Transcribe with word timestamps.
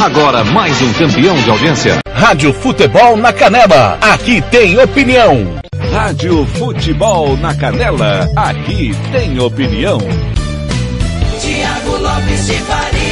Agora 0.00 0.42
mais 0.42 0.80
um 0.80 0.90
campeão 0.94 1.36
de 1.36 1.50
audiência. 1.50 1.98
Rádio 2.10 2.54
Futebol 2.54 3.18
na 3.18 3.34
Canela. 3.34 3.98
Aqui 4.00 4.40
tem 4.50 4.78
opinião. 4.78 5.60
Rádio 5.92 6.46
Futebol 6.46 7.36
na 7.36 7.54
Canela. 7.54 8.26
Aqui 8.34 8.96
tem 9.12 9.38
opinião. 9.38 9.98
Tiago 11.38 11.98
Lopes 11.98 12.46
de 12.46 12.54
Faria. 12.60 13.09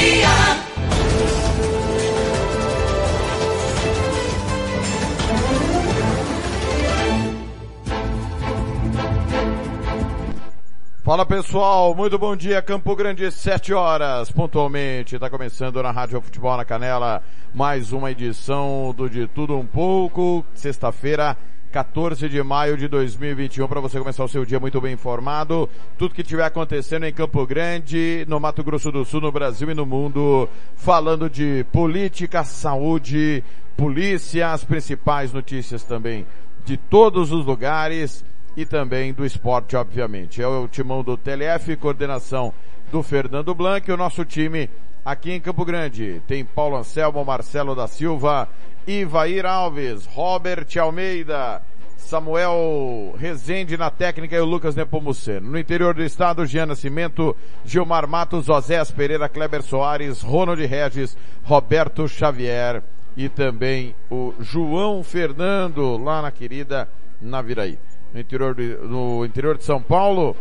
Fala 11.08 11.24
pessoal, 11.24 11.94
muito 11.94 12.18
bom 12.18 12.36
dia, 12.36 12.60
Campo 12.60 12.94
Grande, 12.94 13.32
7 13.32 13.72
horas, 13.72 14.30
pontualmente, 14.30 15.14
está 15.14 15.30
começando 15.30 15.82
na 15.82 15.90
Rádio 15.90 16.20
Futebol 16.20 16.54
na 16.54 16.66
Canela, 16.66 17.22
mais 17.54 17.92
uma 17.92 18.10
edição 18.10 18.92
do 18.94 19.08
De 19.08 19.26
Tudo 19.26 19.56
Um 19.56 19.64
Pouco, 19.64 20.44
sexta-feira, 20.52 21.34
14 21.72 22.28
de 22.28 22.42
maio 22.42 22.76
de 22.76 22.88
2021, 22.88 23.66
para 23.66 23.80
você 23.80 23.98
começar 23.98 24.22
o 24.22 24.28
seu 24.28 24.44
dia 24.44 24.60
muito 24.60 24.82
bem 24.82 24.92
informado, 24.92 25.66
tudo 25.96 26.14
que 26.14 26.20
estiver 26.20 26.44
acontecendo 26.44 27.06
em 27.06 27.12
Campo 27.14 27.46
Grande, 27.46 28.26
no 28.28 28.38
Mato 28.38 28.62
Grosso 28.62 28.92
do 28.92 29.02
Sul, 29.02 29.22
no 29.22 29.32
Brasil 29.32 29.70
e 29.70 29.74
no 29.74 29.86
mundo, 29.86 30.46
falando 30.76 31.30
de 31.30 31.64
política, 31.72 32.44
saúde, 32.44 33.42
polícia, 33.78 34.52
as 34.52 34.62
principais 34.62 35.32
notícias 35.32 35.82
também 35.84 36.26
de 36.66 36.76
todos 36.76 37.32
os 37.32 37.46
lugares, 37.46 38.22
e 38.58 38.66
também 38.66 39.12
do 39.12 39.24
esporte, 39.24 39.76
obviamente. 39.76 40.42
É 40.42 40.48
o 40.48 40.66
timão 40.66 41.04
do 41.04 41.16
TLF, 41.16 41.76
coordenação 41.76 42.52
do 42.90 43.04
Fernando 43.04 43.54
Blanc, 43.54 43.88
o 43.92 43.96
nosso 43.96 44.24
time 44.24 44.68
aqui 45.04 45.30
em 45.30 45.40
Campo 45.40 45.64
Grande. 45.64 46.20
Tem 46.26 46.44
Paulo 46.44 46.76
Anselmo, 46.76 47.24
Marcelo 47.24 47.72
da 47.76 47.86
Silva, 47.86 48.48
Ivair 48.84 49.46
Alves, 49.46 50.06
Robert 50.06 50.66
Almeida, 50.76 51.62
Samuel 51.96 53.14
Rezende 53.16 53.76
na 53.76 53.92
técnica 53.92 54.34
e 54.34 54.40
o 54.40 54.44
Lucas 54.44 54.74
Nepomuceno. 54.74 55.48
No 55.48 55.58
interior 55.58 55.94
do 55.94 56.02
estado, 56.02 56.44
Jean 56.44 56.66
Nascimento, 56.66 57.36
Gilmar 57.64 58.08
Matos, 58.08 58.48
Osés 58.48 58.90
Pereira, 58.90 59.28
Kleber 59.28 59.62
Soares, 59.62 60.20
Ronald 60.20 60.66
Regis, 60.66 61.16
Roberto 61.44 62.08
Xavier 62.08 62.82
e 63.16 63.28
também 63.28 63.94
o 64.10 64.34
João 64.40 65.04
Fernando 65.04 65.96
lá 65.96 66.20
na 66.20 66.32
querida 66.32 66.88
Naviraí 67.22 67.78
no 68.18 68.20
interior, 68.20 68.54
de, 68.54 68.76
no 68.82 69.24
interior 69.24 69.56
de 69.56 69.64
São 69.64 69.80
Paulo, 69.80 70.36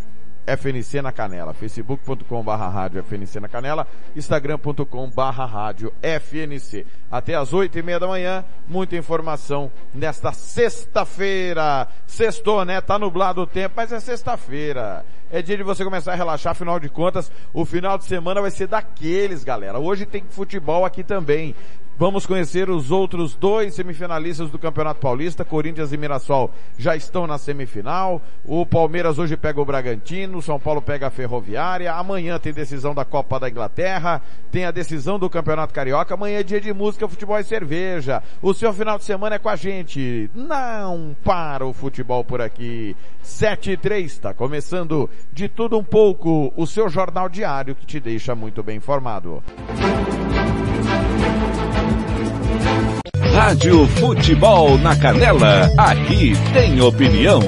FNC 0.46 1.00
na 1.02 1.12
Canela, 1.12 1.54
facebook.com 1.54 2.42
barra 2.42 2.68
rádio 2.68 3.02
FNC 3.02 3.40
na 3.40 3.48
Canela, 3.48 3.86
instagram.com 4.16 5.10
barra 5.10 5.44
rádio 5.44 5.92
FNC. 6.02 6.86
Até 7.10 7.34
as 7.34 7.52
oito 7.52 7.78
e 7.78 7.82
meia 7.82 8.00
da 8.00 8.06
manhã, 8.06 8.44
muita 8.66 8.96
informação 8.96 9.70
nesta 9.94 10.32
sexta-feira. 10.32 11.88
Sextou, 12.06 12.64
né? 12.64 12.80
Tá 12.80 12.98
nublado 12.98 13.42
o 13.42 13.46
tempo, 13.46 13.74
mas 13.76 13.92
é 13.92 14.00
sexta-feira. 14.00 15.04
É 15.30 15.40
dia 15.40 15.56
de 15.56 15.62
você 15.62 15.82
começar 15.82 16.12
a 16.12 16.14
relaxar, 16.14 16.50
afinal 16.50 16.78
de 16.78 16.90
contas, 16.90 17.32
o 17.54 17.64
final 17.64 17.96
de 17.96 18.04
semana 18.04 18.40
vai 18.40 18.50
ser 18.50 18.66
daqueles, 18.66 19.42
galera. 19.42 19.78
Hoje 19.78 20.04
tem 20.04 20.22
futebol 20.28 20.84
aqui 20.84 21.02
também. 21.02 21.54
Vamos 22.02 22.26
conhecer 22.26 22.68
os 22.68 22.90
outros 22.90 23.36
dois 23.36 23.76
semifinalistas 23.76 24.50
do 24.50 24.58
Campeonato 24.58 24.98
Paulista. 24.98 25.44
Corinthians 25.44 25.92
e 25.92 25.96
Mirassol 25.96 26.50
já 26.76 26.96
estão 26.96 27.28
na 27.28 27.38
semifinal. 27.38 28.20
O 28.44 28.66
Palmeiras 28.66 29.20
hoje 29.20 29.36
pega 29.36 29.60
o 29.60 29.64
Bragantino, 29.64 30.38
o 30.38 30.42
São 30.42 30.58
Paulo 30.58 30.82
pega 30.82 31.06
a 31.06 31.10
Ferroviária. 31.10 31.94
Amanhã 31.94 32.40
tem 32.40 32.52
decisão 32.52 32.92
da 32.92 33.04
Copa 33.04 33.38
da 33.38 33.48
Inglaterra, 33.48 34.20
tem 34.50 34.64
a 34.64 34.72
decisão 34.72 35.16
do 35.16 35.30
Campeonato 35.30 35.72
Carioca. 35.72 36.14
Amanhã 36.14 36.40
é 36.40 36.42
dia 36.42 36.60
de 36.60 36.72
música, 36.72 37.06
futebol 37.06 37.38
e 37.38 37.44
cerveja. 37.44 38.20
O 38.42 38.52
seu 38.52 38.72
final 38.72 38.98
de 38.98 39.04
semana 39.04 39.36
é 39.36 39.38
com 39.38 39.48
a 39.48 39.54
gente. 39.54 40.28
Não 40.34 41.14
para 41.22 41.64
o 41.64 41.72
futebol 41.72 42.24
por 42.24 42.40
aqui. 42.40 42.96
7 43.22 43.70
e 43.70 43.76
3, 43.76 44.10
está 44.10 44.34
começando 44.34 45.08
de 45.32 45.48
tudo 45.48 45.78
um 45.78 45.84
pouco 45.84 46.52
o 46.56 46.66
seu 46.66 46.88
jornal 46.88 47.28
diário 47.28 47.76
que 47.76 47.86
te 47.86 48.00
deixa 48.00 48.34
muito 48.34 48.60
bem 48.60 48.78
informado. 48.78 49.40
Rádio 53.44 53.88
Futebol 53.88 54.78
na 54.78 54.94
Canela. 54.94 55.68
Aqui 55.76 56.32
tem 56.52 56.80
opinião. 56.80 57.40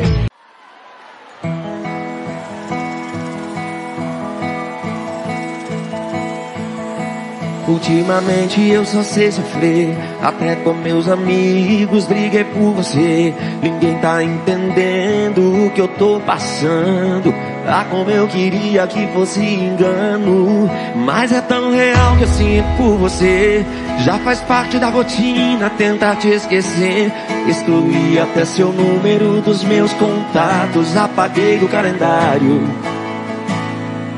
Ultimamente 7.69 8.61
eu 8.61 8.85
só 8.85 9.05
sei 9.05 9.31
sofrer, 9.31 9.97
até 10.21 10.57
com 10.57 10.75
meus 10.75 11.07
amigos 11.07 12.07
briguei 12.07 12.43
por 12.43 12.73
você. 12.73 13.33
Ninguém 13.63 13.97
tá 13.99 14.21
entendendo 14.21 15.67
o 15.67 15.71
que 15.71 15.81
eu 15.81 15.87
tô 15.87 16.19
passando. 16.27 17.33
Ah, 17.67 17.87
como 17.91 18.11
eu 18.11 18.29
queria 18.29 18.87
que 18.87 19.07
fosse 19.09 19.41
engano, 19.41 20.71
mas 20.97 21.33
é 21.33 21.41
tão 21.41 21.73
real 21.73 22.17
que 22.17 22.25
eu 22.25 22.29
sinto 22.29 22.77
por 22.77 22.97
você. 22.99 23.65
Já 24.05 24.19
faz 24.19 24.41
parte 24.41 24.79
da 24.79 24.91
rotina 24.91 25.71
tentar 25.71 26.17
te 26.17 26.29
esquecer. 26.29 27.11
Excluí 27.49 28.19
até 28.19 28.45
seu 28.45 28.73
número 28.73 29.41
dos 29.41 29.65
meus 29.65 29.93
contatos, 29.95 30.97
apaguei 30.97 31.59
do 31.59 31.69
calendário 31.69 32.63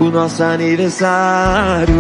o 0.01 0.05
nosso 0.11 0.43
aniversário. 0.43 1.95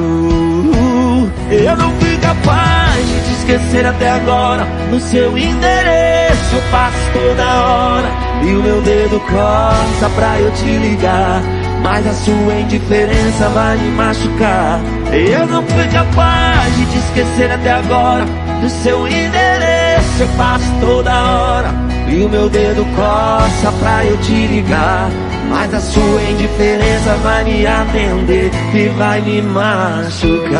Eu 1.50 1.76
não 1.76 1.90
fui 1.92 2.16
capaz 2.18 3.06
de 3.06 3.35
esquecer 3.46 3.86
até 3.86 4.10
agora. 4.10 4.66
No 4.90 4.98
seu 4.98 5.38
endereço 5.38 6.56
eu 6.56 6.62
passo 6.70 6.96
toda 7.12 7.44
hora. 7.44 8.08
E 8.42 8.54
o 8.54 8.62
meu 8.62 8.82
dedo 8.82 9.20
coça 9.20 10.10
pra 10.16 10.38
eu 10.40 10.50
te 10.52 10.64
ligar. 10.64 11.40
Mas 11.82 12.06
a 12.06 12.12
sua 12.12 12.54
indiferença 12.54 13.48
vai 13.50 13.76
me 13.76 13.90
machucar. 13.92 14.80
Eu 15.12 15.46
não 15.46 15.62
fui 15.62 15.86
capaz 15.88 16.76
de 16.76 16.86
te 16.86 16.98
esquecer 16.98 17.52
até 17.52 17.72
agora. 17.72 18.24
No 18.60 18.68
seu 18.68 19.06
endereço 19.06 20.20
eu 20.22 20.28
passo 20.36 20.72
toda 20.80 21.12
hora. 21.12 21.72
E 22.08 22.24
o 22.24 22.28
meu 22.28 22.48
dedo 22.48 22.84
coça 22.96 23.70
pra 23.78 24.04
eu 24.04 24.16
te 24.18 24.46
ligar. 24.48 25.08
Mas 25.48 25.72
a 25.72 25.80
sua 25.80 26.22
indiferença 26.22 27.14
vai 27.22 27.44
me 27.44 27.64
atender 27.64 28.50
e 28.74 28.88
vai 28.88 29.20
me 29.20 29.40
machucar. 29.42 30.56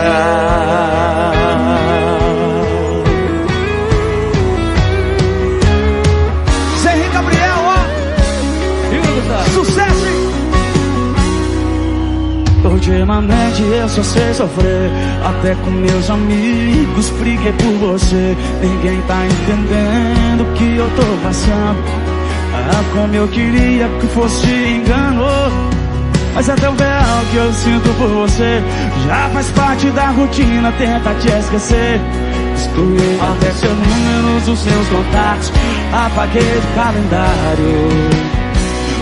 Ultimamente 12.86 13.62
eu 13.62 13.88
só 13.88 14.00
sei 14.00 14.32
sofrer 14.32 14.90
Até 15.24 15.56
com 15.56 15.70
meus 15.70 16.08
amigos 16.08 17.10
briguei 17.18 17.52
por 17.54 17.72
você 17.96 18.36
Ninguém 18.62 19.00
tá 19.08 19.26
entendendo 19.26 20.42
o 20.42 20.52
que 20.52 20.76
eu 20.76 20.88
tô 20.94 21.02
passando 21.26 21.82
Ah, 22.54 22.84
como 22.94 23.12
eu 23.12 23.26
queria 23.26 23.88
que 24.00 24.06
fosse 24.06 24.46
engano. 24.46 25.26
Mas 26.34 26.48
é 26.48 26.54
tão 26.54 26.76
real 26.76 27.24
que 27.30 27.36
eu 27.36 27.52
sinto 27.52 27.88
por 27.96 28.08
você. 28.08 28.62
Já 29.06 29.30
faz 29.30 29.50
parte 29.52 29.90
da 29.90 30.10
rotina, 30.10 30.70
tenta 30.72 31.14
te 31.14 31.28
esquecer. 31.28 32.00
Excluí 32.54 33.18
até 33.20 33.50
seu 33.52 33.74
número 33.74 34.40
dos 34.44 34.58
seus 34.58 34.88
contatos. 34.88 35.52
Apaguei 35.92 36.42
do 36.42 36.74
calendário. 36.74 37.88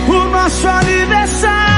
O 0.07 0.31
nosso 0.31 0.67
aniversário. 0.67 1.74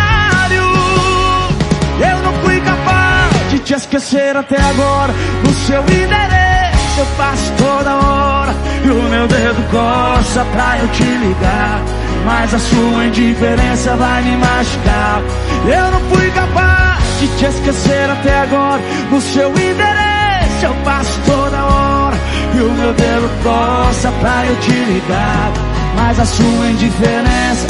Fui 2.43 2.59
capaz 2.61 3.49
de 3.49 3.59
te 3.59 3.73
esquecer 3.73 4.35
até 4.35 4.59
agora. 4.61 5.13
No 5.43 5.53
seu 5.53 5.81
endereço 5.81 6.99
eu 6.99 7.05
passo 7.17 7.51
toda 7.57 7.95
hora. 7.95 8.55
E 8.83 8.89
o 8.89 9.03
meu 9.03 9.27
dedo 9.27 9.63
coça 9.69 10.45
pra 10.45 10.77
eu 10.79 10.87
te 10.89 11.03
ligar. 11.03 11.81
Mas 12.25 12.53
a 12.53 12.59
sua 12.59 13.05
indiferença 13.05 13.95
vai 13.95 14.21
me 14.23 14.37
machucar. 14.37 15.21
Eu 15.65 15.91
não 15.91 15.99
fui 16.09 16.29
capaz 16.31 17.03
de 17.19 17.27
te 17.37 17.45
esquecer 17.45 18.09
até 18.09 18.39
agora. 18.39 18.81
No 19.11 19.21
seu 19.21 19.49
endereço 19.49 20.63
eu 20.63 20.73
passo 20.83 21.19
toda 21.25 21.63
hora. 21.63 22.17
E 22.55 22.61
o 22.61 22.71
meu 22.71 22.93
dedo 22.93 23.29
coça 23.43 24.11
pra 24.19 24.45
eu 24.45 24.55
te 24.57 24.71
ligar. 24.71 25.51
Mas 25.95 26.19
a 26.19 26.25
sua 26.25 26.67
indiferença. 26.69 27.67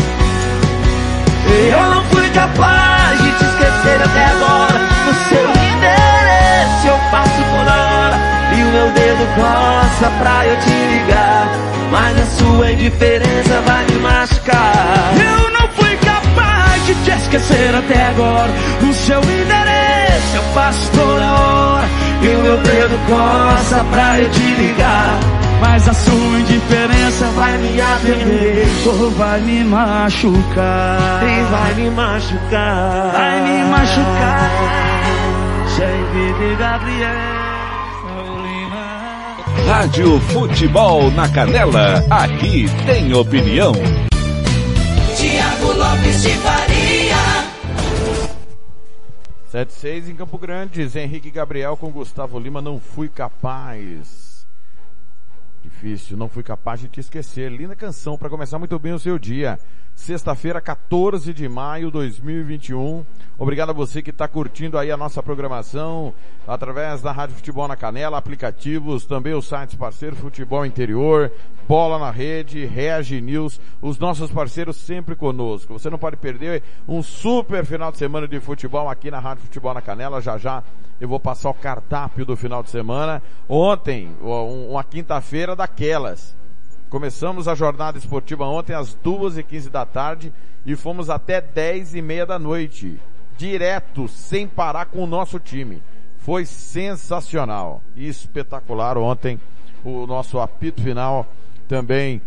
Eu 1.70 1.96
não 1.96 2.04
fui 2.06 2.30
capaz 2.30 2.97
de 3.88 3.94
te 3.94 3.96
esquecer 3.96 4.02
até 4.04 4.26
agora. 4.26 4.80
No 5.06 5.14
seu 5.14 5.50
endereço 5.50 6.88
eu 6.88 6.98
passo 7.12 7.42
toda 7.52 7.72
hora. 7.72 8.18
E 8.56 8.62
o 8.62 8.72
meu 8.72 8.92
dedo 8.92 9.28
coça 9.36 10.12
pra 10.20 10.46
eu 10.46 10.60
te 10.60 10.70
ligar. 10.70 11.48
Mas 11.92 12.20
a 12.20 12.26
sua 12.26 12.72
indiferença 12.72 13.62
vai 13.66 13.86
me 13.86 14.00
machucar. 14.00 15.14
Eu 15.16 15.52
não 15.52 15.68
fui 15.70 15.98
capaz 15.98 16.86
de 16.86 16.96
te 16.96 17.12
esquecer 17.12 17.76
até 17.76 18.08
agora. 18.08 18.52
No 18.82 18.94
seu 18.94 19.22
endereço 19.22 20.36
eu 20.36 20.44
passo 20.54 20.92
toda 20.92 21.32
hora. 21.32 21.88
E 22.22 22.28
o 22.28 22.42
meu 22.42 22.58
dedo 22.58 23.00
coça 23.08 23.84
pra 23.86 24.20
eu 24.20 24.30
te 24.30 24.44
ligar. 24.56 25.37
Mas 25.60 25.88
a 25.88 25.94
sua 25.94 26.40
indiferença 26.40 27.26
vai 27.32 27.58
me 27.58 27.82
atender 27.82 28.68
ou 28.86 29.12
vai 29.12 29.42
me 29.42 29.64
machucar. 29.64 31.24
E 31.24 31.44
vai 31.52 31.74
me 31.74 31.90
machucar. 31.90 33.12
Vai 33.12 33.42
me 33.42 33.64
machucar. 33.66 34.52
Sem 35.76 36.56
Gabriel. 36.58 37.38
Rádio 39.68 40.20
Futebol 40.22 41.12
na 41.12 41.28
Canela, 41.28 42.04
aqui 42.10 42.68
tem 42.86 43.14
opinião. 43.14 43.74
Tiago 45.18 45.74
Lopes 45.74 46.22
de 46.22 46.30
Faria. 46.38 47.48
7-6 49.52 50.10
em 50.10 50.16
Campo 50.16 50.38
Grande, 50.38 50.88
Zé 50.88 51.04
Henrique 51.04 51.30
Gabriel 51.30 51.76
com 51.76 51.92
Gustavo 51.92 52.40
Lima, 52.40 52.62
não 52.62 52.80
fui 52.80 53.10
capaz. 53.10 54.27
Difícil, 55.78 56.18
não 56.18 56.28
fui 56.28 56.42
capaz 56.42 56.80
de 56.80 56.88
te 56.88 57.00
esquecer. 57.00 57.52
Linda 57.52 57.76
canção 57.76 58.18
para 58.18 58.32
começar 58.32 58.58
muito 58.58 58.80
bem 58.80 58.94
o 58.94 59.00
seu 59.00 59.20
dia. 59.20 59.60
Sexta-feira, 59.94 60.60
14 60.60 61.32
de 61.32 61.48
maio 61.48 61.86
de 61.88 61.94
2021. 61.94 63.06
Obrigado 63.38 63.70
a 63.70 63.74
você 63.74 64.02
que 64.02 64.10
está 64.10 64.28
curtindo 64.28 64.76
aí 64.76 64.90
a 64.90 64.98
nossa 64.98 65.22
programação 65.22 66.16
através 66.48 67.04
da 67.04 67.12
Rádio 67.12 67.36
Futebol 67.36 67.68
na 67.68 67.76
Canela, 67.76 68.18
aplicativos, 68.18 69.06
também 69.06 69.36
os 69.36 69.48
sites 69.48 69.76
parceiros 69.76 70.18
Futebol 70.18 70.66
Interior, 70.66 71.32
Bola 71.68 72.00
na 72.00 72.10
Rede, 72.10 72.66
Reage 72.66 73.20
News, 73.20 73.60
os 73.82 74.00
nossos 74.00 74.32
parceiros 74.32 74.78
sempre 74.78 75.18
conosco. 75.18 75.74
Você 75.74 75.90
não 75.90 75.98
pode 75.98 76.16
perder 76.16 76.64
um 76.88 77.04
super 77.04 77.66
final 77.66 77.92
de 77.92 77.98
semana 77.98 78.26
de 78.26 78.40
futebol 78.40 78.88
aqui 78.90 79.12
na 79.12 79.20
Rádio 79.20 79.44
Futebol 79.44 79.74
na 79.74 79.82
Canela. 79.82 80.22
Já 80.22 80.38
já 80.38 80.64
eu 81.00 81.10
vou 81.10 81.20
passar 81.20 81.50
o 81.50 81.54
cardápio 81.54 82.26
do 82.26 82.38
final 82.38 82.64
de 82.64 82.70
semana. 82.70 83.22
Ontem, 83.50 84.10
uma 84.22 84.82
quinta-feira 84.82 85.58
daquelas. 85.58 86.34
Começamos 86.90 87.50
a 87.50 87.56
jornada 87.56 87.98
esportiva 87.98 88.46
ontem 88.46 88.74
às 88.74 88.94
duas 88.94 89.38
e 89.38 89.44
quinze 89.44 89.70
da 89.70 89.86
tarde 89.86 90.32
e 90.66 90.74
fomos 90.74 91.10
até 91.10 91.42
dez 91.42 91.94
e 91.94 92.02
meia 92.02 92.26
da 92.26 92.40
noite. 92.40 92.98
Direto, 93.38 94.08
sem 94.08 94.48
parar 94.48 94.86
com 94.86 95.04
o 95.04 95.08
nosso 95.08 95.38
time. 95.38 95.84
Foi 96.20 96.46
sensacional 96.46 97.82
e 97.94 98.08
espetacular 98.08 98.98
ontem 98.98 99.38
o 99.84 100.08
nosso 100.08 100.40
apito 100.40 100.82
final 100.82 101.28
também 101.68 102.22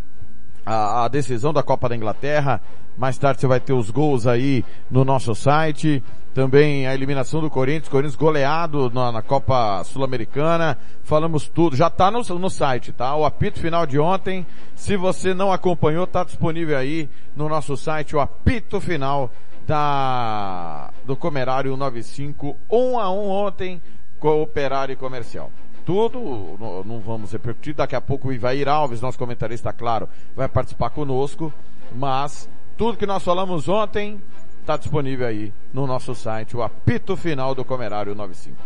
a, 0.64 1.04
a, 1.04 1.08
decisão 1.08 1.52
da 1.52 1.62
Copa 1.62 1.88
da 1.88 1.96
Inglaterra. 1.96 2.60
Mais 2.96 3.16
tarde 3.16 3.40
você 3.40 3.46
vai 3.46 3.60
ter 3.60 3.72
os 3.72 3.90
gols 3.90 4.26
aí 4.26 4.64
no 4.90 5.04
nosso 5.04 5.34
site. 5.34 6.02
Também 6.34 6.86
a 6.86 6.94
eliminação 6.94 7.40
do 7.40 7.50
Corinthians, 7.50 7.88
Corinthians 7.88 8.14
goleado 8.14 8.90
na, 8.90 9.10
na 9.10 9.22
Copa 9.22 9.82
Sul-Americana. 9.84 10.78
Falamos 11.02 11.48
tudo, 11.48 11.74
já 11.74 11.90
tá 11.90 12.10
no, 12.10 12.22
no 12.38 12.50
site, 12.50 12.92
tá? 12.92 13.16
O 13.16 13.24
apito 13.24 13.58
final 13.58 13.84
de 13.86 13.98
ontem. 13.98 14.46
Se 14.76 14.96
você 14.96 15.34
não 15.34 15.50
acompanhou, 15.50 16.06
tá 16.06 16.22
disponível 16.22 16.76
aí 16.76 17.08
no 17.34 17.48
nosso 17.48 17.76
site 17.76 18.14
o 18.14 18.20
apito 18.20 18.80
final 18.80 19.30
da, 19.66 20.90
do 21.04 21.16
Comerário 21.16 21.76
95, 21.76 22.56
1 22.70 22.98
a 22.98 23.10
1 23.10 23.28
ontem 23.28 23.82
com 24.20 24.42
Operário 24.42 24.96
Comercial 24.96 25.50
tudo, 25.80 26.56
não 26.84 27.00
vamos 27.00 27.32
repercutir. 27.32 27.74
Daqui 27.74 27.96
a 27.96 28.00
pouco 28.00 28.28
o 28.28 28.32
Ivair 28.32 28.68
Alves, 28.68 29.00
nosso 29.00 29.18
comentarista, 29.18 29.72
claro, 29.72 30.08
vai 30.34 30.48
participar 30.48 30.90
conosco. 30.90 31.52
Mas 31.92 32.48
tudo 32.76 32.96
que 32.96 33.06
nós 33.06 33.22
falamos 33.22 33.68
ontem 33.68 34.22
está 34.60 34.76
disponível 34.76 35.26
aí 35.26 35.52
no 35.72 35.86
nosso 35.86 36.14
site, 36.14 36.56
o 36.56 36.62
apito 36.62 37.16
final 37.16 37.54
do 37.54 37.64
Comerário 37.64 38.14
95. 38.14 38.56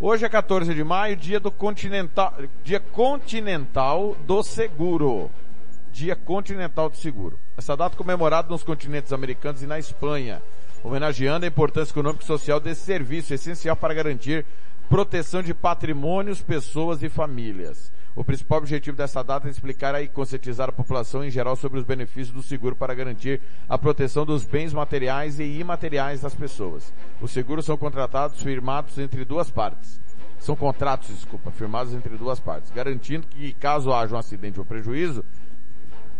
Hoje 0.00 0.24
é 0.24 0.28
14 0.30 0.72
de 0.74 0.82
maio, 0.82 1.14
dia 1.14 1.38
do 1.38 1.50
continental, 1.50 2.34
dia 2.64 2.80
continental 2.80 4.16
do 4.26 4.42
seguro. 4.42 5.30
Dia 5.92 6.16
continental 6.16 6.88
do 6.88 6.96
seguro. 6.96 7.38
Essa 7.58 7.76
data 7.76 7.96
comemorada 7.96 8.48
nos 8.48 8.62
continentes 8.62 9.12
americanos 9.12 9.62
e 9.62 9.66
na 9.66 9.78
Espanha, 9.78 10.40
homenageando 10.82 11.44
a 11.44 11.48
importância 11.48 11.92
econômica 11.92 12.24
e 12.24 12.26
social 12.26 12.58
desse 12.58 12.80
serviço 12.80 13.34
essencial 13.34 13.76
para 13.76 13.92
garantir 13.92 14.46
proteção 14.90 15.40
de 15.40 15.54
patrimônios, 15.54 16.42
pessoas 16.42 17.00
e 17.00 17.08
famílias. 17.08 17.92
O 18.12 18.24
principal 18.24 18.58
objetivo 18.58 18.96
dessa 18.96 19.22
data 19.22 19.46
é 19.46 19.50
explicar 19.50 20.02
e 20.02 20.08
conscientizar 20.08 20.68
a 20.68 20.72
população 20.72 21.24
em 21.24 21.30
geral 21.30 21.54
sobre 21.54 21.78
os 21.78 21.84
benefícios 21.84 22.34
do 22.34 22.42
seguro 22.42 22.74
para 22.74 22.92
garantir 22.92 23.40
a 23.68 23.78
proteção 23.78 24.26
dos 24.26 24.44
bens 24.44 24.72
materiais 24.72 25.38
e 25.38 25.44
imateriais 25.44 26.22
das 26.22 26.34
pessoas. 26.34 26.92
Os 27.20 27.30
seguros 27.30 27.66
são 27.66 27.76
contratados 27.76 28.42
firmados 28.42 28.98
entre 28.98 29.24
duas 29.24 29.48
partes. 29.48 30.00
São 30.40 30.56
contratos, 30.56 31.14
desculpa, 31.14 31.52
firmados 31.52 31.94
entre 31.94 32.16
duas 32.16 32.40
partes, 32.40 32.72
garantindo 32.72 33.28
que 33.28 33.52
caso 33.52 33.92
haja 33.92 34.16
um 34.16 34.18
acidente 34.18 34.58
ou 34.58 34.66
prejuízo, 34.66 35.24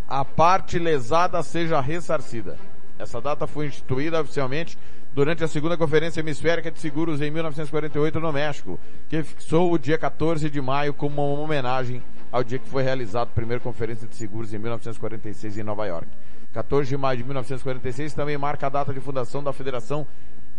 a 0.07 0.25
parte 0.25 0.79
lesada 0.79 1.43
seja 1.43 1.81
ressarcida. 1.81 2.57
Essa 3.00 3.21
data 3.21 3.49
foi 3.49 3.67
instituída 3.67 4.21
oficialmente 4.21 4.79
durante 5.12 5.43
a 5.43 5.49
segunda 5.49 5.76
Conferência 5.76 6.21
Hemisférica 6.21 6.71
de 6.71 6.79
Seguros 6.79 7.21
em 7.21 7.31
1948 7.31 8.21
no 8.21 8.33
México, 8.33 8.79
que 9.09 9.23
fixou 9.23 9.73
o 9.73 9.79
dia 9.79 9.99
14 9.99 10.49
de 10.49 10.61
maio 10.61 10.95
como 10.95 11.35
uma 11.35 11.43
homenagem 11.43 12.02
ao 12.31 12.45
dia 12.45 12.59
que 12.59 12.69
foi 12.69 12.83
realizada 12.83 13.25
a 13.25 13.35
primeira 13.35 13.61
Conferência 13.61 14.07
de 14.07 14.14
Seguros 14.14 14.55
em 14.55 14.59
1946 14.59 15.59
em 15.59 15.62
Nova 15.62 15.87
York. 15.87 16.09
14 16.52 16.88
de 16.88 16.97
maio 16.97 17.19
de 17.19 17.25
1946 17.25 18.14
também 18.14 18.38
marca 18.38 18.67
a 18.67 18.71
data 18.71 18.93
de 18.93 19.00
fundação 19.00 19.43
da 19.43 19.52
Federação 19.52 20.07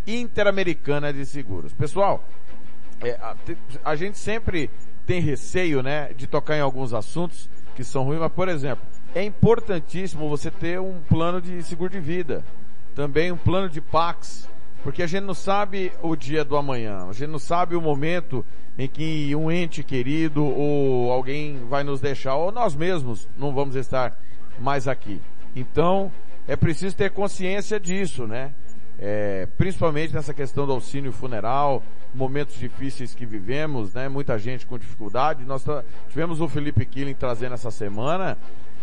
Interamericana 0.05 1.13
de 1.13 1.25
Seguros. 1.25 1.73
Pessoal, 1.73 2.27
é, 3.01 3.11
a, 3.21 3.35
a 3.85 3.95
gente 3.95 4.17
sempre 4.17 4.69
tem 5.05 5.21
receio, 5.21 5.81
né, 5.81 6.13
de 6.13 6.27
tocar 6.27 6.57
em 6.57 6.61
alguns 6.61 6.93
assuntos 6.93 7.49
que 7.75 7.83
são 7.83 8.03
ruins, 8.03 8.19
mas 8.19 8.31
por 8.31 8.49
exemplo, 8.49 8.85
é 9.15 9.23
importantíssimo 9.23 10.29
você 10.29 10.51
ter 10.51 10.79
um 10.79 10.99
plano 11.01 11.41
de 11.41 11.61
seguro 11.63 11.89
de 11.89 11.99
vida 11.99 12.43
também 13.01 13.31
um 13.31 13.37
plano 13.37 13.67
de 13.67 13.81
Pax, 13.81 14.47
porque 14.83 15.01
a 15.01 15.07
gente 15.07 15.23
não 15.23 15.33
sabe 15.33 15.91
o 16.03 16.15
dia 16.15 16.45
do 16.45 16.55
amanhã, 16.55 17.07
a 17.09 17.13
gente 17.13 17.31
não 17.31 17.39
sabe 17.39 17.75
o 17.75 17.81
momento 17.81 18.45
em 18.77 18.87
que 18.87 19.35
um 19.35 19.51
ente 19.51 19.83
querido 19.83 20.45
ou 20.45 21.11
alguém 21.11 21.65
vai 21.67 21.83
nos 21.83 21.99
deixar, 21.99 22.35
ou 22.35 22.51
nós 22.51 22.75
mesmos 22.75 23.27
não 23.35 23.55
vamos 23.55 23.75
estar 23.75 24.15
mais 24.59 24.87
aqui. 24.87 25.19
Então, 25.55 26.11
é 26.47 26.55
preciso 26.55 26.95
ter 26.95 27.09
consciência 27.09 27.79
disso, 27.79 28.27
né? 28.27 28.53
É, 28.99 29.47
principalmente 29.57 30.13
nessa 30.13 30.31
questão 30.31 30.67
do 30.67 30.73
auxílio 30.73 31.11
funeral, 31.11 31.81
momentos 32.13 32.53
difíceis 32.53 33.15
que 33.15 33.25
vivemos, 33.25 33.95
né? 33.95 34.07
Muita 34.07 34.37
gente 34.37 34.67
com 34.67 34.77
dificuldade. 34.77 35.43
Nós 35.43 35.65
tivemos 36.07 36.39
o 36.39 36.47
Felipe 36.47 36.85
Killing 36.85 37.15
trazendo 37.15 37.55
essa 37.55 37.71
semana 37.71 38.37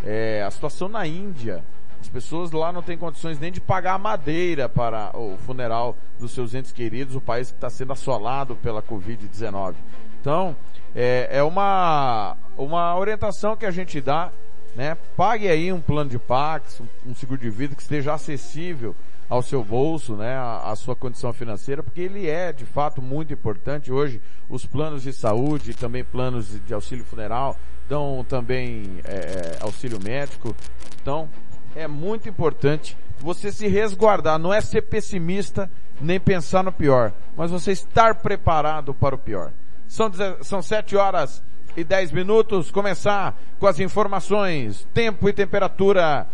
é, 0.04 0.42
a 0.42 0.50
situação 0.50 0.88
na 0.88 1.06
Índia. 1.06 1.62
As 2.00 2.08
pessoas 2.08 2.50
lá 2.52 2.72
não 2.72 2.82
têm 2.82 2.96
condições 2.96 3.38
nem 3.38 3.52
de 3.52 3.60
pagar 3.60 3.94
a 3.94 3.98
madeira 3.98 4.68
para 4.68 5.16
o 5.16 5.36
funeral 5.38 5.96
dos 6.18 6.32
seus 6.32 6.54
entes 6.54 6.72
queridos, 6.72 7.14
o 7.14 7.20
país 7.20 7.50
que 7.50 7.56
está 7.56 7.68
sendo 7.68 7.92
assolado 7.92 8.56
pela 8.56 8.82
Covid-19. 8.82 9.74
Então, 10.20 10.56
é, 10.94 11.28
é, 11.30 11.42
uma, 11.42 12.36
uma 12.56 12.96
orientação 12.96 13.56
que 13.56 13.66
a 13.66 13.70
gente 13.70 14.00
dá 14.00 14.30
né? 14.78 14.96
Pague 15.16 15.48
aí 15.48 15.72
um 15.72 15.80
plano 15.80 16.08
de 16.08 16.20
Pax, 16.20 16.80
um, 17.04 17.12
seguro 17.12 17.40
de 17.40 17.50
vida 17.50 17.74
que 17.74 17.82
esteja 17.82 18.14
acessível 18.14 18.94
ao 19.28 19.42
seu 19.42 19.62
bolso, 19.62 20.14
né, 20.14 20.36
à, 20.38 20.72
sua 20.76 20.96
condição 20.96 21.32
financeira, 21.32 21.82
porque 21.82 22.00
ele 22.00 22.28
é 22.28 22.52
de 22.52 22.64
fato 22.64 23.02
muito 23.02 23.32
importante. 23.32 23.92
Hoje, 23.92 24.22
os 24.48 24.64
planos 24.64 25.02
de 25.02 25.12
saúde, 25.12 25.74
também 25.74 26.04
planos 26.04 26.64
de 26.64 26.72
auxílio 26.72 27.04
funeral, 27.04 27.56
dão 27.88 28.24
também 28.26 29.00
é, 29.04 29.58
auxílio 29.60 29.98
médico. 30.00 30.54
Então, 31.02 31.28
é 31.74 31.86
muito 31.86 32.28
importante 32.28 32.96
você 33.18 33.50
se 33.50 33.66
resguardar, 33.66 34.38
não 34.38 34.52
é 34.52 34.60
ser 34.60 34.82
pessimista 34.82 35.70
nem 36.00 36.20
pensar 36.20 36.62
no 36.62 36.72
pior, 36.72 37.12
mas 37.36 37.50
você 37.50 37.72
estar 37.72 38.14
preparado 38.16 38.94
para 38.94 39.14
o 39.14 39.18
pior. 39.18 39.50
São, 39.86 40.10
são 40.42 40.62
sete 40.62 40.96
horas 40.96 41.42
e 41.76 41.82
dez 41.82 42.12
minutos, 42.12 42.70
começar 42.70 43.36
com 43.58 43.66
as 43.66 43.80
informações, 43.80 44.86
tempo 44.94 45.28
e 45.28 45.32
temperatura 45.32 46.26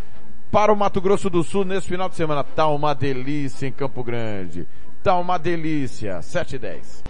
para 0.51 0.73
o 0.73 0.77
Mato 0.77 1.01
Grosso 1.01 1.29
do 1.29 1.43
Sul 1.43 1.65
nesse 1.65 1.89
final 1.89 2.09
de 2.09 2.15
semana. 2.15 2.45
Tá 2.45 2.69
uma 2.69 2.95
delícia 2.95 3.67
em 3.67 3.73
Campo 3.73 4.05
Grande. 4.05 4.69
Tá 5.03 5.19
uma 5.19 5.37
delícia. 5.37 6.23
7 6.23 6.57
e 6.57 6.59
10. 6.59 7.05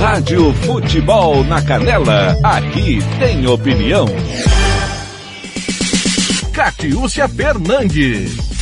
Rádio 0.00 0.52
Futebol 0.54 1.44
na 1.44 1.62
Canela. 1.62 2.36
Aqui 2.42 2.98
tem 3.20 3.46
opinião. 3.46 4.06
Catiúcia 6.54 7.26
Fernandes. 7.26 8.53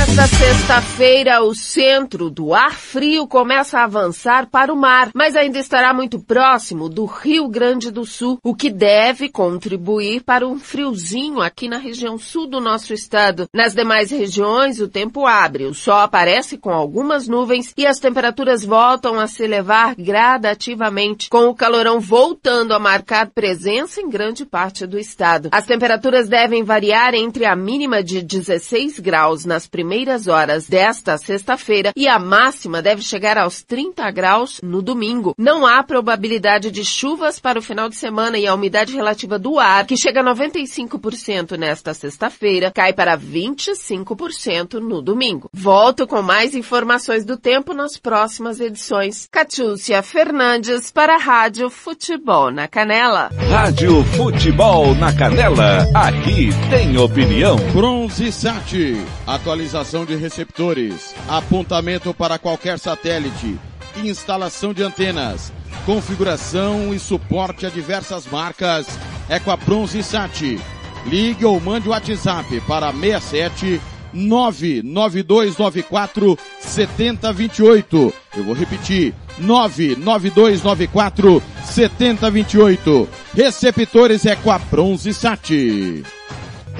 Nesta 0.00 0.26
sexta-feira, 0.28 1.42
o 1.42 1.54
centro 1.54 2.30
do 2.30 2.54
ar 2.54 2.72
frio 2.72 3.26
começa 3.26 3.78
a 3.78 3.84
avançar 3.84 4.46
para 4.46 4.72
o 4.72 4.76
mar, 4.76 5.10
mas 5.14 5.36
ainda 5.36 5.58
estará 5.58 5.92
muito 5.92 6.18
próximo 6.18 6.88
do 6.88 7.04
Rio 7.04 7.46
Grande 7.48 7.90
do 7.90 8.06
Sul, 8.06 8.38
o 8.42 8.54
que 8.54 8.70
deve 8.70 9.28
contribuir 9.28 10.22
para 10.22 10.48
um 10.48 10.58
friozinho 10.58 11.42
aqui 11.42 11.68
na 11.68 11.76
região 11.76 12.16
sul 12.16 12.46
do 12.46 12.62
nosso 12.62 12.94
estado. 12.94 13.46
Nas 13.54 13.74
demais 13.74 14.10
regiões, 14.10 14.80
o 14.80 14.88
tempo 14.88 15.26
abre, 15.26 15.66
o 15.66 15.74
sol 15.74 15.98
aparece 15.98 16.56
com 16.56 16.70
algumas 16.70 17.28
nuvens 17.28 17.74
e 17.76 17.86
as 17.86 17.98
temperaturas 17.98 18.64
voltam 18.64 19.20
a 19.20 19.26
se 19.26 19.42
elevar 19.42 19.94
gradativamente, 19.94 21.28
com 21.28 21.46
o 21.48 21.54
calorão 21.54 22.00
voltando 22.00 22.72
a 22.72 22.78
marcar 22.78 23.28
presença 23.28 24.00
em 24.00 24.08
grande 24.08 24.46
parte 24.46 24.86
do 24.86 24.98
estado. 24.98 25.50
As 25.52 25.66
temperaturas 25.66 26.26
devem 26.26 26.64
variar 26.64 27.14
entre 27.14 27.44
a 27.44 27.54
mínima 27.54 28.02
de 28.02 28.22
16 28.22 28.98
graus 28.98 29.44
nas 29.44 29.66
primeiras 29.66 29.89
primeiras 29.90 30.28
horas 30.28 30.68
desta 30.68 31.18
sexta-feira 31.18 31.90
e 31.96 32.06
a 32.06 32.16
máxima 32.16 32.80
deve 32.80 33.02
chegar 33.02 33.36
aos 33.36 33.60
30 33.60 34.08
graus 34.12 34.60
no 34.62 34.80
domingo. 34.80 35.34
Não 35.36 35.66
há 35.66 35.82
probabilidade 35.82 36.70
de 36.70 36.84
chuvas 36.84 37.40
para 37.40 37.58
o 37.58 37.62
final 37.62 37.88
de 37.88 37.96
semana 37.96 38.38
e 38.38 38.46
a 38.46 38.54
umidade 38.54 38.94
relativa 38.94 39.36
do 39.36 39.58
ar, 39.58 39.84
que 39.84 39.96
chega 39.96 40.20
a 40.20 40.24
95% 40.32 41.58
nesta 41.58 41.92
sexta-feira, 41.92 42.70
cai 42.70 42.92
para 42.92 43.18
25% 43.18 44.74
no 44.74 45.02
domingo. 45.02 45.50
Volto 45.52 46.06
com 46.06 46.22
mais 46.22 46.54
informações 46.54 47.24
do 47.24 47.36
tempo 47.36 47.74
nas 47.74 47.96
próximas 47.96 48.60
edições. 48.60 49.26
Catiúcia 49.28 50.04
Fernandes 50.04 50.92
para 50.92 51.16
a 51.16 51.18
Rádio 51.18 51.68
Futebol 51.68 52.52
na 52.52 52.68
Canela. 52.68 53.28
Rádio 53.50 54.04
Futebol 54.16 54.94
na 54.94 55.12
Canela. 55.12 55.84
Aqui 55.92 56.50
tem 56.70 56.96
opinião. 56.96 57.56
Bronze 57.72 58.30
Sat. 58.30 58.94
Atualização 59.26 59.79
Atualização 59.80 60.04
de 60.04 60.14
receptores, 60.14 61.14
apontamento 61.26 62.12
para 62.12 62.38
qualquer 62.38 62.78
satélite, 62.78 63.58
instalação 63.96 64.74
de 64.74 64.82
antenas, 64.82 65.50
configuração 65.86 66.92
e 66.92 66.98
suporte 66.98 67.64
a 67.64 67.70
diversas 67.70 68.26
marcas 68.26 68.86
é 69.26 69.40
com 69.40 69.50
a 69.50 69.56
Bronze 69.56 70.02
Sat. 70.02 70.60
Ligue 71.06 71.46
ou 71.46 71.58
mande 71.58 71.88
o 71.88 71.92
WhatsApp 71.92 72.60
para 72.68 72.92
67 72.92 73.80
99294 74.12 76.38
7028. 76.58 78.12
Eu 78.36 78.44
vou 78.44 78.54
repetir. 78.54 79.14
99294 79.38 81.42
7028. 81.64 83.08
Receptores 83.34 84.26
é 84.26 84.36
com 84.36 84.50
a 84.50 84.58
Bronze 84.58 85.14
Sat. 85.14 86.04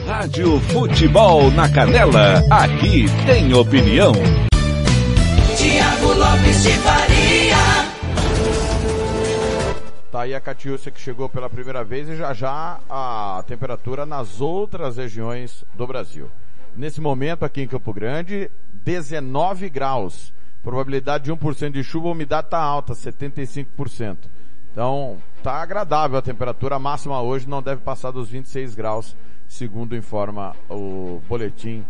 Rádio 0.06 0.58
Futebol 0.60 1.50
na 1.50 1.68
Canela. 1.68 2.42
Aqui 2.50 3.06
tem 3.26 3.52
opinião. 3.54 4.12
Tiago 5.56 6.12
Lopes 6.14 6.62
de 6.62 6.72
Faria. 6.78 7.56
Tá 10.10 10.22
aí 10.22 10.34
a 10.34 10.40
Catiúcia 10.40 10.90
que 10.90 11.00
chegou 11.00 11.28
pela 11.28 11.48
primeira 11.48 11.84
vez 11.84 12.08
e 12.08 12.16
já 12.16 12.32
já 12.32 12.80
a 12.88 13.44
temperatura 13.46 14.04
nas 14.04 14.40
outras 14.40 14.96
regiões 14.96 15.64
do 15.74 15.86
Brasil. 15.86 16.28
Nesse 16.76 17.00
momento 17.00 17.44
aqui 17.44 17.62
em 17.62 17.68
Campo 17.68 17.92
Grande, 17.92 18.50
19 18.84 19.68
graus. 19.68 20.32
Probabilidade 20.62 21.24
de 21.24 21.32
1% 21.32 21.70
de 21.70 21.82
chuva, 21.82 22.08
a 22.08 22.12
umidade 22.12 22.48
está 22.48 22.58
alta, 22.58 22.92
75%. 22.92 24.16
Então, 24.72 25.18
tá 25.42 25.54
agradável 25.54 26.18
a 26.18 26.22
temperatura. 26.22 26.76
A 26.76 26.78
máxima 26.78 27.20
hoje 27.22 27.48
não 27.48 27.62
deve 27.62 27.80
passar 27.80 28.10
dos 28.10 28.28
26 28.28 28.74
graus 28.74 29.16
segundo 29.50 29.96
informa 29.96 30.54
o 30.68 31.20
boletim 31.28 31.84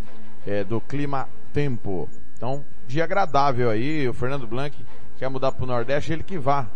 é, 0.47 0.65
do 0.65 0.81
Clima 0.81 1.29
Tempo. 1.53 2.09
Então, 2.35 2.65
dia 2.87 3.05
agradável 3.05 3.69
aí, 3.69 4.09
o 4.09 4.15
Fernando 4.15 4.47
Blanc 4.47 4.75
quer 5.19 5.29
mudar 5.29 5.53
para 5.53 5.63
o 5.63 5.67
Nordeste, 5.67 6.13
ele 6.13 6.23
que 6.23 6.39
vá. 6.39 6.67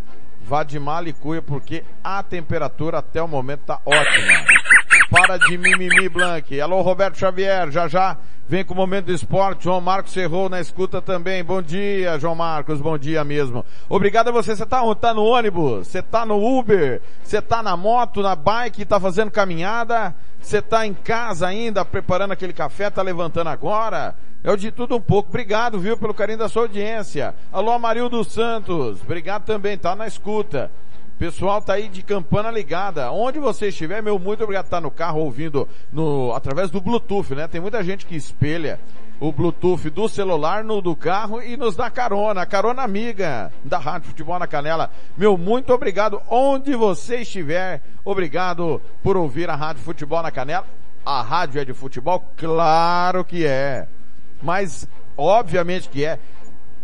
Vá 0.47 0.63
de 0.63 0.79
Malicuia, 0.79 1.41
porque 1.41 1.83
a 2.03 2.23
temperatura 2.23 2.99
até 2.99 3.23
o 3.23 3.27
momento 3.27 3.61
tá 3.61 3.81
ótima. 3.87 4.45
Para 5.11 5.39
de 5.39 5.57
mimimi, 5.57 6.07
Blanc. 6.11 6.61
Alô, 6.61 6.83
Roberto 6.83 7.17
Xavier, 7.17 7.71
já 7.71 7.89
já 7.89 8.19
vem 8.49 8.65
com 8.65 8.75
o 8.75 8.77
momento 8.77 9.07
do 9.07 9.13
esporte. 9.13 9.65
João 9.65 9.81
Marcos 9.81 10.13
Ferrou 10.13 10.49
na 10.49 10.61
escuta 10.61 11.01
também. 11.01 11.43
Bom 11.43 11.63
dia, 11.63 12.19
João 12.19 12.35
Marcos, 12.35 12.81
bom 12.81 12.97
dia 12.99 13.25
mesmo. 13.25 13.65
Obrigado 13.89 14.29
a 14.29 14.33
você. 14.33 14.55
Você 14.55 14.67
tá, 14.67 14.83
tá 14.95 15.15
no 15.15 15.25
ônibus, 15.25 15.89
você 15.89 16.03
tá 16.03 16.25
no 16.25 16.37
Uber, 16.37 17.01
você 17.23 17.41
tá 17.41 17.63
na 17.63 17.77
moto, 17.77 18.23
na 18.23 18.37
bike, 18.37 18.85
tá 18.85 19.01
fazendo 19.01 19.31
caminhada. 19.31 20.15
Você 20.41 20.59
está 20.59 20.87
em 20.87 20.93
casa 20.93 21.47
ainda, 21.47 21.85
preparando 21.85 22.33
aquele 22.33 22.53
café, 22.53 22.89
está 22.89 23.01
levantando 23.01 23.49
agora? 23.49 24.15
É 24.43 24.51
o 24.51 24.57
de 24.59 24.71
tudo 24.71 24.97
um 24.97 25.01
pouco. 25.01 25.31
Obrigado, 25.31 25.81
viu, 25.81 25.97
pelo 25.97 26.13
carinho 26.13 26.39
da 26.39 26.51
sua 26.51 26.63
audiência. 26.63 27.35
Alô, 27.51 27.73
Amarildo 27.73 28.23
Santos. 28.25 29.01
Obrigado 29.01 29.45
também, 29.45 29.79
tá 29.79 29.97
na 29.97 30.07
escuta. 30.07 30.71
Pessoal 31.19 31.63
tá 31.63 31.75
aí 31.75 31.89
de 31.89 32.03
campana 32.03 32.51
ligada. 32.51 33.11
Onde 33.13 33.39
você 33.39 33.69
estiver, 33.69 34.03
meu 34.03 34.19
muito 34.19 34.43
obrigado. 34.43 34.69
Tá 34.69 34.81
no 34.81 34.91
carro 34.91 35.21
ouvindo 35.21 35.69
no, 35.93 36.33
através 36.35 36.71
do 36.71 36.81
Bluetooth, 36.81 37.35
né? 37.35 37.47
Tem 37.47 37.61
muita 37.61 37.83
gente 37.85 38.05
que 38.05 38.17
espelha 38.17 38.81
o 39.21 39.31
Bluetooth 39.31 39.89
do 39.91 40.09
celular 40.09 40.65
no 40.65 40.83
do 40.83 40.97
carro 40.97 41.41
e 41.41 41.57
nos 41.57 41.77
dá 41.77 41.89
carona, 41.89 42.45
carona 42.45 42.83
amiga 42.83 43.53
da 43.65 43.79
Rádio 43.79 44.09
Futebol 44.09 44.39
na 44.39 44.47
Canela. 44.47 44.91
Meu 45.17 45.39
muito 45.39 45.73
obrigado 45.73 46.21
onde 46.29 46.75
você 46.75 47.19
estiver. 47.19 47.81
Obrigado 48.05 48.83
por 49.03 49.17
ouvir 49.17 49.49
a 49.49 49.55
Rádio 49.55 49.83
Futebol 49.83 50.23
na 50.23 50.31
Canela. 50.31 50.67
A 51.07 51.23
rádio 51.23 51.61
é 51.61 51.65
de 51.65 51.75
futebol? 51.75 52.25
Claro 52.37 53.25
que 53.25 53.47
é. 53.47 53.87
Mas 54.43 54.89
obviamente 55.17 55.89
que 55.89 56.05
é. 56.05 56.19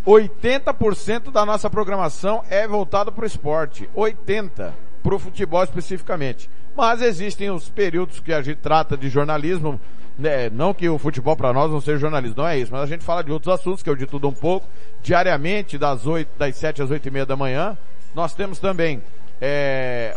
80% 0.07 1.30
da 1.30 1.45
nossa 1.45 1.69
programação 1.69 2.42
é 2.49 2.66
voltada 2.66 3.12
para 3.12 3.25
o 3.25 3.26
esporte. 3.26 3.88
80% 3.95 4.73
para 5.02 5.14
o 5.14 5.19
futebol 5.19 5.62
especificamente. 5.62 6.49
Mas 6.76 7.02
existem 7.02 7.50
os 7.50 7.69
períodos 7.69 8.21
que 8.21 8.33
a 8.33 8.42
gente 8.42 8.59
trata 8.59 8.97
de 8.97 9.09
jornalismo, 9.09 9.80
né, 10.19 10.50
não 10.50 10.73
que 10.73 10.88
o 10.88 10.99
futebol 10.99 11.37
para 11.37 11.52
nós 11.52 11.71
não 11.71 11.80
seja 11.80 11.99
jornalismo, 11.99 12.37
não 12.38 12.47
é 12.49 12.59
isso, 12.59 12.73
mas 12.73 12.83
a 12.83 12.87
gente 12.87 13.04
fala 13.04 13.25
de 13.25 13.33
outros 13.33 13.52
assuntos, 13.52 13.83
que 13.83 13.90
o 13.90 13.97
de 13.97 14.07
tudo 14.07 14.28
um 14.28 14.33
pouco, 14.33 14.66
diariamente, 15.02 15.78
das 15.78 16.07
8, 16.07 16.38
das 16.38 16.57
7 16.57 16.83
às 16.83 16.90
8 16.90 17.07
e 17.07 17.11
meia 17.11 17.26
da 17.26 17.37
manhã. 17.37 17.76
Nós 18.14 18.35
temos 18.35 18.59
também 18.59 19.02
é, 19.40 20.14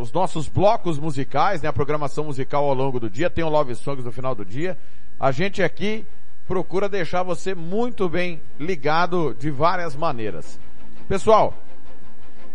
os 0.00 0.12
nossos 0.12 0.48
blocos 0.48 0.98
musicais, 0.98 1.62
né, 1.62 1.68
a 1.68 1.72
programação 1.72 2.24
musical 2.24 2.64
ao 2.64 2.74
longo 2.74 2.98
do 2.98 3.10
dia, 3.10 3.30
tem 3.30 3.44
o 3.44 3.48
Love 3.48 3.74
Songs 3.74 4.04
no 4.04 4.12
final 4.12 4.34
do 4.34 4.44
dia. 4.44 4.76
A 5.18 5.30
gente 5.30 5.62
aqui 5.62 6.04
procura 6.46 6.88
deixar 6.88 7.22
você 7.22 7.54
muito 7.54 8.08
bem 8.08 8.40
ligado 8.58 9.34
de 9.38 9.50
várias 9.50 9.96
maneiras. 9.96 10.58
Pessoal, 11.08 11.54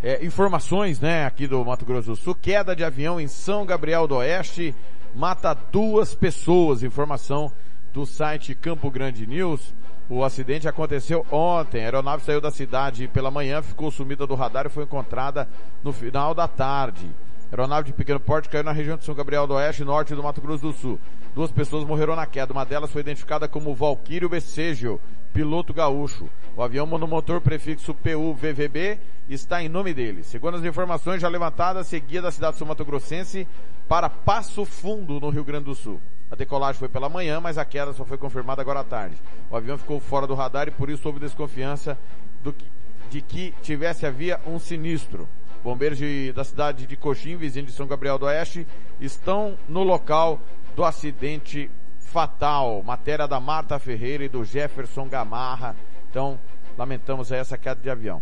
é, 0.03 0.25
informações, 0.25 0.99
né, 0.99 1.25
aqui 1.25 1.45
do 1.47 1.63
Mato 1.63 1.85
Grosso 1.85 2.09
do 2.09 2.15
Sul, 2.15 2.35
queda 2.35 2.75
de 2.75 2.83
avião 2.83 3.19
em 3.19 3.27
São 3.27 3.65
Gabriel 3.65 4.07
do 4.07 4.15
Oeste, 4.15 4.75
mata 5.15 5.53
duas 5.53 6.13
pessoas. 6.15 6.83
Informação 6.83 7.51
do 7.93 8.05
site 8.05 8.55
Campo 8.55 8.89
Grande 8.89 9.27
News. 9.27 9.73
O 10.09 10.23
acidente 10.23 10.67
aconteceu 10.67 11.25
ontem. 11.31 11.81
A 11.81 11.85
aeronave 11.85 12.23
saiu 12.23 12.41
da 12.41 12.51
cidade 12.51 13.07
pela 13.07 13.31
manhã, 13.31 13.61
ficou 13.61 13.91
sumida 13.91 14.25
do 14.25 14.35
radar 14.35 14.65
e 14.65 14.69
foi 14.69 14.83
encontrada 14.83 15.47
no 15.83 15.93
final 15.93 16.33
da 16.33 16.47
tarde. 16.47 17.09
Aeronave 17.51 17.87
de 17.87 17.93
pequeno 17.93 18.17
porte 18.17 18.47
caiu 18.47 18.63
na 18.63 18.71
região 18.71 18.95
de 18.95 19.03
São 19.03 19.13
Gabriel 19.13 19.45
do 19.45 19.55
Oeste, 19.55 19.83
norte 19.83 20.15
do 20.15 20.23
Mato 20.23 20.39
Grosso 20.39 20.61
do 20.61 20.71
Sul. 20.71 20.97
Duas 21.35 21.51
pessoas 21.51 21.83
morreram 21.83 22.15
na 22.15 22.25
queda. 22.25 22.53
Uma 22.53 22.65
delas 22.65 22.89
foi 22.89 23.01
identificada 23.01 23.45
como 23.45 23.75
Valquírio 23.75 24.29
Becejo, 24.29 25.01
piloto 25.33 25.73
gaúcho. 25.73 26.29
O 26.55 26.63
avião 26.63 26.85
monomotor 26.85 27.41
prefixo 27.41 27.93
PU-VVB 27.93 28.99
está 29.29 29.61
em 29.61 29.67
nome 29.67 29.93
dele. 29.93 30.23
Segundo 30.23 30.55
as 30.55 30.63
informações 30.63 31.21
já 31.21 31.27
levantadas, 31.27 31.87
seguia 31.87 32.21
da 32.21 32.31
cidade 32.31 32.57
sul-mato-grossense 32.57 33.45
para 33.85 34.09
Passo 34.09 34.63
Fundo, 34.63 35.19
no 35.19 35.29
Rio 35.29 35.43
Grande 35.43 35.65
do 35.65 35.75
Sul. 35.75 35.99
A 36.31 36.35
decolagem 36.35 36.79
foi 36.79 36.87
pela 36.87 37.09
manhã, 37.09 37.41
mas 37.41 37.57
a 37.57 37.65
queda 37.65 37.91
só 37.91 38.05
foi 38.05 38.17
confirmada 38.17 38.61
agora 38.61 38.79
à 38.79 38.83
tarde. 38.85 39.17
O 39.49 39.57
avião 39.57 39.77
ficou 39.77 39.99
fora 39.99 40.25
do 40.25 40.35
radar 40.35 40.69
e 40.69 40.71
por 40.71 40.89
isso 40.89 41.05
houve 41.05 41.19
desconfiança 41.19 41.97
do 42.41 42.53
que, 42.53 42.65
de 43.09 43.21
que 43.21 43.53
tivesse 43.61 44.05
havia 44.05 44.39
um 44.47 44.57
sinistro. 44.57 45.27
Bombeiros 45.63 45.97
de, 45.97 46.33
da 46.33 46.43
cidade 46.43 46.87
de 46.87 46.95
Coxim, 46.95 47.35
vizinho 47.35 47.65
de 47.65 47.71
São 47.71 47.87
Gabriel 47.87 48.17
do 48.17 48.25
Oeste, 48.25 48.65
estão 48.99 49.57
no 49.69 49.83
local 49.83 50.39
do 50.75 50.83
acidente 50.83 51.69
fatal. 51.99 52.81
Matéria 52.83 53.27
da 53.27 53.39
Marta 53.39 53.77
Ferreira 53.79 54.23
e 54.23 54.29
do 54.29 54.43
Jefferson 54.43 55.07
Gamarra. 55.07 55.75
Então, 56.09 56.39
lamentamos 56.77 57.31
essa 57.31 57.57
queda 57.57 57.79
de 57.81 57.89
avião. 57.89 58.21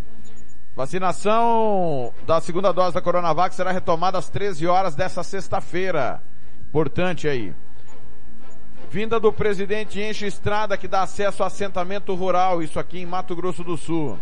Vacinação 0.75 2.13
da 2.25 2.39
segunda 2.39 2.71
dose 2.71 2.93
da 2.93 3.01
Coronavac 3.01 3.53
será 3.53 3.71
retomada 3.71 4.17
às 4.17 4.29
13 4.29 4.67
horas 4.67 4.95
dessa 4.95 5.23
sexta-feira. 5.23 6.21
Importante 6.69 7.27
aí. 7.27 7.53
Vinda 8.91 9.19
do 9.19 9.31
presidente 9.31 10.01
enche 10.01 10.25
estrada 10.25 10.77
que 10.77 10.87
dá 10.87 11.03
acesso 11.03 11.43
a 11.43 11.47
assentamento 11.47 12.13
rural, 12.15 12.63
isso 12.63 12.79
aqui 12.79 12.99
em 12.99 13.05
Mato 13.05 13.35
Grosso 13.35 13.63
do 13.63 13.77
Sul. 13.77 14.17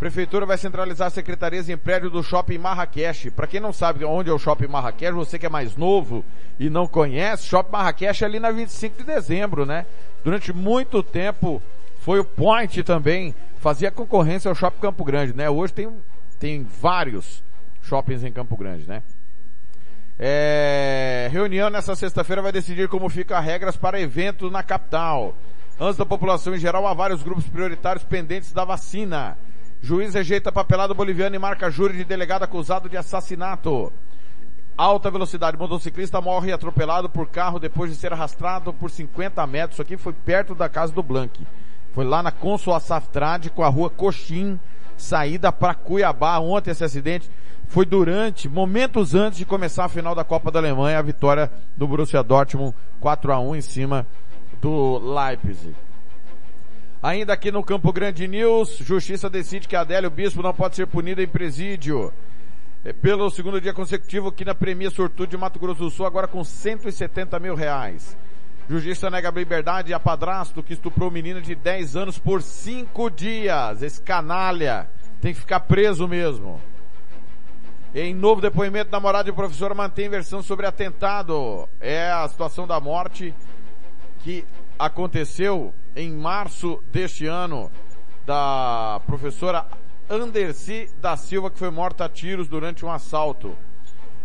Prefeitura 0.00 0.46
vai 0.46 0.56
centralizar 0.56 1.10
secretarias 1.10 1.68
em 1.68 1.76
prédio 1.76 2.08
do 2.08 2.22
Shopping 2.22 2.56
Marrakech. 2.56 3.30
Para 3.30 3.46
quem 3.46 3.60
não 3.60 3.70
sabe 3.70 4.02
onde 4.02 4.30
é 4.30 4.32
o 4.32 4.38
Shopping 4.38 4.66
Marrakech, 4.66 5.12
você 5.12 5.38
que 5.38 5.44
é 5.44 5.48
mais 5.50 5.76
novo 5.76 6.24
e 6.58 6.70
não 6.70 6.86
conhece, 6.88 7.46
Shopping 7.46 7.70
Marrakech 7.70 8.24
é 8.24 8.26
ali 8.26 8.40
na 8.40 8.50
25 8.50 8.96
de 8.96 9.04
dezembro, 9.04 9.66
né? 9.66 9.84
Durante 10.24 10.54
muito 10.54 11.02
tempo 11.02 11.60
foi 12.00 12.18
o 12.18 12.24
point 12.24 12.82
também, 12.82 13.34
fazia 13.58 13.90
concorrência 13.90 14.48
ao 14.48 14.54
Shopping 14.54 14.80
Campo 14.80 15.04
Grande, 15.04 15.36
né? 15.36 15.50
Hoje 15.50 15.74
tem, 15.74 15.92
tem 16.38 16.66
vários 16.80 17.44
shoppings 17.82 18.24
em 18.24 18.32
Campo 18.32 18.56
Grande, 18.56 18.88
né? 18.88 19.02
É, 20.18 21.28
reunião 21.30 21.68
nessa 21.68 21.94
sexta-feira 21.94 22.40
vai 22.40 22.52
decidir 22.52 22.88
como 22.88 23.10
ficam 23.10 23.36
as 23.36 23.44
regras 23.44 23.76
para 23.76 24.00
eventos 24.00 24.50
na 24.50 24.62
capital. 24.62 25.34
Antes 25.78 25.98
da 25.98 26.06
população 26.06 26.54
em 26.54 26.58
geral, 26.58 26.86
há 26.86 26.94
vários 26.94 27.22
grupos 27.22 27.46
prioritários 27.46 28.02
pendentes 28.02 28.50
da 28.50 28.64
vacina. 28.64 29.36
Juiz 29.82 30.14
rejeita 30.14 30.52
papelado 30.52 30.94
boliviano 30.94 31.34
e 31.34 31.38
marca 31.38 31.70
júri 31.70 31.96
de 31.96 32.04
delegado 32.04 32.42
acusado 32.42 32.88
de 32.88 32.96
assassinato. 32.96 33.92
Alta 34.76 35.10
velocidade. 35.10 35.56
Motociclista 35.56 36.20
morre 36.20 36.52
atropelado 36.52 37.08
por 37.08 37.26
carro 37.28 37.58
depois 37.58 37.90
de 37.90 37.96
ser 37.96 38.12
arrastado 38.12 38.72
por 38.74 38.90
50 38.90 39.46
metros. 39.46 39.74
Isso 39.74 39.82
aqui 39.82 39.96
foi 39.96 40.12
perto 40.12 40.54
da 40.54 40.68
casa 40.68 40.92
do 40.92 41.02
Blank. 41.02 41.46
Foi 41.92 42.04
lá 42.04 42.22
na 42.22 42.30
Consul 42.30 42.74
Assaftrade 42.74 43.50
com 43.50 43.62
a 43.64 43.68
rua 43.68 43.90
Coxim, 43.90 44.60
saída 44.96 45.50
para 45.50 45.74
Cuiabá. 45.74 46.38
Ontem 46.38 46.70
esse 46.70 46.84
acidente 46.84 47.30
foi 47.66 47.86
durante, 47.86 48.48
momentos 48.48 49.14
antes 49.14 49.38
de 49.38 49.44
começar 49.44 49.86
a 49.86 49.88
final 49.88 50.14
da 50.14 50.24
Copa 50.24 50.50
da 50.50 50.58
Alemanha, 50.58 50.98
a 50.98 51.02
vitória 51.02 51.50
do 51.76 51.86
Borussia 51.86 52.22
Dortmund 52.22 52.74
4 53.00 53.32
a 53.32 53.40
1 53.40 53.56
em 53.56 53.60
cima 53.60 54.06
do 54.60 54.98
Leipzig. 54.98 55.74
Ainda 57.02 57.32
aqui 57.32 57.50
no 57.50 57.64
Campo 57.64 57.90
Grande 57.94 58.28
News, 58.28 58.76
Justiça 58.76 59.30
decide 59.30 59.66
que 59.66 59.74
Adélio 59.74 60.10
Bispo 60.10 60.42
não 60.42 60.52
pode 60.52 60.76
ser 60.76 60.86
punido 60.86 61.22
em 61.22 61.26
presídio. 61.26 62.12
É, 62.84 62.92
pelo 62.92 63.30
segundo 63.30 63.58
dia 63.58 63.72
consecutivo 63.72 64.28
aqui 64.28 64.44
na 64.44 64.54
Premia 64.54 64.90
Sortude 64.90 65.30
de 65.30 65.36
Mato 65.38 65.58
Grosso 65.58 65.80
do 65.80 65.90
Sul, 65.90 66.04
agora 66.04 66.28
com 66.28 66.44
170 66.44 67.38
mil 67.38 67.54
reais. 67.54 68.18
Justiça 68.68 69.08
nega 69.08 69.30
a 69.30 69.32
liberdade 69.32 69.94
a 69.94 69.98
padrasto 69.98 70.62
que 70.62 70.74
estuprou 70.74 71.10
menina 71.10 71.40
de 71.40 71.54
10 71.54 71.96
anos 71.96 72.18
por 72.18 72.42
5 72.42 73.08
dias. 73.08 73.80
Esse 73.80 74.02
canalha 74.02 74.86
tem 75.22 75.32
que 75.32 75.40
ficar 75.40 75.60
preso 75.60 76.06
mesmo. 76.06 76.60
Em 77.94 78.12
novo 78.12 78.42
depoimento, 78.42 78.92
namorado 78.92 79.30
de 79.30 79.34
professora 79.34 79.74
mantém 79.74 80.10
versão 80.10 80.42
sobre 80.42 80.66
atentado. 80.66 81.66
É 81.80 82.10
a 82.10 82.28
situação 82.28 82.66
da 82.66 82.78
morte 82.78 83.34
que 84.22 84.44
aconteceu 84.78 85.72
em 85.94 86.12
março 86.12 86.82
deste 86.90 87.26
ano 87.26 87.70
da 88.26 89.00
professora 89.06 89.66
Anderci 90.08 90.90
da 91.00 91.16
Silva, 91.16 91.50
que 91.50 91.58
foi 91.58 91.70
morta 91.70 92.04
a 92.04 92.08
tiros 92.08 92.48
durante 92.48 92.84
um 92.84 92.90
assalto. 92.90 93.56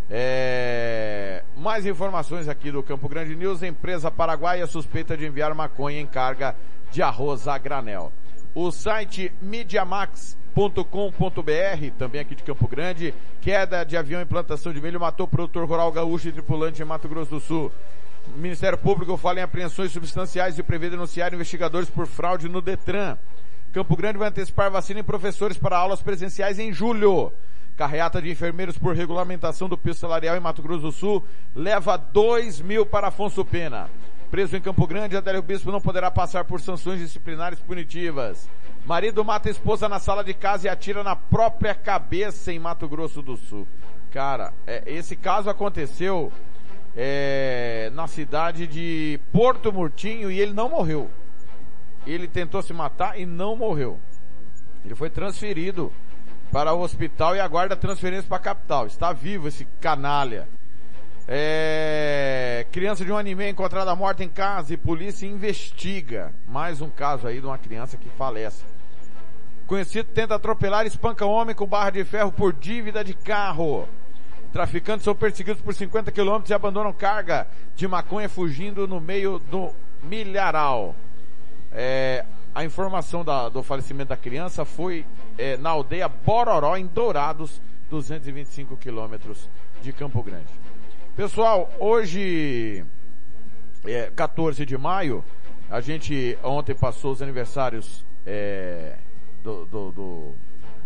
É... 0.10 1.44
Mais 1.56 1.86
informações 1.86 2.48
aqui 2.48 2.72
do 2.72 2.84
Campo 2.84 3.10
Grande 3.10 3.36
News. 3.36 3.64
empresa 3.64 4.12
paraguaia 4.12 4.68
suspeita 4.68 5.18
de 5.18 5.26
enviar 5.26 5.54
maconha 5.54 6.00
em 6.00 6.06
carga 6.06 6.56
de 6.92 7.02
arroz 7.02 7.48
a 7.48 7.58
granel. 7.58 8.12
O 8.54 8.72
site 8.72 9.34
mediamax.com.br, 9.42 11.92
também 11.98 12.22
aqui 12.22 12.36
de 12.36 12.44
Campo 12.44 12.68
Grande, 12.68 13.14
queda 13.42 13.84
de 13.84 13.98
avião 13.98 14.22
em 14.22 14.26
plantação 14.26 14.72
de 14.72 14.80
milho 14.80 15.00
matou 15.00 15.28
produtor 15.28 15.68
rural 15.68 15.92
gaúcho 15.92 16.30
e 16.30 16.32
tripulante 16.32 16.82
em 16.82 16.86
Mato 16.86 17.10
Grosso 17.10 17.32
do 17.32 17.40
Sul. 17.40 17.72
O 18.34 18.38
Ministério 18.38 18.78
Público 18.78 19.16
fala 19.18 19.40
em 19.40 19.44
apreensões 19.44 19.92
substanciais 19.92 20.58
e 20.58 20.64
prevê 20.64 20.90
denunciar 20.90 21.34
investigadores 21.34 21.90
por 21.90 22.08
fraude 22.08 22.50
no 22.50 22.62
Detran. 22.62 23.18
Campo 23.72 23.96
Grande 23.96 24.18
vai 24.18 24.30
antecipar 24.30 24.72
vacina 24.72 25.02
em 25.02 25.04
professores 25.04 25.58
para 25.58 25.78
aulas 25.78 26.02
presenciais 26.02 26.60
em 26.60 26.72
julho. 26.72 27.32
Carreata 27.76 28.22
de 28.22 28.32
enfermeiros 28.32 28.78
por 28.78 28.96
regulamentação 28.96 29.68
do 29.68 29.78
piso 29.78 30.00
salarial 30.00 30.38
em 30.38 30.40
Mato 30.40 30.62
Grosso 30.62 30.82
do 30.82 30.92
Sul 30.92 31.26
leva 31.54 31.98
2 31.98 32.62
mil 32.62 32.86
para 32.86 33.08
Afonso 33.08 33.44
Pena. 33.44 33.90
Preso 34.32 34.56
em 34.56 34.62
Campo 34.62 34.88
Grande, 34.88 35.16
Adélio 35.16 35.42
Bispo 35.42 35.72
não 35.72 35.82
poderá 35.82 36.10
passar 36.10 36.46
por 36.46 36.60
sanções 36.62 37.00
disciplinares 37.00 37.60
punitivas. 37.60 38.50
Marido 38.86 39.26
mata 39.26 39.50
a 39.50 39.52
esposa 39.52 39.90
na 39.90 40.00
sala 40.00 40.24
de 40.24 40.34
casa 40.34 40.68
e 40.68 40.70
atira 40.70 41.04
na 41.04 41.16
própria 41.16 41.76
cabeça 41.76 42.52
em 42.52 42.60
Mato 42.60 42.88
Grosso 42.88 43.22
do 43.22 43.36
Sul. 43.36 43.68
Cara, 44.12 44.54
é, 44.66 44.84
esse 44.86 45.16
caso 45.16 45.50
aconteceu 45.50 46.32
é, 46.96 47.92
na 47.94 48.08
cidade 48.08 48.66
de 48.66 49.20
Porto 49.32 49.72
Murtinho 49.72 50.32
e 50.32 50.40
ele 50.40 50.54
não 50.54 50.70
morreu. 50.70 51.10
Ele 52.08 52.28
tentou 52.28 52.62
se 52.62 52.72
matar 52.72 53.20
e 53.20 53.26
não 53.26 53.56
morreu. 53.56 54.00
Ele 54.84 54.96
foi 54.96 55.10
transferido 55.10 55.92
para 56.52 56.74
o 56.74 56.82
hospital 56.82 57.36
e 57.36 57.40
aguarda 57.40 57.76
transferência 57.76 58.28
para 58.28 58.38
a 58.38 58.42
capital. 58.42 58.86
Está 58.86 59.12
vivo 59.12 59.48
esse 59.48 59.66
canalha. 59.82 60.48
É, 61.28 62.68
criança 62.72 63.04
de 63.04 63.12
um 63.12 63.18
anime 63.18 63.50
encontrada 63.50 63.96
morta 63.96 64.24
em 64.24 64.30
casa 64.30 64.74
e 64.74 64.78
polícia 64.78 65.26
investiga. 65.26 66.32
Mais 66.48 66.82
um 66.82 66.90
caso 66.90 67.28
aí 67.28 67.42
de 67.42 67.46
uma 67.46 67.58
criança 67.58 67.98
que 67.98 68.10
falece. 68.10 68.64
Conhecido 69.66 70.08
tenta 70.14 70.36
atropelar 70.36 70.86
e 70.86 70.90
espanca 70.90 71.26
homem 71.26 71.56
com 71.56 71.66
barra 71.66 71.90
de 71.90 72.06
ferro 72.06 72.32
por 72.32 72.54
dívida 72.54 73.04
de 73.04 73.16
carro. 73.16 73.88
Traficantes 74.56 75.04
são 75.04 75.14
perseguidos 75.14 75.62
por 75.62 75.76
50 75.76 76.14
quilômetros 76.14 76.50
e 76.50 76.54
abandonam 76.54 76.94
carga 76.94 77.46
de 77.76 77.86
maconha 77.90 78.30
fugindo 78.30 78.88
no 78.88 79.02
meio 79.02 79.38
do 79.38 79.70
milharal. 80.02 80.96
É, 81.74 82.24
a 82.54 82.64
informação 82.64 83.22
da, 83.22 83.50
do 83.50 83.62
falecimento 83.62 84.08
da 84.08 84.16
criança 84.16 84.64
foi 84.64 85.06
é, 85.38 85.58
na 85.58 85.72
aldeia 85.72 86.08
Bororó, 86.08 86.78
em 86.78 86.86
Dourados, 86.86 87.62
225 87.90 88.78
quilômetros 88.78 89.50
de 89.82 89.92
Campo 89.92 90.24
Grande. 90.24 90.54
Pessoal, 91.18 91.70
hoje, 91.78 92.86
é, 93.84 94.10
14 94.16 94.66
de 94.66 94.78
maio, 94.78 95.22
a 95.70 95.82
gente 95.82 96.40
ontem 96.42 96.74
passou 96.74 97.12
os 97.12 97.22
aniversários 97.22 98.06
é, 98.26 98.96
do, 99.44 99.66
do, 99.66 99.92
do, 99.92 100.34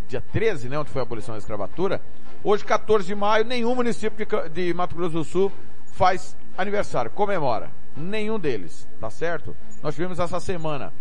dia 0.08 0.24
13, 0.34 0.70
né, 0.70 0.80
onde 0.80 0.90
foi 0.90 1.02
a 1.02 1.04
abolição 1.04 1.36
da 1.36 1.40
escravatura. 1.40 2.02
Hoje, 2.42 2.64
14 2.64 3.06
de 3.06 3.14
maio, 3.14 3.44
nenhum 3.44 3.76
município 3.76 4.26
de, 4.26 4.50
de 4.50 4.74
Mato 4.74 4.96
Grosso 4.96 5.12
do 5.12 5.24
Sul 5.26 5.52
faz 5.92 6.38
aniversário, 6.58 7.12
comemora. 7.12 7.70
Nenhum 7.98 8.40
deles, 8.40 8.88
tá 8.98 9.10
certo? 9.10 9.54
Nós 9.84 9.94
tivemos 9.94 10.20
essa 10.20 10.40
semana, 10.40 10.94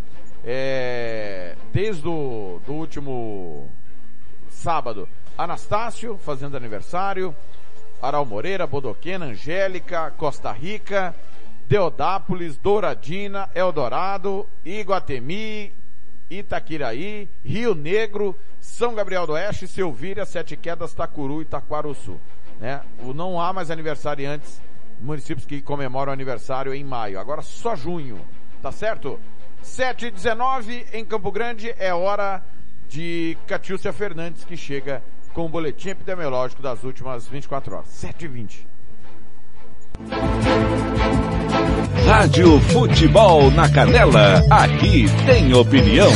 é, 0.44 1.54
desde 1.72 2.08
o 2.08 2.60
do 2.66 2.72
último 2.72 3.70
sábado, 4.50 5.08
Anastácio 5.36 6.18
fazendo 6.18 6.56
aniversário, 6.56 7.32
Aral 8.02 8.26
Moreira, 8.26 8.66
Bodoquena, 8.66 9.26
Angélica, 9.26 10.10
Costa 10.16 10.50
Rica, 10.50 11.14
Deodápolis, 11.68 12.56
Douradina, 12.56 13.48
Eldorado, 13.54 14.44
Iguatemi, 14.64 15.72
Itaquiraí, 16.30 17.28
Rio 17.44 17.74
Negro, 17.74 18.36
São 18.60 18.94
Gabriel 18.94 19.26
do 19.26 19.32
Oeste, 19.32 19.66
Selvíria, 19.66 20.24
Sete 20.24 20.56
Quedas, 20.56 20.94
Tacuru 20.94 21.42
e 21.42 21.44
Taquaruçu. 21.44 22.20
Né? 22.60 22.80
O 23.00 23.14
não 23.14 23.40
há 23.40 23.52
mais 23.52 23.70
aniversariantes, 23.70 24.60
municípios 25.00 25.46
que 25.46 25.60
comemoram 25.62 26.12
aniversário 26.12 26.74
em 26.74 26.84
maio. 26.84 27.18
Agora 27.20 27.42
só 27.42 27.76
junho, 27.76 28.20
tá 28.60 28.72
certo? 28.72 29.18
7 29.62 30.06
e 30.06 30.10
19 30.10 30.86
em 30.92 31.04
Campo 31.04 31.30
Grande 31.30 31.74
é 31.78 31.92
hora 31.92 32.42
de 32.88 33.36
Catiúcia 33.46 33.92
Fernandes 33.92 34.44
que 34.44 34.56
chega 34.56 35.02
com 35.32 35.46
o 35.46 35.48
boletim 35.48 35.90
epidemiológico 35.90 36.62
das 36.62 36.82
últimas 36.84 37.26
24 37.28 37.76
horas. 37.76 37.88
7 37.88 38.24
e 38.24 38.28
20. 38.28 38.66
Rádio 42.08 42.58
Futebol 42.72 43.50
na 43.50 43.68
Canela, 43.68 44.42
aqui 44.48 45.04
tem 45.26 45.52
opinião. 45.52 46.08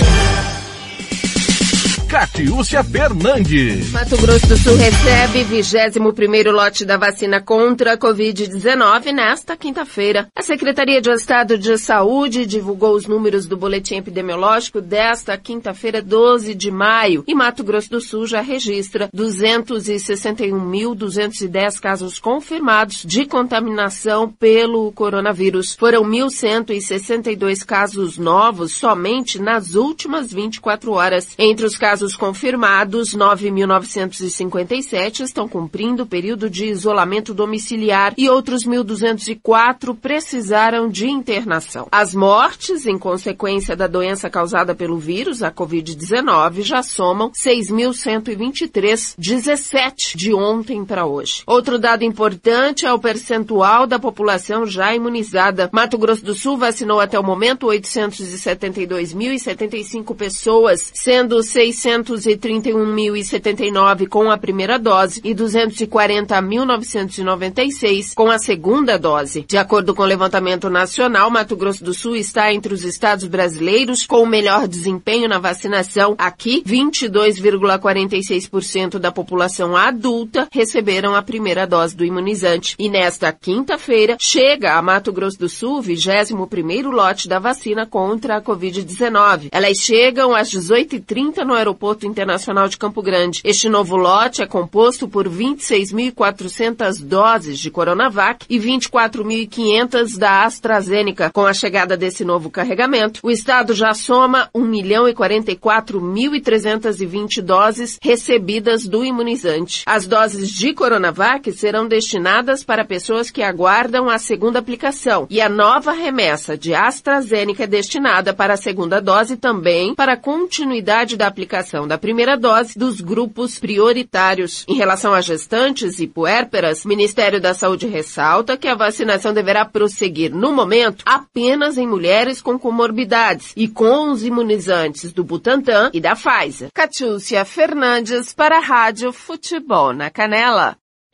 Catiúcia 2.13 2.85
Fernandes. 2.85 3.91
Mato 3.91 4.17
Grosso 4.19 4.47
do 4.47 4.55
Sul 4.59 4.77
recebe 4.77 5.47
21º 5.47 6.51
lote 6.51 6.85
da 6.85 6.99
vacina 6.99 7.41
contra 7.41 7.95
a 7.95 7.97
Covid-19 7.97 9.13
nesta 9.13 9.57
quinta-feira. 9.57 10.29
A 10.37 10.43
Secretaria 10.43 11.01
de 11.01 11.09
Estado 11.09 11.57
de 11.57 11.79
Saúde 11.79 12.45
divulgou 12.45 12.95
os 12.95 13.07
números 13.07 13.47
do 13.47 13.57
boletim 13.57 13.97
epidemiológico 13.97 14.83
desta 14.83 15.39
quinta-feira, 15.39 16.03
12 16.03 16.55
de 16.55 16.71
maio, 16.71 17.25
e 17.27 17.35
Mato 17.35 17.65
Grosso 17.65 17.89
do 17.89 17.99
Sul 17.99 18.27
já 18.27 18.43
registra 18.43 19.09
261.210 19.17 21.81
casos 21.81 22.19
confirmados 22.19 23.05
de 23.07 23.25
contaminação 23.25 24.29
pelo 24.29 24.93
coronavírus. 24.93 25.75
Foram 25.75 26.05
1.162 26.05 27.65
casos 27.65 28.19
novos 28.19 28.73
somente 28.73 29.41
nas 29.41 29.75
últimas 29.75 30.31
24 30.31 30.93
horas. 30.93 31.29
Entre 31.39 31.65
os 31.65 31.79
casos 31.79 32.02
casos 32.03 32.17
confirmados, 32.17 33.15
9.957 33.15 35.21
estão 35.21 35.47
cumprindo 35.47 36.03
o 36.03 36.07
período 36.07 36.51
de 36.51 36.67
isolamento 36.67 37.33
domiciliar 37.33 38.13
e 38.19 38.29
outros 38.29 38.67
1.204 38.67 39.97
precisaram 39.97 40.89
de 40.89 41.09
internação. 41.09 41.87
As 41.93 42.13
mortes, 42.13 42.87
em 42.87 42.99
consequência 42.99 43.77
da 43.77 43.87
doença 43.87 44.29
causada 44.29 44.75
pelo 44.75 44.99
vírus, 44.99 45.45
a 45.45 45.53
Covid-19, 45.53 46.63
já 46.63 46.83
somam 46.83 47.31
6.123, 47.31 49.15
17 49.17 50.17
de 50.17 50.35
ontem 50.35 50.85
para 50.85 51.07
hoje. 51.07 51.45
Outro 51.47 51.79
dado 51.79 52.03
importante 52.03 52.85
é 52.85 52.93
o 52.93 52.99
percentual 52.99 53.87
da 53.87 54.01
população 54.01 54.67
já 54.67 54.93
imunizada. 54.93 55.71
Mato 55.73 55.97
Grosso 55.97 56.25
do 56.25 56.35
Sul 56.35 56.59
vacinou 56.59 56.99
até 56.99 57.17
o 57.19 57.25
momento 57.25 57.69
872.075 57.69 60.17
pessoas, 60.17 60.91
sendo 60.95 61.41
600 61.43 61.92
231.079 62.01 64.09
com 64.09 64.31
a 64.31 64.39
primeira 64.39 64.79
dose 64.79 65.21
e 65.23 65.35
240.996 65.35 68.15
com 68.15 68.31
a 68.31 68.39
segunda 68.39 68.99
dose. 68.99 69.45
De 69.47 69.59
acordo 69.59 69.95
com 69.95 70.03
o 70.03 70.07
levantamento 70.07 70.71
nacional, 70.71 71.31
Mato 71.31 71.55
Grosso 71.55 71.85
do 71.85 71.93
Sul 71.93 72.17
está 72.17 72.51
entre 72.53 72.73
os 72.73 72.85
estados 72.85 73.27
brasileiros 73.27 74.07
com 74.07 74.23
o 74.23 74.27
melhor 74.27 74.67
desempenho 74.67 75.29
na 75.29 75.39
vacinação. 75.39 76.15
Aqui, 76.17 76.63
22,46% 76.67 78.99
da 78.99 79.13
população 79.13 79.77
adulta 79.77 80.49
receberam 80.51 81.15
a 81.15 81.23
primeira 81.23 81.67
dose 81.67 81.95
do 81.95 82.03
imunizante. 82.05 82.75
E 82.79 82.89
nesta 82.89 83.31
quinta-feira, 83.33 84.17
chega 84.19 84.73
a 84.75 84.83
Mato 84.83 85.13
Grosso 85.13 85.39
do 85.39 85.49
Sul 85.49 85.79
o 85.79 85.83
21º 85.83 86.91
lote 86.91 87.29
da 87.29 87.39
vacina 87.39 87.87
contra 87.87 88.37
a 88.37 88.43
Covid-19. 88.43 89.49
Elas 89.53 89.79
chegam 89.79 90.35
às 90.35 90.51
18h30 90.51 91.45
no 91.45 91.55
aeroporto 91.55 91.82
Aeroporto 91.83 92.07
Internacional 92.07 92.69
de 92.69 92.79
Campo 92.79 93.03
Grande. 93.03 93.41
Este 93.43 93.69
novo 93.69 93.97
lote 93.97 94.41
é 94.41 94.47
composto 94.47 95.09
por 95.09 95.29
26.400 95.29 97.03
doses 97.03 97.59
de 97.59 97.73
Coronavac 97.73 98.47
e 98.49 98.57
24.500 98.57 100.17
da 100.17 100.45
AstraZeneca. 100.45 101.33
Com 101.33 101.45
a 101.45 101.53
chegada 101.53 101.97
desse 101.97 102.25
novo 102.25 102.49
carregamento, 102.51 103.19
o 103.25 103.33
estado 103.33 103.75
já 103.75 103.95
soma 103.95 104.49
1 104.55 104.65
milhão 104.65 105.09
e 105.09 105.15
44.320 105.15 107.43
doses 107.43 107.99
recebidas 108.01 108.87
do 108.87 109.05
imunizante. 109.05 109.83
As 109.85 110.07
doses 110.07 110.51
de 110.51 110.73
Coronavac 110.73 111.51
serão 111.51 111.89
destinadas 111.89 112.63
para 112.63 112.85
pessoas 112.85 113.29
que 113.29 113.43
aguardam 113.43 114.09
a 114.09 114.19
segunda 114.19 114.61
aplicação 114.61 115.27
e 115.29 115.41
a 115.41 115.49
nova 115.49 115.91
remessa 115.91 116.57
de 116.57 116.77
AstraZeneca 116.77 117.65
é 117.65 117.67
destinada 117.67 118.33
para 118.33 118.55
a 118.55 118.57
segunda 118.57 119.01
dose 119.01 119.37
também 119.37 119.97
para 119.97 120.17
continuidade 120.17 121.17
da 121.17 121.27
aplicação 121.27 121.72
aplicação 121.73 121.89
da 121.89 121.97
primeira 121.97 122.37
dose 122.37 122.79
dos 122.79 123.01
grupos 123.01 123.59
prioritários. 123.59 124.65
Em 124.69 124.75
relação 124.75 125.15
a 125.15 125.21
gestantes 125.21 125.99
e 125.99 126.07
puérperas, 126.07 126.85
o 126.85 126.89
Ministério 126.89 127.41
da 127.41 127.55
Saúde 127.55 127.87
ressalta 127.87 128.57
que 128.57 128.69
a 128.69 128.75
vacinação 128.75 129.33
deverá 129.33 129.65
prosseguir, 129.65 130.35
no 130.35 130.53
momento, 130.53 131.03
apenas 131.07 131.79
em 131.79 131.87
mulheres 131.87 132.43
com 132.43 132.59
comorbidades 132.59 133.53
e 133.57 133.67
com 133.67 134.11
os 134.11 134.23
imunizantes 134.23 135.13
do 135.13 135.25
Butantan 135.25 135.91
e 135.93 136.01
da 136.01 136.15
Pfizer. 136.15 136.69
Catiúcia 136.75 137.45
Fernandes 137.45 138.35
para 138.35 138.59
a 138.59 138.61
Rádio 138.61 139.13
Futebol 139.13 139.93
na 139.93 140.11
Canela. 140.11 140.82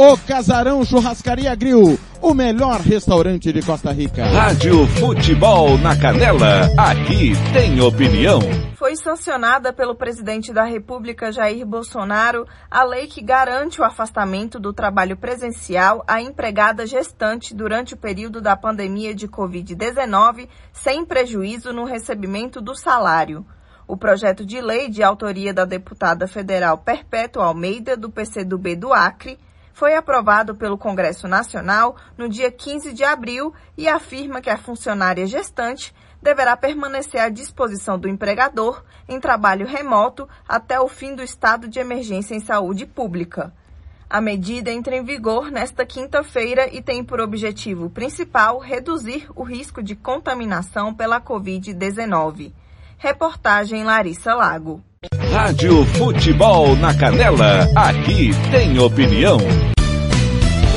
O 0.00 0.16
Casarão 0.16 0.84
Churrascaria 0.84 1.52
Grill, 1.56 1.98
o 2.22 2.32
melhor 2.32 2.78
restaurante 2.78 3.52
de 3.52 3.60
Costa 3.60 3.90
Rica. 3.90 4.24
Rádio 4.26 4.86
Futebol 4.86 5.76
na 5.76 5.98
Canela, 5.98 6.70
aqui 6.78 7.32
tem 7.52 7.80
opinião. 7.80 8.38
Foi 8.76 8.94
sancionada 8.94 9.72
pelo 9.72 9.96
presidente 9.96 10.52
da 10.52 10.62
República 10.62 11.32
Jair 11.32 11.66
Bolsonaro 11.66 12.46
a 12.70 12.84
lei 12.84 13.08
que 13.08 13.20
garante 13.20 13.80
o 13.80 13.84
afastamento 13.84 14.60
do 14.60 14.72
trabalho 14.72 15.16
presencial 15.16 16.04
a 16.06 16.22
empregada 16.22 16.86
gestante 16.86 17.52
durante 17.52 17.94
o 17.94 17.96
período 17.96 18.40
da 18.40 18.56
pandemia 18.56 19.12
de 19.12 19.26
Covid-19, 19.26 20.48
sem 20.72 21.04
prejuízo 21.04 21.72
no 21.72 21.82
recebimento 21.82 22.60
do 22.60 22.76
salário. 22.76 23.44
O 23.84 23.96
projeto 23.96 24.46
de 24.46 24.60
lei 24.60 24.88
de 24.88 25.02
autoria 25.02 25.52
da 25.52 25.64
deputada 25.64 26.28
federal 26.28 26.78
Perpétua 26.78 27.46
Almeida, 27.46 27.96
do 27.96 28.08
PCdoB 28.08 28.76
do 28.76 28.92
Acre, 28.92 29.36
foi 29.78 29.94
aprovado 29.94 30.56
pelo 30.56 30.76
Congresso 30.76 31.28
Nacional 31.28 31.94
no 32.16 32.28
dia 32.28 32.50
15 32.50 32.92
de 32.92 33.04
abril 33.04 33.54
e 33.76 33.86
afirma 33.86 34.40
que 34.40 34.50
a 34.50 34.58
funcionária 34.58 35.24
gestante 35.24 35.94
deverá 36.20 36.56
permanecer 36.56 37.20
à 37.20 37.28
disposição 37.28 37.96
do 37.96 38.08
empregador 38.08 38.82
em 39.08 39.20
trabalho 39.20 39.68
remoto 39.68 40.28
até 40.48 40.80
o 40.80 40.88
fim 40.88 41.14
do 41.14 41.22
estado 41.22 41.68
de 41.68 41.78
emergência 41.78 42.34
em 42.34 42.40
saúde 42.40 42.86
pública. 42.86 43.54
A 44.10 44.20
medida 44.20 44.72
entra 44.72 44.96
em 44.96 45.04
vigor 45.04 45.48
nesta 45.48 45.86
quinta-feira 45.86 46.68
e 46.74 46.82
tem 46.82 47.04
por 47.04 47.20
objetivo 47.20 47.88
principal 47.88 48.58
reduzir 48.58 49.30
o 49.36 49.44
risco 49.44 49.80
de 49.80 49.94
contaminação 49.94 50.92
pela 50.92 51.20
Covid-19. 51.20 52.52
Reportagem 52.98 53.84
Larissa 53.84 54.34
Lago. 54.34 54.82
Rádio 55.30 55.84
Futebol 55.84 56.74
na 56.74 56.92
Canela, 56.92 57.68
aqui 57.76 58.30
tem 58.50 58.76
opinião. 58.80 59.38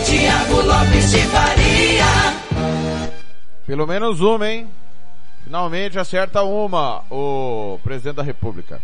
Tiago 0.05 0.62
Lopes 0.62 1.12
de 1.12 1.21
Faria. 1.21 2.05
Pelo 3.65 3.88
menos 3.88 4.21
uma, 4.21 4.47
hein? 4.47 4.67
Finalmente 5.43 5.97
acerta 5.97 6.43
uma, 6.43 7.01
o 7.10 7.79
presidente 7.84 8.17
da 8.17 8.23
República. 8.23 8.79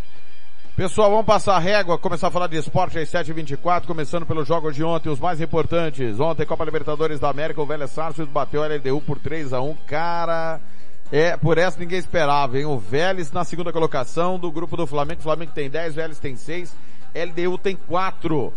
Pessoal, 0.75 1.11
vamos 1.11 1.27
passar 1.27 1.55
a 1.55 1.59
régua, 1.59 1.99
começar 1.99 2.29
a 2.29 2.31
falar 2.31 2.47
de 2.47 2.57
esporte 2.57 2.97
às 2.97 3.07
7h24, 3.09 3.85
começando 3.85 4.25
pelos 4.25 4.47
jogos 4.47 4.75
de 4.75 4.83
ontem, 4.83 5.09
os 5.09 5.19
mais 5.19 5.39
importantes. 5.39 6.19
Ontem, 6.19 6.47
Copa 6.47 6.65
Libertadores 6.65 7.19
da 7.19 7.29
América, 7.29 7.61
o 7.61 7.65
Vélez 7.65 7.91
Sarsfield 7.91 8.31
bateu 8.31 8.63
a 8.63 8.67
LDU 8.67 9.01
por 9.01 9.19
3 9.19 9.53
a 9.53 9.61
1 9.61 9.75
Cara, 9.85 10.59
é, 11.11 11.37
por 11.37 11.57
essa 11.57 11.79
ninguém 11.79 11.99
esperava, 11.99 12.57
hein? 12.57 12.65
O 12.65 12.77
Vélez 12.77 13.31
na 13.31 13.43
segunda 13.43 13.71
colocação 13.71 14.37
do 14.37 14.51
grupo 14.51 14.75
do 14.75 14.85
Flamengo. 14.85 15.19
O 15.19 15.23
Flamengo 15.23 15.51
tem 15.53 15.69
10, 15.69 15.95
Vélez 15.95 16.19
tem 16.19 16.35
6, 16.35 16.75
LDU 17.15 17.57
tem 17.57 17.75
4. 17.75 18.53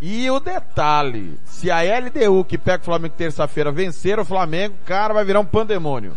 E 0.00 0.28
o 0.30 0.40
detalhe, 0.40 1.38
se 1.44 1.70
a 1.70 1.80
LDU 1.80 2.44
que 2.44 2.58
pega 2.58 2.82
o 2.82 2.84
Flamengo 2.84 3.14
terça-feira 3.16 3.70
vencer 3.70 4.18
o 4.18 4.24
Flamengo, 4.24 4.74
cara, 4.84 5.14
vai 5.14 5.24
virar 5.24 5.40
um 5.40 5.46
pandemônio. 5.46 6.16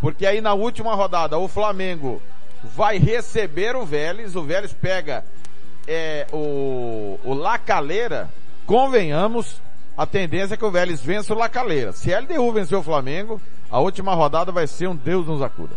Porque 0.00 0.24
aí 0.24 0.40
na 0.40 0.54
última 0.54 0.94
rodada 0.94 1.36
o 1.38 1.48
Flamengo 1.48 2.22
vai 2.62 2.98
receber 2.98 3.74
o 3.74 3.84
Vélez, 3.84 4.36
o 4.36 4.42
Vélez 4.42 4.72
pega 4.72 5.24
é, 5.88 6.26
o, 6.32 7.18
o 7.24 7.34
Lacaleira, 7.34 8.30
convenhamos, 8.64 9.60
a 9.96 10.06
tendência 10.06 10.54
é 10.54 10.56
que 10.56 10.64
o 10.64 10.70
Vélez 10.70 11.02
vença 11.02 11.34
o 11.34 11.36
Lacaleira. 11.36 11.92
Se 11.92 12.14
a 12.14 12.20
LDU 12.20 12.52
vencer 12.52 12.78
o 12.78 12.82
Flamengo, 12.82 13.40
a 13.70 13.80
última 13.80 14.14
rodada 14.14 14.52
vai 14.52 14.66
ser 14.66 14.88
um 14.88 14.96
Deus 14.96 15.26
nos 15.26 15.42
acuda. 15.42 15.74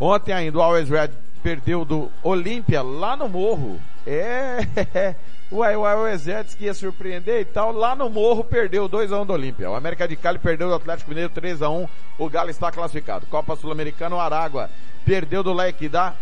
Ontem 0.00 0.32
ainda 0.32 0.58
o 0.58 0.62
Always 0.62 0.88
Red 0.88 1.10
perdeu 1.42 1.84
do 1.84 2.10
Olímpia 2.22 2.82
lá 2.82 3.16
no 3.16 3.28
Morro. 3.28 3.80
É, 4.06 5.14
uai, 5.50 5.76
uai, 5.76 5.96
o 5.96 6.06
Exército 6.06 6.56
que 6.56 6.64
ia 6.64 6.74
surpreender 6.74 7.40
e 7.40 7.44
tal, 7.44 7.72
lá 7.72 7.94
no 7.94 8.08
Morro 8.08 8.42
perdeu 8.44 8.88
2x1 8.88 9.26
do 9.26 9.32
Olímpia. 9.32 9.70
O 9.70 9.74
América 9.74 10.08
de 10.08 10.16
Cali 10.16 10.38
perdeu 10.38 10.68
do 10.68 10.74
Atlético 10.74 11.10
Mineiro 11.10 11.30
3x1, 11.30 11.88
o 12.18 12.30
Galo 12.30 12.50
está 12.50 12.70
classificado. 12.70 13.26
Copa 13.26 13.56
Sul-Americana, 13.56 14.16
o 14.16 14.20
Aragua 14.20 14.70
perdeu 15.04 15.42
do 15.42 15.52
Lequidá 15.52 16.14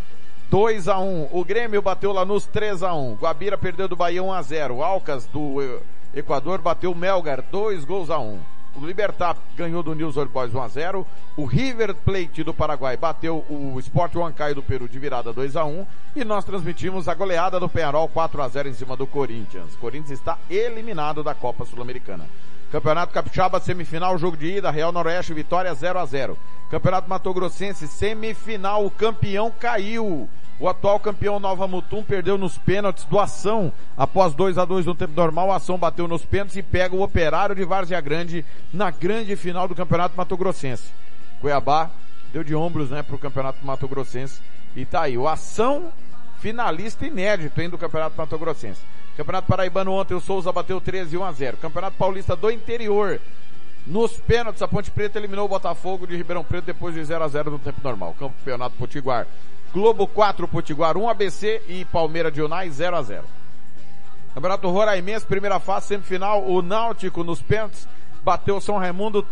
2x1. 0.50 1.28
O 1.30 1.44
Grêmio 1.44 1.82
bateu 1.82 2.12
lá 2.12 2.24
nos 2.24 2.46
3x1. 2.48 3.18
Guabira 3.18 3.58
perdeu 3.58 3.88
do 3.88 3.96
Bahia 3.96 4.22
1x0. 4.22 4.82
Alcas 4.82 5.26
do 5.26 5.80
Equador 6.14 6.60
bateu 6.60 6.94
Melgar 6.94 7.42
2 7.42 7.84
gols 7.84 8.10
a 8.10 8.18
1. 8.18 8.55
O 8.76 8.84
Libertar 8.84 9.38
ganhou 9.56 9.82
do 9.82 9.94
News 9.94 10.18
Old 10.18 10.30
Boys 10.30 10.54
1 10.54 10.60
a 10.60 10.68
0. 10.68 11.06
O 11.34 11.46
River 11.46 11.94
Plate 11.94 12.44
do 12.44 12.52
Paraguai 12.52 12.94
bateu 12.94 13.42
o 13.48 13.80
Sport 13.80 14.14
Huancaio 14.14 14.54
do 14.54 14.62
Peru 14.62 14.86
de 14.86 14.98
virada 14.98 15.32
2 15.32 15.56
a 15.56 15.64
1 15.64 15.86
e 16.14 16.24
nós 16.24 16.44
transmitimos 16.44 17.08
a 17.08 17.14
goleada 17.14 17.58
do 17.58 17.70
Penharol 17.70 18.06
4 18.06 18.42
a 18.42 18.48
0 18.48 18.68
em 18.68 18.74
cima 18.74 18.94
do 18.94 19.06
Corinthians. 19.06 19.74
O 19.74 19.78
Corinthians 19.78 20.18
está 20.18 20.38
eliminado 20.50 21.24
da 21.24 21.34
Copa 21.34 21.64
Sul-Americana. 21.64 22.26
Campeonato 22.70 23.14
Capixaba 23.14 23.60
semifinal, 23.60 24.18
jogo 24.18 24.36
de 24.36 24.58
ida, 24.58 24.70
Real 24.70 24.92
Noroeste 24.92 25.32
vitória 25.32 25.72
0 25.72 25.98
a 25.98 26.04
0. 26.04 26.36
Campeonato 26.70 27.08
Mato 27.08 27.32
Grossense 27.32 27.88
semifinal, 27.88 28.84
o 28.84 28.90
campeão 28.90 29.50
caiu. 29.58 30.28
O 30.58 30.68
atual 30.68 30.98
campeão 30.98 31.38
Nova 31.38 31.68
Mutum 31.68 32.02
perdeu 32.02 32.38
nos 32.38 32.56
pênaltis 32.56 33.04
do 33.04 33.18
Ação. 33.18 33.70
Após 33.96 34.34
2 34.34 34.56
a 34.56 34.64
2 34.64 34.86
no 34.86 34.94
tempo 34.94 35.12
normal, 35.14 35.52
a 35.52 35.56
Ação 35.56 35.76
bateu 35.76 36.08
nos 36.08 36.24
pênaltis 36.24 36.56
e 36.56 36.62
pega 36.62 36.96
o 36.96 37.02
Operário 37.02 37.54
de 37.54 37.64
Várzea 37.64 38.00
Grande 38.00 38.44
na 38.72 38.90
grande 38.90 39.36
final 39.36 39.68
do 39.68 39.74
Campeonato 39.74 40.16
Mato 40.16 40.36
Grossense. 40.36 40.84
Cuiabá 41.40 41.90
deu 42.32 42.42
de 42.42 42.54
ombros, 42.54 42.90
né, 42.90 43.02
pro 43.02 43.18
Campeonato 43.18 43.64
Mato 43.64 43.86
Grossense. 43.86 44.40
E 44.74 44.84
tá 44.86 45.02
aí, 45.02 45.18
o 45.18 45.28
Ação 45.28 45.92
finalista 46.40 47.06
inédito 47.06 47.60
hein, 47.60 47.68
do 47.68 47.78
Campeonato 47.78 48.16
Mato 48.16 48.38
Grossense. 48.38 48.80
Campeonato 49.16 49.48
Paraibano 49.48 49.92
ontem 49.92 50.14
o 50.14 50.20
Souza 50.20 50.52
bateu 50.52 50.80
13 50.80 51.16
1 51.16 51.24
a 51.24 51.32
0. 51.32 51.56
Campeonato 51.58 51.96
Paulista 51.96 52.34
do 52.34 52.50
Interior. 52.50 53.20
Nos 53.86 54.12
pênaltis, 54.12 54.60
a 54.62 54.68
Ponte 54.68 54.90
Preta 54.90 55.18
eliminou 55.18 55.46
o 55.46 55.48
Botafogo 55.48 56.06
de 56.06 56.16
Ribeirão 56.16 56.42
Preto 56.42 56.64
depois 56.64 56.94
de 56.94 57.04
0 57.04 57.22
a 57.22 57.28
0 57.28 57.50
no 57.52 57.58
tempo 57.58 57.80
normal. 57.82 58.14
Campeonato 58.18 58.76
Potiguar. 58.76 59.26
Globo 59.76 60.06
4, 60.06 60.48
Potiguar 60.48 60.96
1, 60.96 61.06
ABC 61.06 61.60
e 61.68 61.84
Palmeira 61.84 62.30
de 62.30 62.40
Unai 62.40 62.70
0 62.70 62.96
a 62.96 63.02
0. 63.02 63.24
Campeonato 64.32 64.70
Roraimense, 64.70 65.26
primeira 65.26 65.60
fase, 65.60 65.88
semifinal, 65.88 66.42
o 66.48 66.62
Náutico 66.62 67.22
nos 67.22 67.42
pênaltis 67.42 67.86
bateu 68.24 68.58
São 68.58 68.78
Raimundo 68.78 69.26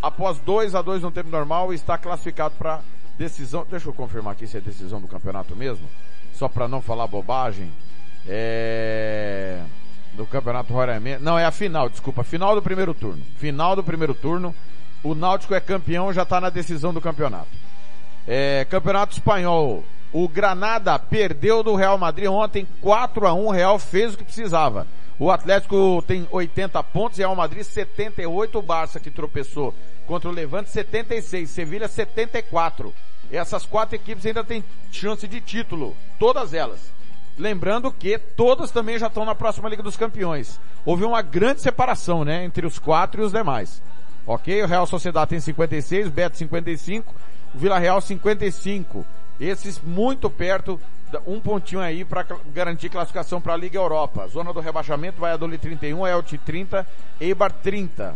após 0.00 0.38
2 0.38 0.76
a 0.76 0.80
2 0.80 1.02
no 1.02 1.10
tempo 1.10 1.28
normal 1.28 1.72
e 1.72 1.74
está 1.74 1.98
classificado 1.98 2.54
para 2.56 2.82
decisão. 3.18 3.66
Deixa 3.68 3.88
eu 3.88 3.92
confirmar 3.92 4.34
aqui 4.34 4.46
se 4.46 4.56
é 4.56 4.60
decisão 4.60 5.00
do 5.00 5.08
campeonato 5.08 5.56
mesmo, 5.56 5.88
só 6.34 6.48
para 6.48 6.68
não 6.68 6.80
falar 6.80 7.08
bobagem. 7.08 7.72
É 8.28 9.60
do 10.14 10.24
Campeonato 10.24 10.72
Roraimense. 10.72 11.20
Não, 11.20 11.36
é 11.36 11.44
a 11.44 11.50
final, 11.50 11.88
desculpa, 11.88 12.22
final 12.22 12.54
do 12.54 12.62
primeiro 12.62 12.94
turno. 12.94 13.24
Final 13.38 13.74
do 13.74 13.82
primeiro 13.82 14.14
turno. 14.14 14.54
O 15.02 15.16
Náutico 15.16 15.52
é 15.52 15.60
campeão, 15.60 16.12
já 16.12 16.22
está 16.22 16.40
na 16.40 16.48
decisão 16.48 16.94
do 16.94 17.00
campeonato. 17.00 17.67
É, 18.30 18.66
campeonato 18.66 19.14
Espanhol. 19.14 19.82
O 20.12 20.28
Granada 20.28 20.98
perdeu 20.98 21.62
do 21.62 21.74
Real 21.74 21.96
Madrid 21.96 22.28
ontem 22.28 22.68
4 22.82 23.26
a 23.26 23.32
1 23.32 23.46
O 23.46 23.50
Real 23.50 23.78
fez 23.78 24.12
o 24.12 24.18
que 24.18 24.24
precisava. 24.24 24.86
O 25.18 25.30
Atlético 25.30 26.04
tem 26.06 26.28
80 26.30 26.82
pontos, 26.84 27.18
Real 27.18 27.34
Madrid 27.34 27.62
78, 27.64 28.58
o 28.58 28.62
Barça 28.62 29.00
que 29.00 29.10
tropeçou 29.10 29.74
contra 30.06 30.28
o 30.28 30.32
Levante 30.32 30.68
76, 30.68 31.48
Sevilha 31.48 31.88
74. 31.88 32.94
Essas 33.32 33.64
quatro 33.64 33.96
equipes 33.96 34.26
ainda 34.26 34.44
têm 34.44 34.62
chance 34.92 35.26
de 35.26 35.40
título, 35.40 35.96
todas 36.18 36.52
elas. 36.52 36.92
Lembrando 37.36 37.90
que 37.90 38.18
todas 38.18 38.70
também 38.70 38.98
já 38.98 39.06
estão 39.06 39.24
na 39.24 39.34
próxima 39.34 39.68
Liga 39.68 39.82
dos 39.82 39.96
Campeões. 39.96 40.60
Houve 40.84 41.04
uma 41.04 41.22
grande 41.22 41.62
separação, 41.62 42.24
né, 42.24 42.44
entre 42.44 42.66
os 42.66 42.78
quatro 42.78 43.22
e 43.22 43.24
os 43.24 43.32
demais. 43.32 43.82
Ok? 44.26 44.62
O 44.62 44.66
Real 44.66 44.86
Sociedade 44.86 45.30
tem 45.30 45.40
56, 45.40 46.08
Beto 46.10 46.36
55, 46.36 47.14
o 47.14 47.37
Vila 47.58 47.78
Real 47.78 48.00
55. 48.00 49.04
Esses 49.40 49.80
muito 49.82 50.30
perto, 50.30 50.80
um 51.26 51.40
pontinho 51.40 51.80
aí 51.80 52.04
para 52.04 52.24
garantir 52.52 52.88
classificação 52.88 53.40
para 53.40 53.54
a 53.54 53.56
Liga 53.56 53.78
Europa. 53.78 54.26
Zona 54.28 54.52
do 54.52 54.60
rebaixamento, 54.60 55.20
Valladolid 55.20 55.60
31, 55.60 56.06
Elche 56.06 56.38
30, 56.38 56.86
Eibar 57.20 57.52
30. 57.52 58.14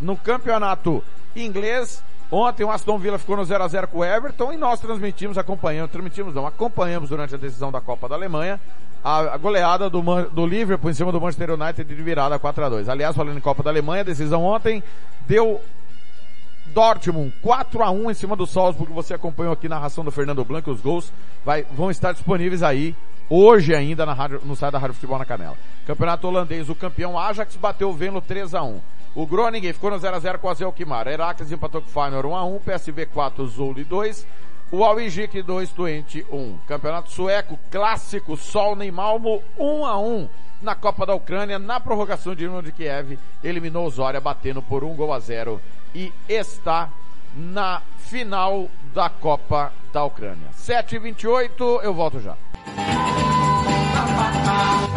No 0.00 0.16
campeonato 0.16 1.02
inglês, 1.34 2.02
ontem 2.30 2.64
o 2.64 2.70
Aston 2.70 2.98
Villa 2.98 3.18
ficou 3.18 3.36
no 3.36 3.44
0 3.44 3.64
a 3.64 3.68
0 3.68 3.88
com 3.88 3.98
o 3.98 4.04
Everton 4.04 4.52
e 4.52 4.56
nós 4.56 4.80
transmitimos, 4.80 5.38
acompanhamos, 5.38 5.90
transmitimos 5.90 6.34
não, 6.34 6.46
acompanhamos 6.46 7.08
durante 7.08 7.34
a 7.34 7.38
decisão 7.38 7.72
da 7.72 7.80
Copa 7.80 8.08
da 8.08 8.14
Alemanha 8.14 8.60
a, 9.02 9.36
goleada 9.36 9.88
do, 9.88 10.02
do 10.32 10.46
Liverpool 10.46 10.90
em 10.90 10.94
cima 10.94 11.12
do 11.12 11.20
Manchester 11.20 11.52
United 11.52 11.84
de 11.84 12.02
virada 12.02 12.38
4 12.38 12.64
a 12.64 12.68
2. 12.68 12.88
Aliás, 12.88 13.14
falando 13.14 13.36
em 13.36 13.40
Copa 13.40 13.62
da 13.62 13.70
Alemanha, 13.70 14.00
a 14.00 14.04
decisão 14.04 14.42
ontem 14.42 14.82
deu 15.28 15.60
Dortmund 16.76 17.32
4 17.40 17.82
a 17.82 17.90
1 17.90 18.10
em 18.10 18.14
cima 18.14 18.36
do 18.36 18.46
Salzburg. 18.46 18.92
Você 18.92 19.14
acompanhou 19.14 19.54
aqui 19.54 19.66
na 19.66 19.76
narração 19.76 20.04
do 20.04 20.10
Fernando 20.10 20.44
Blanco. 20.44 20.70
Os 20.70 20.82
gols 20.82 21.10
vai, 21.42 21.64
vão 21.72 21.90
estar 21.90 22.12
disponíveis 22.12 22.62
aí 22.62 22.94
hoje 23.30 23.74
ainda 23.74 24.04
na 24.04 24.12
rádio, 24.12 24.42
no 24.44 24.54
site 24.54 24.72
da 24.72 24.78
Rádio 24.78 24.92
Futebol 24.92 25.18
na 25.18 25.24
Canela. 25.24 25.56
Campeonato 25.86 26.28
holandês, 26.28 26.68
o 26.68 26.74
campeão 26.74 27.18
Ajax 27.18 27.56
bateu 27.56 27.88
o 27.88 27.94
Venlo 27.94 28.20
3 28.20 28.54
a 28.54 28.62
1 28.62 28.78
O 29.14 29.26
Groningen 29.26 29.72
ficou 29.72 29.90
no 29.90 29.96
0x0 29.96 30.36
com 30.36 30.50
a 30.50 30.54
Zelkmar. 30.54 31.08
Herakles 31.08 31.50
empatou 31.50 31.80
com 31.80 31.88
o 31.88 31.90
Feyenoord 31.90 32.28
1x1. 32.28 32.60
PSV 32.60 33.06
4, 33.06 33.46
Zouli 33.46 33.82
2. 33.82 34.26
O 34.70 34.84
Alwijik 34.84 35.40
2, 35.40 35.70
Twente 35.70 36.26
1. 36.30 36.58
Campeonato 36.68 37.10
sueco, 37.10 37.58
clássico, 37.70 38.36
Sol 38.36 38.82
em 38.82 38.90
Malmo 38.90 39.42
1x1 39.58 40.28
na 40.60 40.74
Copa 40.74 41.04
da 41.04 41.14
Ucrânia, 41.14 41.58
na 41.58 41.78
prorrogação 41.78 42.34
de 42.34 42.40
Dinamo 42.40 42.62
de 42.62 42.72
Kiev, 42.72 43.18
eliminou 43.44 43.86
o 43.86 43.90
Zória 43.90 44.20
batendo 44.20 44.62
por 44.62 44.84
um 44.84 44.94
gol 44.94 45.12
a 45.12 45.18
zero 45.18 45.60
e 45.96 46.12
está 46.28 46.90
na 47.34 47.80
final 47.96 48.68
da 48.94 49.08
Copa 49.08 49.72
da 49.92 50.04
Ucrânia. 50.04 50.48
7h28, 50.62 51.80
eu 51.82 51.94
volto 51.94 52.20
já. 52.20 52.34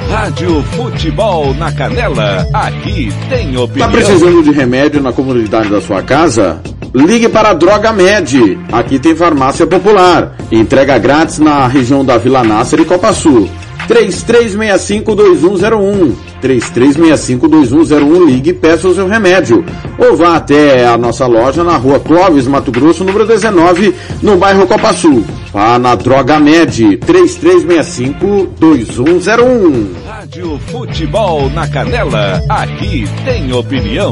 Rádio 0.09 0.61
Futebol 0.63 1.53
na 1.53 1.71
Canela, 1.71 2.45
aqui 2.53 3.13
tem 3.29 3.55
opinião. 3.57 3.87
Tá 3.87 3.93
precisando 3.93 4.43
de 4.43 4.51
remédio 4.51 5.01
na 5.01 5.13
comunidade 5.13 5.69
da 5.69 5.79
sua 5.79 6.03
casa? 6.03 6.61
Ligue 6.93 7.29
para 7.29 7.51
a 7.51 7.53
Droga 7.53 7.93
Med. 7.93 8.59
Aqui 8.71 8.99
tem 8.99 9.15
farmácia 9.15 9.65
popular. 9.65 10.35
Entrega 10.51 10.97
grátis 10.97 11.39
na 11.39 11.65
região 11.67 12.03
da 12.03 12.17
Vila 12.17 12.43
Nácer 12.43 12.79
e 12.79 12.85
Copa 12.85 13.13
Sul. 13.13 13.49
3365-2101. 13.87 16.15
3365-2101. 16.41 18.25
Ligue 18.25 18.49
e 18.51 18.53
peça 18.53 18.87
o 18.87 18.95
seu 18.95 19.07
remédio. 19.07 19.65
Ou 19.97 20.15
vá 20.15 20.35
até 20.35 20.85
a 20.87 20.95
nossa 20.97 21.27
loja 21.27 21.63
na 21.63 21.77
rua 21.77 21.99
Clóvis, 21.99 22.45
Mato 22.47 22.71
Grosso, 22.71 23.03
número 23.03 23.25
19, 23.25 23.95
no 24.21 24.37
bairro 24.37 24.67
Copa 24.67 24.93
Sul. 24.93 25.25
Vá 25.51 25.79
na 25.79 25.95
Droga 25.95 26.39
Med. 26.39 26.99
3365-2101. 27.05 29.87
Rádio 30.05 30.59
Futebol 30.67 31.49
na 31.49 31.67
Canela. 31.67 32.39
Aqui 32.49 33.05
tem 33.25 33.51
opinião. 33.53 34.11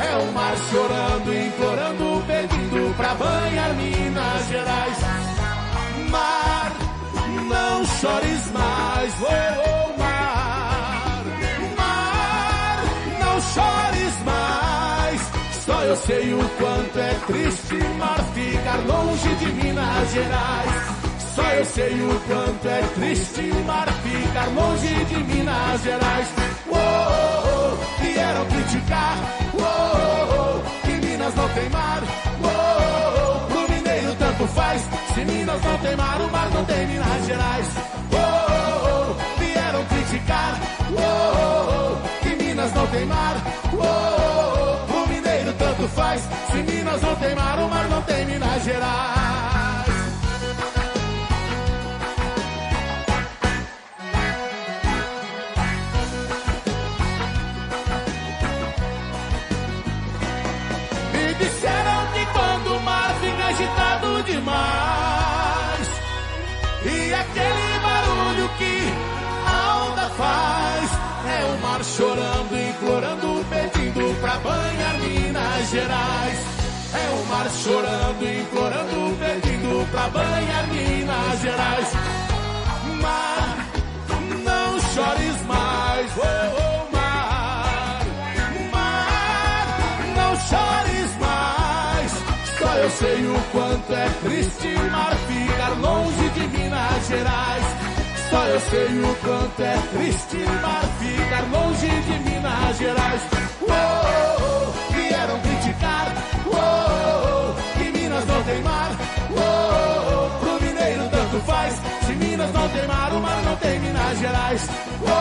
É 0.00 0.16
o 0.16 0.32
mar 0.32 0.56
chorando, 0.70 1.34
implorando, 1.34 2.24
pedindo 2.26 2.94
pra 2.96 3.14
banhar 3.14 3.74
Minas 3.74 4.48
Gerais. 4.48 4.98
Mar, 6.10 6.72
não 7.48 7.84
chores 7.84 8.52
mais, 8.52 9.14
oh, 9.20 9.26
oh 9.26 9.98
mar. 9.98 11.24
Mar, 11.76 12.84
não 13.18 13.40
chores 13.40 14.22
mais. 14.24 15.20
Só 15.64 15.82
eu 15.82 15.96
sei 15.96 16.34
o 16.34 16.48
quanto 16.58 16.98
é 16.98 17.14
triste 17.26 17.76
mar 17.98 18.24
ficar 18.34 18.78
longe 18.86 19.34
de 19.34 19.52
Minas 19.52 20.12
Gerais. 20.12 20.97
Só 21.38 21.44
eu 21.50 21.64
sei 21.66 21.94
o 22.02 22.20
quanto 22.26 22.66
é 22.66 22.82
triste 22.96 23.42
mar 23.64 23.86
ficar 24.02 24.48
longe 24.48 25.04
de 25.04 25.16
Minas 25.22 25.82
Gerais. 25.84 26.28
Oh, 26.68 26.74
oh, 26.74 27.74
oh, 27.78 28.02
vieram 28.02 28.44
criticar. 28.46 29.16
Oh, 29.54 29.62
oh, 29.62 30.58
oh, 30.58 30.84
que 30.84 31.06
Minas 31.06 31.32
não 31.36 31.48
tem 31.50 31.70
mar. 31.70 32.02
Oh, 32.42 32.48
oh, 32.48 33.36
oh, 33.36 33.46
pro 33.52 33.72
mineiro 33.72 34.16
tanto 34.16 34.48
faz. 34.48 34.82
Se 35.14 35.24
Minas 35.24 35.62
não 35.62 35.78
tem 35.78 35.96
mar, 35.96 36.20
o 36.20 36.32
mar 36.32 36.50
não 36.50 36.64
tem 36.64 36.86
Minas 36.88 37.26
Gerais. 37.26 37.66
Oh, 38.10 38.16
oh, 38.16 39.12
oh, 39.12 39.38
vieram 39.38 39.84
criticar. 39.84 40.60
Oh, 40.90 41.00
oh, 41.00 42.00
oh, 42.02 42.24
que 42.24 42.34
Minas 42.34 42.72
não 42.74 42.86
tem 42.88 43.06
mar. 43.06 43.36
Oh, 43.74 43.78
oh, 43.78 44.82
oh, 44.82 44.86
pro 44.88 45.14
mineiro 45.14 45.52
tanto 45.52 45.86
faz. 45.90 46.20
Se 46.50 46.56
Minas 46.64 47.00
não 47.00 47.14
tem 47.14 47.34
mar, 47.36 47.58
o 47.60 47.68
mar 47.68 47.88
não 47.88 48.02
tem 48.02 48.26
Minas 48.26 48.64
Gerais. 48.64 49.57
Minas 75.68 75.70
Gerais 75.70 76.38
É 76.94 77.10
o 77.10 77.26
mar 77.26 77.50
chorando, 77.50 78.26
implorando, 78.26 79.16
pedindo 79.18 79.90
pra 79.90 80.08
banhar 80.08 80.66
Minas 80.68 81.40
Gerais 81.40 81.92
Mar, 83.02 83.66
não 84.44 84.80
chores 84.80 85.42
mais, 85.46 86.10
oh, 86.16 86.56
oh, 86.56 86.96
mar 86.96 88.00
Mar, 88.72 90.00
não 90.16 90.36
chores 90.36 91.16
mais. 91.20 92.12
Só 92.58 92.74
eu 92.74 92.90
sei 92.90 93.26
o 93.26 93.40
quanto 93.52 93.92
é 93.92 94.08
triste 94.22 94.68
mar 94.90 95.14
ficar 95.28 95.70
longe 95.80 96.28
de 96.30 96.46
Minas 96.58 97.08
Gerais. 97.08 97.64
Só 98.30 98.44
eu 98.46 98.60
sei 98.60 99.00
o 99.00 99.14
quanto 99.22 99.62
é 99.62 99.78
triste 99.92 100.36
mar 100.62 100.84
ficar 100.98 101.42
longe 101.50 101.88
de 101.88 102.30
Minas 102.30 102.78
Gerais. 102.78 103.22
Oh, 103.62 104.47
não 112.58 112.68
tem 112.70 112.86
mar, 112.86 113.12
o 113.12 113.20
mar 113.20 113.42
não 113.42 113.56
tem 113.56 113.80
Minas 113.80 114.18
Gerais. 114.18 114.68
Oh, 115.02 115.06
oh, 115.06 115.12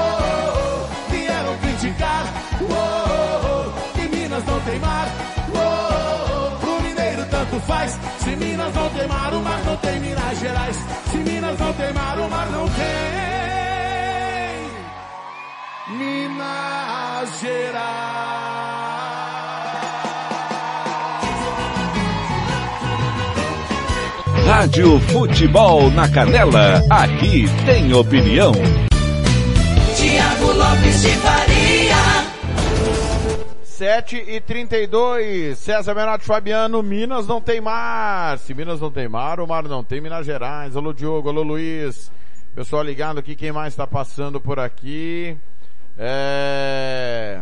oh, 0.60 1.12
vieram 1.12 1.58
criticar. 1.58 2.26
Oh, 2.62 2.66
oh, 2.66 3.48
oh, 3.48 3.92
que 3.94 4.08
Minas 4.16 4.44
não 4.46 4.60
tem 4.62 4.80
mar. 4.80 5.08
Oh, 5.54 5.58
oh, 5.58 6.48
oh, 6.48 6.60
pro 6.60 6.82
mineiro 6.82 7.26
tanto 7.30 7.60
faz. 7.62 8.00
Se 8.20 8.36
Minas 8.36 8.74
não 8.74 8.90
tem 8.90 9.08
mar, 9.08 9.34
o 9.34 9.42
mar 9.42 9.62
não 9.66 9.78
tem 9.78 10.00
Minas 10.00 10.40
Gerais. 10.40 10.78
Se 11.12 11.18
Minas 11.18 11.60
não 11.60 11.74
tem 11.74 11.94
mar, 11.94 12.20
o 12.20 12.30
mar 12.30 12.48
não 12.48 12.68
tem 12.70 13.18
Minas 15.98 17.40
Gerais. 17.40 18.87
Rádio 24.48 24.98
Futebol 25.02 25.92
na 25.92 26.10
Canela, 26.10 26.82
aqui 26.90 27.44
tem 27.66 27.94
opinião. 27.94 28.54
Tiago 29.98 30.54
Lopes 30.54 31.02
de 31.02 31.10
Faria. 31.18 31.96
7 33.62 34.16
e 34.26 34.40
32 34.40 35.58
César 35.58 35.94
Menotti 35.94 36.24
Fabiano, 36.24 36.82
Minas 36.82 37.28
não 37.28 37.42
tem 37.42 37.60
mar. 37.60 38.40
Se 38.40 38.54
Minas 38.54 38.80
não 38.80 38.90
tem 38.90 39.10
mar, 39.10 39.42
o 39.42 39.46
mar 39.46 39.64
não 39.64 39.84
tem 39.84 40.00
Minas 40.00 40.26
Gerais. 40.26 40.78
Alô 40.78 40.94
Diogo, 40.94 41.28
alô 41.28 41.44
Luiz. 41.44 42.10
Pessoal 42.56 42.84
ligado 42.84 43.20
aqui, 43.20 43.36
quem 43.36 43.52
mais 43.52 43.74
está 43.74 43.86
passando 43.86 44.40
por 44.40 44.60
aqui? 44.60 45.36
É... 45.98 47.42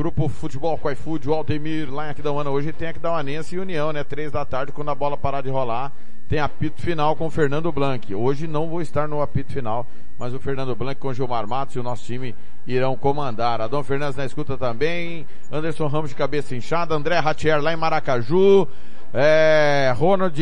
Grupo 0.00 0.28
Futebol 0.28 0.78
com 0.78 0.90
iFood, 0.90 1.28
o 1.28 1.34
Aldemir, 1.34 1.92
lá 1.92 2.06
em 2.06 2.10
Aquidauana. 2.12 2.48
Hoje 2.48 2.72
tem 2.72 2.88
Aquidauanense 2.88 3.54
e 3.54 3.58
União, 3.58 3.92
né? 3.92 4.02
Três 4.02 4.32
da 4.32 4.46
tarde, 4.46 4.72
quando 4.72 4.90
a 4.90 4.94
bola 4.94 5.14
parar 5.14 5.42
de 5.42 5.50
rolar. 5.50 5.92
Tem 6.26 6.38
apito 6.38 6.80
final 6.80 7.14
com 7.14 7.26
o 7.26 7.30
Fernando 7.30 7.70
Blanc. 7.70 8.14
Hoje 8.14 8.46
não 8.46 8.66
vou 8.66 8.80
estar 8.80 9.06
no 9.06 9.20
apito 9.20 9.52
final, 9.52 9.86
mas 10.18 10.32
o 10.32 10.40
Fernando 10.40 10.74
Blanc 10.74 10.98
com 10.98 11.08
o 11.08 11.12
Gilmar 11.12 11.46
Matos 11.46 11.76
e 11.76 11.80
o 11.80 11.82
nosso 11.82 12.02
time 12.02 12.34
irão 12.66 12.96
comandar. 12.96 13.60
Adão 13.60 13.84
Fernandes 13.84 14.16
na 14.16 14.24
escuta 14.24 14.56
também. 14.56 15.26
Anderson 15.52 15.86
Ramos 15.86 16.08
de 16.08 16.16
cabeça 16.16 16.56
inchada. 16.56 16.94
André 16.94 17.18
Ratier 17.18 17.60
lá 17.60 17.70
em 17.70 17.76
Maracaju. 17.76 18.66
É, 19.12 19.92
Ronald 19.98 20.40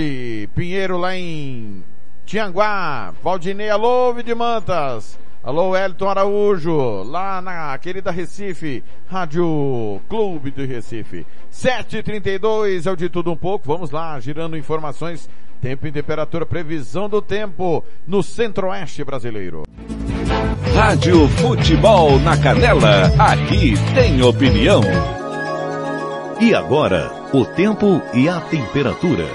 Pinheiro 0.55 0.97
lá 0.97 1.16
em 1.16 1.83
Tianguá. 2.25 3.12
Valdinei, 3.25 3.71
alô, 3.71 4.14
de 4.23 4.37
Mantas. 4.37 5.18
Alô, 5.42 5.77
Elton 5.77 6.09
Araújo, 6.09 7.05
lá 7.05 7.40
na 7.40 7.79
querida 7.79 8.11
Recife, 8.11 8.83
Rádio 9.07 10.01
Clube 10.09 10.51
do 10.51 10.66
Recife. 10.66 11.24
7h32 11.53 12.87
é 12.87 12.90
o 12.90 12.96
de 12.96 13.09
tudo 13.09 13.33
um 13.33 13.37
pouco. 13.37 13.66
Vamos 13.66 13.90
lá, 13.90 14.18
girando 14.18 14.57
informações, 14.57 15.31
tempo 15.62 15.87
e 15.87 15.92
temperatura, 15.92 16.44
previsão 16.44 17.09
do 17.09 17.22
tempo 17.22 17.85
no 18.07 18.22
centro-oeste 18.22 19.05
brasileiro. 19.05 19.62
Rádio 20.74 21.29
Futebol 21.29 22.18
na 22.18 22.37
Canela, 22.37 23.07
aqui 23.18 23.74
tem 23.94 24.20
opinião. 24.22 24.81
E 26.40 26.55
agora, 26.55 27.11
o 27.33 27.44
tempo 27.44 28.03
e 28.12 28.29
a 28.29 28.40
temperatura. 28.40 29.27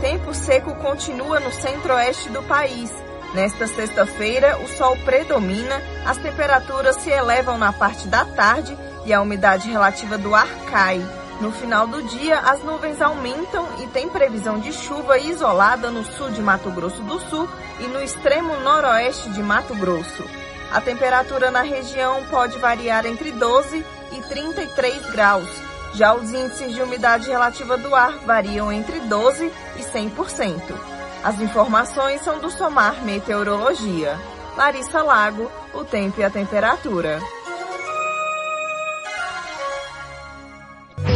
Tempo 0.00 0.34
seco 0.34 0.74
continua 0.74 1.38
no 1.38 1.52
centro-oeste 1.52 2.28
do 2.30 2.42
país. 2.42 2.92
Nesta 3.34 3.66
sexta-feira, 3.66 4.58
o 4.58 4.68
sol 4.68 4.96
predomina, 5.04 5.82
as 6.04 6.18
temperaturas 6.18 6.96
se 6.96 7.10
elevam 7.10 7.56
na 7.56 7.72
parte 7.72 8.06
da 8.06 8.26
tarde 8.26 8.76
e 9.06 9.12
a 9.12 9.22
umidade 9.22 9.70
relativa 9.70 10.18
do 10.18 10.34
ar 10.34 10.48
cai. 10.70 11.02
No 11.40 11.50
final 11.50 11.86
do 11.86 12.02
dia, 12.02 12.38
as 12.38 12.62
nuvens 12.62 13.00
aumentam 13.00 13.66
e 13.80 13.86
tem 13.86 14.08
previsão 14.08 14.60
de 14.60 14.72
chuva 14.72 15.18
isolada 15.18 15.90
no 15.90 16.04
sul 16.04 16.30
de 16.30 16.42
Mato 16.42 16.70
Grosso 16.70 17.02
do 17.02 17.18
Sul 17.20 17.48
e 17.80 17.84
no 17.84 18.02
extremo 18.02 18.60
noroeste 18.60 19.30
de 19.30 19.42
Mato 19.42 19.74
Grosso. 19.74 20.24
A 20.70 20.80
temperatura 20.80 21.50
na 21.50 21.62
região 21.62 22.22
pode 22.30 22.58
variar 22.58 23.06
entre 23.06 23.32
12 23.32 23.84
e 24.12 24.20
33 24.28 25.10
graus. 25.10 25.48
Já 25.94 26.14
os 26.14 26.30
índices 26.30 26.74
de 26.74 26.82
umidade 26.82 27.28
relativa 27.28 27.76
do 27.76 27.94
ar 27.94 28.18
variam 28.26 28.70
entre 28.70 29.00
12 29.00 29.50
e 29.76 29.82
100%. 29.82 30.91
As 31.24 31.40
informações 31.40 32.20
são 32.22 32.40
do 32.40 32.50
Somar 32.50 33.04
Meteorologia. 33.04 34.18
Larissa 34.56 35.02
Lago, 35.02 35.50
o 35.72 35.84
tempo 35.84 36.20
e 36.20 36.24
a 36.24 36.30
temperatura. 36.30 37.20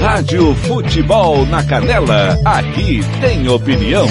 Rádio 0.01 0.55
Futebol 0.55 1.45
na 1.47 1.65
Canela, 1.65 2.39
aqui 2.45 3.01
tem 3.21 3.49
opinião. 3.49 4.07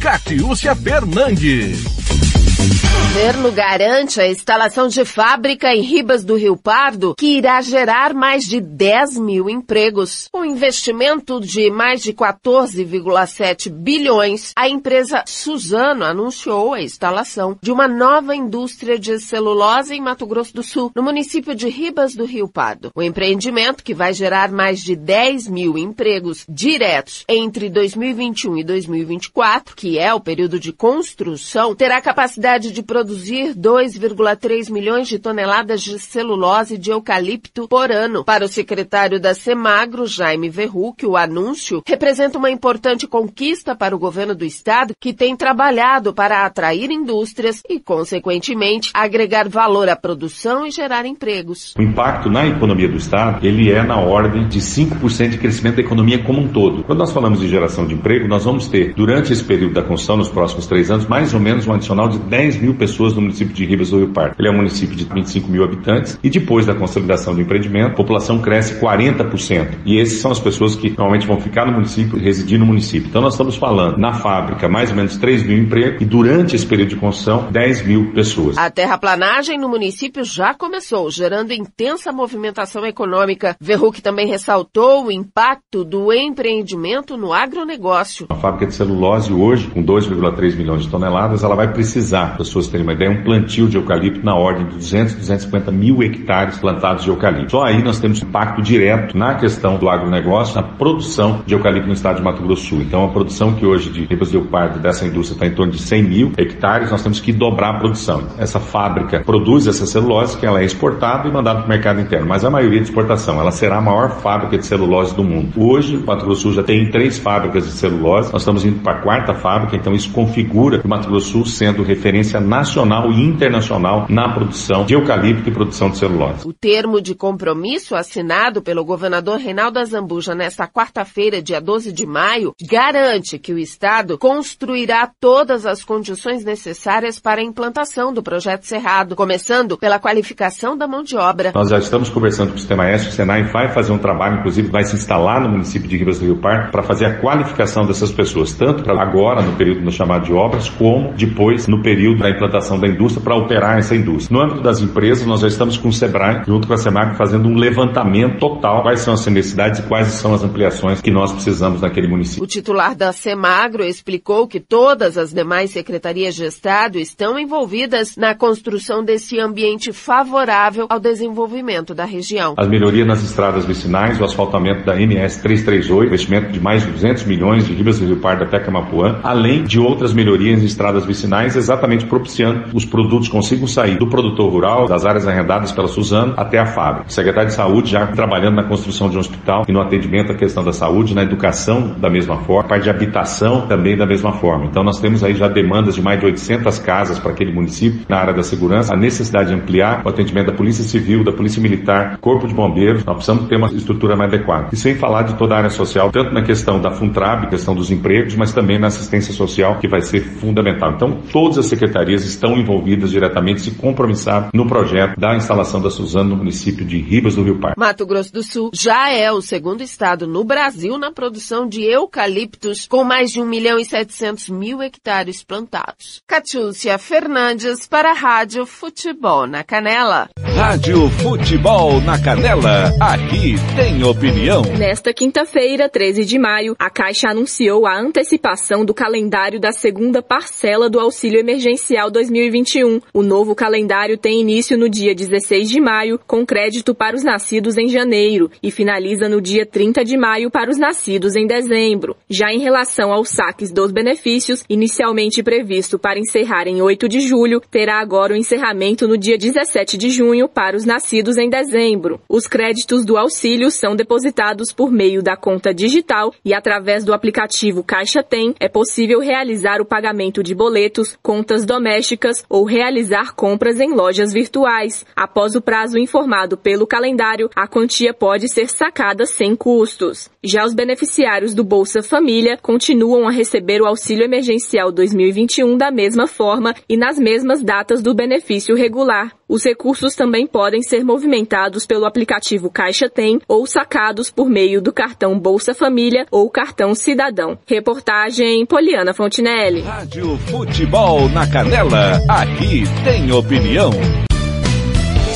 Catiúcia 0.00 0.74
Fernandes. 0.76 2.21
O 2.62 3.14
governo 3.14 3.50
garante 3.50 4.20
a 4.20 4.28
instalação 4.28 4.86
de 4.86 5.04
fábrica 5.04 5.74
em 5.74 5.82
Ribas 5.82 6.24
do 6.24 6.36
Rio 6.36 6.56
Pardo, 6.56 7.14
que 7.18 7.36
irá 7.36 7.60
gerar 7.60 8.14
mais 8.14 8.44
de 8.44 8.60
10 8.60 9.18
mil 9.18 9.50
empregos. 9.50 10.28
Com 10.30 10.44
investimento 10.44 11.40
de 11.40 11.70
mais 11.70 12.00
de 12.02 12.12
14,7 12.12 13.68
bilhões, 13.68 14.52
a 14.56 14.68
empresa 14.68 15.24
Suzano 15.26 16.04
anunciou 16.04 16.72
a 16.72 16.80
instalação 16.80 17.58
de 17.60 17.72
uma 17.72 17.88
nova 17.88 18.34
indústria 18.34 18.96
de 18.96 19.18
celulose 19.18 19.94
em 19.94 20.00
Mato 20.00 20.24
Grosso 20.24 20.54
do 20.54 20.62
Sul, 20.62 20.92
no 20.94 21.02
município 21.02 21.54
de 21.54 21.68
Ribas 21.68 22.14
do 22.14 22.24
Rio 22.24 22.46
Pardo. 22.46 22.92
O 22.94 23.02
empreendimento, 23.02 23.82
que 23.82 23.92
vai 23.92 24.14
gerar 24.14 24.52
mais 24.52 24.80
de 24.80 24.94
10 24.94 25.48
mil 25.48 25.76
empregos 25.76 26.44
diretos 26.48 27.24
entre 27.28 27.68
2021 27.68 28.58
e 28.58 28.64
2024, 28.64 29.74
que 29.74 29.98
é 29.98 30.14
o 30.14 30.20
período 30.20 30.60
de 30.60 30.72
construção, 30.72 31.74
terá 31.74 32.00
capacidade 32.00 32.51
de 32.58 32.82
produção 32.82 33.02
produzir 33.12 33.54
2,3 33.54 34.70
milhões 34.70 35.06
de 35.06 35.18
toneladas 35.18 35.82
de 35.82 35.98
celulose 35.98 36.78
de 36.78 36.90
eucalipto 36.90 37.68
por 37.68 37.90
ano. 37.90 38.24
Para 38.24 38.44
o 38.44 38.48
secretário 38.48 39.20
da 39.20 39.34
Semagro, 39.34 40.06
Jaime 40.06 40.48
Verruc, 40.48 41.04
o 41.04 41.16
anúncio 41.16 41.82
representa 41.86 42.38
uma 42.38 42.50
importante 42.50 43.06
conquista 43.06 43.74
para 43.74 43.94
o 43.94 43.98
governo 43.98 44.34
do 44.34 44.44
estado, 44.44 44.94
que 44.98 45.12
tem 45.12 45.36
trabalhado 45.36 46.14
para 46.14 46.46
atrair 46.46 46.90
indústrias 46.90 47.62
e, 47.68 47.78
consequentemente, 47.78 48.90
agregar 48.94 49.48
valor 49.48 49.88
à 49.88 49.96
produção 49.96 50.66
e 50.66 50.70
gerar 50.70 51.04
empregos. 51.04 51.74
O 51.76 51.82
impacto 51.82 52.30
na 52.30 52.46
economia 52.46 52.88
do 52.88 52.96
estado, 52.96 53.46
ele 53.46 53.70
é 53.70 53.82
na 53.82 53.98
ordem 53.98 54.48
de 54.48 54.60
5% 54.60 55.28
de 55.28 55.38
crescimento 55.38 55.76
da 55.76 55.82
economia 55.82 56.22
como 56.22 56.40
um 56.40 56.48
todo. 56.48 56.84
Quando 56.84 56.98
nós 56.98 57.12
falamos 57.12 57.40
de 57.40 57.48
geração 57.48 57.86
de 57.86 57.94
emprego, 57.94 58.28
nós 58.28 58.44
vamos 58.44 58.68
ter, 58.68 58.94
durante 58.94 59.32
esse 59.32 59.44
período 59.44 59.74
da 59.74 59.82
construção, 59.82 60.16
nos 60.16 60.28
próximos 60.28 60.66
três 60.66 60.90
anos, 60.90 61.06
mais 61.06 61.34
ou 61.34 61.40
menos 61.40 61.66
um 61.66 61.72
adicional 61.72 62.08
de 62.08 62.18
10 62.18 62.41
mil 62.56 62.74
pessoas 62.74 63.14
no 63.14 63.20
município 63.20 63.54
de 63.54 63.64
Ribas 63.64 63.90
do 63.90 63.98
Rio 63.98 64.08
Pardo. 64.08 64.36
Ele 64.38 64.48
é 64.48 64.50
um 64.50 64.56
município 64.56 64.96
de 64.96 65.04
25 65.04 65.50
mil 65.50 65.64
habitantes 65.64 66.18
e 66.22 66.30
depois 66.30 66.66
da 66.66 66.74
consolidação 66.74 67.34
do 67.34 67.40
empreendimento, 67.40 67.92
a 67.92 67.94
população 67.94 68.38
cresce 68.40 68.80
40%. 68.80 69.78
E 69.84 69.98
esses 69.98 70.20
são 70.20 70.30
as 70.30 70.40
pessoas 70.40 70.74
que 70.74 70.90
normalmente 70.90 71.26
vão 71.26 71.40
ficar 71.40 71.66
no 71.66 71.72
município 71.72 72.18
e 72.18 72.22
residir 72.22 72.58
no 72.58 72.66
município. 72.66 73.08
Então 73.08 73.22
nós 73.22 73.34
estamos 73.34 73.56
falando 73.56 73.98
na 73.98 74.12
fábrica 74.12 74.68
mais 74.68 74.90
ou 74.90 74.96
menos 74.96 75.16
3 75.16 75.42
mil 75.44 75.58
empregos 75.58 76.02
e 76.02 76.04
durante 76.04 76.56
esse 76.56 76.66
período 76.66 76.90
de 76.90 76.96
construção 76.96 77.50
10 77.50 77.86
mil 77.86 78.12
pessoas. 78.12 78.58
A 78.58 78.70
terraplanagem 78.70 79.58
no 79.58 79.68
município 79.68 80.24
já 80.24 80.54
começou, 80.54 81.10
gerando 81.10 81.52
intensa 81.52 82.12
movimentação 82.12 82.84
econômica. 82.84 83.56
Verruc 83.60 84.00
também 84.00 84.26
ressaltou 84.26 85.06
o 85.06 85.12
impacto 85.12 85.84
do 85.84 86.12
empreendimento 86.12 87.16
no 87.16 87.32
agronegócio. 87.32 88.26
A 88.28 88.34
fábrica 88.34 88.66
de 88.66 88.74
celulose 88.74 89.32
hoje, 89.32 89.68
com 89.68 89.82
2,3 89.82 90.56
milhões 90.56 90.82
de 90.82 90.90
toneladas, 90.90 91.44
ela 91.44 91.54
vai 91.54 91.72
precisar, 91.72 92.31
para 92.32 92.42
as 92.42 92.48
pessoas 92.48 92.68
terem 92.68 92.84
uma 92.84 92.92
ideia, 92.92 93.10
um 93.10 93.22
plantio 93.22 93.68
de 93.68 93.76
eucalipto 93.76 94.24
na 94.24 94.34
ordem 94.34 94.66
de 94.66 94.74
200, 94.76 95.14
250 95.14 95.70
mil 95.72 96.02
hectares 96.02 96.58
plantados 96.58 97.04
de 97.04 97.10
eucalipto. 97.10 97.52
Só 97.52 97.64
aí 97.64 97.82
nós 97.82 97.98
temos 97.98 98.22
impacto 98.22 98.62
direto 98.62 99.16
na 99.16 99.34
questão 99.34 99.76
do 99.76 99.88
agronegócio, 99.88 100.54
na 100.54 100.62
produção 100.62 101.42
de 101.46 101.54
eucalipto 101.54 101.88
no 101.88 101.94
estado 101.94 102.16
de 102.16 102.22
Mato 102.22 102.42
Grosso 102.42 102.62
do 102.62 102.68
Sul. 102.68 102.82
Então 102.82 103.04
a 103.04 103.08
produção 103.08 103.54
que 103.54 103.64
hoje 103.64 103.90
de 103.90 104.04
Ribas 104.04 104.30
do 104.30 104.42
Pardo 104.42 104.78
dessa 104.78 105.06
indústria 105.06 105.36
está 105.36 105.46
em 105.46 105.54
torno 105.54 105.72
de 105.72 105.78
100 105.78 106.02
mil 106.02 106.32
hectares, 106.36 106.90
nós 106.90 107.02
temos 107.02 107.20
que 107.20 107.32
dobrar 107.32 107.76
a 107.76 107.78
produção. 107.78 108.24
Essa 108.38 108.60
fábrica 108.60 109.20
produz 109.20 109.66
essa 109.66 109.86
celulose 109.86 110.36
que 110.36 110.46
ela 110.46 110.60
é 110.60 110.64
exportada 110.64 111.28
e 111.28 111.32
mandada 111.32 111.60
para 111.60 111.66
o 111.66 111.68
mercado 111.68 112.00
interno, 112.00 112.26
mas 112.26 112.44
a 112.44 112.50
maioria 112.50 112.80
de 112.80 112.84
exportação. 112.84 113.40
Ela 113.40 113.50
será 113.50 113.78
a 113.78 113.80
maior 113.80 114.10
fábrica 114.20 114.58
de 114.58 114.66
celulose 114.66 115.14
do 115.14 115.24
mundo. 115.24 115.52
Hoje, 115.56 115.96
o 115.96 116.06
Mato 116.06 116.24
Grosso 116.24 116.40
do 116.40 116.42
Sul 116.42 116.52
já 116.54 116.62
tem 116.62 116.90
três 116.90 117.18
fábricas 117.18 117.64
de 117.64 117.72
celulose, 117.72 118.32
nós 118.32 118.42
estamos 118.42 118.64
indo 118.64 118.80
para 118.80 118.98
a 118.98 119.00
quarta 119.00 119.34
fábrica, 119.34 119.76
então 119.76 119.92
isso 119.94 120.10
configura 120.12 120.80
o 120.84 120.88
Mato 120.88 121.08
Grosso 121.08 121.26
do 121.26 121.32
Sul 121.32 121.46
sendo 121.46 121.82
referência 121.82 122.11
nacional 122.40 123.10
e 123.10 123.22
internacional 123.22 124.06
na 124.08 124.28
produção 124.34 124.84
de 124.84 124.94
eucalipto 124.94 125.48
e 125.48 125.52
produção 125.52 125.90
de 125.90 125.98
celulose. 125.98 126.46
O 126.46 126.52
termo 126.52 127.00
de 127.00 127.14
compromisso 127.14 127.94
assinado 127.94 128.60
pelo 128.60 128.84
governador 128.84 129.38
Reinaldo 129.38 129.78
Azambuja 129.78 130.34
nesta 130.34 130.68
quarta-feira, 130.68 131.42
dia 131.42 131.60
12 131.60 131.92
de 131.92 132.06
maio, 132.06 132.54
garante 132.60 133.38
que 133.38 133.52
o 133.52 133.58
Estado 133.58 134.18
construirá 134.18 135.10
todas 135.18 135.64
as 135.64 135.82
condições 135.82 136.44
necessárias 136.44 137.18
para 137.18 137.40
a 137.40 137.44
implantação 137.44 138.12
do 138.12 138.22
projeto 138.22 138.66
Cerrado, 138.66 139.16
começando 139.16 139.78
pela 139.78 139.98
qualificação 139.98 140.76
da 140.76 140.86
mão 140.86 141.02
de 141.02 141.16
obra. 141.16 141.52
Nós 141.54 141.70
já 141.70 141.78
estamos 141.78 142.10
conversando 142.10 142.50
com 142.50 142.56
o 142.56 142.58
Sistema 142.58 142.88
S, 142.88 143.08
o 143.08 143.12
Senai 143.12 143.44
vai 143.44 143.72
fazer 143.72 143.92
um 143.92 143.98
trabalho, 143.98 144.40
inclusive 144.40 144.68
vai 144.68 144.84
se 144.84 144.94
instalar 144.94 145.40
no 145.40 145.48
município 145.48 145.88
de 145.88 145.96
Ribas 145.96 146.18
do 146.18 146.26
Rio 146.26 146.36
Pardo 146.36 146.70
para 146.70 146.82
fazer 146.82 147.06
a 147.06 147.20
qualificação 147.20 147.86
dessas 147.86 148.12
pessoas, 148.12 148.52
tanto 148.52 148.82
para 148.82 149.00
agora, 149.00 149.42
no 149.42 149.56
período 149.56 149.80
no 149.80 149.90
chamado 149.90 150.26
de 150.26 150.32
obras, 150.32 150.68
como 150.68 151.12
depois 151.14 151.66
no 151.66 151.82
período 151.82 152.01
da 152.18 152.30
implantação 152.30 152.78
da 152.78 152.88
indústria 152.88 153.22
para 153.22 153.36
operar 153.36 153.78
essa 153.78 153.94
indústria. 153.94 154.36
No 154.36 154.44
âmbito 154.44 154.62
das 154.62 154.80
empresas, 154.80 155.26
nós 155.26 155.40
já 155.40 155.48
estamos 155.48 155.76
com 155.76 155.88
o 155.88 155.92
SEBRAE, 155.92 156.42
junto 156.46 156.66
com 156.66 156.74
a 156.74 156.76
SEMAC, 156.76 157.16
fazendo 157.16 157.48
um 157.48 157.56
levantamento 157.56 158.38
total, 158.38 158.82
quais 158.82 159.00
são 159.00 159.14
as 159.14 159.26
necessidades 159.26 159.80
e 159.80 159.82
quais 159.84 160.08
são 160.08 160.34
as 160.34 160.42
ampliações 160.42 161.00
que 161.00 161.10
nós 161.10 161.32
precisamos 161.32 161.80
naquele 161.80 162.08
município. 162.08 162.42
O 162.42 162.46
titular 162.46 162.94
da 162.94 163.12
Semagro 163.12 163.84
explicou 163.84 164.46
que 164.46 164.60
todas 164.60 165.16
as 165.16 165.32
demais 165.32 165.70
secretarias 165.70 166.34
de 166.34 166.44
Estado 166.44 166.98
estão 166.98 167.38
envolvidas 167.38 168.16
na 168.16 168.34
construção 168.34 169.04
desse 169.04 169.38
ambiente 169.38 169.92
favorável 169.92 170.86
ao 170.88 170.98
desenvolvimento 170.98 171.94
da 171.94 172.04
região. 172.04 172.54
As 172.56 172.68
melhorias 172.68 173.06
nas 173.06 173.22
estradas 173.22 173.64
vicinais, 173.64 174.20
o 174.20 174.24
asfaltamento 174.24 174.84
da 174.84 175.00
MS 175.00 175.40
338, 175.42 176.06
investimento 176.06 176.52
de 176.52 176.60
mais 176.60 176.84
de 176.84 176.90
200 176.90 177.24
milhões 177.24 177.66
de 177.66 177.72
Ribas 177.72 177.98
do 177.98 178.06
Rio 178.06 178.16
Pardo 178.16 178.44
até 178.44 178.58
Camapuã, 178.58 179.20
além 179.22 179.64
de 179.64 179.78
outras 179.78 180.12
melhorias 180.12 180.62
em 180.62 180.66
estradas 180.66 181.04
vicinais, 181.04 181.56
exatamente 181.56 181.91
propiciando 182.00 182.64
os 182.74 182.84
produtos 182.84 183.28
consigam 183.28 183.66
sair 183.66 183.96
do 183.96 184.06
produtor 184.06 184.50
rural, 184.50 184.86
das 184.86 185.04
áreas 185.04 185.26
arrendadas 185.26 185.72
pela 185.72 185.88
Suzano, 185.88 186.34
até 186.36 186.58
a 186.58 186.66
fábrica. 186.66 187.08
O 187.08 187.12
secretário 187.12 187.48
de 187.48 187.54
Saúde 187.54 187.90
já 187.90 188.06
trabalhando 188.06 188.56
na 188.56 188.64
construção 188.64 189.08
de 189.08 189.16
um 189.16 189.20
hospital 189.20 189.64
e 189.68 189.72
no 189.72 189.80
atendimento 189.80 190.32
à 190.32 190.34
questão 190.34 190.64
da 190.64 190.72
saúde, 190.72 191.14
na 191.14 191.22
educação 191.22 191.94
da 191.98 192.10
mesma 192.10 192.38
forma, 192.38 192.68
parte 192.68 192.84
de 192.84 192.90
habitação 192.90 193.66
também 193.66 193.96
da 193.96 194.06
mesma 194.06 194.32
forma. 194.32 194.66
Então 194.66 194.82
nós 194.82 195.00
temos 195.00 195.22
aí 195.22 195.34
já 195.34 195.48
demandas 195.48 195.94
de 195.94 196.02
mais 196.02 196.18
de 196.18 196.26
800 196.26 196.78
casas 196.78 197.18
para 197.18 197.32
aquele 197.32 197.52
município 197.52 198.00
na 198.08 198.18
área 198.18 198.32
da 198.32 198.42
segurança, 198.42 198.94
a 198.94 198.96
necessidade 198.96 199.48
de 199.48 199.54
ampliar 199.54 200.02
o 200.04 200.08
atendimento 200.08 200.46
da 200.46 200.52
Polícia 200.52 200.84
Civil, 200.84 201.24
da 201.24 201.32
Polícia 201.32 201.60
Militar, 201.60 202.18
Corpo 202.20 202.46
de 202.46 202.54
Bombeiros, 202.54 203.04
nós 203.04 203.16
precisamos 203.16 203.48
ter 203.48 203.56
uma 203.56 203.68
estrutura 203.68 204.16
mais 204.16 204.32
adequada. 204.32 204.68
E 204.72 204.76
sem 204.76 204.94
falar 204.94 205.22
de 205.22 205.34
toda 205.34 205.54
a 205.54 205.58
área 205.58 205.70
social, 205.70 206.10
tanto 206.10 206.32
na 206.32 206.42
questão 206.42 206.80
da 206.80 206.90
FUNTRAB, 206.90 207.48
questão 207.48 207.74
dos 207.74 207.90
empregos, 207.90 208.34
mas 208.36 208.52
também 208.52 208.78
na 208.78 208.88
assistência 208.88 209.32
social, 209.32 209.78
que 209.78 209.88
vai 209.88 210.00
ser 210.00 210.20
fundamental. 210.20 210.92
Então, 210.92 211.18
todas 211.32 211.58
as 211.58 211.66
secretarias 211.82 212.24
estão 212.24 212.56
envolvidas 212.56 213.10
diretamente, 213.10 213.62
se 213.62 213.72
compromissaram 213.72 214.50
no 214.54 214.66
projeto 214.68 215.18
da 215.18 215.34
instalação 215.34 215.80
da 215.80 215.90
Suzano 215.90 216.30
no 216.30 216.36
município 216.36 216.84
de 216.84 216.98
Ribas 216.98 217.34
do 217.34 217.42
Rio 217.42 217.58
Pardo. 217.58 217.74
Mato 217.76 218.06
Grosso 218.06 218.32
do 218.32 218.42
Sul 218.42 218.70
já 218.72 219.10
é 219.10 219.32
o 219.32 219.42
segundo 219.42 219.82
estado 219.82 220.26
no 220.26 220.44
Brasil 220.44 220.96
na 220.96 221.10
produção 221.10 221.66
de 221.66 221.82
eucaliptos, 221.82 222.86
com 222.86 223.02
mais 223.02 223.32
de 223.32 223.40
1 223.40 223.44
milhão 223.44 223.78
e 223.78 223.84
700 223.84 224.48
mil 224.48 224.80
hectares 224.80 225.42
plantados. 225.42 226.22
Catiúcia 226.26 226.96
Fernandes 226.98 227.88
para 227.88 228.10
a 228.10 228.14
Rádio 228.14 228.64
Futebol 228.64 229.46
na 229.48 229.64
Canela. 229.64 230.28
Rádio 230.54 231.08
Futebol 231.10 232.00
na 232.02 232.20
Canela, 232.22 232.92
aqui 233.00 233.54
tem 233.74 234.04
opinião. 234.04 234.62
Nesta 234.78 235.12
quinta-feira, 235.12 235.88
13 235.88 236.24
de 236.24 236.38
maio, 236.38 236.76
a 236.78 236.88
Caixa 236.88 237.28
anunciou 237.30 237.86
a 237.86 237.98
antecipação 237.98 238.84
do 238.84 238.94
calendário 238.94 239.58
da 239.58 239.72
segunda 239.72 240.22
parcela 240.22 240.88
do 240.88 241.00
Auxílio 241.00 241.40
Emergencial 241.40 241.71
2021. 242.10 243.00
O 243.12 243.22
novo 243.22 243.54
calendário 243.54 244.18
tem 244.18 244.40
início 244.40 244.76
no 244.76 244.88
dia 244.88 245.14
16 245.14 245.68
de 245.68 245.80
maio, 245.80 246.18
com 246.26 246.44
crédito 246.44 246.94
para 246.94 247.16
os 247.16 247.22
nascidos 247.22 247.76
em 247.76 247.88
janeiro, 247.88 248.50
e 248.62 248.70
finaliza 248.70 249.28
no 249.28 249.40
dia 249.40 249.64
30 249.64 250.04
de 250.04 250.16
maio 250.16 250.50
para 250.50 250.70
os 250.70 250.78
nascidos 250.78 251.36
em 251.36 251.46
dezembro. 251.46 252.16
Já 252.28 252.52
em 252.52 252.58
relação 252.58 253.12
aos 253.12 253.28
saques 253.28 253.72
dos 253.72 253.90
benefícios, 253.90 254.64
inicialmente 254.68 255.42
previsto 255.42 255.98
para 255.98 256.18
encerrar 256.18 256.66
em 256.66 256.80
8 256.82 257.08
de 257.08 257.20
julho, 257.20 257.60
terá 257.70 258.00
agora 258.00 258.34
o 258.34 258.36
encerramento 258.36 259.06
no 259.06 259.16
dia 259.16 259.38
17 259.38 259.96
de 259.96 260.10
junho 260.10 260.48
para 260.48 260.76
os 260.76 260.84
nascidos 260.84 261.36
em 261.36 261.48
dezembro. 261.48 262.20
Os 262.28 262.46
créditos 262.46 263.04
do 263.04 263.16
auxílio 263.16 263.70
são 263.70 263.96
depositados 263.96 264.72
por 264.72 264.90
meio 264.90 265.22
da 265.22 265.36
conta 265.36 265.72
digital 265.72 266.32
e 266.44 266.54
através 266.54 267.04
do 267.04 267.12
aplicativo 267.12 267.82
Caixa 267.82 268.22
Tem 268.22 268.54
é 268.60 268.68
possível 268.68 269.20
realizar 269.20 269.80
o 269.80 269.84
pagamento 269.84 270.42
de 270.42 270.54
boletos, 270.54 271.16
contas 271.22 271.61
domésticas 271.64 272.44
ou 272.48 272.64
realizar 272.64 273.34
compras 273.34 273.78
em 273.78 273.94
lojas 273.94 274.32
virtuais. 274.32 275.04
Após 275.14 275.54
o 275.54 275.60
prazo 275.60 275.98
informado 275.98 276.56
pelo 276.56 276.86
calendário, 276.86 277.50
a 277.54 277.66
quantia 277.68 278.14
pode 278.14 278.48
ser 278.48 278.68
sacada 278.68 279.26
sem 279.26 279.54
custos. 279.54 280.31
Já 280.44 280.64
os 280.64 280.74
beneficiários 280.74 281.54
do 281.54 281.62
Bolsa 281.62 282.02
Família 282.02 282.58
continuam 282.60 283.28
a 283.28 283.30
receber 283.30 283.80
o 283.80 283.86
auxílio 283.86 284.24
emergencial 284.24 284.90
2021 284.90 285.76
da 285.76 285.88
mesma 285.88 286.26
forma 286.26 286.74
e 286.88 286.96
nas 286.96 287.16
mesmas 287.16 287.62
datas 287.62 288.02
do 288.02 288.12
benefício 288.12 288.74
regular. 288.74 289.32
Os 289.48 289.62
recursos 289.64 290.16
também 290.16 290.44
podem 290.44 290.82
ser 290.82 291.04
movimentados 291.04 291.86
pelo 291.86 292.04
aplicativo 292.04 292.68
Caixa 292.68 293.08
Tem 293.08 293.40
ou 293.46 293.64
sacados 293.68 294.32
por 294.32 294.50
meio 294.50 294.82
do 294.82 294.92
cartão 294.92 295.38
Bolsa 295.38 295.74
Família 295.74 296.26
ou 296.28 296.50
cartão 296.50 296.92
Cidadão. 296.92 297.56
Reportagem 297.64 298.66
Poliana 298.66 299.14
Fontinelli. 299.14 299.82
Rádio 299.82 300.36
Futebol 300.38 301.28
na 301.28 301.48
Canela, 301.48 302.20
aqui 302.28 302.82
tem 303.04 303.30
opinião. 303.30 303.92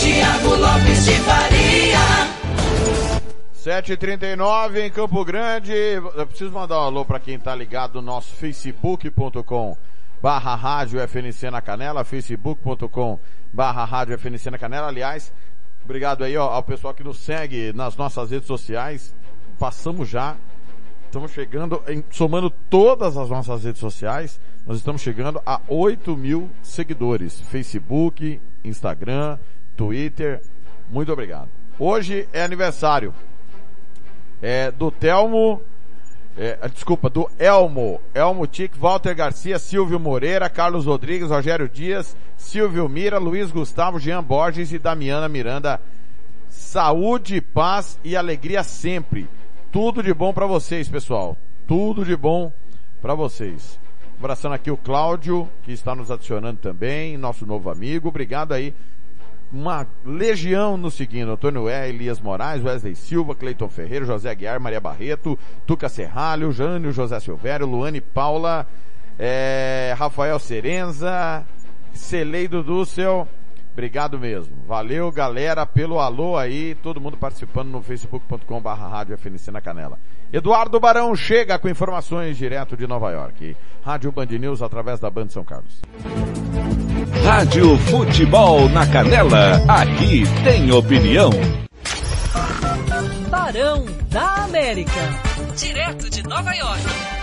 Tiago 0.00 0.56
Lopes 0.56 1.04
de 1.04 1.12
Faria. 1.20 1.55
7h39 3.66 4.76
em 4.76 4.90
Campo 4.92 5.24
Grande. 5.24 5.72
Eu 5.72 6.24
preciso 6.24 6.52
mandar 6.52 6.78
um 6.78 6.84
alô 6.84 7.04
para 7.04 7.18
quem 7.18 7.36
tá 7.36 7.52
ligado 7.52 7.96
no 7.96 8.02
nosso 8.02 8.32
facebook.com 8.36 9.76
barra 10.22 10.54
rádio 10.54 11.00
FNC 11.00 11.50
na 11.50 11.60
Canela, 11.60 12.04
facebook.com 12.04 13.18
barra 13.52 13.84
rádio 13.84 14.16
FNC 14.16 14.52
na 14.52 14.58
Canela. 14.58 14.86
Aliás, 14.86 15.32
obrigado 15.84 16.22
aí 16.22 16.36
ó, 16.36 16.44
ao 16.48 16.62
pessoal 16.62 16.94
que 16.94 17.02
nos 17.02 17.18
segue 17.18 17.72
nas 17.72 17.96
nossas 17.96 18.30
redes 18.30 18.46
sociais. 18.46 19.12
Passamos 19.58 20.08
já, 20.08 20.36
estamos 21.06 21.32
chegando, 21.32 21.82
em, 21.88 22.04
somando 22.12 22.48
todas 22.48 23.16
as 23.16 23.28
nossas 23.28 23.64
redes 23.64 23.80
sociais, 23.80 24.40
Nós 24.64 24.76
estamos 24.76 25.02
chegando 25.02 25.42
a 25.44 25.60
8 25.66 26.16
mil 26.16 26.48
seguidores. 26.62 27.40
Facebook, 27.40 28.40
Instagram, 28.62 29.40
Twitter. 29.76 30.40
Muito 30.88 31.12
obrigado. 31.12 31.48
Hoje 31.80 32.28
é 32.32 32.44
aniversário 32.44 33.12
é, 34.42 34.70
do 34.70 34.90
Telmo, 34.90 35.62
é, 36.36 36.68
desculpa, 36.68 37.08
do 37.08 37.30
Elmo, 37.38 38.00
Elmo 38.14 38.46
Tic, 38.46 38.76
Walter 38.76 39.14
Garcia, 39.14 39.58
Silvio 39.58 39.98
Moreira, 39.98 40.50
Carlos 40.50 40.84
Rodrigues, 40.84 41.30
Rogério 41.30 41.68
Dias, 41.68 42.16
Silvio 42.36 42.88
Mira, 42.88 43.18
Luiz 43.18 43.50
Gustavo, 43.50 43.98
Jean 43.98 44.22
Borges 44.22 44.72
e 44.72 44.78
Damiana 44.78 45.28
Miranda. 45.28 45.80
Saúde, 46.48 47.40
paz 47.40 47.98
e 48.04 48.14
alegria 48.16 48.62
sempre. 48.62 49.26
Tudo 49.72 50.02
de 50.02 50.12
bom 50.12 50.32
para 50.32 50.46
vocês, 50.46 50.88
pessoal. 50.88 51.36
Tudo 51.66 52.04
de 52.04 52.16
bom 52.16 52.52
para 53.00 53.14
vocês. 53.14 53.78
Abraçando 54.18 54.54
aqui 54.54 54.70
o 54.70 54.76
Cláudio, 54.76 55.48
que 55.62 55.72
está 55.72 55.94
nos 55.94 56.10
adicionando 56.10 56.58
também, 56.58 57.16
nosso 57.16 57.46
novo 57.46 57.70
amigo. 57.70 58.08
Obrigado 58.08 58.52
aí. 58.52 58.74
Uma 59.56 59.86
legião 60.04 60.76
nos 60.76 60.92
seguindo. 60.92 61.32
Antônio 61.32 61.66
E, 61.66 61.88
Elias 61.88 62.20
Moraes, 62.20 62.62
Wesley 62.62 62.94
Silva, 62.94 63.34
Cleiton 63.34 63.70
Ferreira, 63.70 64.04
José 64.04 64.28
Aguiar, 64.28 64.60
Maria 64.60 64.78
Barreto, 64.78 65.38
Tuca 65.66 65.88
Serralho, 65.88 66.52
Jânio, 66.52 66.92
José 66.92 67.18
Silvério, 67.20 67.66
Luane 67.66 68.02
Paula, 68.02 68.66
é, 69.18 69.94
Rafael 69.96 70.38
Serenza, 70.38 71.42
Celeido 71.94 72.62
Dúcel. 72.62 73.26
Obrigado 73.76 74.18
mesmo. 74.18 74.56
Valeu, 74.66 75.12
galera, 75.12 75.66
pelo 75.66 76.00
alô 76.00 76.34
aí, 76.38 76.74
todo 76.76 76.98
mundo 76.98 77.18
participando 77.18 77.68
no 77.68 77.82
facebook.com 77.82 78.58
barra 78.58 78.88
rádio 78.88 79.18
FNC 79.18 79.50
na 79.50 79.60
Canela. 79.60 79.98
Eduardo 80.32 80.80
Barão 80.80 81.14
chega 81.14 81.58
com 81.58 81.68
informações 81.68 82.38
direto 82.38 82.74
de 82.74 82.86
Nova 82.86 83.10
York. 83.10 83.54
Rádio 83.84 84.10
Band 84.10 84.28
News 84.30 84.62
através 84.62 84.98
da 84.98 85.10
Band 85.10 85.28
São 85.28 85.44
Carlos. 85.44 85.82
Rádio 87.22 87.76
Futebol 87.76 88.66
na 88.70 88.86
Canela, 88.86 89.60
aqui 89.68 90.22
tem 90.42 90.72
opinião. 90.72 91.28
Barão 93.28 93.84
da 94.10 94.44
América, 94.44 95.02
direto 95.54 96.08
de 96.08 96.22
Nova 96.26 96.54
York. 96.54 97.15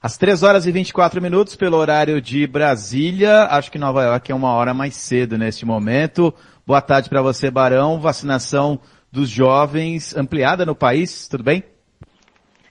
Às 0.00 0.16
3 0.16 0.44
horas 0.44 0.64
e 0.64 0.70
24 0.70 1.20
minutos 1.20 1.56
pelo 1.56 1.76
horário 1.76 2.22
de 2.22 2.46
Brasília. 2.46 3.48
Acho 3.50 3.68
que 3.68 3.80
Nova 3.80 4.04
York 4.04 4.30
é 4.30 4.34
uma 4.34 4.52
hora 4.52 4.72
mais 4.72 4.94
cedo 4.94 5.36
neste 5.36 5.66
momento. 5.66 6.32
Boa 6.64 6.80
tarde 6.80 7.08
para 7.08 7.20
você, 7.20 7.50
Barão. 7.50 7.98
Vacinação 7.98 8.78
dos 9.10 9.28
jovens 9.28 10.16
ampliada 10.16 10.64
no 10.64 10.72
país, 10.72 11.26
tudo 11.26 11.42
bem? 11.42 11.64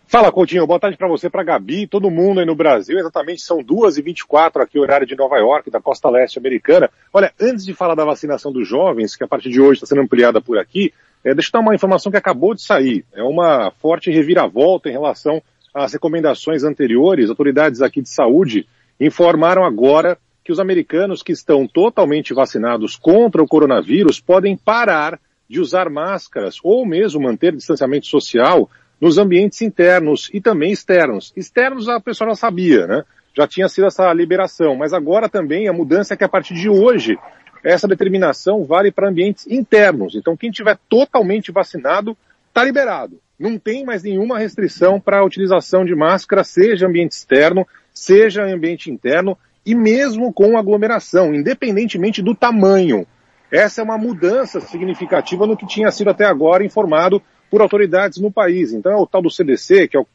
Fala, 0.05 0.31
Coutinho. 0.31 0.65
Boa 0.65 0.79
tarde 0.79 0.95
para 0.95 1.09
você, 1.09 1.29
para 1.29 1.43
Gabi, 1.43 1.85
todo 1.85 2.09
mundo 2.09 2.39
aí 2.39 2.45
no 2.45 2.55
Brasil. 2.55 2.97
Exatamente 2.97 3.41
são 3.41 3.57
2h24 3.57 4.61
aqui, 4.61 4.79
horário 4.79 5.05
de 5.05 5.17
Nova 5.17 5.37
York, 5.37 5.69
da 5.69 5.81
costa 5.81 6.09
leste 6.09 6.39
americana. 6.39 6.89
Olha, 7.11 7.33
antes 7.37 7.65
de 7.65 7.73
falar 7.73 7.95
da 7.95 8.05
vacinação 8.05 8.53
dos 8.53 8.65
jovens, 8.65 9.17
que 9.17 9.23
a 9.25 9.27
partir 9.27 9.49
de 9.49 9.59
hoje 9.59 9.83
está 9.83 9.85
sendo 9.85 9.99
ampliada 9.99 10.39
por 10.39 10.57
aqui, 10.57 10.93
é, 11.25 11.33
deixa 11.33 11.49
eu 11.49 11.51
dar 11.51 11.59
uma 11.59 11.75
informação 11.75 12.09
que 12.09 12.17
acabou 12.17 12.55
de 12.55 12.61
sair. 12.61 13.03
É 13.13 13.21
uma 13.21 13.69
forte 13.81 14.09
reviravolta 14.09 14.87
em 14.87 14.93
relação 14.93 15.43
às 15.77 15.93
recomendações 15.93 16.63
anteriores. 16.63 17.29
Autoridades 17.29 17.81
aqui 17.81 18.01
de 18.01 18.09
saúde 18.09 18.67
informaram 18.99 19.63
agora 19.63 20.17
que 20.43 20.51
os 20.51 20.59
americanos 20.59 21.21
que 21.21 21.31
estão 21.31 21.67
totalmente 21.67 22.33
vacinados 22.33 22.95
contra 22.95 23.43
o 23.43 23.47
coronavírus 23.47 24.19
podem 24.19 24.57
parar 24.57 25.19
de 25.47 25.59
usar 25.59 25.89
máscaras 25.89 26.57
ou 26.63 26.85
mesmo 26.85 27.21
manter 27.21 27.55
distanciamento 27.55 28.07
social 28.07 28.69
nos 28.99 29.17
ambientes 29.17 29.61
internos 29.61 30.29
e 30.33 30.41
também 30.41 30.71
externos. 30.71 31.31
Externos 31.35 31.87
a 31.87 31.99
pessoa 31.99 32.31
já 32.31 32.35
sabia, 32.35 32.87
né? 32.87 33.03
Já 33.35 33.47
tinha 33.47 33.69
sido 33.69 33.85
essa 33.85 34.11
liberação, 34.13 34.75
mas 34.75 34.93
agora 34.93 35.29
também 35.29 35.67
a 35.67 35.73
mudança 35.73 36.15
é 36.15 36.17
que 36.17 36.23
a 36.23 36.29
partir 36.29 36.55
de 36.55 36.67
hoje 36.67 37.17
essa 37.63 37.87
determinação 37.87 38.63
vale 38.63 38.91
para 38.91 39.09
ambientes 39.09 39.45
internos. 39.47 40.15
Então 40.15 40.35
quem 40.35 40.49
tiver 40.49 40.77
totalmente 40.89 41.51
vacinado 41.51 42.17
está 42.47 42.63
liberado. 42.63 43.19
Não 43.39 43.59
tem 43.59 43.85
mais 43.85 44.01
nenhuma 44.01 44.39
restrição 44.39 44.99
para 44.99 45.19
a 45.19 45.25
utilização 45.25 45.85
de 45.85 45.93
máscara, 45.93 46.43
seja 46.43 46.87
ambiente 46.87 47.11
externo, 47.11 47.67
seja 47.93 48.43
ambiente 48.43 48.89
interno 48.89 49.37
e 49.63 49.75
mesmo 49.75 50.33
com 50.33 50.57
aglomeração, 50.57 51.35
independentemente 51.35 52.21
do 52.21 52.33
tamanho. 52.33 53.05
Essa 53.51 53.81
é 53.81 53.83
uma 53.83 53.97
mudança 53.97 54.59
significativa 54.59 55.45
no 55.45 55.55
que 55.55 55.67
tinha 55.67 55.91
sido 55.91 56.09
até 56.09 56.25
agora 56.25 56.65
informado 56.65 57.21
por 57.49 57.61
autoridades 57.61 58.17
no 58.17 58.31
país. 58.31 58.73
Então 58.73 58.91
é 58.91 58.95
o 58.95 59.05
tal 59.05 59.21
do 59.21 59.29
CDC, 59.29 59.87
que 59.87 59.95
é 59.95 59.99
o, 59.99 60.07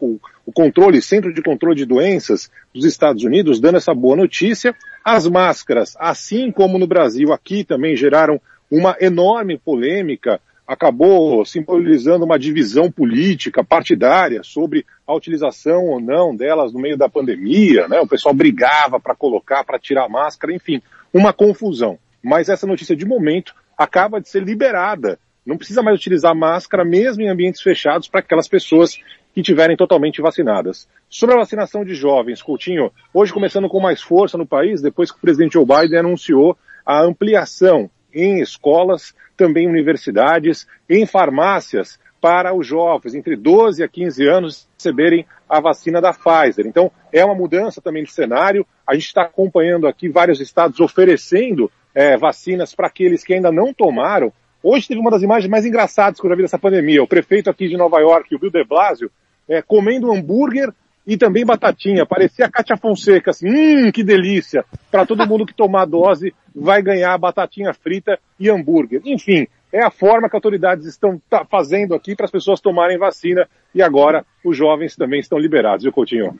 o, 0.45 0.53
controle, 0.53 1.01
Centro 1.01 1.33
de 1.33 1.43
Controle 1.43 1.77
de 1.77 1.87
Doenças 1.87 2.51
dos 2.75 2.85
Estados 2.85 3.25
Unidos, 3.25 3.61
dando 3.61 3.77
essa 3.77 3.95
boa 3.95 4.17
notícia. 4.17 4.75
As 5.05 5.27
máscaras, 5.27 5.97
assim 5.99 6.51
como 6.51 6.79
no 6.79 6.87
Brasil, 6.87 7.33
aqui 7.33 7.65
também 7.65 7.97
geraram 7.97 8.41
uma 8.71 8.97
enorme 9.01 9.59
polêmica, 9.59 10.41
acabou 10.73 11.45
simbolizando 11.45 12.25
uma 12.25 12.39
divisão 12.39 12.91
política, 12.91 13.63
partidária, 13.65 14.43
sobre 14.43 14.85
a 15.07 15.15
utilização 15.15 15.87
ou 15.87 16.01
não 16.01 16.35
delas 16.35 16.73
no 16.73 16.81
meio 16.81 16.97
da 16.97 17.09
pandemia, 17.09 17.89
né? 17.89 18.01
O 18.01 18.07
pessoal 18.07 18.35
brigava 18.35 18.99
para 18.99 19.15
colocar, 19.15 19.65
para 19.65 19.79
tirar 19.79 20.09
máscara, 20.09 20.55
enfim, 20.55 20.81
uma 21.13 21.33
confusão. 21.33 21.99
Mas 22.23 22.49
essa 22.49 22.67
notícia 22.67 22.97
de 22.97 23.05
momento 23.05 23.55
acaba 23.77 24.21
de 24.21 24.29
ser 24.29 24.43
liberada 24.43 25.19
não 25.45 25.57
precisa 25.57 25.83
mais 25.83 25.99
utilizar 25.99 26.35
máscara, 26.35 26.85
mesmo 26.85 27.23
em 27.23 27.29
ambientes 27.29 27.61
fechados, 27.61 28.09
para 28.09 28.21
aquelas 28.21 28.47
pessoas 28.47 28.99
que 29.35 29.43
tiverem 29.43 29.77
totalmente 29.77 30.23
vacinadas. 30.23 30.89
Sobre 31.11 31.35
a 31.35 31.39
vacinação 31.39 31.85
de 31.85 31.95
jovens, 31.95 32.41
Coutinho, 32.41 32.93
hoje 33.13 33.33
começando 33.33 33.69
com 33.69 33.81
mais 33.81 34.01
força 34.01 34.39
no 34.39 34.47
país, 34.47 34.81
depois 34.81 35.11
que 35.11 35.19
o 35.19 35.21
presidente 35.21 35.55
Joe 35.55 35.67
Biden 35.67 35.99
anunciou 35.99 36.57
a 36.87 37.03
ampliação 37.03 37.91
em 38.15 38.41
escolas, 38.41 39.15
também 39.37 39.69
universidades, 39.69 40.67
em 40.89 41.07
farmácias, 41.07 41.99
para 42.21 42.55
os 42.55 42.67
jovens 42.67 43.15
entre 43.15 43.35
12 43.35 43.83
a 43.83 43.89
15 43.89 44.29
anos 44.29 44.69
receberem 44.79 45.27
a 45.49 45.61
vacina 45.61 46.01
da 46.01 46.13
Pfizer. 46.13 46.67
Então, 46.67 46.91
é 47.13 47.25
uma 47.25 47.35
mudança 47.35 47.81
também 47.81 48.05
de 48.05 48.13
cenário. 48.13 48.65
A 48.87 48.95
gente 48.95 49.07
está 49.07 49.23
acompanhando 49.23 49.89
aqui 49.89 50.09
vários 50.09 50.41
estados 50.41 50.79
oferecendo 50.79 51.71
é, 51.93 52.17
vacinas 52.17 52.75
para 52.75 52.87
aqueles 52.87 53.25
que 53.25 53.35
ainda 53.35 53.51
não 53.51 53.75
tomaram 53.75 54.33
Hoje 54.63 54.87
teve 54.87 55.01
uma 55.01 55.11
das 55.11 55.23
imagens 55.23 55.51
mais 55.51 55.67
engraçadas 55.67 56.21
que 56.21 56.27
eu 56.27 56.31
já 56.31 56.37
vi 56.37 56.43
dessa 56.43 56.59
pandemia. 56.59 57.03
O 57.03 57.09
prefeito 57.09 57.51
aqui 57.51 57.69
de 57.69 57.77
Nova 57.77 57.99
York, 57.99 58.33
o 58.33 58.39
Bill 58.39 58.51
de 58.51 58.65
Blasio, 58.65 59.11
é, 59.49 59.61
comendo 59.61 60.13
hambúrguer 60.13 60.73
e 61.07 61.17
também 61.17 61.45
batatinha. 61.45 62.07
Parecia 62.07 62.47
a 62.47 62.51
Cátia 62.51 62.77
Fonseca, 62.77 63.31
assim, 63.31 63.49
hum, 63.49 63.93
que 63.93 64.05
delícia. 64.05 64.65
Para 64.91 65.07
todo 65.07 65.27
mundo 65.27 65.47
que 65.47 65.55
tomar 65.55 65.83
a 65.83 65.87
dose 65.87 66.35
vai 66.55 66.83
ganhar 66.83 67.17
batatinha 67.19 67.73
frita 67.75 68.19
e 68.39 68.49
hambúrguer. 68.49 69.01
Enfim, 69.05 69.47
é 69.73 69.83
a 69.83 69.91
forma 69.91 70.29
que 70.29 70.37
autoridades 70.37 70.87
estão 70.87 71.21
tá, 71.29 71.45
fazendo 71.45 71.95
aqui 71.95 72.15
para 72.15 72.27
as 72.27 72.31
pessoas 72.31 72.61
tomarem 72.61 72.99
vacina 72.99 73.49
e 73.75 73.83
agora 73.83 74.25
os 74.45 74.57
jovens 74.57 74.95
também 74.95 75.21
estão 75.21 75.39
liberados, 75.39 75.83
viu, 75.83 75.93
Coutinho? 75.93 76.39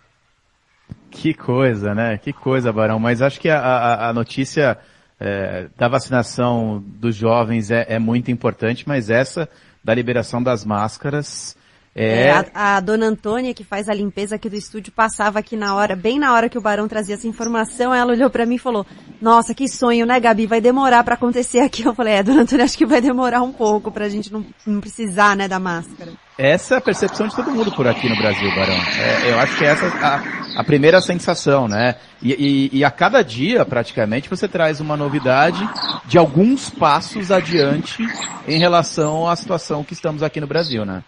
Que 1.11 1.35
coisa, 1.35 1.95
né? 1.95 2.19
Que 2.19 2.33
coisa, 2.33 2.73
Barão. 2.73 2.99
Mas 2.99 3.23
acho 3.23 3.41
que 3.41 3.49
a, 3.49 3.59
a, 3.59 4.09
a 4.11 4.13
notícia 4.13 4.79
é, 5.19 5.69
da 5.77 5.89
vacinação 5.89 6.83
dos 6.85 7.15
jovens 7.15 7.71
é, 7.71 7.87
é, 7.89 7.99
muito 7.99 8.31
importante, 8.31 8.87
mas 8.87 9.09
essa 9.09 9.49
da 9.83 9.95
liberação 9.95 10.43
das 10.43 10.65
máscaras 10.65 11.57
é... 11.95 12.29
é 12.29 12.31
a, 12.31 12.77
a, 12.77 12.81
dona 12.81 13.07
Antônia, 13.07 13.53
que 13.53 13.65
faz 13.65 13.89
a 13.89 13.95
limpeza 13.95 14.37
aqui 14.37 14.49
do 14.49 14.57
estúdio, 14.57 14.93
passava 14.93 15.39
aqui 15.39 15.57
na 15.57 15.75
hora, 15.75 15.95
bem 15.95 16.19
na 16.19 16.33
hora 16.33 16.49
que 16.49 16.57
o 16.57 16.61
Barão 16.61 16.89
trazia 16.89 17.17
essa 17.17 17.29
informação, 17.29 17.95
ela 17.95 18.13
olhou 18.13 18.31
para 18.31 18.47
mim 18.47 18.55
e 18.55 18.59
falou, 18.59 18.87
nossa, 19.21 19.55
que 19.55 19.69
sonho, 19.69 20.07
né, 20.07 20.19
Gabi? 20.19 20.47
Vai 20.47 20.61
demorar 20.61 21.05
para 21.05 21.15
acontecer 21.15 21.61
aqui. 21.61 21.85
Eu 21.85 21.95
falei, 21.95 22.15
é, 22.15 22.23
dona 22.23 22.43
Antônia, 22.43 22.65
acho 22.65 22.79
que 22.79 22.87
vai 22.87 23.01
demorar 23.01 23.43
um 23.43 23.53
pouco 23.53 23.91
pra 23.93 24.09
gente 24.09 24.33
não, 24.33 24.45
não 24.67 24.81
precisar, 24.81 25.37
né, 25.37 25.47
da 25.47 25.59
máscara. 25.59 26.13
Essa 26.39 26.77
é 26.77 26.79
a 26.79 26.81
percepção 26.81 27.29
de 27.29 27.37
todo 27.37 27.51
mundo 27.51 27.71
por 27.73 27.87
aqui 27.87 28.09
no 28.09 28.17
Brasil, 28.17 28.49
Barão. 28.55 28.75
É, 28.75 29.31
eu 29.31 29.39
acho 29.39 29.59
que 29.59 29.65
essa 29.65 29.85
é 29.85 29.89
a, 30.03 30.61
a 30.61 30.65
primeira 30.65 30.99
sensação, 31.01 31.69
né? 31.69 31.97
E, 32.23 32.71
e, 32.73 32.79
e, 32.79 32.85
a 32.85 32.91
cada 32.91 33.23
dia, 33.23 33.67
praticamente, 33.67 34.31
você 34.31 34.49
traz 34.49 34.81
uma 34.81 34.97
novidade 34.97 35.69
de 36.07 36.17
alguns 36.17 36.71
passos 36.71 37.31
adiante 37.31 38.03
em 38.49 38.59
relação 38.59 39.29
à 39.29 39.37
situação 39.37 39.85
que 39.85 39.93
estamos 39.93 40.23
aqui 40.23 40.41
no 40.41 40.47
Brasil, 40.47 40.87
né? 40.87 41.05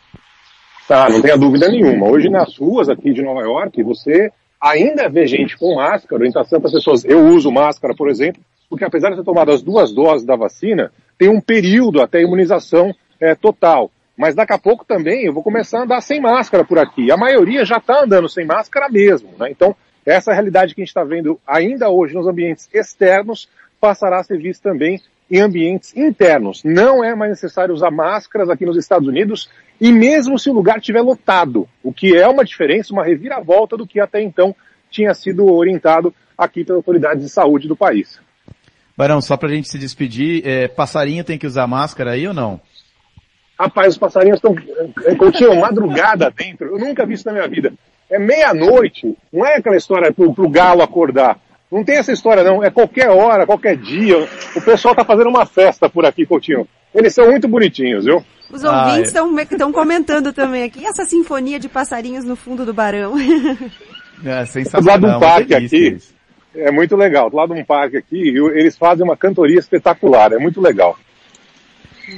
Tá, 0.87 1.09
não 1.09 1.22
tenha 1.22 1.37
dúvida 1.37 1.68
nenhuma. 1.68 2.07
Hoje 2.09 2.28
nas 2.28 2.57
ruas 2.59 2.91
aqui 2.91 3.12
de 3.12 3.22
Nova 3.22 3.41
York, 3.41 3.82
você 3.82 4.30
ainda 4.61 5.09
vê 5.09 5.26
gente 5.26 5.57
com 5.57 5.76
máscara, 5.76 6.20
orientação 6.20 6.61
para 6.61 6.68
as 6.68 6.74
pessoas. 6.74 7.05
Eu 7.05 7.26
uso 7.26 7.51
máscara, 7.51 7.95
por 7.95 8.11
exemplo, 8.11 8.43
porque 8.68 8.85
apesar 8.85 9.11
de 9.11 9.16
ter 9.16 9.24
tomado 9.24 9.51
as 9.51 9.62
duas 9.62 9.93
doses 9.93 10.26
da 10.26 10.37
vacina, 10.37 10.93
tem 11.18 11.28
um 11.28 11.41
período 11.41 12.03
até 12.03 12.18
a 12.18 12.22
imunização 12.22 12.95
é, 13.18 13.35
total. 13.35 13.91
Mas 14.16 14.35
daqui 14.35 14.53
a 14.53 14.59
pouco 14.59 14.85
também 14.85 15.24
eu 15.24 15.32
vou 15.32 15.43
começar 15.43 15.80
a 15.80 15.82
andar 15.85 16.01
sem 16.03 16.20
máscara 16.20 16.64
por 16.64 16.78
aqui. 16.78 17.11
A 17.11 17.16
maioria 17.16 17.64
já 17.64 17.78
está 17.78 18.05
andando 18.05 18.28
sem 18.28 18.45
máscara 18.45 18.89
mesmo. 18.89 19.30
Né? 19.39 19.51
Então, 19.51 19.74
essa 20.05 20.32
realidade 20.32 20.74
que 20.74 20.82
a 20.82 20.85
gente 20.85 20.91
está 20.91 21.03
vendo 21.03 21.41
ainda 21.47 21.89
hoje 21.89 22.14
nos 22.14 22.26
ambientes 22.26 22.68
externos 22.72 23.49
passará 23.80 24.20
a 24.20 24.24
ser 24.24 24.39
vista 24.39 24.70
também 24.70 25.01
em 25.31 25.41
ambientes 25.41 25.97
internos. 25.97 26.62
Não 26.64 27.03
é 27.03 27.14
mais 27.14 27.31
necessário 27.31 27.75
usar 27.75 27.91
máscaras 27.91 28.51
aqui 28.51 28.64
nos 28.64 28.77
Estados 28.77 29.09
Unidos 29.09 29.49
e 29.81 29.93
mesmo 29.93 30.39
se 30.39 30.51
o 30.51 30.53
lugar 30.53 30.79
estiver 30.79 31.01
lotado, 31.01 31.68
o 31.83 31.93
que 31.93 32.16
é 32.16 32.29
uma 32.29 32.45
diferença, 32.45 32.93
uma 32.93 33.05
reviravolta 33.05 33.77
do 33.77 33.87
que 33.87 34.01
até 34.01 34.22
então 34.22 34.55
tinha 34.91 35.12
sido 35.14 35.47
orientado 35.47 36.14
aqui 36.37 36.64
pelas 36.64 36.79
autoridades 36.79 37.25
de 37.25 37.31
saúde 37.31 37.66
do 37.66 37.77
país. 37.77 38.20
Barão, 38.97 39.20
só 39.20 39.37
pra 39.37 39.49
gente 39.49 39.68
se 39.68 39.79
despedir, 39.79 40.47
é, 40.47 40.68
passarinho 40.68 41.25
tem 41.25 41.39
que 41.39 41.47
usar 41.47 41.66
máscara 41.66 42.12
aí 42.12 42.29
ou 42.29 42.35
não? 42.35 42.61
Rapaz, 43.59 43.95
os 43.95 43.99
passarinhos 43.99 44.39
estão 44.39 44.55
curtindo 45.16 45.55
madrugada 45.57 46.31
dentro. 46.31 46.66
Eu 46.66 46.79
nunca 46.79 47.07
vi 47.07 47.14
isso 47.14 47.27
na 47.27 47.33
minha 47.33 47.49
vida. 47.49 47.72
É 48.11 48.18
meia-noite. 48.18 49.16
Não 49.33 49.45
é 49.47 49.57
aquela 49.57 49.77
história 49.77 50.12
pro, 50.12 50.33
pro 50.35 50.49
galo 50.49 50.83
acordar. 50.83 51.39
Não 51.75 51.83
tem 51.83 51.97
essa 51.97 52.12
história 52.12 52.45
não. 52.45 52.62
É 52.62 52.70
qualquer 52.70 53.09
hora, 53.11 53.45
qualquer 53.45 53.77
dia. 53.77 54.29
O 54.55 54.61
pessoal 54.62 54.95
tá 54.95 55.05
fazendo 55.05 55.29
uma 55.29 55.45
festa 55.45 55.91
por 55.91 56.07
aqui, 56.07 56.25
Coutinho. 56.25 56.68
Eles 56.95 57.12
são 57.12 57.27
muito 57.29 57.49
bonitinhos, 57.49 58.05
viu? 58.05 58.22
Os 58.49 58.62
ouvintes 58.62 59.12
estão 59.51 59.72
comentando 59.72 60.33
também 60.33 60.62
aqui. 60.62 60.81
E 60.83 60.87
essa 60.87 61.05
sinfonia 61.05 61.59
de 61.59 61.68
passarinhos 61.68 62.25
no 62.25 62.37
fundo 62.37 62.64
do 62.64 62.72
barão? 62.72 63.14
É 64.25 64.43
Do 64.43 64.47
sensacional. 64.47 64.87
lado 64.95 65.07
de 65.11 65.16
um 65.16 65.20
parque 65.20 65.55
aqui. 65.55 65.89
isso. 65.89 66.14
É 66.55 66.70
muito 66.70 66.95
legal. 66.97 67.29
Do 67.29 67.37
lado 67.37 67.53
de 67.53 67.61
um 67.61 67.64
parque 67.64 67.97
aqui, 67.97 68.29
eles 68.55 68.79
fazem 68.79 69.05
uma 69.05 69.16
cantoria 69.16 69.59
espetacular. 69.59 70.33
É 70.33 70.39
muito 70.39 70.61
legal. 70.61 70.97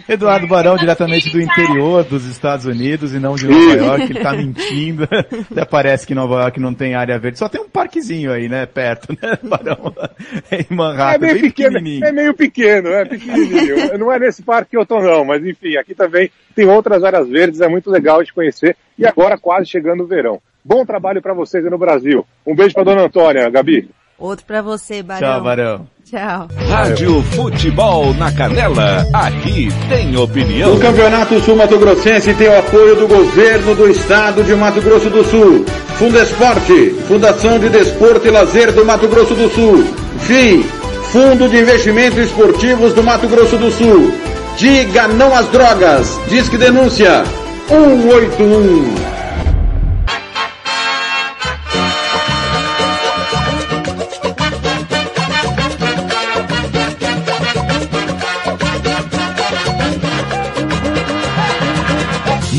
Eduardo 0.09 0.47
Barão, 0.47 0.76
diretamente 0.76 1.30
do 1.30 1.41
interior 1.41 2.05
dos 2.05 2.24
Estados 2.26 2.66
Unidos 2.66 3.14
e 3.14 3.18
não 3.18 3.34
de 3.34 3.47
Nova. 3.47 3.74
York, 3.74 4.03
ele 4.05 4.20
tá 4.20 4.32
mentindo. 4.32 5.09
Até 5.51 5.64
parece 5.64 6.07
que 6.07 6.14
Nova 6.14 6.43
York 6.43 6.61
não 6.61 6.74
tem 6.74 6.95
área 6.95 7.18
verde. 7.18 7.39
Só 7.39 7.49
tem 7.49 7.61
um 7.61 7.68
parquezinho 7.68 8.32
aí, 8.32 8.49
né, 8.49 8.66
perto, 8.66 9.12
né, 9.12 9.39
Barão? 9.43 9.95
em 10.51 10.74
Manhattan, 10.74 11.14
é 11.14 11.18
meio 11.18 11.34
bem 11.34 11.51
pequeno, 11.51 11.72
pequenininho. 11.72 12.05
é 12.05 12.12
meio 12.12 12.34
pequeno, 12.34 12.89
é 12.89 13.05
pequenininho. 13.05 13.99
não 13.99 14.12
é 14.12 14.18
nesse 14.18 14.43
parque 14.43 14.70
que 14.70 14.76
eu 14.76 14.87
tô 14.87 15.01
não, 15.01 15.24
mas 15.24 15.45
enfim, 15.45 15.76
aqui 15.76 15.95
também 15.95 16.30
tem 16.55 16.66
outras 16.66 17.05
áreas 17.05 17.28
verdes, 17.28 17.61
é 17.61 17.68
muito 17.68 17.91
legal 17.91 18.22
de 18.22 18.32
conhecer. 18.32 18.76
E 18.99 19.07
agora 19.07 19.39
quase 19.39 19.68
chegando 19.68 20.05
o 20.05 20.07
verão. 20.07 20.41
Bom 20.64 20.84
trabalho 20.84 21.22
para 21.22 21.34
vocês 21.34 21.64
aí 21.64 21.70
no 21.70 21.78
Brasil. 21.78 22.26
Um 22.47 22.55
beijo 22.55 22.74
para 22.74 22.84
dona 22.84 23.03
Antônia, 23.03 23.49
Gabi. 23.51 23.89
Outro 24.18 24.47
pra 24.47 24.62
você, 24.62 25.03
Barão. 25.03 25.20
Tchau, 25.20 25.43
Barão. 25.43 25.95
Tchau. 26.09 26.47
Rádio 26.69 27.21
Futebol 27.33 28.15
na 28.15 28.31
Canela, 28.31 29.05
aqui 29.13 29.69
tem 29.89 30.17
opinião. 30.17 30.75
O 30.75 30.79
Campeonato 30.79 31.41
Sul 31.41 31.57
Mato 31.57 31.77
Grossense 31.81 32.33
tem 32.35 32.47
o 32.47 32.57
apoio 32.57 32.95
do 32.95 33.09
governo 33.09 33.75
do 33.75 33.91
estado 33.91 34.45
de 34.45 34.55
Mato 34.55 34.81
Grosso 34.81 35.11
do 35.11 35.25
Sul. 35.25 35.65
Fundesporte, 35.99 36.91
Fundação 37.09 37.59
de 37.59 37.69
Desporto 37.71 38.25
e 38.25 38.31
Lazer 38.31 38.71
do 38.73 38.85
Mato 38.85 39.09
Grosso 39.09 39.35
do 39.35 39.49
Sul. 39.49 39.85
FII, 40.21 40.63
Fundo 41.11 41.49
de 41.49 41.59
Investimentos 41.59 42.19
Esportivos 42.21 42.93
do 42.93 43.03
Mato 43.03 43.27
Grosso 43.27 43.57
do 43.57 43.73
Sul. 43.73 44.15
Diga 44.57 45.09
não 45.09 45.35
às 45.35 45.49
drogas. 45.49 46.21
Disque 46.29 46.57
denúncia 46.57 47.25
181. 47.67 49.16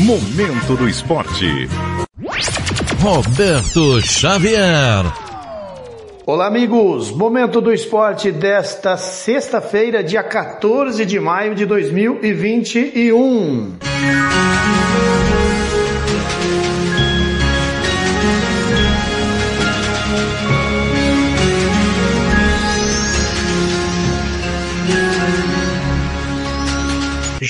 Momento 0.08 0.74
do 0.74 0.88
Esporte. 0.88 1.68
Roberto 2.98 4.00
Xavier. 4.00 5.04
Olá, 6.24 6.46
amigos. 6.46 7.10
Momento 7.10 7.60
do 7.60 7.70
esporte 7.70 8.32
desta 8.32 8.96
sexta-feira, 8.96 10.02
dia 10.02 10.22
14 10.22 11.04
de 11.04 11.20
maio 11.20 11.54
de 11.54 11.66
2021. 11.66 13.76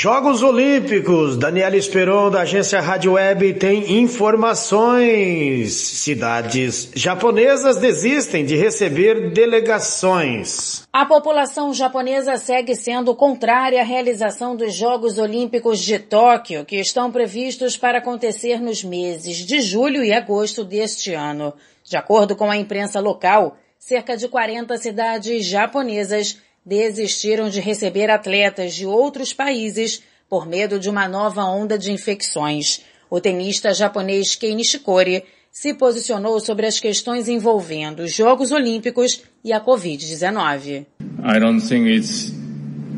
Jogos 0.01 0.45
Olímpicos. 0.45 1.37
Daniela 1.37 1.77
Esperon, 1.77 2.31
da 2.31 2.43
agência 2.43 2.81
Rádio 2.81 3.15
Web, 3.15 3.55
tem 3.55 3.99
informações. 4.01 5.73
Cidades 5.73 6.93
japonesas 6.95 7.79
desistem 7.79 8.45
de 8.45 8.55
receber 8.55 9.33
delegações. 9.33 10.87
A 10.93 11.05
população 11.05 11.75
japonesa 11.75 12.37
segue 12.37 12.77
sendo 12.77 13.13
contrária 13.13 13.81
à 13.81 13.85
realização 13.85 14.55
dos 14.55 14.73
Jogos 14.73 15.19
Olímpicos 15.19 15.81
de 15.81 15.99
Tóquio, 15.99 16.65
que 16.65 16.77
estão 16.77 17.11
previstos 17.11 17.77
para 17.77 17.99
acontecer 17.99 18.61
nos 18.61 18.85
meses 18.85 19.39
de 19.39 19.61
julho 19.61 20.05
e 20.05 20.13
agosto 20.13 20.63
deste 20.63 21.13
ano. 21.13 21.53
De 21.83 21.97
acordo 21.97 22.37
com 22.37 22.49
a 22.49 22.57
imprensa 22.57 23.01
local, 23.01 23.57
cerca 23.81 24.17
de 24.17 24.29
40 24.29 24.77
cidades 24.77 25.45
japonesas 25.45 26.39
desistiram 26.65 27.49
de 27.49 27.61
receber 27.61 28.11
atletas 28.11 28.75
de 28.75 28.87
outros 28.87 29.33
países 29.33 30.03
por 30.29 30.47
medo 30.47 30.79
de 30.79 30.91
uma 30.91 31.09
nova 31.09 31.45
onda 31.45 31.79
de 31.79 31.91
infecções. 31.91 32.83
O 33.11 33.21
tenista 33.21 33.73
japonês 33.73 34.35
Kei 34.35 34.55
Nishikori 34.55 35.25
se 35.51 35.75
posicionou 35.75 36.39
sobre 36.41 36.67
as 36.67 36.79
questões 36.79 37.27
envolvendo 37.27 38.01
os 38.01 38.15
Jogos 38.15 38.53
Olímpicos 38.53 39.23
e 39.43 39.53
a 39.53 39.61
Covid-19. 39.61 40.87
I 41.01 41.41
don't 41.41 41.67
think 41.67 41.89
it's 41.89 42.33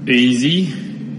easy, 0.07 0.69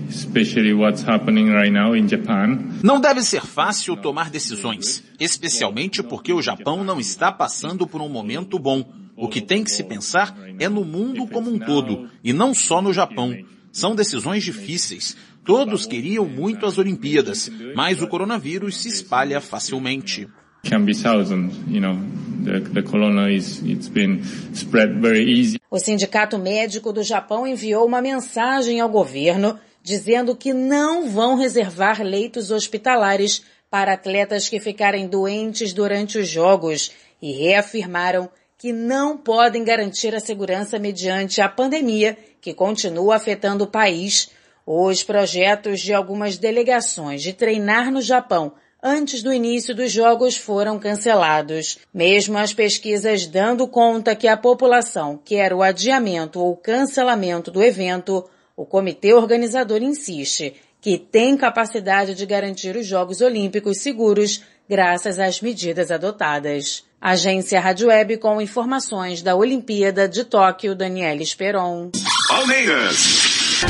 especially 0.10 0.74
what's 0.74 1.08
happening 1.08 1.50
right 1.50 1.72
now 1.72 1.96
in 1.96 2.08
Japan. 2.08 2.60
Não 2.84 3.00
deve 3.00 3.24
ser 3.24 3.46
fácil 3.46 3.96
tomar 3.96 4.30
decisões, 4.30 5.04
especialmente 5.20 6.04
porque 6.04 6.34
o 6.34 6.42
Japão 6.42 6.84
não 6.84 7.00
está 7.00 7.32
passando 7.32 7.88
por 7.88 8.02
um 8.02 8.10
momento 8.10 8.60
bom. 8.60 9.01
O 9.22 9.28
que 9.28 9.40
tem 9.40 9.64
que 9.64 9.70
se 9.70 9.84
pensar 9.84 10.36
é 10.60 10.68
no 10.68 10.84
mundo 10.84 11.28
como 11.28 11.54
um 11.54 11.60
todo, 11.60 12.10
e 12.24 12.34
não 12.34 12.56
só 12.56 12.82
no 12.82 12.92
Japão. 12.92 13.38
São 13.72 13.94
decisões 13.94 14.44
difíceis. 14.44 15.16
Todos 15.46 15.86
queriam 15.86 16.26
muito 16.26 16.66
as 16.66 16.80
Olimpíadas, 16.80 17.48
mas 17.76 18.02
o 18.02 18.08
coronavírus 18.08 18.78
se 18.78 18.90
espalha 18.90 19.40
facilmente. 19.40 20.28
Can 20.64 20.86
be 20.86 20.96
thousands, 20.96 21.56
you 21.68 21.80
know. 21.80 21.98
The, 22.44 22.62
the 22.62 22.82
corona 22.82 23.32
is, 23.32 23.62
it's 23.64 23.88
been 23.88 24.24
spread 24.54 25.00
very 25.00 25.24
easy. 25.24 25.60
O 25.70 25.78
Sindicato 25.78 26.40
Médico 26.40 26.92
do 26.92 27.04
Japão 27.04 27.46
enviou 27.46 27.86
uma 27.86 28.02
mensagem 28.02 28.80
ao 28.80 28.90
governo 28.90 29.60
dizendo 29.84 30.36
que 30.36 30.52
não 30.52 31.08
vão 31.08 31.36
reservar 31.36 32.02
leitos 32.02 32.50
hospitalares 32.50 33.44
para 33.70 33.94
atletas 33.94 34.50
que 34.50 34.60
ficarem 34.60 35.08
doentes 35.08 35.74
durante 35.74 36.18
os 36.18 36.28
Jogos 36.28 36.92
e 37.22 37.32
reafirmaram 37.34 38.28
que 38.62 38.72
não 38.72 39.18
podem 39.18 39.64
garantir 39.64 40.14
a 40.14 40.20
segurança 40.20 40.78
mediante 40.78 41.42
a 41.42 41.50
pandemia 41.50 42.16
que 42.40 42.54
continua 42.54 43.16
afetando 43.16 43.64
o 43.64 43.68
país. 43.68 44.30
Os 44.68 45.04
projetos 45.04 45.80
de 45.80 45.96
algumas 45.96 46.38
delegações 46.38 47.24
de 47.24 47.34
treinar 47.34 47.92
no 47.92 48.04
Japão 48.04 48.54
antes 48.82 49.24
do 49.24 49.34
início 49.34 49.74
dos 49.74 49.92
jogos 49.92 50.38
foram 50.38 50.78
cancelados. 50.78 51.80
Mesmo 51.92 52.38
as 52.38 52.54
pesquisas 52.54 53.26
dando 53.26 53.68
conta 53.68 54.16
que 54.16 54.28
a 54.28 54.38
população 54.38 55.20
quer 55.26 55.54
o 55.54 55.64
adiamento 55.64 56.40
ou 56.40 56.56
cancelamento 56.56 57.50
do 57.50 57.64
evento, 57.64 58.30
o 58.56 58.64
comitê 58.64 59.12
organizador 59.12 59.82
insiste 59.82 60.54
que 60.80 61.00
tem 61.00 61.36
capacidade 61.36 62.14
de 62.14 62.28
garantir 62.28 62.76
os 62.76 62.86
Jogos 62.86 63.22
Olímpicos 63.22 63.80
seguros 63.80 64.44
graças 64.70 65.18
às 65.18 65.42
medidas 65.42 65.90
adotadas. 65.90 66.91
Agência 67.02 67.60
Rádio 67.60 67.88
Web 67.88 68.18
com 68.18 68.40
informações 68.40 69.24
da 69.24 69.36
Olimpíada 69.36 70.08
de 70.08 70.24
Tóquio, 70.24 70.76
Daniela 70.76 71.24
Esperon. 71.24 71.90
Palmeiras. 72.28 73.62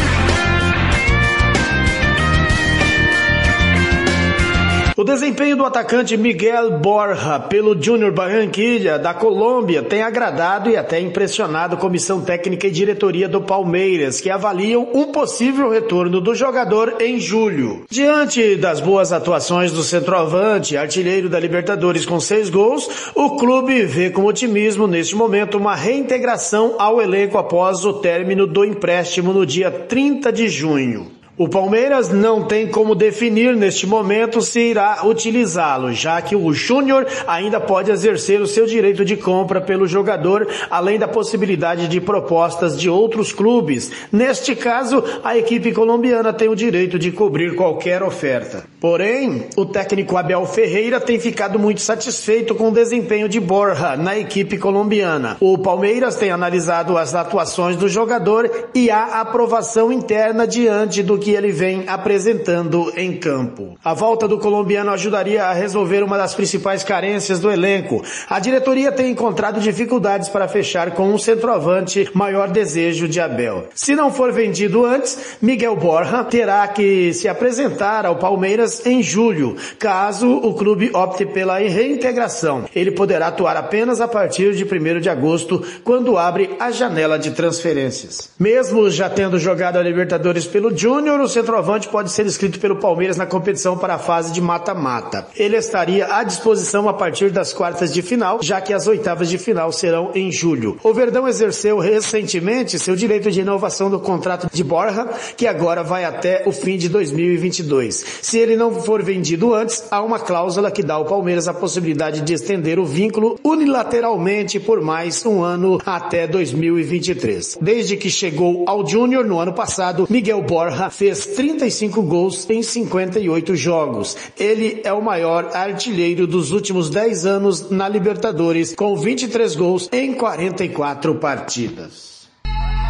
O 5.02 5.04
desempenho 5.04 5.58
do 5.58 5.66
atacante 5.66 6.16
Miguel 6.16 6.78
Borja 6.78 7.40
pelo 7.40 7.76
Júnior 7.82 8.12
Barranquilla 8.12 9.00
da 9.00 9.16
Colômbia 9.16 9.82
tem 9.82 10.04
agradado 10.04 10.70
e 10.70 10.78
até 10.78 11.00
impressionado 11.00 11.74
a 11.74 11.80
comissão 11.80 12.22
técnica 12.22 12.68
e 12.68 12.72
diretoria 12.72 13.28
do 13.28 13.42
Palmeiras, 13.42 14.22
que 14.22 14.30
avaliam 14.30 14.88
um 14.94 15.06
possível 15.06 15.72
retorno 15.72 16.22
do 16.22 16.36
jogador 16.36 16.98
em 17.00 17.20
julho. 17.20 17.84
Diante 17.90 18.56
das 18.56 18.80
boas 18.80 19.12
atuações 19.12 19.72
do 19.72 19.82
centroavante, 19.82 20.78
artilheiro 20.78 21.28
da 21.28 21.40
Libertadores 21.40 22.06
com 22.06 22.20
seis 22.20 22.48
gols, 22.48 23.12
o 23.16 23.38
clube 23.38 23.84
vê 23.86 24.12
com 24.12 24.26
otimismo 24.26 24.86
neste 24.86 25.16
momento 25.16 25.58
uma 25.58 25.74
reintegração 25.74 26.76
ao 26.78 27.02
elenco 27.02 27.40
após 27.40 27.84
o 27.86 27.94
término 27.94 28.46
do 28.46 28.64
empréstimo 28.64 29.34
no 29.34 29.48
dia 29.48 29.72
30 29.72 30.32
de 30.32 30.48
junho. 30.48 31.21
O 31.38 31.48
Palmeiras 31.48 32.10
não 32.10 32.44
tem 32.44 32.68
como 32.68 32.94
definir 32.94 33.56
neste 33.56 33.88
momento 33.88 34.42
se 34.42 34.60
irá 34.60 35.00
utilizá-lo, 35.06 35.94
já 35.94 36.22
que 36.22 36.36
o 36.36 36.54
Júnior 36.54 37.08
ainda 37.26 37.58
pode 37.58 37.90
exercer 37.90 38.42
o 38.42 38.48
seu 38.48 38.66
direito 38.66 39.06
de 39.06 39.16
compra 39.16 39.62
pelo 39.62 39.88
jogador, 39.88 40.46
além 40.70 41.00
da 41.00 41.08
possibilidade 41.08 41.88
de 41.88 42.02
propostas 42.02 42.78
de 42.78 42.90
outros 42.90 43.32
clubes. 43.32 43.92
Neste 44.12 44.56
caso, 44.56 45.02
a 45.24 45.38
equipe 45.38 45.72
colombiana 45.72 46.34
tem 46.34 46.50
o 46.50 46.56
direito 46.56 47.00
de 47.00 47.12
cobrir 47.12 47.56
qualquer 47.56 48.04
oferta. 48.04 48.66
Porém, 48.82 49.46
o 49.56 49.66
técnico 49.66 50.18
Abel 50.18 50.46
Ferreira 50.46 51.00
tem 51.00 51.18
ficado 51.18 51.58
muito 51.58 51.80
satisfeito 51.80 52.54
com 52.56 52.70
o 52.70 52.74
desempenho 52.74 53.30
de 53.30 53.40
Borja 53.40 53.96
na 53.96 54.18
equipe 54.18 54.58
colombiana. 54.58 55.38
O 55.40 55.58
Palmeiras 55.58 56.16
tem 56.16 56.30
analisado 56.30 56.98
as 56.98 57.16
atuações 57.16 57.78
do 57.78 57.88
jogador 57.88 58.52
e 58.76 58.92
há 58.92 59.22
aprovação 59.22 59.92
interna 59.94 60.46
diante 60.46 61.02
do 61.02 61.21
que 61.22 61.32
ele 61.32 61.52
vem 61.52 61.86
apresentando 61.88 62.92
em 62.98 63.16
campo. 63.16 63.78
A 63.82 63.94
volta 63.94 64.28
do 64.28 64.38
colombiano 64.38 64.92
ajudaria 64.92 65.46
a 65.46 65.54
resolver 65.54 66.04
uma 66.04 66.18
das 66.18 66.36
principais 66.36 66.84
carências 66.84 67.40
do 67.40 67.50
elenco. 67.50 68.04
A 68.30 68.40
diretoria 68.40 68.92
tem 68.92 69.12
encontrado 69.12 69.62
dificuldades 69.62 70.28
para 70.28 70.50
fechar 70.50 70.92
com 70.92 71.14
um 71.14 71.18
centroavante 71.18 72.10
maior 72.14 72.50
desejo 72.50 73.08
de 73.08 73.22
Abel. 73.22 73.70
Se 73.74 73.96
não 73.96 74.12
for 74.12 74.34
vendido 74.34 74.86
antes, 74.86 75.38
Miguel 75.42 75.76
Borja 75.76 76.24
terá 76.24 76.68
que 76.68 77.14
se 77.14 77.28
apresentar 77.28 78.06
ao 78.06 78.18
Palmeiras 78.18 78.86
em 78.86 79.02
julho, 79.04 79.56
caso 79.78 80.28
o 80.30 80.54
clube 80.54 80.90
opte 80.94 81.26
pela 81.26 81.60
reintegração. 81.60 82.66
Ele 82.76 82.92
poderá 82.92 83.28
atuar 83.28 83.56
apenas 83.56 84.02
a 84.02 84.08
partir 84.08 84.54
de 84.56 84.64
1 84.64 85.00
de 85.00 85.10
agosto, 85.10 85.64
quando 85.84 86.18
abre 86.18 86.56
a 86.60 86.72
janela 86.72 87.20
de 87.20 87.32
transferências. 87.32 88.32
Mesmo 88.40 88.90
já 88.90 89.10
tendo 89.10 89.38
jogado 89.38 89.78
a 89.78 89.84
Libertadores 89.84 90.46
pelo 90.46 90.76
Júnior, 90.76 91.11
o 91.20 91.28
centroavante 91.28 91.90
pode 91.90 92.12
ser 92.12 92.26
inscrito 92.26 92.60
pelo 92.60 92.78
Palmeiras 92.78 93.18
na 93.18 93.26
competição 93.26 93.78
para 93.78 93.96
a 93.96 94.00
fase 94.00 94.32
de 94.32 94.40
mata-mata. 94.40 95.28
Ele 95.36 95.58
estaria 95.58 96.14
à 96.16 96.24
disposição 96.24 96.88
a 96.88 96.94
partir 96.94 97.32
das 97.32 97.52
quartas 97.52 97.94
de 97.94 98.02
final, 98.02 98.40
já 98.42 98.62
que 98.62 98.74
as 98.74 98.88
oitavas 98.88 99.30
de 99.30 99.38
final 99.38 99.72
serão 99.72 100.12
em 100.16 100.32
julho. 100.32 100.78
O 100.84 100.94
Verdão 100.94 101.28
exerceu 101.28 101.80
recentemente 101.80 102.80
seu 102.80 102.96
direito 102.96 103.32
de 103.32 103.42
inovação 103.42 103.90
do 103.90 104.00
contrato 104.00 104.48
de 104.52 104.64
Borja, 104.64 105.08
que 105.36 105.48
agora 105.48 105.84
vai 105.84 106.06
até 106.06 106.44
o 106.46 106.52
fim 106.52 106.78
de 106.78 106.88
2022. 106.88 108.06
Se 108.22 108.38
ele 108.38 108.56
não 108.56 108.82
for 108.82 109.02
vendido 109.04 109.54
antes, 109.54 109.84
há 109.90 110.02
uma 110.02 110.20
cláusula 110.20 110.72
que 110.72 110.84
dá 110.84 110.94
ao 110.94 111.06
Palmeiras 111.06 111.48
a 111.48 111.54
possibilidade 111.54 112.22
de 112.22 112.34
estender 112.34 112.80
o 112.80 112.86
vínculo 112.86 113.40
unilateralmente 113.44 114.60
por 114.60 114.82
mais 114.82 115.26
um 115.26 115.44
ano 115.44 115.80
até 115.86 116.28
2023. 116.28 117.58
Desde 117.62 117.98
que 117.98 118.10
chegou 118.10 118.64
ao 118.68 118.88
Júnior 118.88 119.26
no 119.26 119.40
ano 119.40 119.54
passado, 119.54 120.08
Miguel 120.10 120.42
Borja 120.42 120.90
fez 121.02 121.26
35 121.26 122.04
gols 122.04 122.48
em 122.48 122.62
58 122.62 123.56
jogos. 123.56 124.16
Ele 124.38 124.82
é 124.84 124.94
o 124.94 125.02
maior 125.02 125.50
artilheiro 125.52 126.28
dos 126.28 126.52
últimos 126.52 126.92
10 126.92 127.26
anos 127.26 127.72
na 127.72 127.90
Libertadores, 127.90 128.76
com 128.76 128.96
23 128.96 129.56
gols 129.56 129.90
em 129.92 130.14
44 130.14 131.16
partidas. 131.16 132.21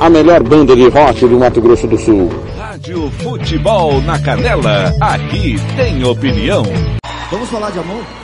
A 0.00 0.08
melhor 0.08 0.42
banda 0.42 0.74
de 0.74 0.88
rock 0.88 1.26
do 1.26 1.38
Mato 1.38 1.60
Grosso 1.60 1.86
do 1.86 1.98
Sul. 1.98 2.30
Rádio 2.56 3.10
Futebol 3.18 4.00
na 4.00 4.18
Canela, 4.18 4.90
aqui 4.98 5.56
tem 5.76 6.02
opinião. 6.02 6.62
Vamos 7.30 7.50
falar 7.50 7.70
de 7.70 7.78
amor? 7.78 8.23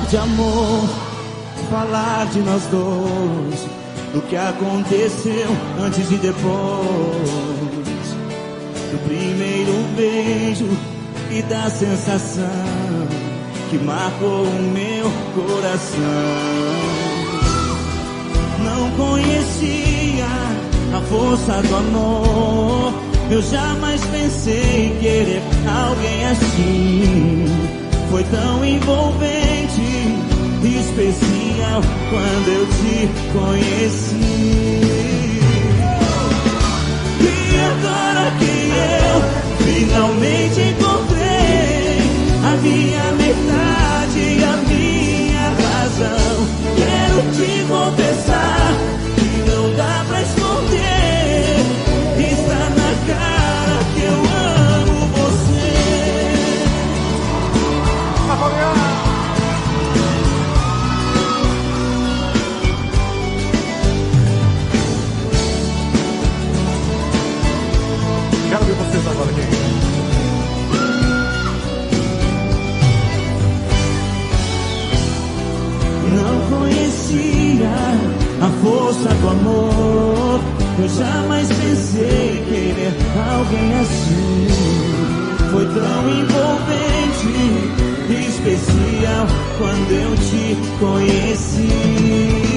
Falar 0.00 0.06
de 0.08 0.16
amor, 0.16 0.88
falar 1.70 2.26
de 2.26 2.38
nós 2.40 2.62
dois, 2.70 3.66
do 4.12 4.22
que 4.22 4.36
aconteceu 4.36 5.48
antes 5.80 6.10
e 6.10 6.16
depois, 6.16 6.40
do 8.90 8.98
primeiro 9.06 9.72
beijo 9.96 10.68
e 11.30 11.42
da 11.42 11.68
sensação 11.70 12.44
que 13.68 13.78
marcou 13.78 14.44
o 14.44 14.62
meu 14.72 15.10
coração. 15.34 16.00
Não 18.64 18.90
conhecia 18.92 20.26
a 20.96 21.00
força 21.08 21.62
do 21.62 21.76
amor, 21.76 22.92
eu 23.30 23.42
jamais 23.42 24.00
pensei 24.06 24.86
em 24.86 24.98
querer 24.98 25.42
alguém 25.66 26.26
assim. 26.26 27.46
Foi 28.10 28.24
tão 28.24 28.64
envolvente 28.64 29.89
especial 30.68 31.80
quando 32.10 32.48
eu 32.48 32.66
te 32.66 33.08
conheci. 33.32 34.80
E 37.20 37.58
agora 37.70 38.30
que 38.38 38.54
eu 38.76 39.16
finalmente 39.64 40.60
encontrei 40.60 42.00
a 42.44 42.56
minha 42.62 43.12
metade 43.12 44.44
a 44.44 44.56
minha 44.68 45.48
razão, 45.50 46.32
quero 46.76 47.18
te 47.32 47.64
confessar 47.66 48.72
que 49.16 49.50
não 49.50 49.76
dá 49.76 50.04
pra 50.08 50.22
esconder. 50.22 50.99
força 78.62 79.08
do 79.08 79.28
amor. 79.28 80.40
Eu 80.78 80.88
jamais 80.88 81.48
pensei 81.48 82.44
querer 82.48 82.94
alguém 83.34 83.74
assim. 83.80 84.48
Foi 85.50 85.66
tão 85.66 86.08
envolvente 86.08 87.80
especial 88.30 89.26
quando 89.58 89.90
eu 89.92 90.16
te 90.16 90.56
conheci. 90.78 92.49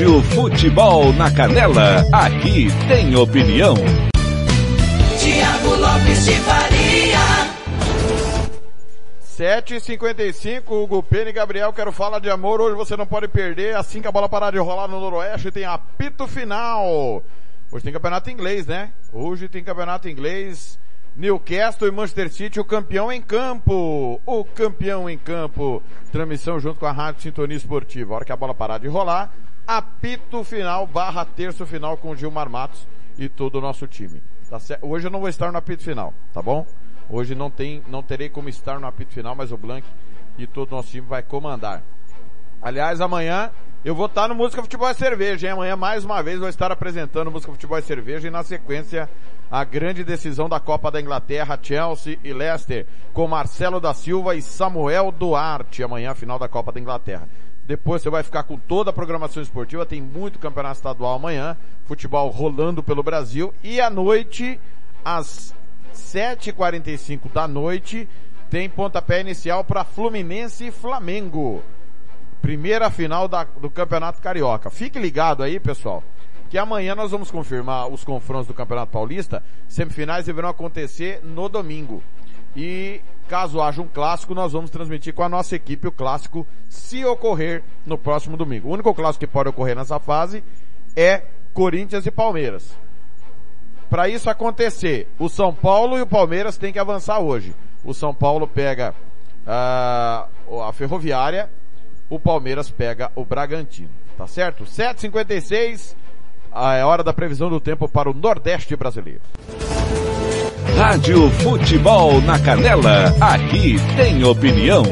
Rádio 0.00 0.22
Futebol 0.22 1.12
na 1.12 1.30
Canela, 1.30 2.02
aqui 2.10 2.68
tem 2.88 3.14
opinião. 3.14 3.74
Tiago 5.18 5.74
Lopes 5.76 6.24
de 6.24 6.32
Faria. 6.36 7.18
7h55, 9.60 10.62
Hugo 10.70 11.02
Pena 11.02 11.28
e 11.28 11.34
Gabriel, 11.34 11.70
quero 11.74 11.92
falar 11.92 12.18
de 12.18 12.30
amor, 12.30 12.62
hoje 12.62 12.74
você 12.76 12.96
não 12.96 13.06
pode 13.06 13.28
perder, 13.28 13.76
assim 13.76 14.00
que 14.00 14.08
a 14.08 14.12
bola 14.12 14.26
parar 14.26 14.52
de 14.52 14.58
rolar 14.58 14.88
no 14.88 14.98
Noroeste, 14.98 15.50
tem 15.50 15.66
apito 15.66 16.26
final. 16.26 17.22
Hoje 17.70 17.84
tem 17.84 17.92
campeonato 17.92 18.30
inglês, 18.30 18.66
né? 18.66 18.92
Hoje 19.12 19.50
tem 19.50 19.62
campeonato 19.62 20.08
inglês, 20.08 20.78
Newcastle 21.14 21.88
e 21.88 21.90
Manchester 21.90 22.32
City, 22.32 22.58
o 22.58 22.64
campeão 22.64 23.12
em 23.12 23.20
campo. 23.20 24.18
O 24.24 24.44
campeão 24.44 25.10
em 25.10 25.18
campo. 25.18 25.82
Transmissão 26.10 26.58
junto 26.58 26.80
com 26.80 26.86
a 26.86 26.92
Rádio 26.92 27.20
Sintonia 27.20 27.56
Esportiva. 27.56 28.14
A 28.14 28.16
hora 28.16 28.24
que 28.24 28.32
a 28.32 28.36
bola 28.36 28.54
parar 28.54 28.78
de 28.78 28.88
rolar, 28.88 29.30
apito 29.66 30.42
final 30.44 30.86
barra 30.86 31.24
terço 31.24 31.66
final 31.66 31.96
com 31.96 32.14
Gilmar 32.14 32.48
Matos 32.48 32.86
e 33.18 33.28
todo 33.28 33.56
o 33.56 33.60
nosso 33.60 33.86
time. 33.86 34.22
Tá 34.48 34.58
certo? 34.58 34.86
Hoje 34.86 35.06
eu 35.06 35.10
não 35.10 35.20
vou 35.20 35.28
estar 35.28 35.52
no 35.52 35.58
apito 35.58 35.82
final, 35.82 36.12
tá 36.32 36.42
bom? 36.42 36.66
Hoje 37.08 37.34
não 37.34 37.50
tem, 37.50 37.82
não 37.88 38.02
terei 38.02 38.28
como 38.28 38.48
estar 38.48 38.80
no 38.80 38.86
apito 38.86 39.12
final, 39.12 39.34
mas 39.34 39.52
o 39.52 39.56
Blank 39.56 39.86
e 40.38 40.46
todo 40.46 40.72
o 40.72 40.76
nosso 40.76 40.90
time 40.90 41.06
vai 41.06 41.22
comandar. 41.22 41.82
Aliás, 42.62 43.00
amanhã 43.00 43.50
eu 43.84 43.94
vou 43.94 44.06
estar 44.06 44.28
no 44.28 44.34
Música 44.34 44.60
Futebol 44.60 44.90
e 44.90 44.94
Cerveja, 44.94 45.46
hein? 45.46 45.54
Amanhã 45.54 45.76
mais 45.76 46.04
uma 46.04 46.22
vez 46.22 46.38
vou 46.38 46.48
estar 46.48 46.70
apresentando 46.70 47.30
Música 47.30 47.52
Futebol 47.52 47.78
e 47.78 47.82
Cerveja 47.82 48.28
e 48.28 48.30
na 48.30 48.42
sequência 48.42 49.08
a 49.50 49.64
grande 49.64 50.04
decisão 50.04 50.48
da 50.48 50.60
Copa 50.60 50.90
da 50.90 51.00
Inglaterra, 51.00 51.58
Chelsea 51.60 52.18
e 52.22 52.32
Leicester, 52.32 52.86
com 53.12 53.26
Marcelo 53.26 53.80
da 53.80 53.92
Silva 53.94 54.36
e 54.36 54.42
Samuel 54.42 55.10
Duarte, 55.10 55.82
amanhã 55.82 56.14
final 56.14 56.38
da 56.38 56.48
Copa 56.48 56.70
da 56.70 56.78
Inglaterra. 56.78 57.28
Depois 57.66 58.02
você 58.02 58.10
vai 58.10 58.22
ficar 58.22 58.42
com 58.42 58.56
toda 58.56 58.90
a 58.90 58.92
programação 58.92 59.42
esportiva, 59.42 59.86
tem 59.86 60.00
muito 60.00 60.38
campeonato 60.38 60.76
estadual 60.76 61.14
amanhã, 61.14 61.56
futebol 61.84 62.28
rolando 62.30 62.82
pelo 62.82 63.02
Brasil 63.02 63.54
e 63.62 63.80
à 63.80 63.88
noite, 63.88 64.60
às 65.04 65.54
7h45 65.94 67.32
da 67.32 67.46
noite, 67.46 68.08
tem 68.48 68.68
pontapé 68.68 69.20
inicial 69.20 69.62
para 69.62 69.84
Fluminense 69.84 70.66
e 70.66 70.70
Flamengo. 70.72 71.62
Primeira 72.42 72.90
final 72.90 73.28
da, 73.28 73.44
do 73.44 73.70
Campeonato 73.70 74.20
Carioca. 74.20 74.70
Fique 74.70 74.98
ligado 74.98 75.42
aí, 75.42 75.60
pessoal, 75.60 76.02
que 76.48 76.58
amanhã 76.58 76.94
nós 76.96 77.12
vamos 77.12 77.30
confirmar 77.30 77.86
os 77.88 78.02
confrontos 78.02 78.48
do 78.48 78.54
Campeonato 78.54 78.90
Paulista. 78.90 79.42
Semifinais 79.68 80.26
deverão 80.26 80.48
acontecer 80.48 81.20
no 81.22 81.48
domingo. 81.48 82.02
E 82.56 83.00
caso 83.30 83.62
haja 83.62 83.80
um 83.80 83.86
clássico, 83.86 84.34
nós 84.34 84.52
vamos 84.52 84.70
transmitir 84.70 85.14
com 85.14 85.22
a 85.22 85.28
nossa 85.28 85.54
equipe 85.54 85.86
o 85.86 85.92
clássico 85.92 86.44
se 86.68 87.04
ocorrer 87.04 87.62
no 87.86 87.96
próximo 87.96 88.36
domingo. 88.36 88.68
O 88.68 88.72
único 88.72 88.92
clássico 88.92 89.24
que 89.24 89.32
pode 89.32 89.48
ocorrer 89.48 89.76
nessa 89.76 90.00
fase 90.00 90.42
é 90.96 91.22
Corinthians 91.54 92.04
e 92.04 92.10
Palmeiras. 92.10 92.76
Para 93.88 94.08
isso 94.08 94.28
acontecer, 94.28 95.06
o 95.16 95.28
São 95.28 95.54
Paulo 95.54 95.96
e 95.96 96.02
o 96.02 96.06
Palmeiras 96.08 96.56
têm 96.56 96.72
que 96.72 96.78
avançar 96.80 97.20
hoje. 97.20 97.54
O 97.84 97.94
São 97.94 98.12
Paulo 98.12 98.48
pega 98.48 98.96
uh, 99.46 100.62
a 100.62 100.72
Ferroviária, 100.72 101.48
o 102.08 102.18
Palmeiras 102.18 102.68
pega 102.68 103.12
o 103.14 103.24
Bragantino. 103.24 103.90
Tá 104.18 104.26
certo? 104.26 104.64
7h56, 104.64 105.94
é 106.76 106.84
hora 106.84 107.04
da 107.04 107.12
previsão 107.12 107.48
do 107.48 107.60
tempo 107.60 107.88
para 107.88 108.10
o 108.10 108.14
Nordeste 108.14 108.74
brasileiro. 108.74 109.22
Rádio 110.68 111.30
Futebol 111.30 112.20
na 112.22 112.38
Canela, 112.38 113.14
aqui 113.20 113.76
tem 113.96 114.22
opinião. 114.24 114.82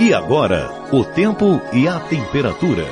E 0.00 0.12
agora, 0.12 0.70
o 0.92 1.04
tempo 1.04 1.60
e 1.72 1.86
a 1.86 1.98
temperatura. 2.00 2.86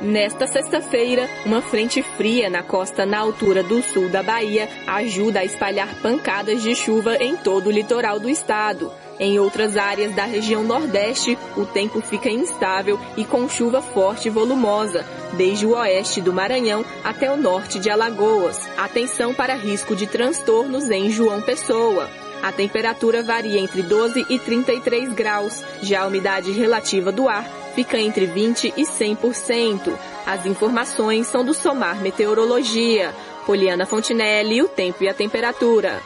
Nesta 0.00 0.46
sexta-feira, 0.46 1.28
uma 1.44 1.60
frente 1.60 2.02
fria 2.02 2.48
na 2.48 2.62
costa 2.62 3.04
na 3.04 3.18
altura 3.18 3.62
do 3.62 3.82
sul 3.82 4.08
da 4.08 4.22
Bahia 4.22 4.68
ajuda 4.86 5.40
a 5.40 5.44
espalhar 5.44 5.94
pancadas 6.02 6.62
de 6.62 6.74
chuva 6.74 7.16
em 7.16 7.36
todo 7.36 7.68
o 7.68 7.70
litoral 7.70 8.18
do 8.18 8.28
estado. 8.28 8.90
Em 9.20 9.38
outras 9.38 9.76
áreas 9.76 10.14
da 10.14 10.24
região 10.24 10.64
Nordeste, 10.64 11.36
o 11.54 11.66
tempo 11.66 12.00
fica 12.00 12.30
instável 12.30 12.98
e 13.18 13.24
com 13.24 13.46
chuva 13.50 13.82
forte 13.82 14.28
e 14.28 14.30
volumosa, 14.30 15.04
desde 15.34 15.66
o 15.66 15.72
oeste 15.76 16.22
do 16.22 16.32
Maranhão 16.32 16.82
até 17.04 17.30
o 17.30 17.36
norte 17.36 17.78
de 17.78 17.90
Alagoas. 17.90 18.66
Atenção 18.78 19.34
para 19.34 19.54
risco 19.54 19.94
de 19.94 20.06
transtornos 20.06 20.88
em 20.88 21.10
João 21.10 21.42
Pessoa. 21.42 22.08
A 22.42 22.50
temperatura 22.50 23.22
varia 23.22 23.60
entre 23.60 23.82
12 23.82 24.24
e 24.30 24.38
33 24.38 25.12
graus. 25.12 25.62
Já 25.82 26.00
a 26.00 26.06
umidade 26.06 26.50
relativa 26.52 27.12
do 27.12 27.28
ar 27.28 27.44
fica 27.74 27.98
entre 27.98 28.24
20 28.24 28.72
e 28.74 28.84
100%. 28.84 29.92
As 30.24 30.46
informações 30.46 31.26
são 31.26 31.44
do 31.44 31.52
Somar 31.52 32.00
Meteorologia. 32.00 33.14
Poliana 33.44 33.84
Fontinelli, 33.84 34.62
o 34.62 34.68
tempo 34.68 35.04
e 35.04 35.08
a 35.08 35.14
temperatura. 35.14 36.00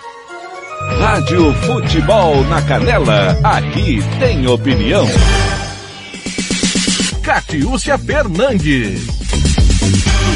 Rádio 0.98 1.52
Futebol 1.54 2.44
na 2.44 2.62
Canela, 2.62 3.38
aqui 3.42 3.98
tem 4.18 4.46
opinião. 4.46 5.06
Catiúcia 7.22 7.98
Fernandes. 7.98 9.06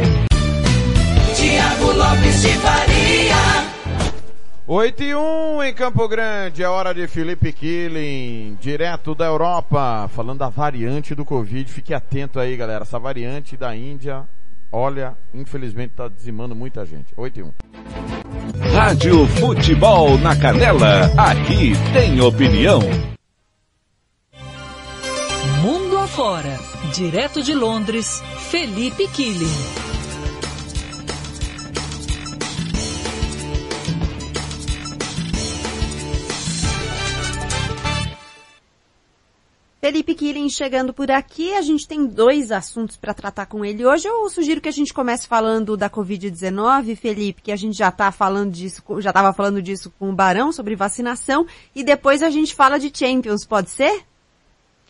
Tiago 1.34 1.92
Lopes 1.92 2.42
de 2.42 2.52
Faria. 2.58 3.74
8 4.66 5.02
e 5.02 5.14
1 5.14 5.62
em 5.62 5.74
Campo 5.74 6.06
Grande, 6.06 6.62
é 6.62 6.68
hora 6.68 6.94
de 6.94 7.06
Felipe 7.06 7.52
Killing, 7.52 8.58
direto 8.60 9.14
da 9.14 9.26
Europa, 9.26 10.08
falando 10.08 10.38
da 10.40 10.48
variante 10.48 11.14
do 11.14 11.24
Covid. 11.24 11.70
Fique 11.70 11.94
atento 11.94 12.38
aí, 12.40 12.56
galera. 12.56 12.82
Essa 12.82 12.98
variante 12.98 13.56
da 13.58 13.76
Índia, 13.76 14.26
olha, 14.74 15.16
infelizmente 15.32 15.92
está 15.92 16.08
dizimando 16.08 16.54
muita 16.54 16.84
gente. 16.84 17.14
8 17.16 17.38
e 17.38 17.42
1. 17.44 17.52
Rádio 18.72 19.26
Futebol 19.28 20.18
na 20.18 20.34
Canela, 20.36 21.04
aqui 21.16 21.72
tem 21.92 22.20
opinião. 22.20 22.80
Mundo 25.62 25.96
afora, 25.98 26.58
direto 26.92 27.42
de 27.42 27.54
Londres, 27.54 28.20
Felipe 28.50 29.06
Killing. 29.08 29.83
Felipe 39.84 40.14
Killing 40.14 40.48
chegando 40.48 40.94
por 40.94 41.10
aqui, 41.10 41.52
a 41.52 41.60
gente 41.60 41.86
tem 41.86 42.06
dois 42.06 42.50
assuntos 42.50 42.96
para 42.96 43.12
tratar 43.12 43.44
com 43.44 43.62
ele 43.62 43.84
hoje. 43.84 44.08
Eu 44.08 44.30
sugiro 44.30 44.58
que 44.58 44.68
a 44.70 44.72
gente 44.72 44.94
comece 44.94 45.28
falando 45.28 45.76
da 45.76 45.90
Covid-19, 45.90 46.96
Felipe, 46.96 47.42
que 47.42 47.52
a 47.52 47.56
gente 47.56 47.76
já 47.76 47.90
tá 47.90 48.10
falando 48.10 48.50
disso, 48.50 48.82
já 49.02 49.10
estava 49.10 49.34
falando 49.34 49.60
disso 49.60 49.92
com 49.98 50.08
o 50.08 50.14
Barão 50.14 50.52
sobre 50.52 50.74
vacinação, 50.74 51.46
e 51.76 51.84
depois 51.84 52.22
a 52.22 52.30
gente 52.30 52.54
fala 52.54 52.78
de 52.78 52.90
Champions, 52.96 53.44
pode 53.44 53.68
ser? 53.68 54.04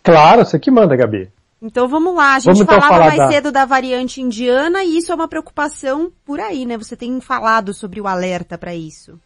Claro, 0.01 0.45
você 0.45 0.61
que 0.61 0.71
manda, 0.71 0.95
Gabi. 0.95 1.29
Então 1.61 1.89
vamos 1.89 2.15
lá, 2.15 2.37
a 2.37 2.39
gente 2.39 2.45
Vamos 2.45 2.61
então 2.61 2.81
falava 2.81 2.95
falar 2.95 3.07
mais 3.07 3.19
da- 3.19 3.33
cedo 3.33 3.51
da 3.51 3.65
variante 3.65 4.21
indiana 4.21 4.85
e 4.85 4.97
isso 4.99 5.11
é 5.11 5.15
uma 5.17 5.27
preocupação 5.27 6.13
por 6.25 6.39
aí, 6.39 6.65
né? 6.65 6.79
Você 6.79 6.95
tem 6.95 7.21
falado 7.21 7.75
sobre 7.75 8.01
o 8.01 8.07
alerta 8.07 8.57
para 8.57 8.77
isso. 8.77 9.19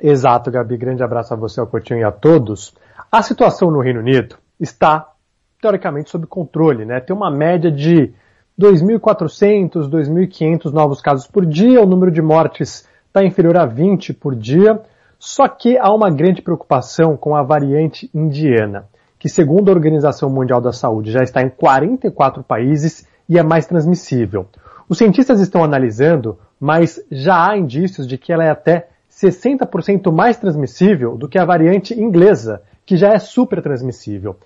Exato, 0.00 0.48
Gabi. 0.48 0.76
Grande 0.76 1.02
abraço 1.02 1.34
a 1.34 1.36
você, 1.36 1.58
ao 1.58 1.66
Coutinho 1.66 1.98
e 1.98 2.04
a 2.04 2.12
todos. 2.12 2.72
A 3.10 3.20
situação 3.20 3.68
no 3.68 3.80
Reino 3.80 3.98
Unido 3.98 4.38
está, 4.60 5.12
teoricamente, 5.60 6.10
sob 6.10 6.26
controle, 6.26 6.84
né? 6.84 7.00
Tem 7.00 7.14
uma 7.14 7.30
média 7.30 7.70
de 7.70 8.12
2.400, 8.60 9.88
2.500 9.90 10.72
novos 10.72 11.00
casos 11.00 11.26
por 11.26 11.44
dia, 11.44 11.82
o 11.82 11.86
número 11.86 12.10
de 12.10 12.22
mortes 12.22 12.88
está 13.06 13.24
inferior 13.24 13.56
a 13.56 13.66
20 13.66 14.12
por 14.14 14.34
dia, 14.34 14.80
só 15.18 15.48
que 15.48 15.78
há 15.78 15.92
uma 15.92 16.10
grande 16.10 16.42
preocupação 16.42 17.16
com 17.16 17.34
a 17.34 17.42
variante 17.42 18.10
indiana, 18.14 18.86
que 19.18 19.28
segundo 19.28 19.70
a 19.70 19.74
Organização 19.74 20.28
Mundial 20.28 20.60
da 20.60 20.72
Saúde 20.72 21.10
já 21.10 21.22
está 21.22 21.42
em 21.42 21.48
44 21.48 22.42
países 22.42 23.06
e 23.28 23.38
é 23.38 23.42
mais 23.42 23.66
transmissível. 23.66 24.46
Os 24.88 24.98
cientistas 24.98 25.40
estão 25.40 25.64
analisando, 25.64 26.38
mas 26.60 27.02
já 27.10 27.50
há 27.50 27.56
indícios 27.58 28.06
de 28.06 28.16
que 28.16 28.32
ela 28.32 28.44
é 28.44 28.50
até 28.50 28.88
60% 29.10 30.12
mais 30.12 30.36
transmissível 30.36 31.16
do 31.16 31.28
que 31.28 31.38
a 31.38 31.44
variante 31.44 31.98
inglesa, 31.98 32.62
que 32.86 32.96
já 32.96 33.12
é 33.12 33.18
super 33.18 33.60
transmissível. 33.60 34.36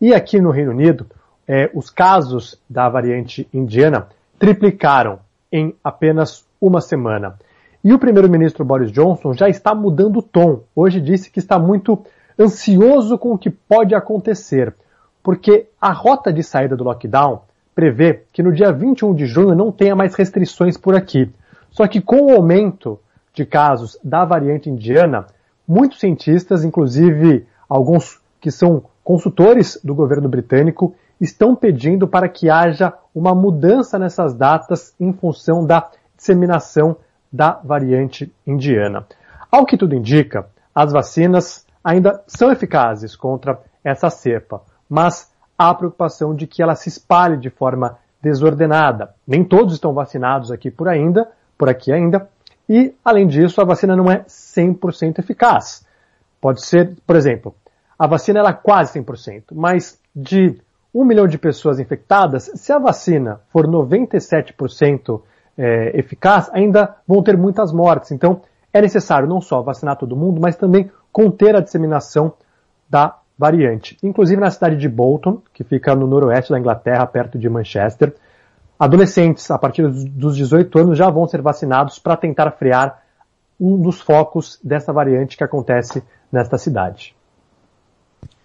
E 0.00 0.14
aqui 0.14 0.40
no 0.40 0.52
Reino 0.52 0.70
Unido, 0.70 1.06
eh, 1.46 1.68
os 1.74 1.90
casos 1.90 2.58
da 2.70 2.88
variante 2.88 3.48
indiana 3.52 4.06
triplicaram 4.38 5.18
em 5.50 5.74
apenas 5.82 6.46
uma 6.60 6.80
semana. 6.80 7.36
E 7.82 7.92
o 7.92 7.98
primeiro-ministro 7.98 8.64
Boris 8.64 8.92
Johnson 8.92 9.32
já 9.32 9.48
está 9.48 9.74
mudando 9.74 10.18
o 10.18 10.22
tom. 10.22 10.62
Hoje 10.74 11.00
disse 11.00 11.30
que 11.30 11.40
está 11.40 11.58
muito 11.58 12.04
ansioso 12.38 13.18
com 13.18 13.32
o 13.32 13.38
que 13.38 13.50
pode 13.50 13.94
acontecer, 13.94 14.74
porque 15.22 15.66
a 15.80 15.90
rota 15.90 16.32
de 16.32 16.42
saída 16.42 16.76
do 16.76 16.84
lockdown 16.84 17.42
prevê 17.74 18.22
que 18.32 18.42
no 18.42 18.52
dia 18.52 18.72
21 18.72 19.14
de 19.14 19.26
junho 19.26 19.54
não 19.54 19.72
tenha 19.72 19.96
mais 19.96 20.14
restrições 20.14 20.76
por 20.76 20.94
aqui. 20.94 21.30
Só 21.70 21.86
que 21.88 22.00
com 22.00 22.26
o 22.26 22.34
aumento 22.34 22.98
de 23.34 23.44
casos 23.44 23.98
da 24.02 24.24
variante 24.24 24.70
indiana, 24.70 25.26
muitos 25.66 26.00
cientistas, 26.00 26.64
inclusive 26.64 27.46
alguns 27.68 28.20
que 28.40 28.50
são 28.50 28.84
consultores 29.02 29.78
do 29.82 29.94
governo 29.94 30.28
britânico, 30.28 30.94
estão 31.20 31.56
pedindo 31.56 32.06
para 32.06 32.28
que 32.28 32.48
haja 32.48 32.92
uma 33.14 33.34
mudança 33.34 33.98
nessas 33.98 34.34
datas 34.34 34.94
em 35.00 35.12
função 35.12 35.64
da 35.66 35.90
disseminação 36.16 36.96
da 37.32 37.60
variante 37.64 38.32
indiana. 38.46 39.06
Ao 39.50 39.66
que 39.66 39.76
tudo 39.76 39.94
indica, 39.94 40.46
as 40.74 40.92
vacinas 40.92 41.66
ainda 41.82 42.22
são 42.26 42.52
eficazes 42.52 43.16
contra 43.16 43.60
essa 43.82 44.10
cepa, 44.10 44.62
mas 44.88 45.30
há 45.56 45.74
preocupação 45.74 46.34
de 46.34 46.46
que 46.46 46.62
ela 46.62 46.74
se 46.74 46.88
espalhe 46.88 47.36
de 47.36 47.50
forma 47.50 47.98
desordenada. 48.22 49.14
Nem 49.26 49.42
todos 49.42 49.74
estão 49.74 49.92
vacinados 49.92 50.52
aqui 50.52 50.70
por 50.70 50.88
ainda, 50.88 51.28
por 51.56 51.68
aqui 51.68 51.92
ainda, 51.92 52.28
e 52.68 52.94
além 53.04 53.26
disso, 53.26 53.60
a 53.60 53.64
vacina 53.64 53.96
não 53.96 54.10
é 54.10 54.24
100% 54.28 55.18
eficaz. 55.18 55.86
Pode 56.40 56.64
ser, 56.64 56.96
por 57.06 57.16
exemplo, 57.16 57.54
a 57.98 58.06
vacina 58.06 58.40
é 58.40 58.52
quase 58.52 58.98
100%, 59.00 59.44
mas 59.52 59.98
de 60.14 60.60
um 60.94 61.04
milhão 61.04 61.26
de 61.26 61.38
pessoas 61.38 61.78
infectadas, 61.78 62.50
se 62.54 62.72
a 62.72 62.78
vacina 62.78 63.40
for 63.50 63.66
97% 63.66 65.20
é, 65.56 65.98
eficaz, 65.98 66.48
ainda 66.52 66.96
vão 67.06 67.22
ter 67.22 67.36
muitas 67.36 67.72
mortes. 67.72 68.12
Então, 68.12 68.40
é 68.72 68.80
necessário 68.80 69.28
não 69.28 69.40
só 69.40 69.60
vacinar 69.60 69.96
todo 69.96 70.16
mundo, 70.16 70.40
mas 70.40 70.56
também 70.56 70.90
conter 71.12 71.56
a 71.56 71.60
disseminação 71.60 72.32
da 72.88 73.18
variante. 73.36 73.98
Inclusive 74.02 74.40
na 74.40 74.50
cidade 74.50 74.76
de 74.76 74.88
Bolton, 74.88 75.42
que 75.52 75.64
fica 75.64 75.94
no 75.94 76.06
noroeste 76.06 76.50
da 76.50 76.58
Inglaterra, 76.58 77.06
perto 77.06 77.38
de 77.38 77.48
Manchester, 77.48 78.14
adolescentes 78.78 79.50
a 79.50 79.58
partir 79.58 79.88
dos 79.88 80.36
18 80.36 80.78
anos 80.78 80.98
já 80.98 81.10
vão 81.10 81.26
ser 81.26 81.42
vacinados 81.42 81.98
para 81.98 82.16
tentar 82.16 82.50
frear 82.52 83.02
um 83.60 83.80
dos 83.80 84.00
focos 84.00 84.58
dessa 84.62 84.92
variante 84.92 85.36
que 85.36 85.44
acontece 85.44 86.02
nesta 86.30 86.58
cidade. 86.58 87.14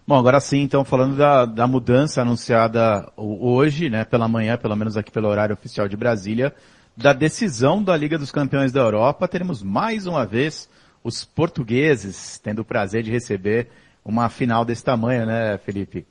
Bom, 0.05 0.18
agora 0.18 0.39
sim, 0.39 0.61
então, 0.61 0.84
falando 0.84 1.16
da, 1.16 1.45
da 1.45 1.66
mudança 1.66 2.22
anunciada 2.22 3.09
hoje, 3.16 3.89
né, 3.89 4.03
pela 4.03 4.28
manhã, 4.28 4.57
pelo 4.57 4.76
menos 4.76 4.97
aqui 4.97 5.11
pelo 5.11 5.30
horário 5.30 5.53
oficial 5.53 5.88
de 5.88 5.95
Brasília, 5.95 6.53
da 6.95 7.14
decisão 7.14 7.82
da 7.82 7.95
Liga 7.95 8.18
dos 8.18 8.32
Campeões 8.32 8.72
da 8.72 8.82
Europa, 8.82 9.28
teremos 9.28 9.64
mais 9.64 10.05
uma 10.05 10.26
vez 10.26 10.70
os 11.03 11.24
portugueses 11.24 12.38
tendo 12.38 12.59
o 12.59 12.66
prazer 12.66 13.03
de 13.03 13.11
receber 13.11 13.70
uma 14.03 14.30
final 14.30 14.66
desse 14.66 14.84
tamanho, 14.84 15.26
né, 15.26 15.57
Felipe? 15.59 16.05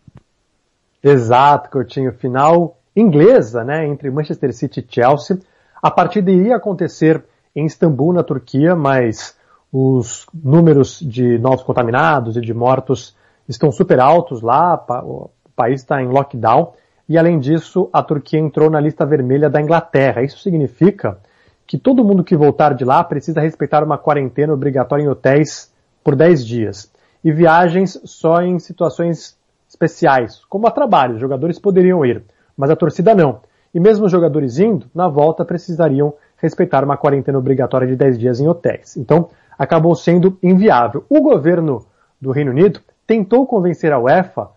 Exato, 1.03 1.71
Coutinho. 1.71 2.13
Final 2.13 2.79
inglesa, 2.97 3.63
né, 3.65 3.87
entre 3.87 4.11
Manchester 4.11 4.55
City 4.55 4.81
e 4.81 4.95
Chelsea. 4.95 5.39
A 5.83 5.91
partida 5.91 6.31
iria 6.31 6.57
acontecer 6.57 7.23
em 7.55 7.67
Istambul, 7.67 8.13
na 8.13 8.23
Turquia, 8.23 8.75
mas 8.75 9.37
os 9.73 10.27
números 10.33 11.01
de 11.01 11.39
novos 11.39 11.63
contaminados 11.63 12.37
e 12.37 12.41
de 12.41 12.53
mortos 12.53 13.17
estão 13.49 13.73
super 13.73 14.01
altos 14.01 14.43
lá, 14.43 14.75
o 15.05 15.31
país 15.55 15.81
está 15.81 16.03
em 16.03 16.09
lockdown, 16.09 16.73
e 17.09 17.19
além 17.19 17.39
disso, 17.39 17.89
a 17.93 18.03
Turquia 18.03 18.39
entrou 18.39 18.71
na 18.71 18.81
lista 18.81 19.05
vermelha 19.05 19.51
da 19.51 19.61
Inglaterra. 19.61 20.23
Isso 20.23 20.39
significa 20.39 21.19
que 21.67 21.77
todo 21.77 22.05
mundo 22.05 22.25
que 22.25 22.37
voltar 22.37 22.75
de 22.75 22.85
lá 22.85 23.03
precisa 23.03 23.41
respeitar 23.41 23.83
uma 23.83 23.99
quarentena 23.99 24.53
obrigatória 24.53 25.03
em 25.03 25.09
hotéis 25.09 25.73
por 26.03 26.15
10 26.15 26.47
dias. 26.47 26.91
E 27.25 27.33
viagens 27.33 28.01
só 28.05 28.43
em 28.43 28.59
situações 28.59 29.37
especiais, 29.69 30.43
como 30.49 30.67
a 30.67 30.71
trabalho. 30.71 31.15
Os 31.15 31.21
jogadores 31.21 31.59
poderiam 31.59 32.05
ir, 32.05 32.23
mas 32.57 32.71
a 32.71 32.77
torcida 32.77 33.15
não. 33.15 33.41
E 33.75 33.81
mesmo 33.81 34.07
os 34.07 34.13
jogadores 34.13 34.59
indo, 34.59 34.87
na 34.95 35.09
volta 35.09 35.45
precisariam 35.45 36.15
respeitar 36.37 36.85
uma 36.85 36.97
quarentena 36.97 37.39
obrigatória 37.39 37.87
de 37.87 37.97
10 37.97 38.19
dias 38.19 38.41
em 38.41 38.49
hotéis. 38.49 38.97
Então, 38.97 39.29
acabou 39.59 39.95
sendo 39.95 40.37
inviável. 40.43 41.05
O 41.09 41.21
governo 41.21 41.87
do 42.21 42.33
Reino 42.33 42.51
Unido 42.51 42.81
tentou 43.07 43.47
convencer 43.47 43.93
a 43.93 43.99
UEFA 43.99 44.49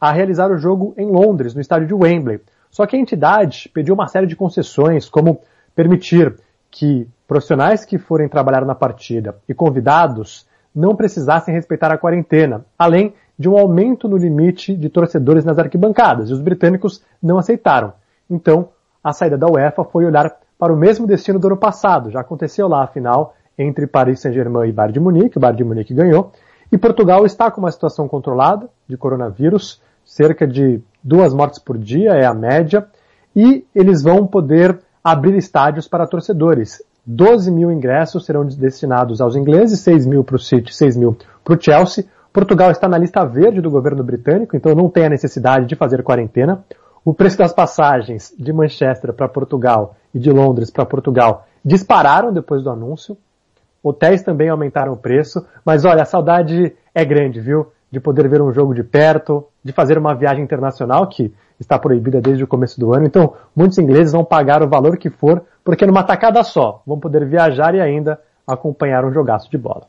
a 0.00 0.12
realizar 0.12 0.50
o 0.50 0.58
jogo 0.58 0.94
em 0.96 1.06
Londres, 1.06 1.54
no 1.54 1.60
estádio 1.60 1.86
de 1.86 1.94
Wembley. 1.94 2.40
Só 2.70 2.86
que 2.86 2.96
a 2.96 2.98
entidade 2.98 3.70
pediu 3.72 3.94
uma 3.94 4.08
série 4.08 4.26
de 4.26 4.36
concessões, 4.36 5.08
como 5.08 5.40
permitir 5.74 6.34
que 6.70 7.08
profissionais 7.26 7.84
que 7.84 7.98
forem 7.98 8.28
trabalhar 8.28 8.64
na 8.64 8.74
partida 8.74 9.36
e 9.48 9.54
convidados 9.54 10.46
não 10.74 10.94
precisassem 10.94 11.54
respeitar 11.54 11.90
a 11.90 11.98
quarentena, 11.98 12.64
além 12.78 13.14
de 13.38 13.48
um 13.48 13.56
aumento 13.56 14.08
no 14.08 14.16
limite 14.16 14.74
de 14.74 14.88
torcedores 14.88 15.44
nas 15.44 15.58
arquibancadas, 15.58 16.28
e 16.28 16.32
os 16.32 16.40
britânicos 16.40 17.02
não 17.22 17.38
aceitaram. 17.38 17.92
Então, 18.28 18.68
a 19.02 19.12
saída 19.12 19.38
da 19.38 19.48
UEFA 19.48 19.84
foi 19.84 20.04
olhar 20.04 20.36
para 20.58 20.72
o 20.72 20.76
mesmo 20.76 21.06
destino 21.06 21.38
do 21.38 21.46
ano 21.46 21.56
passado. 21.56 22.10
Já 22.10 22.20
aconteceu 22.20 22.66
lá 22.68 22.84
a 22.84 22.86
final 22.86 23.34
entre 23.58 23.86
Paris 23.86 24.20
Saint-Germain 24.20 24.68
e 24.68 24.72
Bayern 24.72 24.94
de 24.94 25.00
Munique, 25.00 25.38
o 25.38 25.40
Bayern 25.40 25.58
de 25.58 25.64
Munique 25.64 25.94
ganhou, 25.94 26.32
e 26.70 26.76
Portugal 26.76 27.24
está 27.24 27.50
com 27.50 27.60
uma 27.60 27.70
situação 27.70 28.08
controlada 28.08 28.68
de 28.88 28.96
coronavírus, 28.96 29.80
cerca 30.04 30.46
de 30.46 30.80
duas 31.02 31.32
mortes 31.32 31.58
por 31.58 31.78
dia 31.78 32.10
é 32.10 32.26
a 32.26 32.34
média, 32.34 32.86
e 33.34 33.64
eles 33.74 34.02
vão 34.02 34.26
poder 34.26 34.78
abrir 35.02 35.36
estádios 35.36 35.86
para 35.86 36.06
torcedores. 36.06 36.82
12 37.06 37.52
mil 37.52 37.70
ingressos 37.70 38.26
serão 38.26 38.44
destinados 38.44 39.20
aos 39.20 39.36
ingleses, 39.36 39.78
6 39.80 40.06
mil 40.06 40.24
para 40.24 40.36
o 40.36 40.38
City, 40.38 40.74
6 40.74 40.96
mil 40.96 41.16
para 41.44 41.54
o 41.54 41.60
Chelsea. 41.60 42.04
Portugal 42.32 42.70
está 42.70 42.88
na 42.88 42.98
lista 42.98 43.24
verde 43.24 43.60
do 43.60 43.70
governo 43.70 44.02
britânico, 44.02 44.56
então 44.56 44.74
não 44.74 44.90
tem 44.90 45.06
a 45.06 45.10
necessidade 45.10 45.66
de 45.66 45.76
fazer 45.76 46.02
quarentena. 46.02 46.64
O 47.06 47.14
preço 47.14 47.38
das 47.38 47.52
passagens 47.52 48.34
de 48.36 48.52
Manchester 48.52 49.12
para 49.12 49.28
Portugal 49.28 49.94
e 50.12 50.18
de 50.18 50.28
Londres 50.32 50.72
para 50.72 50.84
Portugal 50.84 51.46
dispararam 51.64 52.32
depois 52.32 52.64
do 52.64 52.68
anúncio. 52.68 53.16
Hotéis 53.80 54.24
também 54.24 54.48
aumentaram 54.48 54.92
o 54.92 54.96
preço, 54.96 55.46
mas 55.64 55.84
olha, 55.84 56.02
a 56.02 56.04
saudade 56.04 56.74
é 56.92 57.04
grande, 57.04 57.40
viu? 57.40 57.68
De 57.92 58.00
poder 58.00 58.28
ver 58.28 58.42
um 58.42 58.52
jogo 58.52 58.74
de 58.74 58.82
perto, 58.82 59.46
de 59.62 59.72
fazer 59.72 59.96
uma 59.96 60.16
viagem 60.16 60.42
internacional 60.42 61.06
que 61.06 61.32
está 61.60 61.78
proibida 61.78 62.20
desde 62.20 62.42
o 62.42 62.46
começo 62.48 62.80
do 62.80 62.92
ano. 62.92 63.06
Então, 63.06 63.34
muitos 63.54 63.78
ingleses 63.78 64.12
vão 64.12 64.24
pagar 64.24 64.60
o 64.60 64.68
valor 64.68 64.98
que 64.98 65.08
for, 65.08 65.44
porque 65.62 65.86
numa 65.86 66.02
tacada 66.02 66.42
só 66.42 66.82
vão 66.84 66.98
poder 66.98 67.24
viajar 67.24 67.72
e 67.76 67.80
ainda 67.80 68.20
acompanhar 68.44 69.04
um 69.04 69.12
jogaço 69.12 69.48
de 69.48 69.56
bola. 69.56 69.86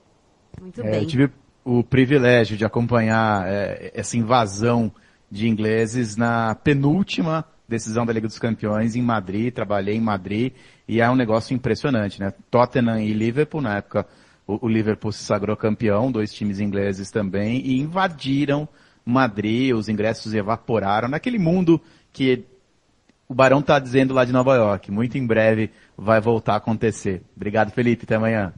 Muito 0.61 0.82
É, 0.82 0.91
bem. 0.91 1.01
eu 1.01 1.07
tive 1.07 1.32
o 1.65 1.84
privilégio 1.84 2.55
de 2.55 2.63
acompanhar 2.63 3.47
é, 3.47 3.91
essa 3.95 4.15
invasão 4.15 4.91
de 5.30 5.47
ingleses 5.47 6.15
na 6.15 6.55
penúltima 6.55 7.45
decisão 7.67 8.05
da 8.05 8.13
Liga 8.13 8.28
dos 8.28 8.39
Campeões 8.39 8.95
em 8.95 9.01
Madrid, 9.01 9.53
trabalhei 9.53 9.95
em 9.95 10.01
Madrid 10.01 10.53
e 10.88 11.01
é 11.01 11.09
um 11.09 11.15
negócio 11.15 11.53
impressionante, 11.53 12.19
né? 12.19 12.34
Tottenham 12.49 12.99
e 12.99 13.11
Liverpool, 13.11 13.61
na 13.61 13.78
época 13.78 14.07
o, 14.47 14.67
Liverpool 14.67 15.11
se 15.11 15.23
sagrou 15.23 15.57
campeão, 15.57 16.09
dois 16.09 16.34
times 16.34 16.61
ingleses 16.61 17.11
também, 17.11 17.61
e 17.65 17.80
invadiram 17.80 18.67
Madrid, 19.03 19.75
os 19.75 19.89
ingressos 19.89 20.34
evaporaram, 20.34 21.09
naquele 21.09 21.38
mundo 21.38 21.82
que 22.13 22.45
o 23.28 23.34
Barão 23.34 23.61
tá 23.61 23.78
dizendo 23.78 24.13
lá 24.13 24.23
de 24.23 24.32
Nova 24.32 24.55
York, 24.55 24.89
muito 24.89 25.17
em 25.17 25.28
breve 25.28 25.69
vai 25.97 26.21
voltar 26.21 26.53
a 26.53 26.57
acontecer. 26.57 27.21
Obrigado, 27.36 27.71
Felipe, 27.71 28.05
até 28.05 28.15
amanhã. 28.15 28.53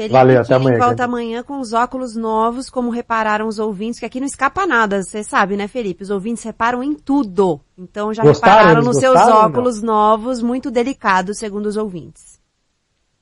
Felipe 0.00 0.14
Valeu, 0.14 0.40
até 0.40 0.54
amanhã, 0.54 0.78
volta 0.78 1.04
amanhã 1.04 1.42
com 1.42 1.60
os 1.60 1.74
óculos 1.74 2.16
novos, 2.16 2.70
como 2.70 2.88
repararam 2.88 3.46
os 3.46 3.58
ouvintes, 3.58 4.00
que 4.00 4.06
aqui 4.06 4.18
não 4.18 4.26
escapa 4.26 4.66
nada, 4.66 5.02
você 5.02 5.22
sabe, 5.22 5.58
né, 5.58 5.68
Felipe? 5.68 6.02
Os 6.02 6.08
ouvintes 6.08 6.42
reparam 6.42 6.82
em 6.82 6.94
tudo. 6.94 7.60
Então 7.76 8.14
já 8.14 8.22
Gostaram? 8.22 8.58
repararam 8.60 8.82
nos 8.82 8.96
seus 8.96 9.20
ou 9.20 9.26
não? 9.26 9.36
óculos 9.36 9.82
novos, 9.82 10.40
muito 10.40 10.70
delicados, 10.70 11.36
segundo 11.36 11.66
os 11.66 11.76
ouvintes. 11.76 12.40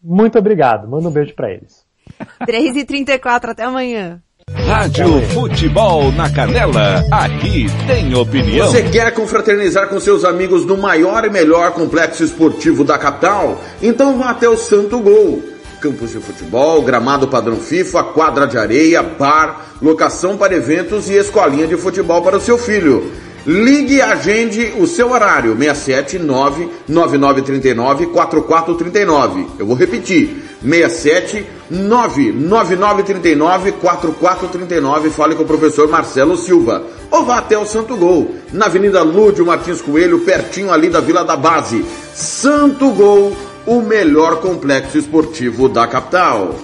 Muito 0.00 0.38
obrigado. 0.38 0.86
Manda 0.86 1.08
um 1.08 1.10
beijo 1.10 1.34
para 1.34 1.50
eles. 1.50 1.84
3h34, 2.46 3.48
até 3.48 3.64
amanhã. 3.64 4.22
Rádio 4.48 5.20
Futebol 5.30 6.12
na 6.12 6.30
Canela, 6.30 7.04
aqui 7.10 7.66
tem 7.88 8.14
opinião. 8.14 8.68
Você 8.68 8.84
quer 8.84 9.12
confraternizar 9.12 9.88
com 9.88 9.98
seus 9.98 10.24
amigos 10.24 10.64
no 10.64 10.76
maior 10.76 11.24
e 11.24 11.30
melhor 11.30 11.72
complexo 11.72 12.22
esportivo 12.22 12.84
da 12.84 12.96
capital? 12.96 13.60
Então 13.82 14.16
vá 14.16 14.30
até 14.30 14.48
o 14.48 14.56
Santo 14.56 15.00
Gol. 15.00 15.57
Campos 15.80 16.10
de 16.10 16.18
futebol, 16.18 16.82
gramado 16.82 17.28
padrão 17.28 17.56
FIFA, 17.56 18.02
quadra 18.04 18.46
de 18.46 18.58
areia, 18.58 19.02
bar, 19.02 19.68
locação 19.80 20.36
para 20.36 20.54
eventos 20.54 21.08
e 21.08 21.14
escolinha 21.14 21.66
de 21.66 21.76
futebol 21.76 22.20
para 22.20 22.36
o 22.36 22.40
seu 22.40 22.58
filho. 22.58 23.10
Ligue 23.46 23.94
e 23.94 24.02
agende 24.02 24.74
o 24.78 24.86
seu 24.86 25.10
horário, 25.10 25.56
679 25.56 26.68
9939 26.88 28.06
4439. 28.08 29.46
Eu 29.58 29.66
vou 29.66 29.76
repetir, 29.76 30.42
67 30.60 31.46
99939 31.70 33.72
4439. 33.72 35.10
Fale 35.10 35.34
com 35.34 35.44
o 35.44 35.46
professor 35.46 35.88
Marcelo 35.88 36.36
Silva. 36.36 36.82
Ou 37.10 37.24
vá 37.24 37.38
até 37.38 37.56
o 37.56 37.64
Santo 37.64 37.96
Gol, 37.96 38.34
na 38.52 38.66
Avenida 38.66 39.02
Lúdio 39.02 39.46
Martins 39.46 39.80
Coelho, 39.80 40.20
pertinho 40.20 40.70
ali 40.70 40.90
da 40.90 41.00
Vila 41.00 41.24
da 41.24 41.36
Base. 41.36 41.84
Santo 42.12 42.90
Gol, 42.90 43.34
o 43.68 43.82
melhor 43.82 44.40
complexo 44.40 44.96
esportivo 44.96 45.68
da 45.68 45.86
capital. 45.86 46.54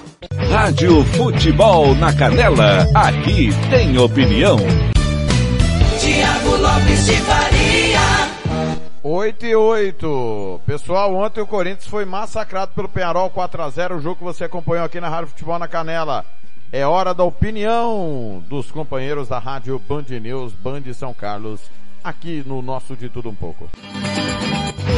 Rádio 0.49 1.05
Futebol 1.05 1.95
na 1.95 2.11
Canela, 2.15 2.89
aqui 2.95 3.51
tem 3.69 3.99
opinião. 3.99 4.57
Tiago 6.01 6.57
Lopes 6.57 7.05
de 7.05 7.17
Faria. 7.17 8.01
8 9.03 9.45
e 9.45 9.55
8. 9.55 10.61
Pessoal, 10.65 11.15
ontem 11.15 11.43
o 11.43 11.47
Corinthians 11.47 11.87
foi 11.87 12.07
massacrado 12.07 12.73
pelo 12.75 12.89
Penharol 12.89 13.31
4x0, 13.31 13.99
o 13.99 14.01
jogo 14.01 14.17
que 14.17 14.25
você 14.25 14.45
acompanhou 14.45 14.87
aqui 14.87 14.99
na 14.99 15.11
Rádio 15.11 15.29
Futebol 15.29 15.59
na 15.59 15.69
Canela. 15.69 16.25
É 16.73 16.87
hora 16.87 17.13
da 17.13 17.23
opinião 17.23 18.43
dos 18.49 18.71
companheiros 18.71 19.29
da 19.29 19.39
Rádio 19.39 19.79
Band 19.79 20.07
News, 20.09 20.55
Band 20.55 20.91
São 20.95 21.13
Carlos, 21.13 21.61
aqui 22.05 22.45
no 22.47 22.61
nosso 22.61 22.95
De 22.95 23.09
Tudo 23.09 23.31
Um 23.31 23.35
Pouco. 23.35 23.69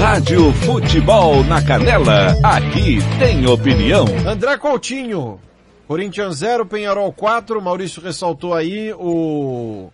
Rádio 0.00 0.52
Futebol 0.52 1.44
na 1.44 1.62
Canela, 1.62 2.36
aqui 2.42 2.98
tem 3.20 3.46
opinião. 3.46 4.04
André 4.26 4.58
Coutinho, 4.58 5.40
Corinthians 5.86 6.38
0, 6.38 6.66
Penharol 6.66 7.12
4, 7.12 7.62
Maurício 7.62 8.02
ressaltou 8.02 8.52
aí, 8.52 8.92
o 8.92 9.88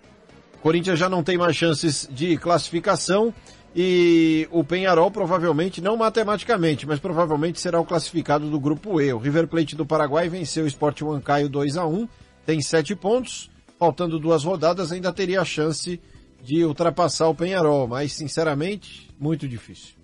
Corinthians 0.63 0.99
já 0.99 1.09
não 1.09 1.23
tem 1.23 1.37
mais 1.37 1.55
chances 1.55 2.09
de 2.11 2.39
classificação 2.39 3.33
e 3.77 4.49
o 4.51 4.65
Penharol 4.65 5.11
provavelmente, 5.11 5.83
não 5.83 5.99
matematicamente, 5.99 6.87
mas 6.87 6.99
provavelmente 6.99 7.61
será 7.61 7.79
o 7.79 7.85
classificado 7.85 8.49
do 8.49 8.59
grupo 8.59 9.01
E. 9.03 9.13
O 9.13 9.19
River 9.19 9.47
Plate 9.47 9.77
do 9.77 9.85
Paraguai 9.85 10.31
venceu 10.31 10.65
o 10.65 10.69
Sport 10.69 11.03
Huancaio 11.03 11.51
2 11.51 11.77
a 11.77 11.87
1 11.87 12.09
tem 12.47 12.61
7 12.61 12.97
pontos, 12.97 13.51
faltando 13.79 14.19
duas 14.19 14.45
rodadas 14.45 14.91
ainda 14.91 15.13
teria 15.13 15.43
a 15.43 15.45
chance 15.45 16.01
de 16.43 16.65
ultrapassar 16.65 17.29
o 17.29 17.35
Penharol, 17.35 17.87
mas 17.87 18.13
sinceramente, 18.13 19.09
muito 19.19 19.49
difícil. 19.49 19.95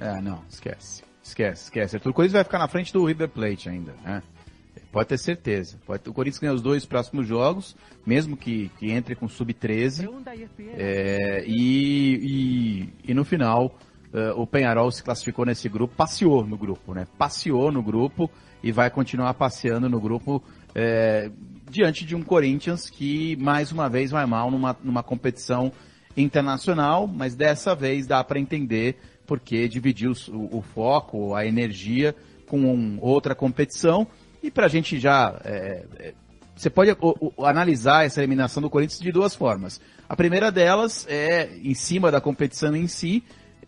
É, 0.00 0.20
não, 0.20 0.42
esquece. 0.48 1.02
Esquece, 1.22 1.64
esquece. 1.64 1.96
O 1.96 2.00
Corinthians 2.00 2.32
vai 2.32 2.44
ficar 2.44 2.58
na 2.58 2.68
frente 2.68 2.92
do 2.92 3.04
River 3.04 3.28
Plate 3.28 3.68
ainda, 3.68 3.94
né? 4.04 4.22
Pode 4.92 5.08
ter 5.08 5.18
certeza. 5.18 5.78
Pode, 5.86 6.08
o 6.08 6.12
Corinthians 6.12 6.40
ganha 6.40 6.52
os 6.52 6.62
dois 6.62 6.84
próximos 6.84 7.26
jogos, 7.26 7.76
mesmo 8.04 8.36
que, 8.36 8.70
que 8.78 8.90
entre 8.90 9.14
com 9.14 9.28
sub-13. 9.28 10.08
É, 10.76 11.44
e, 11.46 12.90
e, 13.04 13.10
e 13.10 13.14
no 13.14 13.24
final 13.24 13.78
uh, 14.12 14.40
o 14.40 14.46
Penharol 14.46 14.90
se 14.90 15.02
classificou 15.02 15.44
nesse 15.44 15.68
grupo, 15.68 15.94
passeou 15.94 16.44
no 16.44 16.56
grupo, 16.56 16.92
né? 16.94 17.06
Passeou 17.16 17.70
no 17.70 17.82
grupo 17.82 18.30
e 18.62 18.72
vai 18.72 18.90
continuar 18.90 19.34
passeando 19.34 19.88
no 19.88 20.00
grupo 20.00 20.42
é, 20.74 21.30
diante 21.70 22.04
de 22.04 22.14
um 22.14 22.22
Corinthians 22.22 22.90
que 22.90 23.36
mais 23.36 23.72
uma 23.72 23.88
vez 23.88 24.10
vai 24.10 24.26
mal 24.26 24.50
numa, 24.50 24.76
numa 24.82 25.02
competição 25.02 25.72
internacional, 26.16 27.06
mas 27.06 27.34
dessa 27.34 27.74
vez 27.74 28.06
dá 28.06 28.22
para 28.22 28.40
entender 28.40 28.98
porque 29.26 29.68
dividiu 29.68 30.12
o, 30.28 30.58
o, 30.58 30.62
foco, 30.62 31.34
a 31.34 31.46
energia 31.46 32.14
com 32.46 32.98
outra 33.00 33.34
competição. 33.34 34.06
E 34.42 34.50
para 34.50 34.66
a 34.66 34.68
gente 34.68 34.98
já 34.98 35.40
é, 35.44 35.84
é, 35.98 36.14
você 36.56 36.68
pode 36.68 36.90
o, 37.00 37.32
o, 37.36 37.46
analisar 37.46 38.04
essa 38.04 38.20
eliminação 38.20 38.60
do 38.62 38.68
Corinthians 38.68 39.00
de 39.00 39.12
duas 39.12 39.34
formas. 39.34 39.80
A 40.08 40.16
primeira 40.16 40.50
delas 40.50 41.06
é 41.08 41.56
em 41.62 41.74
cima 41.74 42.10
da 42.10 42.20
competição 42.20 42.74
em 42.76 42.86
si, 42.86 43.22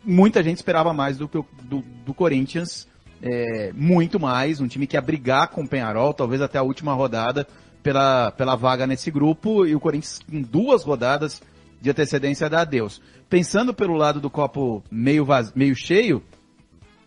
muita 0.04 0.42
gente 0.42 0.56
esperava 0.56 0.92
mais 0.92 1.16
do 1.16 1.28
que 1.28 1.38
o, 1.38 1.46
do, 1.62 1.82
do 2.04 2.12
Corinthians, 2.12 2.86
é, 3.22 3.72
muito 3.72 4.18
mais, 4.18 4.60
um 4.60 4.66
time 4.66 4.86
que 4.86 4.96
ia 4.96 5.00
brigar 5.00 5.48
com 5.48 5.62
o 5.62 5.68
Penharol, 5.68 6.12
talvez 6.12 6.42
até 6.42 6.58
a 6.58 6.62
última 6.62 6.92
rodada, 6.92 7.46
pela, 7.82 8.30
pela 8.32 8.54
vaga 8.56 8.86
nesse 8.86 9.10
grupo, 9.10 9.66
e 9.66 9.74
o 9.74 9.80
Corinthians 9.80 10.20
com 10.28 10.40
duas 10.40 10.84
rodadas 10.84 11.42
de 11.80 11.90
antecedência 11.90 12.48
dá 12.48 12.60
adeus. 12.60 13.02
Pensando 13.28 13.74
pelo 13.74 13.96
lado 13.96 14.20
do 14.20 14.30
copo 14.30 14.82
meio, 14.90 15.24
vaz, 15.24 15.52
meio 15.54 15.74
cheio, 15.74 16.22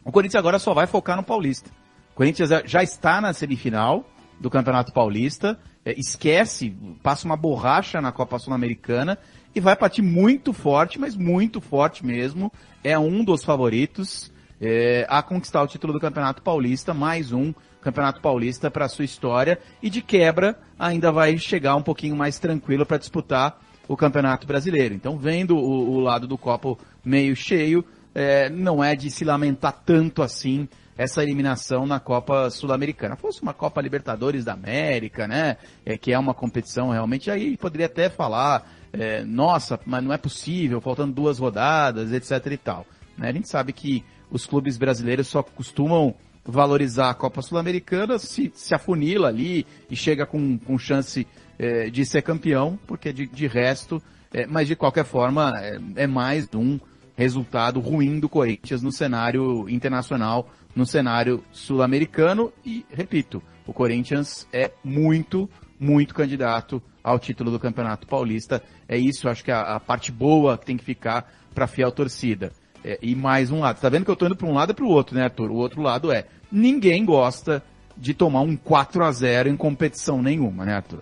o 0.04 0.12
Corinthians 0.12 0.40
agora 0.40 0.60
só 0.60 0.74
vai 0.74 0.86
focar 0.86 1.16
no 1.16 1.24
Paulista. 1.24 1.70
O 2.12 2.16
Corinthians 2.16 2.50
já 2.66 2.84
está 2.84 3.20
na 3.22 3.34
semifinal 3.34 4.06
do 4.40 4.50
Campeonato 4.50 4.92
Paulista, 4.92 5.58
é, 5.84 5.94
esquece, 6.00 6.76
passa 7.02 7.26
uma 7.26 7.38
borracha 7.38 8.02
na 8.02 8.12
Copa 8.12 8.38
Sul-Americana 8.40 9.18
e 9.54 9.60
vai 9.60 9.76
partir 9.76 10.02
muito 10.02 10.52
forte, 10.52 11.00
mas 11.00 11.16
muito 11.16 11.62
forte 11.62 12.06
mesmo. 12.06 12.52
É 12.84 12.98
um 13.00 13.24
dos 13.24 13.44
favoritos 13.44 14.32
é, 14.60 15.06
a 15.10 15.22
conquistar 15.24 15.62
o 15.62 15.68
título 15.68 15.94
do 15.94 16.00
Campeonato 16.00 16.42
Paulista, 16.42 16.94
mais 16.94 17.32
um 17.32 17.54
Campeonato 17.86 18.20
Paulista 18.20 18.72
para 18.72 18.90
sua 18.90 19.06
história 19.06 19.60
e 19.80 19.92
de 19.92 20.02
quebra 20.02 20.58
ainda 20.78 21.12
vai 21.12 21.38
chegar 21.38 21.76
um 21.76 21.84
pouquinho 21.84 22.16
mais 22.16 22.40
tranquilo 22.40 22.84
para 22.84 22.98
disputar 22.98 23.62
o 23.88 23.96
Campeonato 23.96 24.48
Brasileiro. 24.48 24.96
Então, 24.96 25.20
vendo 25.20 25.56
o, 25.56 25.92
o 25.92 26.00
lado 26.00 26.26
do 26.26 26.36
copo 26.36 26.80
meio 27.04 27.36
cheio, 27.36 27.86
é, 28.16 28.50
não 28.50 28.84
é 28.84 28.96
de 28.96 29.12
se 29.12 29.24
lamentar 29.24 29.84
tanto 29.86 30.24
assim 30.24 30.68
essa 30.98 31.22
eliminação 31.22 31.86
na 31.86 32.00
Copa 32.00 32.50
Sul-Americana. 32.50 33.16
Fosse 33.16 33.44
uma 33.44 33.54
Copa 33.54 33.82
Libertadores 33.82 34.44
da 34.44 34.54
América, 34.54 35.28
né? 35.28 35.58
É, 35.86 35.96
que 35.96 36.12
é 36.12 36.18
uma 36.18 36.34
competição 36.34 36.90
realmente, 36.90 37.30
aí 37.30 37.56
poderia 37.56 37.86
até 37.86 38.10
falar, 38.10 38.68
é, 38.92 39.24
nossa, 39.24 39.80
mas 39.86 40.04
não 40.04 40.12
é 40.12 40.18
possível, 40.18 40.82
faltando 40.82 41.14
duas 41.14 41.38
rodadas, 41.38 42.12
etc 42.12 42.52
e 42.52 42.58
tal. 42.58 42.88
Né? 43.16 43.30
A 43.30 43.32
gente 43.32 43.48
sabe 43.48 43.74
que 43.74 44.04
os 44.32 44.48
clubes 44.48 44.76
brasileiros 44.76 45.28
só 45.28 45.44
costumam 45.44 46.16
valorizar 46.46 47.10
a 47.10 47.14
Copa 47.14 47.42
Sul-Americana 47.42 48.20
se, 48.20 48.52
se 48.54 48.76
afunila 48.76 49.28
ali 49.28 49.66
e 49.90 49.96
chega 49.96 50.26
com, 50.26 50.58
com 50.60 50.78
chance 50.78 51.28
é, 51.58 51.90
de 51.90 52.06
ser 52.06 52.22
campeão, 52.22 52.78
porque 52.86 53.12
de, 53.12 53.26
de 53.26 53.48
resto, 53.48 54.02
é, 54.34 54.46
mas 54.46 54.68
de 54.68 54.76
qualquer 54.76 55.06
forma, 55.06 55.52
é, 55.58 56.04
é 56.04 56.08
mais 56.08 56.48
um 56.54 56.80
resultado 57.18 57.80
ruim 57.80 58.20
do 58.20 58.30
Corinthians 58.30 58.82
no 58.82 58.92
cenário 58.92 59.68
internacional 59.70 60.50
no 60.76 60.86
cenário 60.86 61.44
sul-americano 61.52 62.52
e, 62.66 62.86
repito, 62.92 63.42
o 63.66 63.74
Corinthians 63.74 64.48
é 64.52 64.72
muito, 64.84 65.50
muito 65.80 66.14
candidato 66.14 66.84
ao 67.02 67.18
título 67.18 67.50
do 67.50 67.60
Campeonato 67.60 68.06
Paulista. 68.06 68.62
É 68.88 68.98
isso, 68.98 69.30
acho 69.30 69.44
que 69.44 69.52
a, 69.52 69.76
a 69.76 69.80
parte 69.80 70.12
boa 70.12 70.58
que 70.58 70.66
tem 70.66 70.76
que 70.76 70.84
ficar 70.84 71.32
para 71.54 71.66
a 71.66 71.68
fiel 71.68 71.92
torcida. 71.92 72.52
É, 72.84 73.00
e 73.02 73.16
mais 73.16 73.52
um 73.52 73.62
lado. 73.62 73.80
Tá 73.80 73.90
vendo 73.90 74.06
que 74.06 74.12
eu 74.12 74.16
tô 74.16 74.28
indo 74.28 74.36
para 74.36 74.48
um 74.48 74.54
lado 74.54 74.72
e 74.72 74.76
para 74.76 74.86
o 74.86 74.90
outro, 74.90 75.16
né, 75.16 75.24
Arthur? 75.24 75.50
O 75.50 75.56
outro 75.56 75.82
lado 75.82 76.12
é, 76.12 76.28
ninguém 76.52 77.06
gosta 77.06 77.64
de 77.98 78.14
tomar 78.14 78.42
um 78.42 78.56
4 78.56 79.04
a 79.04 79.12
0 79.12 79.50
em 79.50 79.58
competição 79.58 80.22
nenhuma, 80.22 80.66
né, 80.66 80.74
Arthur? 80.76 81.02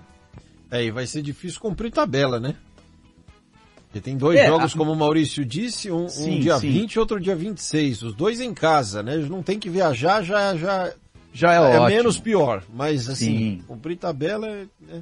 É, 0.70 0.84
e 0.84 0.92
vai 0.92 1.06
ser 1.06 1.22
difícil 1.22 1.60
cumprir 1.60 1.92
tabela, 1.92 2.40
né? 2.40 2.56
Porque 3.88 4.02
tem 4.02 4.18
dois 4.18 4.40
é, 4.40 4.48
jogos, 4.48 4.74
a... 4.74 4.78
como 4.78 4.92
o 4.92 4.96
Maurício 4.96 5.46
disse, 5.46 5.92
um, 5.92 6.10
sim, 6.10 6.38
um 6.38 6.40
dia 6.40 6.58
sim. 6.58 6.72
20 6.72 6.94
e 6.94 7.00
outro 7.00 7.20
dia 7.20 7.36
26. 7.36 8.02
Os 8.02 8.16
dois 8.16 8.42
em 8.42 8.54
casa, 8.54 9.04
né? 9.04 9.18
Não 9.18 9.44
tem 9.44 9.60
que 9.60 9.70
viajar, 9.70 10.24
já, 10.24 10.56
já, 10.56 10.92
já 11.32 11.54
é, 11.54 11.76
é 11.76 11.88
menos 11.88 12.20
pior. 12.20 12.64
Mas 12.74 13.08
assim, 13.08 13.38
sim. 13.38 13.64
cumprir 13.68 13.98
tabela 13.98 14.48
é, 14.48 14.66
é... 14.90 15.02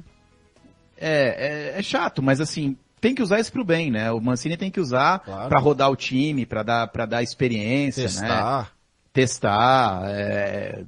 É, 1.04 1.78
é, 1.78 1.82
chato, 1.82 2.22
mas 2.22 2.40
assim, 2.40 2.76
tem 3.00 3.14
que 3.14 3.22
usar 3.22 3.40
isso 3.40 3.50
pro 3.50 3.64
bem, 3.64 3.90
né? 3.90 4.12
O 4.12 4.20
Mancini 4.20 4.56
tem 4.56 4.70
que 4.70 4.78
usar 4.78 5.18
claro. 5.20 5.48
para 5.48 5.58
rodar 5.58 5.90
o 5.90 5.96
time, 5.96 6.46
para 6.46 6.62
dar, 6.62 6.86
para 6.88 7.06
dar 7.06 7.22
experiência, 7.22 8.04
Testar. 8.04 8.62
né? 8.62 8.66
Testar. 9.12 10.02
É... 10.06 10.84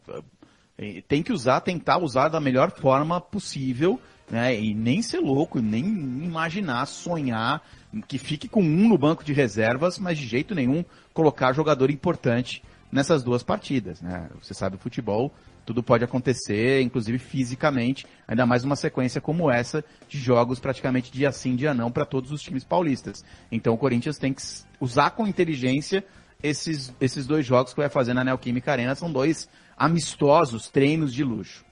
Tem 1.07 1.23
que 1.23 1.33
usar, 1.33 1.61
tentar 1.61 1.99
usar 1.99 2.29
da 2.29 2.41
melhor 2.41 2.71
forma 2.71 3.21
possível, 3.21 4.01
né? 4.31 4.59
E 4.59 4.75
nem 4.75 5.03
ser 5.03 5.21
louco, 5.21 5.61
nem 5.61 5.85
imaginar, 5.85 6.87
sonhar 6.87 7.63
que 8.09 8.19
fique 8.19 8.49
com 8.49 8.63
um 8.63 8.89
no 8.89 8.99
banco 8.99 9.25
de 9.25 9.33
reservas, 9.33 9.99
mas 9.99 10.19
de 10.19 10.27
jeito 10.27 10.55
nenhum 10.55 10.85
colocar 11.13 11.53
jogador 11.53 11.91
importante 11.91 12.63
nessas 12.91 13.23
duas 13.23 13.43
partidas, 13.43 14.01
né? 14.01 14.29
Você 14.41 14.55
sabe, 14.55 14.77
o 14.77 14.79
futebol, 14.79 15.33
tudo 15.65 15.83
pode 15.83 16.05
acontecer, 16.05 16.81
inclusive 16.83 17.19
fisicamente, 17.19 18.07
ainda 18.27 18.47
mais 18.47 18.65
uma 18.65 18.77
sequência 18.77 19.21
como 19.21 19.51
essa 19.51 19.85
de 20.09 20.19
jogos 20.19 20.61
praticamente 20.61 21.11
dia 21.11 21.33
sim, 21.33 21.57
dia 21.57 21.75
não 21.75 21.91
para 21.91 22.05
todos 22.05 22.31
os 22.31 22.43
times 22.43 22.65
paulistas. 22.65 23.25
Então 23.51 23.75
o 23.75 23.79
Corinthians 23.79 24.19
tem 24.19 24.33
que 24.33 24.43
usar 24.81 25.11
com 25.11 25.27
inteligência 25.27 26.05
esses, 26.45 26.93
esses 27.01 27.27
dois 27.27 27.47
jogos 27.47 27.73
que 27.73 27.81
vai 27.81 27.89
fazer 27.89 28.13
na 28.13 28.23
Neoquímica 28.23 28.71
Arena, 28.71 28.95
são 28.95 29.11
dois 29.11 29.49
amistosos 29.75 30.69
treinos 30.69 31.13
de 31.13 31.25
luxo. 31.25 31.65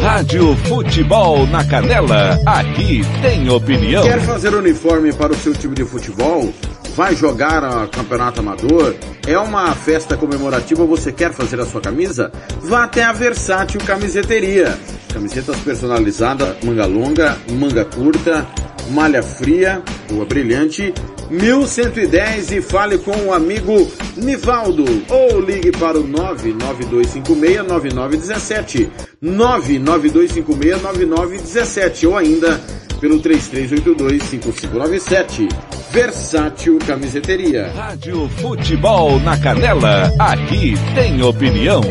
Rádio 0.00 0.56
Futebol 0.56 1.46
na 1.46 1.64
Canela, 1.64 2.38
aqui 2.44 3.02
tem 3.22 3.48
opinião. 3.48 4.02
Quer 4.02 4.20
fazer 4.20 4.54
uniforme 4.54 5.12
para 5.12 5.32
o 5.32 5.36
seu 5.36 5.54
time 5.54 5.74
de 5.74 5.84
futebol? 5.84 6.52
Vai 6.96 7.14
jogar 7.14 7.64
a 7.64 7.86
campeonato 7.86 8.40
amador? 8.40 8.94
É 9.26 9.38
uma 9.38 9.72
festa 9.74 10.16
comemorativa, 10.16 10.84
você 10.84 11.12
quer 11.12 11.32
fazer 11.32 11.60
a 11.60 11.64
sua 11.64 11.80
camisa? 11.80 12.30
Vá 12.60 12.84
até 12.84 13.04
a 13.04 13.12
Versátil 13.12 13.80
Camiseteria. 13.80 14.78
Camisetas 15.12 15.56
personalizadas, 15.60 16.56
manga 16.64 16.86
longa, 16.86 17.38
manga 17.50 17.84
curta, 17.84 18.46
malha 18.90 19.22
fria, 19.22 19.80
rua 20.10 20.24
brilhante 20.24 20.92
1110 21.30 22.50
e 22.52 22.60
fale 22.60 22.98
com 22.98 23.12
o 23.26 23.32
amigo 23.32 23.88
Nivaldo. 24.16 24.84
Ou 25.08 25.40
ligue 25.40 25.70
para 25.72 25.98
o 25.98 26.06
992569917 26.08 28.88
992569917 29.22 32.08
ou 32.08 32.16
ainda 32.16 32.60
pelo 33.00 33.20
33825597 33.20 35.48
Versátil 35.90 36.78
Camiseteria. 36.86 37.72
Rádio 37.74 38.28
Futebol 38.40 39.18
na 39.20 39.38
Canela. 39.38 40.10
Aqui 40.18 40.74
tem 40.94 41.22
opinião 41.22 41.82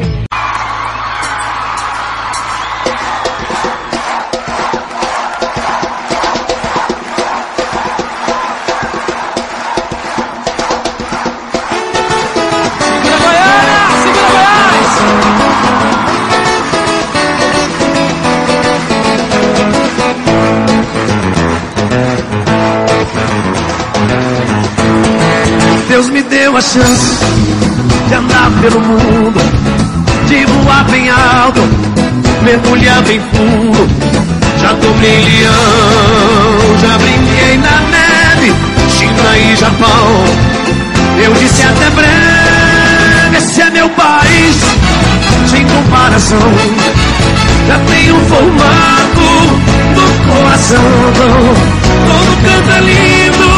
chance 26.72 27.20
de 28.08 28.14
andar 28.14 28.50
pelo 28.62 28.80
mundo, 28.80 29.42
de 30.26 30.46
voar 30.46 30.86
bem 30.86 31.10
alto, 31.10 31.60
mergulhar 32.44 33.02
bem 33.02 33.20
fundo. 33.34 33.90
Já 34.62 34.74
tomei 34.76 35.18
leão, 35.18 36.78
já 36.82 36.98
brinquei 36.98 37.58
na 37.58 37.82
neve, 37.92 38.54
China 38.90 39.38
e 39.38 39.56
Japão. 39.58 40.26
Eu 41.22 41.34
disse 41.34 41.62
até 41.62 41.90
breve, 41.90 43.38
esse 43.38 43.62
é 43.62 43.70
meu 43.70 43.90
país, 43.90 44.56
sem 45.48 45.66
comparação. 45.66 46.54
Já 47.68 47.80
tenho 47.80 48.16
formato 48.30 49.26
do 49.94 50.32
coração, 50.32 50.78
todo 52.08 52.32
canto 52.46 52.72
é 52.72 52.82
lindo, 52.82 53.52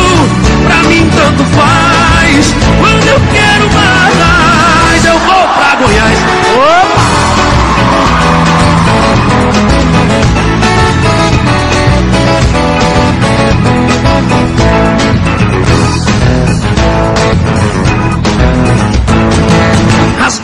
pra 0.65 0.77
mim 0.89 1.07
tanto 1.15 1.43
faz. 1.55 1.83
Eu 3.13 3.19
quero 3.31 3.69
mais, 3.73 5.05
eu 5.05 5.19
vou 5.19 5.47
pra 5.49 5.75
Goiás. 5.75 6.19
Opa! 6.55 7.03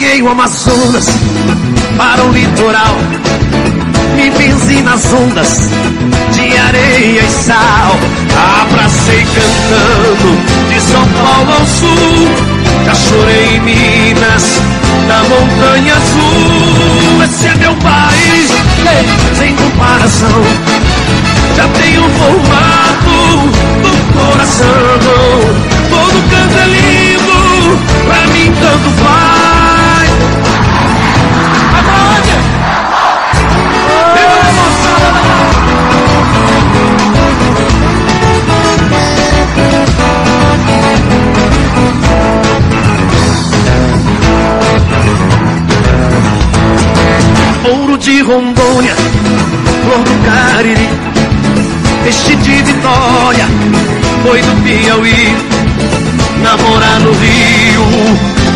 Deixei 0.10 0.24
o 0.24 0.30
Amazonas 0.30 1.06
para 1.96 2.24
o 2.24 2.32
litoral. 2.32 2.96
Me 4.16 4.32
benzi 4.32 4.82
nas 4.82 5.14
ondas 5.14 5.70
de 6.34 6.58
areia 6.58 7.22
e 7.22 7.30
sal. 7.30 7.96
Abracei 8.62 9.24
cantando 9.24 10.38
de 10.68 10.82
São 10.82 11.08
Paulo 11.24 11.52
ao 11.52 11.66
sul. 11.68 12.59
Já 12.90 12.96
chorei 12.96 13.58
em 13.58 13.60
Minas, 13.60 14.60
na 15.08 15.22
montanha 15.26 15.94
azul. 15.94 17.24
Esse 17.24 17.48
é 17.48 17.56
meu 17.58 17.76
país, 17.76 18.50
sem 19.38 19.56
comparação. 19.56 20.42
Já 21.56 21.68
tenho 21.68 22.10
formato 22.10 23.48
do 23.84 23.92
coração. 24.12 24.66
Todo 25.88 26.30
canto 26.32 26.58
é 26.58 26.66
lindo, 26.66 27.78
pra 28.08 28.22
mim 28.34 28.52
tanto 28.60 28.90
faz. 29.04 29.39
De 48.00 48.22
Rondônia, 48.22 48.96
flor 49.84 50.00
do 50.04 50.12
Cariri, 50.26 50.90
peixe 52.04 52.36
de 52.38 52.62
Vitória, 52.64 53.46
foi 54.24 54.42
do 54.42 54.64
Piauí, 54.64 55.36
namorar 56.42 57.00
no 57.02 57.12
Rio, 57.12 57.86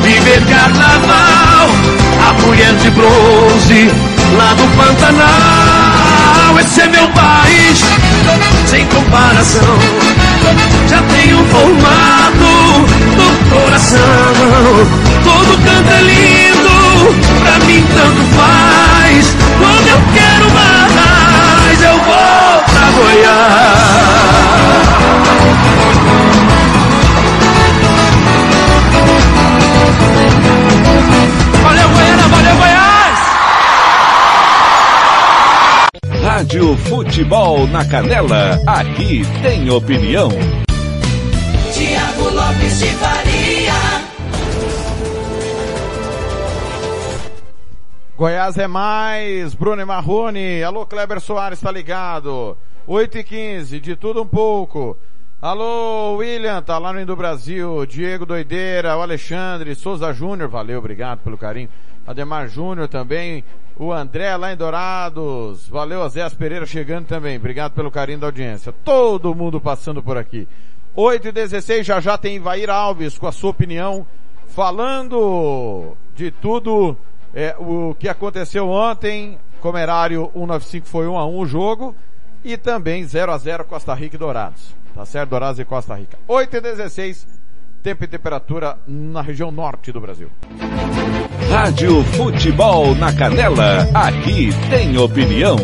viver 0.02 0.42
carnaval, 0.46 1.70
a 2.30 2.34
mulher 2.42 2.74
de 2.76 2.90
bronze, 2.92 3.92
lá 4.38 4.54
do 4.54 4.64
Pantanal, 4.78 6.60
esse 6.60 6.82
é 6.82 6.88
meu 6.88 7.08
país, 7.10 7.84
sem 8.66 8.86
comparação, 8.88 9.78
já 10.88 11.02
tenho 11.02 11.44
formado 11.48 12.46
no 13.18 13.30
coração, 13.50 14.00
todo 15.24 15.58
canto 15.66 15.90
é 15.92 16.02
lindo, 16.02 16.74
pra 17.42 17.60
mim 17.66 17.86
tanto 17.94 18.24
faz, 18.38 18.83
quando 19.60 19.88
eu 19.88 20.02
quero 20.14 20.50
mais, 20.52 21.82
eu 21.82 21.98
vou 22.00 22.64
pra 22.74 22.92
Goiás. 22.92 23.94
Valeu, 31.62 31.90
Goiânia, 31.90 32.28
valeu, 32.28 32.56
Goiás! 32.58 33.20
Rádio 36.24 36.78
Futebol 36.78 37.68
na 37.68 37.86
Canela, 37.86 38.60
aqui 38.66 39.26
tem 39.42 39.70
opinião. 39.70 40.30
Goiás 48.24 48.58
é 48.58 48.68
mais, 48.68 49.54
Bruno 49.54 49.86
Marrone. 49.86 50.64
Alô, 50.64 50.86
Kleber 50.86 51.20
Soares, 51.20 51.60
tá 51.60 51.70
ligado? 51.70 52.58
8 52.88 53.18
e 53.18 53.24
15 53.26 53.82
de 53.82 53.98
tudo 53.98 54.22
um 54.22 54.26
pouco. 54.26 54.98
Alô, 55.42 56.16
William, 56.16 56.62
tá 56.62 56.78
lá 56.78 56.94
no 56.94 57.02
Indo 57.02 57.18
Brasil. 57.18 57.86
Diego 57.86 58.26
Doideira, 58.26 58.96
o 58.96 59.02
Alexandre, 59.02 59.76
Souza 59.76 60.14
Júnior, 60.14 60.48
valeu, 60.48 60.80
obrigado 60.80 61.20
pelo 61.20 61.38
carinho. 61.38 61.68
Ademar 62.08 62.48
Júnior 62.48 62.88
também. 62.88 63.44
O 63.76 63.92
André 63.92 64.38
lá 64.38 64.54
em 64.54 64.56
Dourados. 64.56 65.68
Valeu, 65.68 66.02
Azéas 66.02 66.34
Pereira 66.34 66.66
chegando 66.66 67.06
também. 67.06 67.36
Obrigado 67.36 67.74
pelo 67.74 67.92
carinho 67.92 68.20
da 68.20 68.28
audiência. 68.28 68.74
Todo 68.86 69.36
mundo 69.36 69.60
passando 69.60 70.02
por 70.02 70.18
aqui. 70.18 70.48
8 70.96 71.28
e 71.28 71.32
16 71.34 71.86
já 71.86 72.00
já 72.00 72.18
tem 72.18 72.38
Ivair 72.38 72.70
Alves 72.70 73.18
com 73.18 73.28
a 73.28 73.34
sua 73.34 73.50
opinião, 73.50 74.08
falando 74.48 75.98
de 76.16 76.32
tudo 76.32 76.96
é, 77.34 77.56
o 77.58 77.96
que 77.98 78.08
aconteceu 78.08 78.70
ontem. 78.70 79.40
Comerário 79.60 80.30
195 80.34 80.88
foi 80.88 81.08
1 81.08 81.18
a 81.18 81.26
1 81.26 81.38
o 81.38 81.46
jogo. 81.46 81.96
E 82.44 82.58
também 82.58 83.06
0 83.06 83.32
a 83.32 83.38
0 83.38 83.66
Costa 83.66 83.94
Rica 83.94 84.16
e 84.16 84.20
Dourados. 84.20 84.76
Tá 84.94 85.06
certo? 85.06 85.30
Dourados 85.30 85.60
e 85.60 85.66
Costa 85.66 85.96
Rica. 85.96 86.18
8 86.28 86.58
e 86.58 86.62
16 86.62 87.44
tempo 87.84 88.06
e 88.06 88.08
temperatura 88.08 88.78
na 88.88 89.22
região 89.22 89.52
norte 89.52 89.92
do 89.92 90.00
Brasil. 90.00 90.30
Rádio 91.50 92.02
Futebol 92.04 92.96
na 92.96 93.14
Canela, 93.14 93.90
aqui 93.94 94.50
tem 94.70 94.98
opinião. 94.98 95.58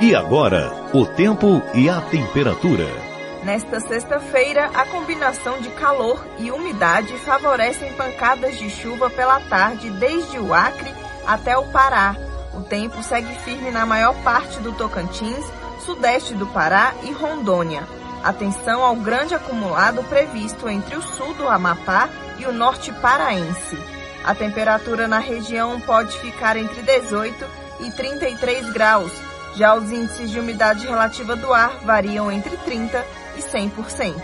E 0.00 0.14
agora, 0.14 0.72
o 0.92 1.06
tempo 1.06 1.62
e 1.74 1.88
a 1.88 2.00
temperatura. 2.00 3.07
Nesta 3.48 3.80
sexta-feira, 3.80 4.66
a 4.74 4.84
combinação 4.84 5.58
de 5.62 5.70
calor 5.70 6.22
e 6.38 6.50
umidade 6.50 7.16
favorecem 7.20 7.94
pancadas 7.94 8.58
de 8.58 8.68
chuva 8.68 9.08
pela 9.08 9.40
tarde 9.40 9.88
desde 9.88 10.38
o 10.38 10.52
Acre 10.52 10.94
até 11.26 11.56
o 11.56 11.64
Pará. 11.68 12.14
O 12.52 12.60
tempo 12.60 13.02
segue 13.02 13.34
firme 13.36 13.70
na 13.70 13.86
maior 13.86 14.14
parte 14.16 14.60
do 14.60 14.72
Tocantins, 14.72 15.46
sudeste 15.82 16.34
do 16.34 16.46
Pará 16.48 16.92
e 17.04 17.10
Rondônia. 17.10 17.88
Atenção 18.22 18.84
ao 18.84 18.94
grande 18.96 19.34
acumulado 19.34 20.04
previsto 20.04 20.68
entre 20.68 20.96
o 20.96 21.00
sul 21.00 21.32
do 21.32 21.48
Amapá 21.48 22.10
e 22.38 22.44
o 22.44 22.52
norte 22.52 22.92
paraense. 23.00 23.78
A 24.26 24.34
temperatura 24.34 25.08
na 25.08 25.20
região 25.20 25.80
pode 25.80 26.18
ficar 26.18 26.58
entre 26.58 26.82
18 26.82 27.46
e 27.80 27.90
33 27.92 28.70
graus. 28.74 29.12
Já 29.54 29.74
os 29.74 29.90
índices 29.90 30.30
de 30.30 30.38
umidade 30.38 30.86
relativa 30.86 31.34
do 31.34 31.50
ar 31.50 31.78
variam 31.82 32.30
entre 32.30 32.54
30 32.58 33.17
e 33.38 33.42
100%. 33.42 34.14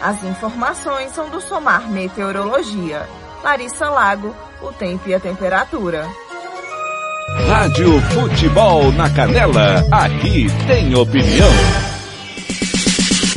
As 0.00 0.22
informações 0.24 1.12
são 1.12 1.28
do 1.28 1.40
Somar 1.40 1.90
Meteorologia. 1.90 3.08
Larissa 3.42 3.88
Lago, 3.88 4.34
o 4.60 4.72
tempo 4.72 5.08
e 5.08 5.14
a 5.14 5.20
temperatura. 5.20 6.08
Rádio 7.48 8.00
Futebol 8.12 8.92
na 8.92 9.10
Canela, 9.10 9.84
aqui 9.90 10.46
tem 10.66 10.94
opinião. 10.94 11.50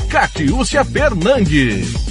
Catiúcia 0.09 0.85
Fernandes. 0.85 2.05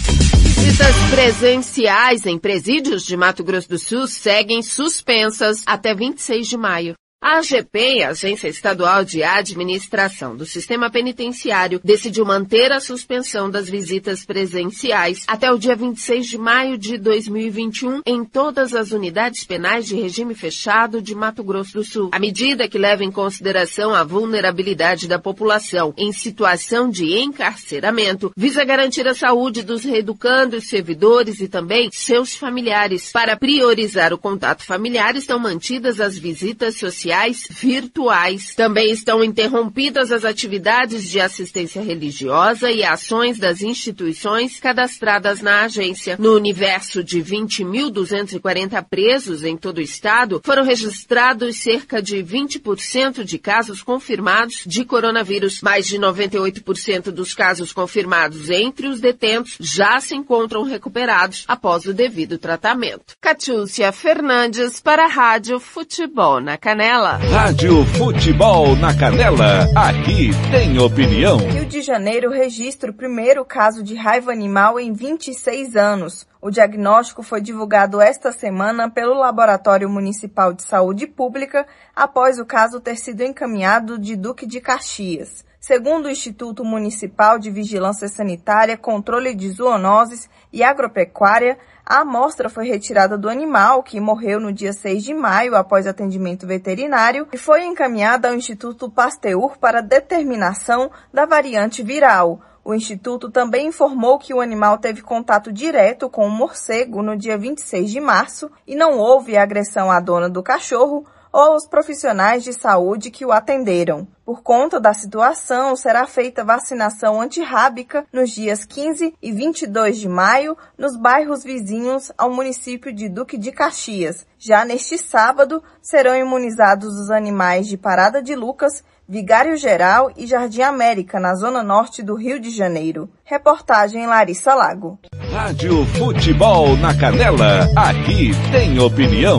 Visitas 0.65 0.97
presenciais 1.11 2.27
em 2.27 2.39
presídios 2.39 3.05
de 3.05 3.17
Mato 3.17 3.45
Grosso 3.45 3.69
do 3.69 3.79
Sul 3.79 4.07
seguem 4.07 4.63
suspensas 4.63 5.63
até 5.67 5.95
26 5.95 6.49
de 6.49 6.57
maio. 6.57 6.95
A 7.27 7.39
AGP, 7.39 8.03
Agência 8.03 8.49
Estadual 8.49 9.03
de 9.03 9.23
Administração 9.23 10.37
do 10.37 10.45
Sistema 10.45 10.91
Penitenciário, 10.91 11.81
decidiu 11.83 12.23
manter 12.23 12.71
a 12.71 12.81
suspensão 12.81 13.51
das 13.51 13.67
visitas 13.67 14.27
presenciais 14.27 15.25
até 15.27 15.51
o 15.51 15.57
dia 15.57 15.75
26 15.75 16.27
de 16.27 16.37
maio 16.37 16.77
de 16.77 16.99
2021 16.99 18.03
em 18.05 18.27
todas 18.27 18.75
as 18.75 18.93
unidades 18.93 19.43
penais 19.43 19.87
de 19.87 19.97
regime 19.97 20.35
fechado 20.35 21.01
de 21.01 21.15
Mato 21.15 21.43
Grosso 21.43 21.73
do 21.73 21.83
Sul. 21.83 22.11
A 22.13 22.19
medida 22.19 22.69
que 22.69 22.77
leva 22.77 23.03
em 23.03 23.11
consideração 23.11 23.95
a 23.95 24.05
vulnerabilidade 24.05 25.09
da 25.09 25.19
população 25.19 25.95
em 25.97 26.13
situação 26.13 26.91
de 26.91 27.19
encarceramento 27.19 28.33
visa 28.37 28.63
garantir 28.67 29.09
a 29.09 29.15
saúde 29.15 29.63
dos 29.63 29.83
reeducandos, 29.83 30.69
servidores 30.69 31.41
e 31.41 31.49
também 31.49 31.89
seus 31.91 32.35
familiares. 32.35 33.11
Para 33.13 33.35
priorizar 33.35 34.13
o 34.13 34.19
contato 34.19 34.63
familiar, 34.63 35.17
estão 35.17 35.39
mantidas 35.39 36.03
as 36.03 36.19
visitas 36.19 36.77
sociais 36.77 37.14
virtuais. 37.51 38.55
Também 38.55 38.91
estão 38.91 39.23
interrompidas 39.23 40.11
as 40.11 40.25
atividades 40.25 41.09
de 41.09 41.21
assistência 41.21 41.83
religiosa 41.83 42.71
e 42.71 42.83
ações 42.83 43.39
das 43.39 43.63
instituições 43.63 44.59
cadastradas 44.59 45.41
na 45.41 45.63
agência. 45.63 46.17
No 46.19 46.35
universo 46.35 47.03
de 47.05 47.23
20.240 47.23 48.85
presos 48.89 49.45
em 49.45 49.57
todo 49.57 49.79
o 49.79 49.83
estado, 49.83 50.41
foram 50.45 50.65
registrados 50.65 51.57
cerca 51.57 52.03
de 52.03 52.17
20% 52.17 53.23
de 53.25 53.39
casos 53.39 53.83
confirmados 53.83 54.63
de 54.67 54.85
coronavírus. 54.85 55.61
Mais 55.63 55.87
de 55.87 55.99
98% 55.99 57.11
dos 57.11 57.35
casos 57.35 57.73
confirmados 57.73 58.51
entre 58.51 58.89
os 58.89 59.01
detentos 59.01 59.57
já 59.61 60.01
se 60.01 60.15
encontram 60.15 60.63
recuperados 60.63 61.45
após 61.47 61.85
o 61.87 61.95
devido 61.95 62.39
tratamento. 62.39 63.15
Catiúcia 63.21 63.93
Fernandes 63.93 64.81
para 64.81 65.05
a 65.05 65.09
Rádio 65.09 65.61
Futebol 65.61 66.41
na 66.41 66.57
Canela. 66.57 67.04
Rádio 67.13 67.85
Futebol 67.99 68.75
na 68.77 68.97
Canela, 68.97 69.69
aqui 69.77 70.31
tem 70.51 70.79
opinião. 70.79 71.37
Rio 71.37 71.67
de 71.67 71.83
Janeiro 71.83 72.31
registra 72.31 72.91
o 72.91 72.95
primeiro 72.95 73.45
caso 73.45 73.83
de 73.83 73.95
raiva 73.95 74.33
animal 74.33 74.81
em 74.81 74.95
26 74.95 75.77
anos. 75.77 76.27
O 76.41 76.51
diagnóstico 76.51 77.23
foi 77.23 77.43
divulgado 77.43 78.01
esta 78.01 78.33
semana 78.33 78.91
pelo 78.91 79.19
Laboratório 79.19 79.89
Municipal 79.89 80.55
de 80.55 80.63
Saúde 80.63 81.07
Pública 81.07 81.67
após 81.95 82.39
o 82.39 82.47
caso 82.47 82.81
ter 82.81 82.97
sido 82.97 83.23
encaminhado 83.23 83.99
de 83.99 84.17
Duque 84.17 84.47
de 84.47 84.61
Caxias. 84.61 85.45
Segundo 85.61 86.07
o 86.07 86.11
Instituto 86.11 86.63
Municipal 86.63 87.39
de 87.39 87.51
Vigilância 87.51 88.07
Sanitária, 88.09 88.77
Controle 88.77 89.35
de 89.35 89.51
Zoonoses 89.51 90.29
e 90.53 90.63
Agropecuária, 90.63 91.59
A 91.87 92.01
amostra 92.01 92.49
foi 92.49 92.67
retirada 92.67 93.19
do 93.19 93.29
animal, 93.29 93.83
que 93.83 94.01
morreu 94.01 94.41
no 94.41 94.51
dia 94.51 94.73
6 94.73 95.05
de 95.05 95.13
maio 95.13 95.55
após 95.55 95.87
atendimento 95.87 96.47
veterinário, 96.47 97.29
e 97.31 97.37
foi 97.37 97.63
encaminhada 97.65 98.29
ao 98.29 98.35
Instituto 98.35 98.91
Pasteur 98.91 99.59
para 99.59 99.83
determinação 99.83 100.91
da 101.13 101.27
variante 101.27 101.83
viral. 101.83 102.41
O 102.65 102.73
Instituto 102.73 103.31
também 103.31 103.67
informou 103.67 104.19
que 104.19 104.33
o 104.33 104.41
animal 104.41 104.79
teve 104.79 105.03
contato 105.03 105.53
direto 105.53 106.09
com 106.09 106.27
o 106.27 106.31
morcego 106.31 107.03
no 107.03 107.15
dia 107.15 107.37
26 107.37 107.91
de 107.91 108.01
março 108.01 108.51
e 108.67 108.75
não 108.75 108.97
houve 108.99 109.37
agressão 109.37 109.91
à 109.91 110.01
dona 110.01 110.31
do 110.31 110.43
cachorro 110.43 111.05
ou 111.35 111.55
aos 111.55 111.67
profissionais 111.67 112.45
de 112.45 112.53
saúde 112.53 113.11
que 113.11 113.27
o 113.27 113.33
atenderam. 113.33 114.07
Por 114.25 114.41
conta 114.41 114.79
da 114.79 114.95
situação, 114.95 115.75
será 115.75 116.07
feita 116.07 116.45
vacinação 116.45 117.21
antirrábica 117.21 118.07
nos 118.13 118.31
dias 118.31 118.65
15 118.65 119.13
e 119.21 119.33
22 119.33 119.99
de 119.99 120.09
maio 120.09 120.57
nos 120.79 120.97
bairros 120.97 121.43
vizinhos 121.43 122.13
ao 122.17 122.31
município 122.31 122.95
de 122.95 123.09
Duque 123.09 123.37
de 123.37 123.51
Caxias. 123.51 124.25
Já 124.39 124.65
neste 124.65 124.97
sábado, 124.97 125.61
serão 125.83 126.17
imunizados 126.17 126.97
os 126.97 127.11
animais 127.11 127.67
de 127.67 127.77
Parada 127.77 128.23
de 128.23 128.37
Lucas 128.37 128.85
Vigário 129.07 129.57
Geral 129.57 130.13
e 130.17 130.27
Jardim 130.27 130.63
América, 130.63 131.19
na 131.19 131.35
zona 131.35 131.65
norte 131.65 132.01
do 132.01 132.15
Rio 132.15 132.39
de 132.39 132.51
Janeiro. 132.51 133.11
Reportagem 133.25 134.07
Larissa 134.07 134.55
Lago. 134.55 135.01
Rádio 135.33 135.85
Futebol 135.99 136.77
na 136.77 136.97
Canela, 136.97 137.69
aqui 137.77 138.31
tem 138.53 138.79
opinião. 138.79 139.39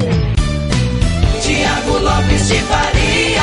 Tiago 1.96 2.00
Lopes 2.00 2.48
de 2.48 2.60
Faria. 2.62 3.42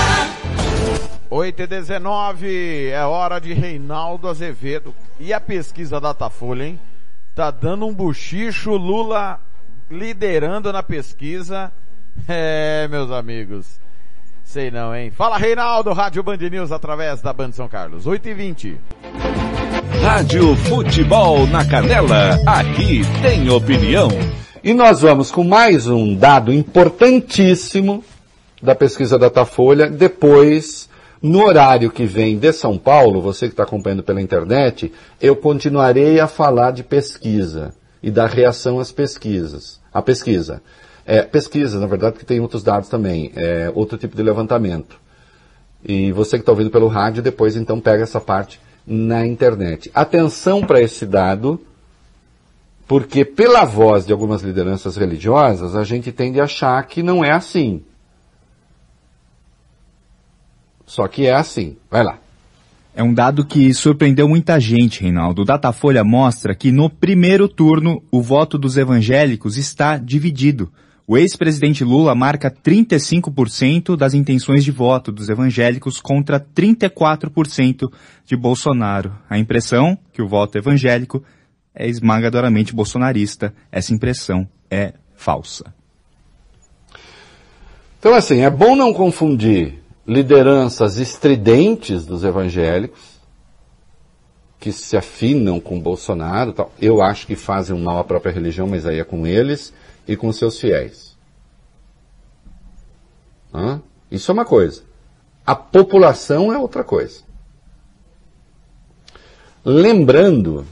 8 1.30 1.62
e 1.62 1.66
19, 1.66 2.88
é 2.88 3.04
hora 3.04 3.40
de 3.40 3.54
Reinaldo 3.54 4.28
Azevedo. 4.28 4.94
E 5.18 5.32
a 5.32 5.40
pesquisa 5.40 6.00
Datafolha, 6.00 6.64
hein? 6.64 6.80
Tá 7.34 7.50
dando 7.50 7.86
um 7.86 7.94
buchicho, 7.94 8.72
Lula 8.72 9.40
liderando 9.90 10.72
na 10.72 10.82
pesquisa. 10.82 11.72
É, 12.28 12.86
meus 12.88 13.10
amigos. 13.10 13.80
Sei 14.44 14.70
não, 14.70 14.94
hein? 14.94 15.10
Fala 15.10 15.38
Reinaldo, 15.38 15.92
Rádio 15.92 16.22
Band 16.22 16.36
News 16.36 16.72
através 16.72 17.22
da 17.22 17.32
Band 17.32 17.52
São 17.52 17.68
Carlos. 17.68 18.06
8 18.06 18.28
e 18.28 18.34
20. 18.34 18.80
Rádio 20.02 20.54
Futebol 20.56 21.46
na 21.46 21.64
Canela, 21.64 22.38
aqui 22.46 23.02
tem 23.22 23.48
opinião. 23.48 24.08
E 24.62 24.74
nós 24.74 25.00
vamos 25.00 25.30
com 25.30 25.42
mais 25.42 25.86
um 25.86 26.14
dado 26.14 26.52
importantíssimo 26.52 28.04
da 28.62 28.74
pesquisa 28.74 29.18
Datafolha. 29.18 29.90
Depois, 29.90 30.88
no 31.20 31.44
horário 31.44 31.90
que 31.90 32.06
vem 32.06 32.38
de 32.38 32.52
São 32.52 32.78
Paulo, 32.78 33.20
você 33.20 33.46
que 33.46 33.52
está 33.52 33.64
acompanhando 33.64 34.02
pela 34.02 34.22
internet, 34.22 34.92
eu 35.20 35.34
continuarei 35.34 36.20
a 36.20 36.28
falar 36.28 36.70
de 36.70 36.84
pesquisa 36.84 37.74
e 38.02 38.10
da 38.10 38.26
reação 38.26 38.78
às 38.78 38.92
pesquisas. 38.92 39.80
A 39.92 40.00
pesquisa. 40.00 40.62
É, 41.04 41.22
pesquisa, 41.22 41.80
na 41.80 41.86
verdade, 41.86 42.18
que 42.18 42.24
tem 42.24 42.40
outros 42.40 42.62
dados 42.62 42.88
também, 42.88 43.32
é, 43.34 43.70
outro 43.74 43.98
tipo 43.98 44.16
de 44.16 44.22
levantamento. 44.22 44.96
E 45.84 46.12
você 46.12 46.36
que 46.36 46.42
está 46.42 46.52
ouvindo 46.52 46.70
pelo 46.70 46.86
rádio, 46.86 47.22
depois 47.22 47.56
então 47.56 47.80
pega 47.80 48.04
essa 48.04 48.20
parte 48.20 48.60
na 48.86 49.26
internet. 49.26 49.90
Atenção 49.92 50.62
para 50.62 50.80
esse 50.80 51.04
dado, 51.04 51.60
porque 52.86 53.24
pela 53.24 53.64
voz 53.64 54.06
de 54.06 54.12
algumas 54.12 54.42
lideranças 54.42 54.96
religiosas, 54.96 55.74
a 55.74 55.82
gente 55.82 56.12
tende 56.12 56.40
a 56.40 56.44
achar 56.44 56.80
que 56.86 57.02
não 57.02 57.24
é 57.24 57.32
assim. 57.32 57.82
Só 60.92 61.08
que 61.08 61.26
é 61.26 61.32
assim. 61.32 61.78
Vai 61.90 62.04
lá. 62.04 62.18
É 62.94 63.02
um 63.02 63.14
dado 63.14 63.46
que 63.46 63.72
surpreendeu 63.72 64.28
muita 64.28 64.60
gente, 64.60 65.00
Reinaldo. 65.00 65.40
O 65.40 65.44
Datafolha 65.46 66.04
mostra 66.04 66.54
que 66.54 66.70
no 66.70 66.90
primeiro 66.90 67.48
turno 67.48 68.02
o 68.10 68.20
voto 68.20 68.58
dos 68.58 68.76
evangélicos 68.76 69.56
está 69.56 69.96
dividido. 69.96 70.70
O 71.06 71.16
ex-presidente 71.16 71.82
Lula 71.82 72.14
marca 72.14 72.50
35% 72.50 73.96
das 73.96 74.12
intenções 74.12 74.62
de 74.62 74.70
voto 74.70 75.10
dos 75.10 75.30
evangélicos 75.30 75.98
contra 75.98 76.38
34% 76.38 77.90
de 78.26 78.36
Bolsonaro. 78.36 79.14
A 79.30 79.38
impressão 79.38 79.96
que 80.12 80.20
o 80.20 80.28
voto 80.28 80.58
evangélico 80.58 81.24
é 81.74 81.88
esmagadoramente 81.88 82.74
bolsonarista. 82.74 83.54
Essa 83.72 83.94
impressão 83.94 84.46
é 84.70 84.92
falsa. 85.16 85.72
Então, 87.98 88.12
assim, 88.12 88.40
é 88.40 88.50
bom 88.50 88.76
não 88.76 88.92
confundir 88.92 89.81
lideranças 90.06 90.96
estridentes 90.96 92.04
dos 92.04 92.24
evangélicos, 92.24 93.20
que 94.58 94.72
se 94.72 94.96
afinam 94.96 95.58
com 95.58 95.80
Bolsonaro, 95.80 96.52
tal. 96.52 96.72
eu 96.80 97.02
acho 97.02 97.26
que 97.26 97.34
fazem 97.34 97.76
mal 97.78 97.98
à 97.98 98.04
própria 98.04 98.32
religião, 98.32 98.66
mas 98.66 98.86
aí 98.86 99.00
é 99.00 99.04
com 99.04 99.26
eles, 99.26 99.72
e 100.06 100.16
com 100.16 100.32
seus 100.32 100.58
fiéis. 100.58 101.16
Hã? 103.52 103.80
Isso 104.10 104.30
é 104.30 104.34
uma 104.34 104.44
coisa. 104.44 104.82
A 105.44 105.54
população 105.54 106.52
é 106.52 106.58
outra 106.58 106.84
coisa. 106.84 107.22
Lembrando 109.64 110.66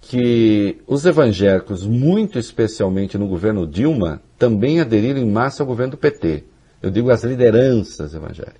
que 0.00 0.80
os 0.86 1.04
evangélicos, 1.04 1.86
muito 1.86 2.38
especialmente 2.38 3.18
no 3.18 3.28
governo 3.28 3.66
Dilma, 3.66 4.22
também 4.38 4.80
aderiram 4.80 5.20
em 5.20 5.30
massa 5.30 5.62
ao 5.62 5.66
governo 5.66 5.92
do 5.92 5.98
PT. 5.98 6.44
Eu 6.80 6.90
digo 6.90 7.10
as 7.10 7.24
lideranças 7.24 8.14
evangélicas. 8.14 8.58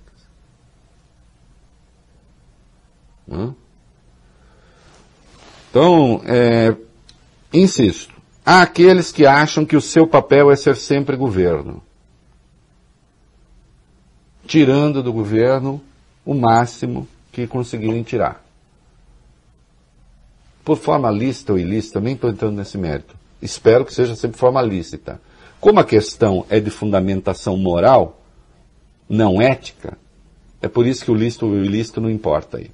Então, 5.69 6.21
é, 6.25 6.75
Insisto, 7.51 8.13
há 8.45 8.61
aqueles 8.61 9.11
que 9.11 9.25
acham 9.25 9.65
que 9.65 9.75
o 9.75 9.81
seu 9.81 10.05
papel 10.05 10.51
é 10.51 10.55
ser 10.55 10.75
sempre 10.75 11.15
governo, 11.15 11.81
tirando 14.45 15.01
do 15.01 15.11
governo 15.11 15.81
o 16.23 16.35
máximo 16.35 17.07
que 17.31 17.47
conseguirem 17.47 18.03
tirar. 18.03 18.43
Por 20.63 20.77
forma 20.77 21.09
lícita 21.09 21.53
ou 21.53 21.59
ilícita, 21.59 21.99
nem 21.99 22.13
estou 22.13 22.29
entrando 22.29 22.57
nesse 22.57 22.77
mérito. 22.77 23.15
Espero 23.41 23.83
que 23.83 23.93
seja 23.93 24.15
sempre 24.15 24.37
forma 24.37 24.61
lícita. 24.61 25.19
Como 25.59 25.79
a 25.79 25.83
questão 25.83 26.45
é 26.49 26.59
de 26.59 26.69
fundamentação 26.69 27.57
moral, 27.57 28.21
não 29.07 29.41
ética, 29.41 29.97
é 30.61 30.67
por 30.67 30.85
isso 30.85 31.03
que 31.03 31.11
o 31.11 31.15
lícito 31.15 31.45
ou 31.45 31.53
o 31.53 31.65
ilícito 31.65 31.99
não 31.99 32.09
importa 32.09 32.57
aí 32.57 32.71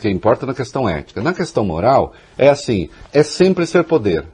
porque 0.00 0.08
importa 0.08 0.46
na 0.46 0.54
questão 0.54 0.88
ética. 0.88 1.20
Na 1.20 1.34
questão 1.34 1.62
moral, 1.62 2.14
é 2.38 2.48
assim, 2.48 2.88
é 3.12 3.22
sempre 3.22 3.66
ser 3.66 3.84
poder. 3.84 4.24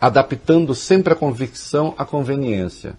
Adaptando 0.00 0.74
sempre 0.74 1.12
a 1.12 1.16
convicção 1.16 1.94
à 1.98 2.06
conveniência. 2.06 2.96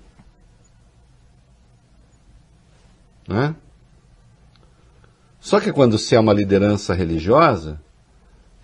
Né? 3.27 3.55
Só 5.39 5.59
que 5.59 5.73
quando 5.73 5.97
se 5.97 6.15
é 6.15 6.19
uma 6.19 6.33
liderança 6.33 6.93
religiosa, 6.93 7.81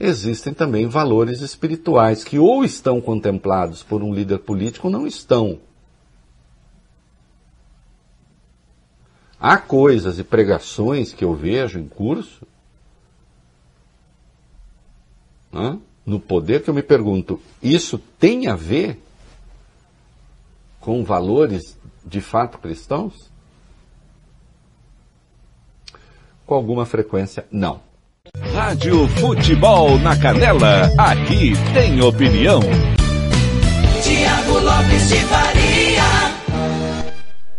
existem 0.04 0.54
também 0.54 0.88
valores 0.88 1.42
espirituais 1.42 2.24
que 2.24 2.38
ou 2.38 2.64
estão 2.64 3.00
contemplados 3.00 3.82
por 3.82 4.04
um 4.04 4.14
líder 4.14 4.40
político 4.40 4.88
ou 4.88 4.94
não 4.94 5.08
estão. 5.08 5.60
Há 9.40 9.58
coisas 9.58 10.20
e 10.20 10.24
pregações 10.24 11.14
que 11.14 11.24
eu 11.24 11.34
vejo 11.34 11.80
em 11.80 11.88
curso, 11.88 12.48
né, 15.52 15.80
no 16.06 16.20
poder, 16.20 16.64
que 16.64 16.70
eu 16.70 16.74
me 16.74 16.84
pergunto, 16.84 17.42
isso 17.62 17.98
tem 17.98 18.48
a 18.48 18.56
ver 18.56 19.02
com 20.80 21.04
valores 21.04 21.78
de 22.06 22.20
fato 22.20 22.58
cristãos? 22.58 23.32
Com 26.46 26.56
alguma 26.56 26.86
frequência, 26.86 27.46
não. 27.50 27.93
Rádio 28.54 29.08
Futebol 29.08 29.98
na 29.98 30.16
Canela, 30.16 30.84
aqui 30.96 31.54
tem 31.74 32.00
opinião. 32.04 32.60
Tiago 34.04 34.60
Lopes 34.60 35.10
de 35.10 35.20
Faria. 35.22 36.04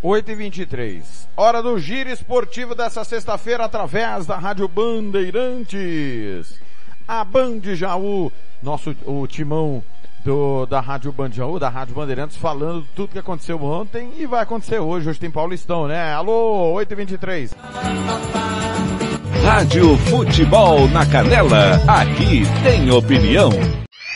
8 0.00 0.30
e 0.30 0.34
23 0.36 1.28
Hora 1.36 1.60
do 1.60 1.76
giro 1.80 2.10
esportivo 2.10 2.76
dessa 2.76 3.02
sexta-feira 3.02 3.64
através 3.64 4.24
da 4.24 4.38
Rádio 4.38 4.68
Bandeirantes. 4.68 6.60
A 7.08 7.24
Band 7.24 7.74
Jaú, 7.74 8.30
nosso 8.62 8.94
o 9.04 9.26
timão 9.26 9.82
do, 10.24 10.64
da 10.66 10.78
Rádio 10.78 11.10
Band 11.10 11.32
Jaú, 11.32 11.58
da 11.58 11.68
Rádio 11.68 11.96
Bandeirantes, 11.96 12.36
falando 12.36 12.86
tudo 12.94 13.10
que 13.10 13.18
aconteceu 13.18 13.60
ontem 13.60 14.12
e 14.16 14.26
vai 14.26 14.42
acontecer 14.42 14.78
hoje. 14.78 15.10
Hoje 15.10 15.18
tem 15.18 15.30
Paulistão, 15.30 15.88
né? 15.88 16.12
Alô, 16.12 16.72
8 16.72 16.92
e 16.92 16.94
23 16.94 17.54
Rádio 19.43 19.97
Futebol 20.11 20.89
na 20.89 21.05
Canela, 21.11 21.74
aqui 21.89 22.43
tem 22.62 22.90
opinião. 22.90 23.51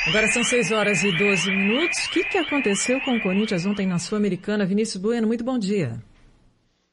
Agora 0.07 0.27
são 0.28 0.45
6 0.45 0.73
horas 0.73 1.03
e 1.03 1.16
12 1.16 1.51
minutos. 1.51 2.07
O 2.07 2.11
que, 2.11 2.24
que 2.24 2.39
aconteceu 2.39 3.01
com 3.01 3.16
o 3.16 3.23
Corinthians 3.23 3.66
ontem 3.66 3.86
na 3.86 3.99
Sul-Americana? 3.99 4.65
Vinícius 4.65 5.03
Bueno, 5.03 5.27
muito 5.27 5.45
bom 5.45 5.59
dia. 5.59 6.03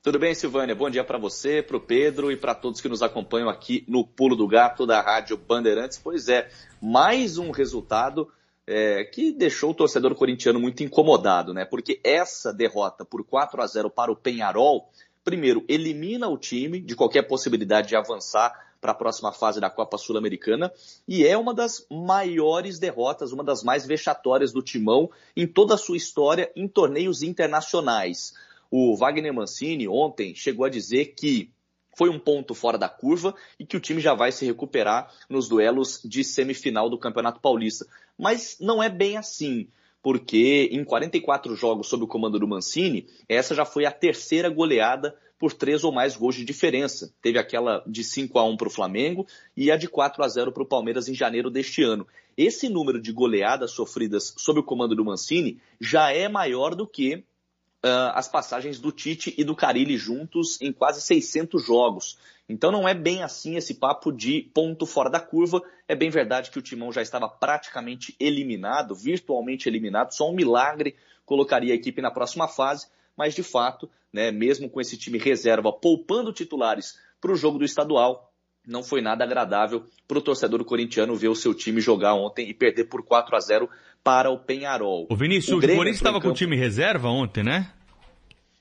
Tudo 0.02 0.20
bem, 0.20 0.36
Silvânia? 0.36 0.76
Bom 0.76 0.90
dia 0.90 1.04
para 1.04 1.18
você, 1.18 1.62
para 1.62 1.78
o 1.78 1.80
Pedro 1.80 2.32
e 2.32 2.38
para 2.38 2.54
todos 2.54 2.80
que 2.80 2.90
nos 2.90 3.02
acompanham 3.02 3.50
aqui 3.50 3.84
no 3.88 4.06
Pulo 4.06 4.36
do 4.36 4.48
Gato 4.48 4.86
da 4.86 5.02
Rádio 5.02 5.36
Bandeirantes. 5.38 6.00
Pois 6.02 6.30
é, 6.30 6.50
mais 6.82 7.38
um 7.38 7.52
resultado 7.52 8.28
é, 8.68 9.04
que 9.04 9.32
deixou 9.32 9.72
o 9.72 9.74
torcedor 9.74 10.16
corintiano 10.16 10.60
muito 10.60 10.84
incomodado, 10.84 11.54
né? 11.54 11.66
Porque 11.66 12.00
essa 12.04 12.54
derrota 12.54 13.06
por 13.06 13.24
4 13.24 13.62
a 13.62 13.68
0 13.68 13.90
para 13.90 14.12
o 14.12 14.16
Penharol, 14.16 14.90
primeiro, 15.26 15.66
elimina 15.68 16.30
o 16.30 16.38
time 16.38 16.80
de 16.80 16.96
qualquer 16.96 17.24
possibilidade 17.24 17.90
de 17.90 17.96
avançar 17.96 18.54
para 18.80 18.92
a 18.92 18.96
próxima 18.96 19.32
fase 19.32 19.60
da 19.60 19.70
Copa 19.70 19.98
Sul-Americana 19.98 20.72
e 21.08 21.26
é 21.26 21.36
uma 21.36 21.56
das 21.56 21.88
maiores 21.90 22.78
derrotas, 22.78 23.32
uma 23.32 23.44
das 23.44 23.64
mais 23.64 23.88
vexatórias 23.88 24.54
do 24.54 24.62
Timão 24.62 25.10
em 25.36 25.48
toda 25.48 25.74
a 25.74 25.78
sua 25.78 25.98
história 25.98 26.52
em 26.56 26.68
torneios 26.68 27.24
internacionais. 27.24 28.36
O 28.70 28.96
Wagner 28.96 29.34
Mancini 29.34 29.88
ontem 29.88 30.36
chegou 30.36 30.66
a 30.66 30.70
dizer 30.70 31.16
que 31.18 31.52
foi 31.98 32.10
um 32.10 32.20
ponto 32.20 32.54
fora 32.54 32.78
da 32.78 32.88
curva 32.88 33.34
e 33.60 33.66
que 33.66 33.76
o 33.76 33.80
time 33.80 34.00
já 34.00 34.14
vai 34.14 34.32
se 34.32 34.46
recuperar 34.46 35.12
nos 35.28 35.48
duelos 35.48 36.00
de 36.06 36.24
semifinal 36.24 36.88
do 36.88 37.00
Campeonato 37.00 37.40
Paulista. 37.40 37.88
Mas 38.16 38.58
não 38.60 38.84
é 38.84 38.90
bem 38.90 39.18
assim, 39.18 39.68
porque 40.06 40.70
em 40.72 40.84
44 40.84 41.56
jogos 41.56 41.88
sob 41.88 42.04
o 42.04 42.08
comando 42.08 42.38
do 42.38 42.48
Mancini, 42.48 43.08
essa 43.28 43.56
já 43.56 43.66
foi 43.66 43.88
a 43.88 43.92
terceira 43.92 44.50
goleada 44.50 45.18
por 45.40 45.52
três 45.52 45.84
ou 45.84 45.92
mais 45.92 46.16
gols 46.16 46.36
de 46.36 46.46
diferença. 46.46 47.12
Teve 47.24 47.40
aquela 47.40 47.84
de 47.88 48.04
5 48.04 48.38
a 48.38 48.46
1 48.46 48.56
para 48.56 48.68
o 48.68 48.72
Flamengo 48.72 49.26
e 49.58 49.72
a 49.72 49.76
de 49.76 49.88
4 49.88 50.24
a 50.24 50.28
0 50.28 50.52
para 50.52 50.62
o 50.62 50.68
Palmeiras 50.68 51.10
em 51.10 51.16
janeiro 51.16 51.50
deste 51.50 51.82
ano. 51.82 52.06
Esse 52.38 52.70
número 52.70 53.02
de 53.02 53.12
goleadas 53.12 53.72
sofridas 53.72 54.36
sob 54.38 54.60
o 54.60 54.64
comando 54.64 54.96
do 54.96 55.04
Mancini 55.04 55.60
já 55.82 56.12
é 56.12 56.30
maior 56.30 56.76
do 56.76 56.86
que 56.86 57.16
uh, 57.84 58.14
as 58.14 58.28
passagens 58.28 58.80
do 58.80 58.92
Tite 58.92 59.34
e 59.36 59.44
do 59.44 59.56
Carilli 59.56 59.98
juntos 59.98 60.62
em 60.62 60.72
quase 60.72 61.02
600 61.02 61.66
jogos. 61.66 62.20
Então 62.48 62.72
não 62.72 62.88
é 62.88 62.94
bem 62.94 63.24
assim 63.24 63.56
esse 63.56 63.74
papo 63.74 64.12
de 64.12 64.50
ponto 64.54 64.86
fora 64.86 65.10
da 65.10 65.20
curva. 65.20 65.62
É 65.88 65.96
bem 65.96 66.10
verdade 66.10 66.52
que 66.52 66.60
o 66.60 66.62
Timão 66.62 66.92
já 66.92 67.02
estava 67.02 67.28
praticamente 67.28 68.16
eliminado, 68.20 68.96
virtualmente 68.96 69.68
eliminado. 69.68 70.12
Só 70.12 70.30
um 70.30 70.36
milagre 70.36 70.96
colocaria 71.26 71.74
a 71.74 71.76
equipe 71.76 72.02
na 72.02 72.12
próxima 72.12 72.48
fase. 72.48 72.88
Mas 73.18 73.34
de 73.34 73.42
fato, 73.42 73.90
né, 74.14 74.32
mesmo 74.32 74.70
com 74.70 74.80
esse 74.80 74.98
time 74.98 75.18
reserva 75.18 75.74
poupando 75.74 76.32
titulares 76.32 77.00
para 77.20 77.32
o 77.32 77.36
jogo 77.36 77.58
do 77.58 77.66
estadual, 77.66 78.32
não 78.68 78.84
foi 78.84 79.02
nada 79.02 79.24
agradável 79.24 79.84
para 80.08 80.18
o 80.18 80.22
torcedor 80.22 80.64
corintiano 80.66 81.16
ver 81.16 81.30
o 81.30 81.36
seu 81.36 81.54
time 81.54 81.80
jogar 81.80 82.14
ontem 82.14 82.50
e 82.50 82.54
perder 82.54 82.86
por 82.86 83.04
4 83.04 83.36
a 83.36 83.40
0 83.40 83.70
para 84.04 84.30
o 84.30 84.38
Penharol. 84.38 85.08
O 85.10 85.16
Vinícius, 85.16 85.54
o, 85.54 85.58
o 85.58 85.62
Corinthians 85.62 85.96
estava 85.96 86.22
com 86.22 86.30
o 86.30 86.34
time 86.34 86.56
reserva 86.56 87.10
ontem, 87.10 87.44
né? 87.44 87.72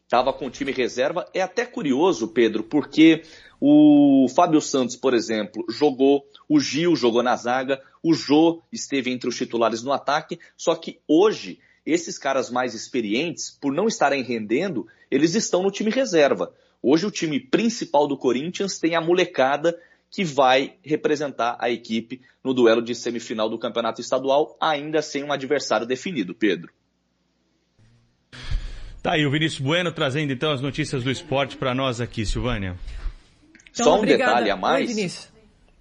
Estava 0.05 0.32
com 0.32 0.47
o 0.47 0.51
time 0.51 0.70
reserva. 0.70 1.27
É 1.35 1.40
até 1.40 1.66
curioso, 1.66 2.28
Pedro, 2.28 2.62
porque 2.62 3.23
o 3.66 4.28
Fábio 4.28 4.61
Santos, 4.61 4.95
por 4.95 5.15
exemplo, 5.15 5.65
jogou, 5.70 6.23
o 6.47 6.61
Gil 6.61 6.95
jogou 6.95 7.23
na 7.23 7.35
zaga, 7.35 7.81
o 8.03 8.12
Jô 8.12 8.62
esteve 8.70 9.11
entre 9.11 9.27
os 9.27 9.39
titulares 9.39 9.82
no 9.82 9.91
ataque, 9.91 10.39
só 10.55 10.74
que 10.74 11.01
hoje 11.09 11.59
esses 11.86 12.19
caras 12.19 12.51
mais 12.51 12.74
experientes, 12.74 13.57
por 13.59 13.73
não 13.73 13.89
estarem 13.89 14.23
rendendo, 14.23 14.86
eles 15.11 15.35
estão 15.35 15.62
no 15.62 15.70
time 15.70 15.91
reserva. 15.91 16.53
Hoje 16.82 17.07
o 17.07 17.11
time 17.11 17.41
principal 17.41 18.07
do 18.07 18.19
Corinthians 18.19 18.78
tem 18.78 18.97
a 18.97 19.01
molecada 19.01 19.74
que 20.11 20.24
vai 20.24 20.74
representar 20.82 21.57
a 21.59 21.70
equipe 21.70 22.20
no 22.45 22.53
duelo 22.53 22.82
de 22.82 22.95
semifinal 22.95 23.49
do 23.49 23.59
Campeonato 23.59 23.99
Estadual, 23.99 24.59
ainda 24.61 25.01
sem 25.01 25.24
um 25.24 25.32
adversário 25.32 25.86
definido, 25.86 26.35
Pedro. 26.35 26.70
Tá 29.03 29.12
aí 29.12 29.24
o 29.24 29.31
Vinícius 29.31 29.61
Bueno 29.61 29.91
trazendo 29.91 30.35
então 30.35 30.53
as 30.53 30.61
notícias 30.61 31.03
do 31.03 31.11
esporte 31.11 31.57
para 31.57 31.74
nós 31.74 31.99
aqui, 31.99 32.27
Silvânia. 32.27 32.77
Então, 33.74 33.86
Só 33.86 33.94
um 33.96 33.98
obrigada. 33.98 34.30
detalhe 34.30 34.51
a 34.51 34.56
mais. 34.56 34.96
Oi. 34.96 35.34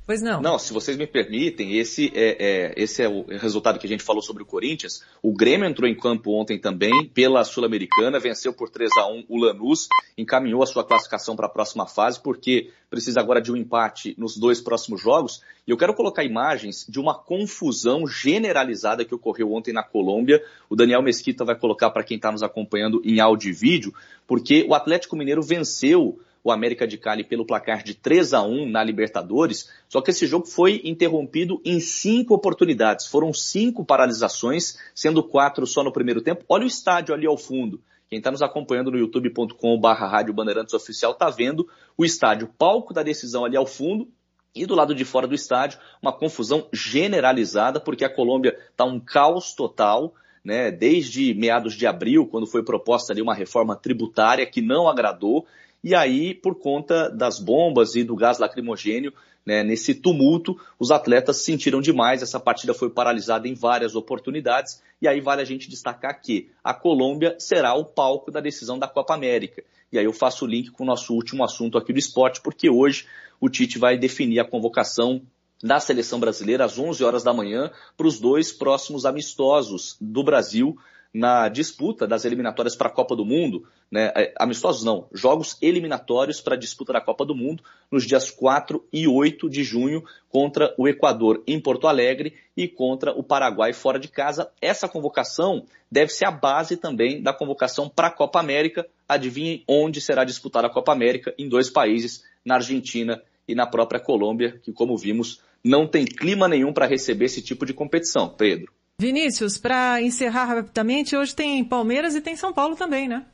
Pois 0.05 0.21
não. 0.21 0.41
Não, 0.41 0.59
se 0.59 0.73
vocês 0.73 0.97
me 0.97 1.07
permitem, 1.07 1.77
esse 1.77 2.11
é, 2.13 2.35
é, 2.37 2.73
esse 2.75 3.01
é 3.01 3.07
o 3.07 3.23
resultado 3.23 3.79
que 3.79 3.85
a 3.85 3.89
gente 3.89 4.03
falou 4.03 4.21
sobre 4.21 4.43
o 4.43 4.45
Corinthians. 4.45 5.01
O 5.21 5.31
Grêmio 5.33 5.65
entrou 5.65 5.89
em 5.89 5.95
campo 5.95 6.31
ontem 6.31 6.59
também 6.59 7.05
pela 7.05 7.45
Sul-Americana, 7.45 8.19
venceu 8.19 8.51
por 8.51 8.69
3 8.69 8.89
a 8.97 9.07
1 9.07 9.23
o 9.29 9.37
Lanús, 9.37 9.87
encaminhou 10.17 10.61
a 10.61 10.65
sua 10.65 10.83
classificação 10.83 11.37
para 11.37 11.45
a 11.45 11.49
próxima 11.49 11.87
fase, 11.87 12.21
porque 12.21 12.69
precisa 12.89 13.21
agora 13.21 13.41
de 13.41 13.49
um 13.49 13.55
empate 13.55 14.13
nos 14.17 14.35
dois 14.35 14.59
próximos 14.59 15.01
jogos. 15.01 15.41
E 15.65 15.71
eu 15.71 15.77
quero 15.77 15.93
colocar 15.93 16.25
imagens 16.25 16.85
de 16.89 16.99
uma 16.99 17.17
confusão 17.17 18.05
generalizada 18.05 19.05
que 19.05 19.15
ocorreu 19.15 19.53
ontem 19.53 19.73
na 19.73 19.83
Colômbia. 19.83 20.43
O 20.69 20.75
Daniel 20.75 21.01
Mesquita 21.01 21.45
vai 21.45 21.55
colocar 21.55 21.89
para 21.91 22.03
quem 22.03 22.17
está 22.17 22.29
nos 22.29 22.43
acompanhando 22.43 23.01
em 23.05 23.21
áudio 23.21 23.51
e 23.51 23.53
vídeo, 23.53 23.93
porque 24.27 24.65
o 24.67 24.73
Atlético 24.73 25.15
Mineiro 25.15 25.41
venceu 25.41 26.19
o 26.43 26.51
América 26.51 26.85
de 26.85 26.97
Cali 26.97 27.23
pelo 27.23 27.45
placar 27.45 27.83
de 27.83 27.93
3 27.93 28.33
a 28.33 28.43
1 28.43 28.69
na 28.69 28.83
Libertadores, 28.83 29.69
só 29.87 30.01
que 30.01 30.11
esse 30.11 30.27
jogo 30.27 30.45
foi 30.45 30.81
interrompido 30.83 31.61
em 31.63 31.79
cinco 31.79 32.33
oportunidades. 32.33 33.07
Foram 33.07 33.33
cinco 33.33 33.85
paralisações, 33.85 34.77
sendo 34.93 35.23
quatro 35.23 35.65
só 35.65 35.83
no 35.83 35.93
primeiro 35.93 36.21
tempo. 36.21 36.43
Olha 36.49 36.65
o 36.65 36.67
estádio 36.67 37.15
ali 37.15 37.25
ao 37.25 37.37
fundo. 37.37 37.81
Quem 38.09 38.17
está 38.17 38.29
nos 38.29 38.41
acompanhando 38.41 38.91
no 38.91 38.97
youtube.com.br 38.97 39.87
Rádio 39.87 40.33
Bandeirantes 40.33 40.73
Oficial 40.73 41.13
está 41.13 41.29
vendo 41.29 41.67
o 41.97 42.03
estádio, 42.03 42.47
palco 42.57 42.93
da 42.93 43.01
decisão 43.01 43.45
ali 43.45 43.55
ao 43.55 43.65
fundo, 43.65 44.07
e 44.55 44.65
do 44.65 44.75
lado 44.75 44.93
de 44.93 45.03
fora 45.03 45.25
do 45.25 45.33
estádio, 45.33 45.79
uma 45.99 46.13
confusão 46.13 46.67
generalizada, 46.71 47.79
porque 47.79 48.05
a 48.05 48.13
Colômbia 48.13 48.55
está 48.69 48.85
um 48.85 48.99
caos 48.99 49.55
total, 49.55 50.13
né? 50.43 50.69
Desde 50.69 51.33
meados 51.33 51.73
de 51.73 51.87
abril, 51.87 52.27
quando 52.27 52.45
foi 52.45 52.63
proposta 52.63 53.11
ali 53.11 53.21
uma 53.21 53.33
reforma 53.33 53.75
tributária 53.75 54.45
que 54.45 54.61
não 54.61 54.87
agradou, 54.87 55.47
e 55.83 55.93
aí, 55.93 56.33
por 56.33 56.55
conta 56.55 57.09
das 57.09 57.39
bombas 57.39 57.95
e 57.95 58.03
do 58.03 58.15
gás 58.15 58.39
lacrimogênio, 58.39 59.13
né, 59.45 59.61
nesse 59.61 59.93
tumulto, 59.93 60.57
os 60.79 60.91
atletas 60.91 61.37
se 61.37 61.43
sentiram 61.43 61.81
demais. 61.81 62.21
Essa 62.21 62.39
partida 62.39 62.73
foi 62.73 62.89
paralisada 62.89 63.47
em 63.47 63.53
várias 63.53 63.93
oportunidades. 63.93 64.81
E 65.01 65.07
aí 65.07 65.19
vale 65.19 65.41
a 65.41 65.45
gente 65.45 65.69
destacar 65.69 66.21
que 66.21 66.49
a 66.63 66.73
Colômbia 66.73 67.35
será 67.37 67.73
o 67.73 67.83
palco 67.83 68.31
da 68.31 68.39
decisão 68.39 68.79
da 68.79 68.87
Copa 68.87 69.13
América. 69.13 69.61
E 69.91 69.99
aí 69.99 70.05
eu 70.05 70.13
faço 70.13 70.45
o 70.45 70.47
link 70.47 70.71
com 70.71 70.83
o 70.83 70.87
nosso 70.87 71.13
último 71.13 71.43
assunto 71.43 71.77
aqui 71.77 71.91
do 71.91 71.99
esporte, 71.99 72.41
porque 72.41 72.69
hoje 72.69 73.05
o 73.39 73.49
Tite 73.49 73.77
vai 73.77 73.97
definir 73.97 74.39
a 74.39 74.45
convocação 74.45 75.21
da 75.61 75.79
seleção 75.79 76.19
brasileira 76.19 76.63
às 76.65 76.79
11 76.79 77.03
horas 77.03 77.23
da 77.23 77.33
manhã 77.33 77.71
para 77.97 78.07
os 78.07 78.19
dois 78.19 78.51
próximos 78.51 79.05
amistosos 79.05 79.97
do 79.99 80.23
Brasil 80.23 80.77
na 81.13 81.47
disputa 81.47 82.07
das 82.07 82.25
eliminatórias 82.25 82.75
para 82.75 82.87
a 82.87 82.91
Copa 82.91 83.15
do 83.15 83.23
Mundo, 83.23 83.67
né, 83.91 84.11
é, 84.15 84.33
amistosos 84.39 84.83
não, 84.83 85.07
jogos 85.13 85.55
eliminatórios 85.61 86.41
para 86.41 86.55
a 86.55 86.57
disputa 86.57 86.93
da 86.93 86.99
Copa 86.99 87.23
do 87.23 87.35
Mundo 87.35 87.63
nos 87.91 88.05
dias 88.05 88.31
4 88.31 88.83
e 88.91 89.07
8 89.07 89.47
de 89.47 89.63
junho 89.63 90.03
contra 90.27 90.73
o 90.75 90.87
Equador 90.87 91.43
em 91.45 91.59
Porto 91.59 91.87
Alegre 91.87 92.33
e 92.57 92.67
contra 92.67 93.11
o 93.11 93.21
Paraguai 93.21 93.73
fora 93.73 93.99
de 93.99 94.07
casa. 94.07 94.51
Essa 94.59 94.89
convocação 94.89 95.65
deve 95.91 96.11
ser 96.11 96.25
a 96.25 96.31
base 96.31 96.77
também 96.77 97.21
da 97.21 97.31
convocação 97.31 97.87
para 97.87 98.07
a 98.07 98.11
Copa 98.11 98.39
América. 98.39 98.87
Adivinhem 99.07 99.63
onde 99.67 100.01
será 100.01 100.23
disputada 100.23 100.65
a 100.65 100.71
Copa 100.71 100.91
América? 100.91 101.35
Em 101.37 101.47
dois 101.47 101.69
países, 101.69 102.23
na 102.43 102.55
Argentina 102.55 103.21
e 103.47 103.53
na 103.53 103.67
própria 103.67 103.99
Colômbia, 103.99 104.59
que 104.63 104.73
como 104.73 104.97
vimos 104.97 105.41
não 105.63 105.87
tem 105.87 106.05
clima 106.05 106.47
nenhum 106.47 106.73
para 106.73 106.87
receber 106.87 107.25
esse 107.25 107.41
tipo 107.41 107.65
de 107.65 107.73
competição. 107.73 108.29
Pedro. 108.29 108.73
Vinícius, 108.99 109.57
para 109.57 110.01
encerrar 110.01 110.45
rapidamente, 110.45 111.15
hoje 111.15 111.35
tem 111.35 111.63
Palmeiras 111.63 112.15
e 112.15 112.21
tem 112.21 112.35
São 112.35 112.53
Paulo 112.53 112.75
também, 112.75 113.07
né? 113.07 113.25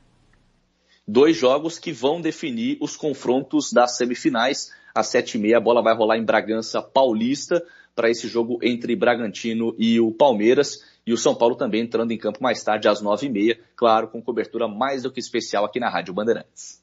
Dois 1.06 1.36
jogos 1.36 1.78
que 1.78 1.92
vão 1.92 2.20
definir 2.20 2.78
os 2.80 2.96
confrontos 2.96 3.72
das 3.72 3.96
semifinais. 3.96 4.72
Às 4.94 5.08
sete 5.08 5.36
e 5.36 5.40
meia, 5.40 5.58
a 5.58 5.60
bola 5.60 5.82
vai 5.82 5.94
rolar 5.94 6.16
em 6.16 6.24
Bragança 6.24 6.80
Paulista 6.80 7.62
para 7.94 8.08
esse 8.08 8.28
jogo 8.28 8.58
entre 8.62 8.96
Bragantino 8.96 9.74
e 9.78 10.00
o 10.00 10.12
Palmeiras. 10.12 10.84
E 11.06 11.12
o 11.12 11.18
São 11.18 11.34
Paulo 11.34 11.56
também 11.56 11.82
entrando 11.82 12.12
em 12.12 12.18
campo 12.18 12.42
mais 12.42 12.62
tarde, 12.62 12.88
às 12.88 13.00
nove 13.00 13.26
e 13.26 13.30
meia, 13.30 13.58
claro, 13.76 14.08
com 14.08 14.22
cobertura 14.22 14.68
mais 14.68 15.02
do 15.02 15.10
que 15.10 15.20
especial 15.20 15.64
aqui 15.64 15.80
na 15.80 15.90
Rádio 15.90 16.14
Bandeirantes. 16.14 16.80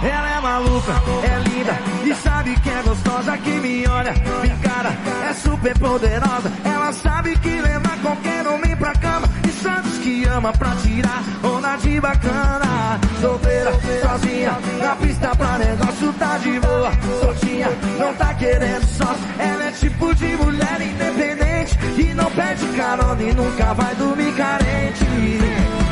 Ela 0.04 0.30
é 0.30 0.40
maluca, 0.42 0.94
é 1.24 1.38
linda 1.50 1.80
e 2.06 2.16
sabe 2.16 2.60
que 2.60 2.70
é 2.70 2.82
gostosa 2.82 3.38
que 3.38 3.52
me 3.52 3.88
olha, 3.88 4.14
me 4.14 4.50
cara, 4.62 4.98
é 5.30 5.34
super 5.34 5.78
poderosa. 5.78 6.52
Ela 6.66 6.92
sabe 6.92 7.38
que 7.38 7.62
leva 7.62 7.96
qualquer 8.02 8.48
homem 8.48 8.76
pra 8.76 8.94
cama 8.94 9.30
Sabe 9.64 9.90
que 10.04 10.26
ama 10.26 10.52
pra 10.52 10.76
tirar 10.76 11.24
onda 11.42 11.78
de 11.78 12.02
bacana. 12.02 13.00
Solteira, 13.22 13.72
sozinha, 14.02 14.58
na 14.78 14.96
pista 14.98 15.34
pra 15.34 15.58
negócio 15.58 16.14
tá 16.20 16.38
de 16.38 16.60
boa. 16.60 16.92
Soltinha, 17.22 17.70
não 17.98 18.14
tá 18.16 18.34
querendo 18.34 18.86
sócio. 18.86 19.24
Ela 19.40 19.64
é 19.64 19.72
tipo 19.72 20.14
de 20.16 20.36
mulher 20.36 20.82
independente 20.82 21.80
e 21.98 22.14
não 22.14 22.30
pede 22.32 22.66
carona 22.76 23.24
e 23.24 23.34
nunca 23.34 23.74
vai 23.74 23.96
dormir 23.96 24.34
carente. 24.34 25.06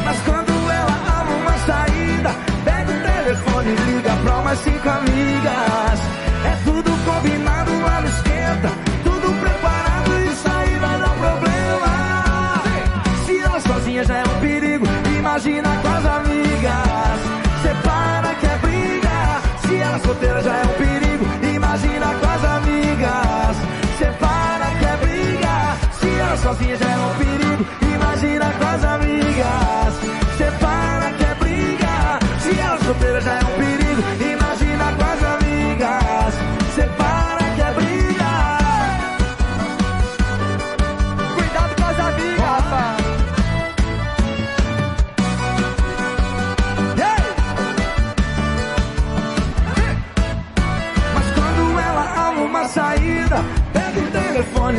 Mas 0.03 0.19
quando 0.26 0.52
ela 0.69 0.91
arruma 1.07 1.38
uma 1.38 1.57
saída, 1.60 2.35
pega 2.65 2.91
o 2.91 3.23
telefone 3.23 3.69
e 3.69 3.91
liga 3.91 4.11
pra 4.22 4.38
umas 4.38 4.60
cinco 4.60 4.89
amigas. 4.89 5.99
É 6.43 6.57
tudo 6.65 6.91
combinado 7.06 7.60
sozinha 14.02 14.06
já 14.06 14.18
é 14.18 14.23
um 14.23 14.40
perigo, 14.40 14.86
imagina 15.18 15.69
com 15.82 15.88
as 15.88 16.06
amigas. 16.06 17.19
Separa 17.61 18.36
que 18.36 18.45
é 18.45 18.57
briga, 18.57 19.41
se 19.68 19.76
ela 19.76 19.99
solteira 19.99 20.41
já 20.41 20.56
é 20.56 20.64
um 20.64 20.73
perigo, 20.78 21.26
imagina 21.56 22.06
com 22.06 22.28
as 22.28 22.44
amigas. 22.44 23.57
Separa 23.98 24.65
que 24.80 24.86
é 24.86 24.98
briga, 24.98 25.78
se 25.99 26.19
ela 26.19 26.38
sozinha 26.38 26.78
já 26.78 26.90
é 26.90 26.98
um 26.98 27.15
perigo, 27.18 27.65
imagina 27.95 28.52
com 28.52 28.68
as 28.68 28.84
amigas. 28.84 29.94
Separa 30.38 31.11
que 31.18 31.23
é 31.23 31.36
briga, 31.36 32.19
se 32.40 32.60
ela 32.60 32.80
solteira 32.80 33.22
já 33.22 33.34
é 33.34 33.44
um 33.44 33.51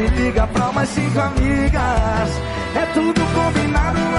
liga 0.09 0.47
pra 0.49 0.71
umas 0.71 0.89
cinco 0.89 1.21
amigas. 1.21 2.31
É 2.75 2.87
tudo 2.95 3.21
combinado 3.35 4.12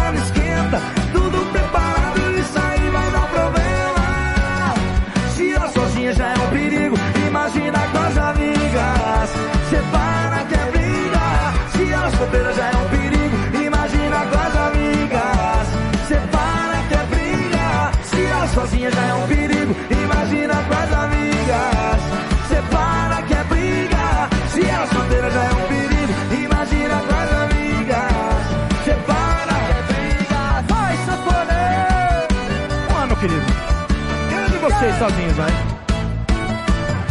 sozinhos, 35.04 35.36
vai. 35.36 35.52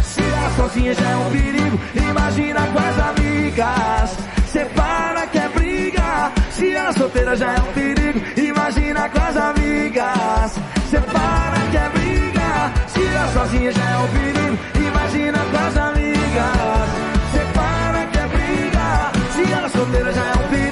Se 0.01 0.21
ela 0.21 0.49
sozinha 0.55 0.93
já 0.95 1.09
é 1.09 1.15
um 1.15 1.29
perigo, 1.29 1.79
imagina 2.09 2.61
com 2.67 2.79
as 2.79 2.99
amigas. 3.09 4.17
Separa 4.51 5.27
que 5.27 5.37
é 5.37 5.49
briga. 5.49 6.31
Se 6.51 6.71
ela 6.71 6.93
solteira 6.93 7.35
já 7.35 7.53
é 7.53 7.59
um 7.59 7.73
perigo, 7.73 8.19
imagina 8.37 9.09
com 9.09 9.19
as 9.19 9.37
amigas. 9.37 10.51
Separa 10.89 11.59
que 11.69 11.77
é 11.77 11.89
briga. 11.89 12.73
Se 12.87 13.05
ela 13.05 13.31
sozinha 13.31 13.71
já 13.71 13.89
é 13.89 13.97
um 13.97 14.07
perigo, 14.07 14.57
imagina 14.75 15.39
com 15.51 15.57
as 15.67 15.77
amigas. 15.77 16.89
Separa 17.31 18.07
que 18.11 18.17
é 18.17 18.27
briga. 18.27 19.11
Se 19.35 19.53
ela 19.53 19.69
solteira 19.69 20.13
já 20.13 20.25
é 20.25 20.33
um 20.33 20.49
perigo, 20.49 20.62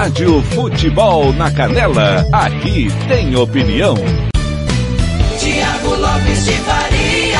Rádio 0.00 0.40
Futebol 0.40 1.30
na 1.34 1.50
Canela, 1.50 2.24
aqui 2.32 2.88
tem 3.06 3.36
opinião. 3.36 3.94
Tiago 5.38 5.94
Lopes 5.94 6.42
de 6.46 6.52
Faria. 6.52 7.38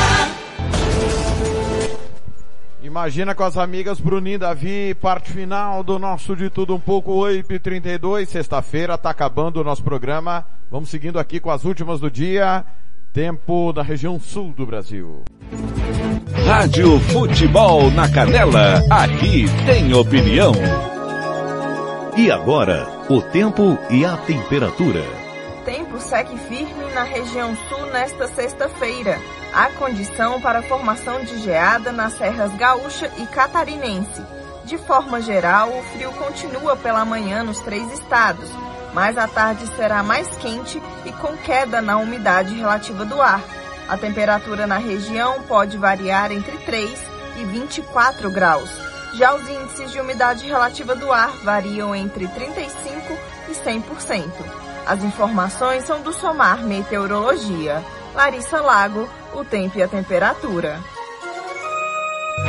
Imagina 2.83 3.33
com 3.33 3.43
as 3.43 3.57
amigas 3.57 3.99
Bruninho 3.99 4.35
e 4.35 4.37
Davi, 4.37 4.93
parte 4.93 5.31
final 5.31 5.83
do 5.83 5.97
nosso 5.97 6.35
De 6.35 6.51
Tudo 6.51 6.75
Um 6.75 6.79
Pouco 6.79 7.13
8h32, 7.13 8.27
sexta-feira, 8.27 8.95
tá 8.95 9.09
acabando 9.09 9.59
o 9.59 9.63
nosso 9.63 9.81
programa. 9.81 10.45
Vamos 10.69 10.91
seguindo 10.91 11.17
aqui 11.17 11.39
com 11.39 11.49
as 11.49 11.65
últimas 11.65 11.99
do 11.99 12.11
dia. 12.11 12.63
Tempo 13.11 13.73
da 13.73 13.81
região 13.81 14.19
sul 14.19 14.53
do 14.55 14.67
Brasil. 14.67 15.23
Rádio 16.45 16.99
Futebol 16.99 17.89
na 17.89 18.07
Canela, 18.07 18.83
aqui 18.91 19.47
tem 19.65 19.91
opinião. 19.95 20.51
E 22.17 22.29
agora, 22.29 22.85
o 23.09 23.21
tempo 23.21 23.79
e 23.89 24.03
a 24.03 24.17
temperatura. 24.17 25.01
Tempo 25.63 25.97
segue 25.97 26.37
firme 26.39 26.91
na 26.93 27.03
região 27.03 27.55
sul 27.69 27.85
nesta 27.85 28.27
sexta-feira. 28.27 29.17
Há 29.53 29.69
condição 29.69 30.41
para 30.41 30.59
a 30.59 30.63
formação 30.63 31.23
de 31.23 31.37
geada 31.37 31.93
nas 31.93 32.13
serras 32.13 32.53
gaúcha 32.57 33.09
e 33.17 33.25
catarinense. 33.27 34.21
De 34.65 34.77
forma 34.77 35.21
geral, 35.21 35.69
o 35.69 35.83
frio 35.83 36.11
continua 36.11 36.75
pela 36.75 37.05
manhã 37.05 37.43
nos 37.43 37.59
três 37.59 37.89
estados, 37.93 38.49
mas 38.93 39.17
à 39.17 39.25
tarde 39.25 39.65
será 39.67 40.03
mais 40.03 40.27
quente 40.35 40.83
e 41.05 41.13
com 41.13 41.37
queda 41.37 41.81
na 41.81 41.95
umidade 41.95 42.53
relativa 42.53 43.05
do 43.05 43.21
ar. 43.21 43.41
A 43.87 43.95
temperatura 43.95 44.67
na 44.67 44.77
região 44.77 45.41
pode 45.43 45.77
variar 45.77 46.29
entre 46.29 46.57
3 46.57 47.01
e 47.37 47.45
24 47.45 48.29
graus. 48.29 48.90
Já 49.13 49.33
os 49.35 49.47
índices 49.47 49.91
de 49.91 49.99
umidade 49.99 50.45
relativa 50.45 50.95
do 50.95 51.11
ar 51.11 51.31
variam 51.43 51.95
entre 51.95 52.27
35 52.27 53.17
e 53.49 53.53
100%. 53.53 54.25
As 54.85 55.03
informações 55.03 55.83
são 55.83 56.01
do 56.01 56.13
Somar 56.13 56.63
Meteorologia. 56.63 57.83
Larissa 58.13 58.59
Lago, 58.61 59.07
o 59.33 59.43
tempo 59.43 59.77
e 59.77 59.83
a 59.83 59.87
temperatura. 59.87 60.79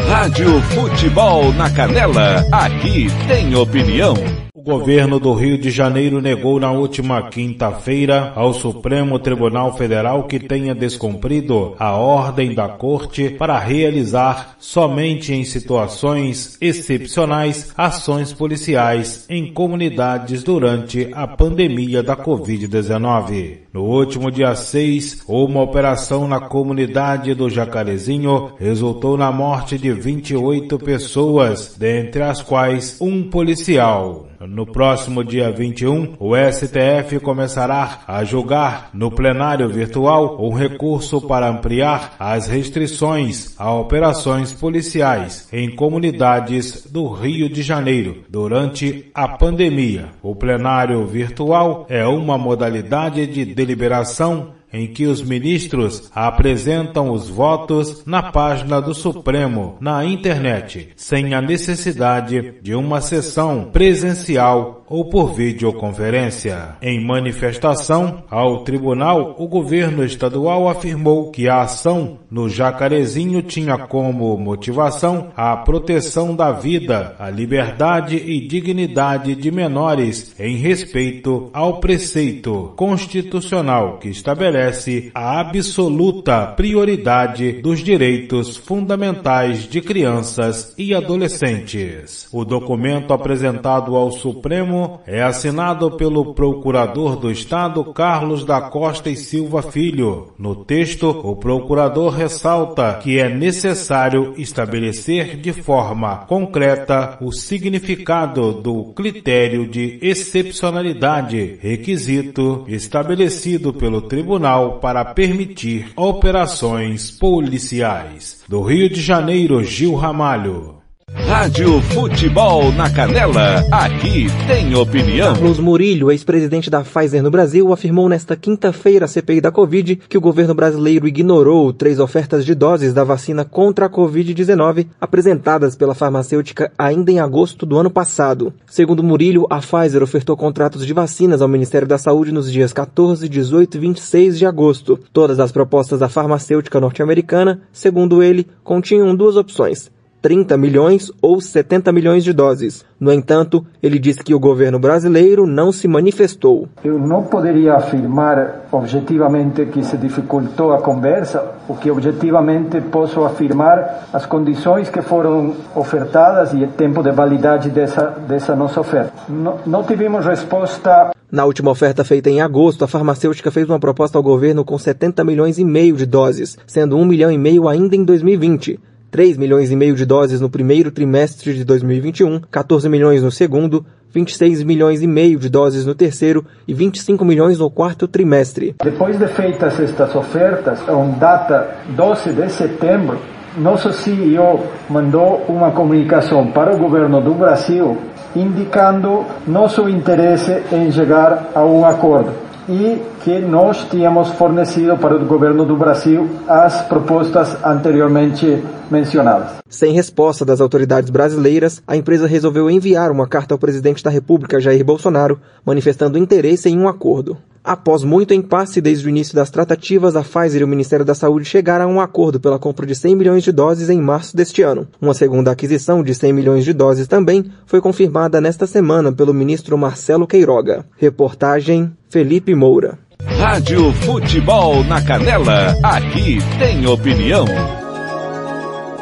Rádio 0.09 0.61
Futebol 0.63 1.53
na 1.53 1.71
Canela, 1.71 2.45
aqui 2.51 3.07
tem 3.29 3.55
opinião. 3.55 4.15
O 4.63 4.79
governo 4.79 5.19
do 5.19 5.33
Rio 5.35 5.59
de 5.59 5.73
Janeiro 5.73 6.21
negou 6.21 6.61
na 6.61 6.71
última 6.71 7.29
quinta-feira 7.29 8.33
ao 8.37 8.55
Supremo 8.55 9.19
Tribunal 9.19 9.77
Federal 9.77 10.23
que 10.29 10.39
tenha 10.39 10.73
descumprido 10.73 11.75
a 11.81 11.97
ordem 11.97 12.55
da 12.55 12.69
Corte 12.69 13.29
para 13.31 13.59
realizar, 13.59 14.55
somente 14.61 15.35
em 15.35 15.43
situações 15.43 16.57
excepcionais, 16.61 17.73
ações 17.77 18.33
policiais 18.33 19.27
em 19.29 19.53
comunidades 19.53 20.45
durante 20.45 21.11
a 21.13 21.27
pandemia 21.27 22.01
da 22.01 22.17
Covid-19. 22.17 23.63
No 23.73 23.83
último 23.83 24.31
dia 24.31 24.55
6, 24.55 25.25
uma 25.27 25.61
operação 25.61 26.29
na 26.29 26.39
comunidade 26.39 27.35
do 27.35 27.51
Jacarezinho 27.51 28.53
resultou 28.61 29.17
na 29.17 29.33
morte 29.33 29.77
de 29.77 29.93
28 29.93 30.79
pessoas, 30.79 31.75
dentre 31.77 32.23
as 32.23 32.41
quais 32.41 33.01
um 33.01 33.25
policial. 33.25 34.29
No 34.49 34.67
próximo 34.67 35.23
dia 35.23 35.53
21, 35.53 36.17
o 36.19 36.33
STF 36.37 37.21
começará 37.21 38.01
a 38.09 38.25
julgar 38.25 38.91
no 38.93 39.11
plenário 39.11 39.69
virtual 39.69 40.37
um 40.45 40.53
recurso 40.53 41.21
para 41.21 41.49
ampliar 41.49 42.17
as 42.19 42.49
restrições 42.49 43.55
a 43.59 43.73
operações 43.73 44.53
policiais 44.53 45.49
em 45.53 45.71
comunidades 45.71 46.87
do 46.91 47.09
Rio 47.09 47.49
de 47.49 47.63
Janeiro 47.63 48.25
durante 48.29 49.11
a 49.15 49.29
pandemia. 49.29 50.11
O 50.23 50.35
plenário 50.35 51.07
virtual 51.07 51.87
é 51.89 52.05
uma 52.07 52.37
modalidade 52.37 53.27
de 53.27 53.45
deliberação 53.45 54.55
em 54.73 54.87
que 54.87 55.07
os 55.07 55.23
ministros 55.23 56.11
apresentam 56.15 57.11
os 57.11 57.29
votos 57.29 58.05
na 58.07 58.23
página 58.33 58.81
do 58.81 58.95
Supremo, 58.95 59.77
na 59.81 60.05
internet, 60.05 60.91
sem 60.97 61.35
a 61.35 61.43
necessidade 61.43 62.55
de 62.63 62.75
uma 62.75 63.01
sessão 63.01 63.71
presencial 63.73 64.82
ou 64.93 65.07
por 65.07 65.33
videoconferência. 65.33 66.77
Em 66.83 67.03
manifestação 67.03 68.25
ao 68.31 68.63
tribunal, 68.63 69.35
o 69.39 69.49
governo 69.49 70.05
estadual 70.05 70.69
afirmou 70.69 71.31
que 71.31 71.49
a 71.49 71.63
ação 71.63 72.19
no 72.31 72.47
Jacarezinho 72.47 73.41
tinha 73.43 73.79
como 73.79 74.37
motivação 74.37 75.29
a 75.35 75.57
proteção 75.57 76.37
da 76.37 76.53
vida, 76.53 77.17
a 77.19 77.31
liberdade 77.31 78.17
e 78.17 78.47
dignidade 78.47 79.35
de 79.35 79.51
menores 79.51 80.35
em 80.39 80.57
respeito 80.57 81.49
ao 81.55 81.81
preceito 81.81 82.75
constitucional 82.77 83.99
que 83.99 84.11
estabelece 84.11 85.11
a 85.15 85.41
absoluta 85.41 86.49
prioridade 86.49 87.63
dos 87.63 87.81
direitos 87.81 88.59
fundamentais 88.59 89.67
de 89.67 89.81
crianças 89.81 90.75
e 90.77 90.95
adolescentes. 90.95 92.29
O 92.31 92.45
documento 92.45 93.15
apresentado 93.15 93.97
ao 93.97 94.13
Supremo 94.13 94.82
é 95.07 95.23
assinado 95.23 95.91
pelo 95.93 96.35
Procurador 96.35 97.17
do 97.17 97.31
Estado 97.31 97.85
Carlos 97.93 98.45
da 98.45 98.61
Costa 98.61 99.11
e 99.11 99.17
Silva 99.17 99.63
Filho. 99.63 100.33
No 100.39 100.65
texto, 100.65 101.09
o 101.09 101.37
procurador 101.37 102.13
ressalta 102.13 102.95
que 103.03 103.19
é 103.19 103.29
necessário 103.29 104.35
estabelecer 104.37 105.37
de 105.37 105.53
forma 105.53 106.19
concreta 106.27 107.19
o 107.21 107.33
significado 107.33 108.53
do 108.53 108.93
critério 108.93 109.67
de 109.67 109.99
excepcionalidade, 110.03 111.59
requisito 111.61 112.65
estabelecido 112.69 113.73
pelo 113.73 114.03
tribunal 114.03 114.79
para 114.79 115.05
permitir 115.05 115.93
operações 115.97 117.11
policiais. 117.11 118.43
Do 118.49 118.63
Rio 118.63 118.89
de 118.89 119.01
Janeiro, 119.01 119.63
Gil 119.65 119.95
Ramalho. 119.95 120.82
Rádio 121.15 121.81
Futebol 121.83 122.73
na 122.73 122.89
Canela, 122.89 123.65
aqui 123.71 124.27
tem 124.47 124.75
opinião. 124.75 125.35
Carlos 125.35 125.59
Murillo, 125.59 126.11
ex-presidente 126.11 126.71
da 126.71 126.81
Pfizer 126.81 127.23
no 127.23 127.31
Brasil, 127.31 127.71
afirmou 127.73 128.09
nesta 128.09 128.35
quinta-feira 128.35 129.07
CPI 129.07 129.41
da 129.41 129.53
Covid 129.53 129.97
que 130.09 130.17
o 130.17 130.21
governo 130.21 130.55
brasileiro 130.55 131.07
ignorou 131.07 131.73
três 131.73 132.01
ofertas 132.01 132.47
de 132.47 132.55
doses 132.55 132.95
da 132.95 133.05
vacina 133.05 133.45
contra 133.45 133.87
a 133.87 133.91
Covid-19 133.91 134.87
apresentadas 135.01 135.77
pela 135.77 135.95
farmacêutica 135.95 136.73
ainda 136.79 137.13
em 137.13 137.21
agosto 137.21 137.67
do 137.67 137.79
ano 137.79 137.91
passado. 137.91 138.53
Segundo 138.67 139.03
Murillo, 139.03 139.47
a 139.51 139.59
Pfizer 139.59 140.03
ofertou 140.03 140.37
contratos 140.37 140.87
de 140.87 140.95
vacinas 140.95 141.43
ao 141.43 141.49
Ministério 141.49 141.87
da 141.87 141.99
Saúde 141.99 142.33
nos 142.33 142.51
dias 142.51 142.73
14, 142.73 143.29
18 143.29 143.77
e 143.77 143.81
26 143.81 144.39
de 144.39 144.47
agosto. 144.47 144.99
Todas 145.13 145.39
as 145.41 145.53
propostas 145.53 146.01
da 146.01 146.09
farmacêutica 146.09 146.81
norte-americana, 146.81 147.61
segundo 147.71 148.23
ele, 148.23 148.47
continham 148.65 149.15
duas 149.15 149.37
opções 149.37 149.91
30 150.23 150.57
milhões 150.57 151.11
ou 151.21 151.41
70 151.41 151.91
milhões 151.93 152.23
de 152.23 152.33
doses. 152.33 152.85
No 152.99 153.13
entanto, 153.13 153.67
ele 153.83 153.99
disse 153.99 154.23
que 154.23 154.33
o 154.33 154.39
governo 154.39 154.79
brasileiro 154.79 155.45
não 155.45 155.73
se 155.73 155.89
manifestou. 155.89 156.69
Eu 156.85 156.97
não 156.97 157.25
poderia 157.25 157.75
afirmar 157.75 158.69
objetivamente 158.71 159.67
que 159.67 159.83
se 159.83 159.97
dificultou 159.97 160.73
a 160.73 160.81
conversa, 160.81 161.45
o 161.69 161.75
que 161.75 161.91
objetivamente 161.91 162.81
posso 162.81 163.25
afirmar 163.25 164.07
as 164.13 164.25
condições 164.25 164.89
que 164.89 165.03
foram 165.03 165.55
ofertadas 165.75 166.53
e 166.55 166.63
o 166.63 166.69
tempo 166.69 167.03
de 167.03 167.11
validade 167.11 167.71
dessa, 167.71 168.07
dessa 168.29 168.55
nossa 168.55 168.81
oferta. 168.81 169.13
Não, 169.29 169.59
não 169.67 169.83
tivemos 169.83 170.25
resposta 170.25 171.11
na 171.33 171.47
última 171.47 171.71
oferta 171.71 172.05
feita 172.05 172.29
em 172.29 172.43
agosto, 172.43 172.85
a 172.85 172.87
farmacêutica 172.87 173.51
fez 173.51 173.67
uma 173.67 173.81
proposta 173.81 174.19
ao 174.19 174.23
governo 174.23 174.67
com 174.67 174.77
70 174.77 175.25
milhões 175.25 175.59
e 175.59 175.65
meio 175.65 175.97
de 175.97 176.05
doses, 176.05 176.59
sendo 176.67 176.99
1 176.99 177.07
milhão 177.07 177.33
e 177.33 177.39
meio 177.39 177.69
ainda 177.69 177.97
em 177.97 178.05
2020. 178.05 178.79
3 179.13 179.37
milhões 179.37 179.71
e 179.71 179.77
meio 179.77 179.95
de 179.95 180.07
doses 180.07 180.41
no 180.41 180.49
primeiro 180.49 180.91
trimestre 180.91 181.53
de 181.53 181.65
2021, 181.65 182.41
14 182.51 182.89
milhões 182.89 183.23
no 183.23 183.31
segundo, 183.31 183.85
26 184.11 184.63
milhões 184.65 185.03
e 185.03 185.07
meio 185.07 185.39
de 185.39 185.51
doses 185.51 185.85
no 185.85 185.95
terceiro 185.95 186.47
e 186.67 186.73
25 186.73 187.23
milhões 187.23 187.59
no 187.59 187.71
quarto 187.71 188.09
trimestre. 188.09 188.75
Depois 188.83 189.19
de 189.19 189.29
feitas 189.29 189.79
estas 189.79 190.15
ofertas, 190.15 190.81
em 190.89 191.19
data 191.19 191.77
12 191.91 192.33
de 192.33 192.49
setembro, 192.49 193.19
nosso 193.59 193.93
CEO 193.93 194.67
mandou 194.89 195.45
uma 195.47 195.73
comunicação 195.73 196.51
para 196.51 196.75
o 196.75 196.79
governo 196.79 197.21
do 197.21 197.35
Brasil 197.35 197.99
indicando 198.35 199.27
nosso 199.47 199.91
interesse 199.91 200.63
em 200.73 200.91
chegar 200.91 201.51
a 201.55 201.63
um 201.63 201.85
acordo 201.85 202.33
e 202.67 202.99
que 203.25 203.39
nós 203.39 203.87
tínhamos 203.91 204.29
fornecido 204.31 204.97
para 204.97 205.17
o 205.17 205.25
governo 205.25 205.65
do 205.65 205.77
Brasil 205.77 206.29
as 206.49 206.83
propostas 206.83 207.57
anteriormente 207.65 208.63
mencionadas. 208.91 209.63
Sem 209.69 209.93
resposta 209.93 210.45
das 210.45 210.61
autoridades 210.61 211.11
brasileiras, 211.11 211.83
a 211.87 211.97
empresa 211.97 212.27
resolveu 212.27 212.71
enviar 212.71 213.11
uma 213.11 213.27
carta 213.27 213.55
ao 213.55 213.59
presidente 213.59 214.05
da 214.05 214.11
República, 214.11 214.61
Jair 214.61 214.85
Bolsonaro, 214.85 215.41
manifestando 215.65 216.19
interesse 216.19 216.69
em 216.69 216.79
um 216.79 216.89
acordo. 216.89 217.39
Após 217.65 218.03
muito 218.03 218.35
impasse 218.35 218.81
desde 218.81 219.07
o 219.07 219.09
início 219.09 219.37
das 219.37 219.49
tratativas, 219.49 220.17
a 220.17 220.23
Pfizer 220.23 220.63
e 220.63 220.65
o 220.65 220.69
Ministério 220.69 221.05
da 221.05 221.15
Saúde 221.15 221.45
chegaram 221.45 221.85
a 221.85 221.95
um 221.95 222.01
acordo 222.01 222.41
pela 222.41 222.59
compra 222.59 222.85
de 222.85 222.95
100 222.95 223.15
milhões 223.15 223.45
de 223.45 223.53
doses 223.53 223.89
em 223.89 224.01
março 224.01 224.37
deste 224.37 224.63
ano. 224.63 224.89
Uma 225.01 225.15
segunda 225.15 225.53
aquisição 225.53 226.03
de 226.03 226.13
100 226.13 226.33
milhões 226.33 226.65
de 226.65 226.73
doses 226.73 227.07
também 227.07 227.45
foi 227.65 227.81
confirmada 227.81 228.41
nesta 228.41 228.67
semana 228.67 229.13
pelo 229.13 229.33
ministro 229.33 229.79
Marcelo 229.79 230.27
Queiroga. 230.27 230.85
Reportagem 230.97 231.93
Felipe 232.13 232.55
Moura. 232.55 232.99
Rádio 233.39 233.91
Futebol 233.91 234.85
na 234.85 235.01
Canela, 235.03 235.75
aqui 235.83 236.37
tem 236.59 236.87
opinião. 236.87 237.47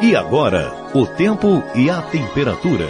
E 0.01 0.15
agora, 0.15 0.71
o 0.93 1.05
tempo 1.05 1.61
e 1.75 1.89
a 1.89 2.01
temperatura. 2.03 2.87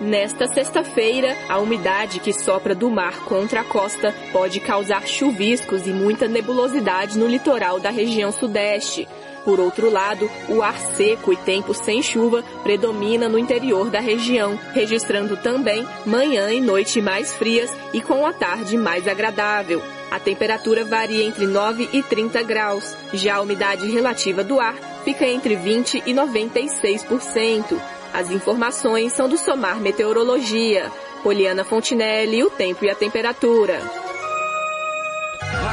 Nesta 0.00 0.46
sexta-feira, 0.46 1.34
a 1.48 1.58
umidade 1.58 2.20
que 2.20 2.32
sopra 2.32 2.76
do 2.76 2.88
mar 2.88 3.24
contra 3.24 3.62
a 3.62 3.64
costa 3.64 4.14
pode 4.30 4.60
causar 4.60 5.04
chuviscos 5.04 5.84
e 5.84 5.90
muita 5.90 6.28
nebulosidade 6.28 7.18
no 7.18 7.26
litoral 7.26 7.80
da 7.80 7.90
região 7.90 8.30
sudeste. 8.30 9.08
Por 9.46 9.60
outro 9.60 9.88
lado, 9.88 10.28
o 10.48 10.60
ar 10.60 10.76
seco 10.76 11.32
e 11.32 11.36
tempo 11.36 11.72
sem 11.72 12.02
chuva 12.02 12.42
predomina 12.64 13.28
no 13.28 13.38
interior 13.38 13.88
da 13.88 14.00
região, 14.00 14.58
registrando 14.74 15.36
também 15.36 15.86
manhã 16.04 16.52
e 16.52 16.60
noite 16.60 17.00
mais 17.00 17.32
frias 17.32 17.72
e 17.94 18.00
com 18.00 18.26
a 18.26 18.32
tarde 18.32 18.76
mais 18.76 19.06
agradável. 19.06 19.80
A 20.10 20.18
temperatura 20.18 20.84
varia 20.84 21.24
entre 21.24 21.46
9 21.46 21.88
e 21.92 22.02
30 22.02 22.42
graus. 22.42 22.96
Já 23.12 23.36
a 23.36 23.40
umidade 23.40 23.88
relativa 23.88 24.42
do 24.42 24.58
ar 24.58 24.74
fica 25.04 25.24
entre 25.24 25.54
20 25.54 26.02
e 26.04 26.12
96%. 26.12 27.80
As 28.12 28.32
informações 28.32 29.12
são 29.12 29.28
do 29.28 29.38
Somar 29.38 29.80
Meteorologia. 29.80 30.90
Poliana 31.22 31.62
Fontinelli, 31.62 32.42
o 32.42 32.50
tempo 32.50 32.84
e 32.84 32.90
a 32.90 32.96
temperatura. 32.96 34.05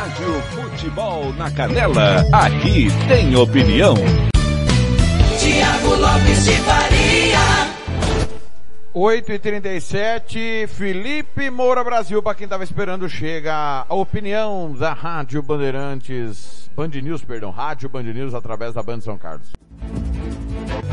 Rádio 0.03 0.33
Futebol 0.51 1.33
na 1.35 1.49
Canela, 1.49 2.25
aqui 2.33 2.87
tem 3.07 3.33
opinião. 3.37 3.95
Tiago 5.39 5.95
Lopes 5.95 6.43
de 6.43 6.51
Faria. 6.57 7.39
8 8.93 9.31
e 9.31 9.39
37 9.39 10.67
Felipe 10.67 11.49
Moura 11.49 11.85
Brasil, 11.85 12.21
para 12.21 12.35
quem 12.35 12.43
estava 12.43 12.65
esperando, 12.65 13.07
chega 13.07 13.85
a 13.87 13.95
opinião 13.95 14.73
da 14.73 14.91
Rádio 14.91 15.41
Bandeirantes, 15.41 16.69
Band 16.75 16.89
News, 17.01 17.23
perdão, 17.23 17.49
Rádio 17.51 17.87
Band 17.87 18.03
News 18.03 18.33
através 18.33 18.73
da 18.73 18.83
Band 18.83 18.99
São 18.99 19.17
Carlos. 19.17 19.47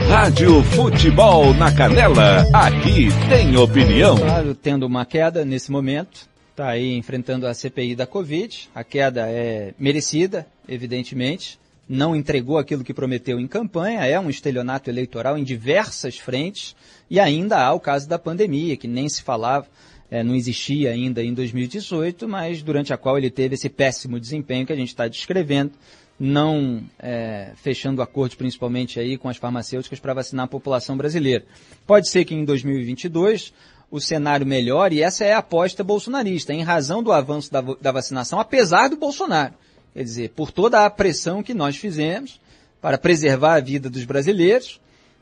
Rádio 0.09 0.62
Futebol 0.62 1.53
na 1.55 1.74
Canela, 1.74 2.47
aqui 2.53 3.09
tem 3.28 3.57
opinião. 3.57 4.16
Claro, 4.16 4.55
tendo 4.55 4.87
uma 4.87 5.05
queda 5.05 5.45
nesse 5.45 5.73
momento, 5.73 6.30
está 6.61 6.69
aí 6.69 6.95
enfrentando 6.95 7.47
a 7.47 7.55
CPI 7.55 7.97
da 7.97 8.07
Covid, 8.07 8.69
a 8.74 8.85
queda 8.85 9.27
é 9.27 9.73
merecida, 9.78 10.47
evidentemente, 10.69 11.59
não 11.89 12.15
entregou 12.15 12.59
aquilo 12.59 12.85
que 12.85 12.93
prometeu 12.93 13.41
em 13.41 13.49
campanha, 13.49 14.05
é 14.05 14.20
um 14.20 14.28
estelionato 14.28 14.91
eleitoral 14.91 15.39
em 15.39 15.43
diversas 15.43 16.19
frentes, 16.19 16.77
e 17.09 17.19
ainda 17.19 17.59
há 17.59 17.73
o 17.73 17.81
caso 17.81 18.07
da 18.07 18.19
pandemia, 18.19 18.77
que 18.77 18.87
nem 18.87 19.09
se 19.09 19.23
falava, 19.23 19.66
é, 20.11 20.23
não 20.23 20.35
existia 20.35 20.91
ainda 20.91 21.24
em 21.24 21.32
2018, 21.32 22.28
mas 22.28 22.62
durante 22.62 22.93
a 22.93 22.99
qual 22.99 23.16
ele 23.16 23.31
teve 23.31 23.55
esse 23.55 23.70
péssimo 23.70 24.20
desempenho 24.20 24.66
que 24.66 24.73
a 24.74 24.77
gente 24.77 24.89
está 24.89 25.09
descrevendo, 25.09 25.73
não 26.19 26.82
é, 26.99 27.53
fechando 27.57 28.03
acordos 28.03 28.37
principalmente 28.37 29.01
aí 29.01 29.16
com 29.16 29.31
as 29.31 29.39
farmacêuticas 29.39 29.99
para 29.99 30.12
vacinar 30.12 30.45
a 30.45 30.49
população 30.49 30.95
brasileira. 30.95 31.47
Pode 31.87 32.11
ser 32.11 32.27
que 32.27 32.35
em 32.35 32.45
2022 32.45 33.55
o 33.91 34.01
cenário 34.01 34.47
melhore 34.47 34.97
e 34.97 35.03
essa 35.03 35.25
é 35.25 35.33
a 35.33 35.39
aposta 35.39 35.83
bolsonarista, 35.83 36.53
em 36.53 36.62
razão 36.62 37.03
do 37.03 37.12
avanço 37.12 37.51
da, 37.51 37.61
da 37.61 37.93
vacinação, 37.93 38.39
apesar 38.39 38.89
do 38.89 38.97
Bolsonaro. 38.97 39.55
Quer 39.93 40.05
dizer, 40.05 40.31
por 40.31 40.53
toda 40.53 40.85
a 40.85 40.91
pressão 40.91 41.43
que 41.43 41.53
nós 41.53 41.77
fizemos 41.77 42.41
para 42.81 42.97
preservar 42.97 43.55
a 43.55 43.61
vida 43.61 43.91
dos 43.91 44.05
brasileiros 44.05 44.81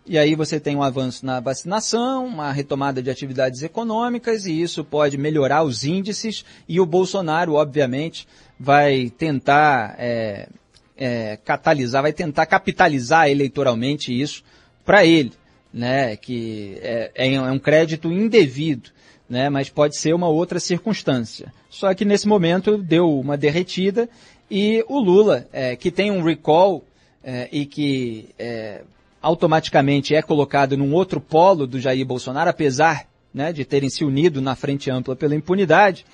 e 0.09 0.17
aí 0.17 0.35
você 0.35 0.59
tem 0.59 0.75
um 0.75 0.83
avanço 0.83 1.27
na 1.27 1.39
vacinação, 1.39 2.25
uma 2.25 2.51
retomada 2.51 3.03
de 3.03 3.11
atividades 3.11 3.63
econômicas, 3.63 4.47
e 4.47 4.63
isso 4.63 4.83
pode 4.83 5.19
melhorar 5.19 5.63
os 5.63 5.85
índices, 5.85 6.47
e 6.67 6.81
o 6.81 6.87
Bolsonaro, 6.87 7.53
obviamente, 7.53 8.27
vai 8.59 9.11
tentar 9.11 9.97
é, 9.99 10.49
é, 10.97 11.39
catalisar, 11.45 12.01
vai 12.01 12.15
tentar 12.15 12.47
capitalizar 12.47 13.29
eleitoralmente 13.29 14.19
isso 14.19 14.43
para 14.83 15.05
ele, 15.05 15.33
né? 15.79 16.17
Que 16.17 16.77
é, 16.83 17.13
é 17.15 17.41
um 17.41 17.59
crédito 17.59 18.11
indevido, 18.11 18.91
né? 19.31 19.49
Mas 19.49 19.71
pode 19.71 19.97
ser 19.97 20.13
uma 20.13 20.27
outra 20.27 20.59
circunstância. 20.59 21.53
Só 21.71 21.95
que 21.95 22.05
nesse 22.05 22.27
momento 22.27 22.77
deu 22.77 23.09
uma 23.21 23.37
derretida 23.37 24.09
e 24.51 24.85
o 24.89 24.99
Lula, 24.99 25.47
é, 25.53 25.77
que 25.77 25.93
tem 25.93 26.11
um 26.11 26.21
recall 26.21 26.85
é, 27.23 27.49
e 27.53 27.65
que 27.65 28.31
é, 28.37 28.83
automaticamente 29.23 30.17
é 30.17 30.21
colocado 30.21 30.77
num 30.77 30.93
outro 30.93 31.21
polo 31.21 31.65
do 31.65 31.79
Jair 31.79 32.05
Bolsonaro, 32.05 32.51
apesar 32.51 33.07
né, 33.33 33.53
de 33.53 33.65
terem 33.65 33.89
se 33.89 34.05
unido 34.05 34.41
na 34.41 34.57
frente 34.57 34.91
ampla 34.91 35.15
pela 35.15 35.37
impunidade, 35.37 36.05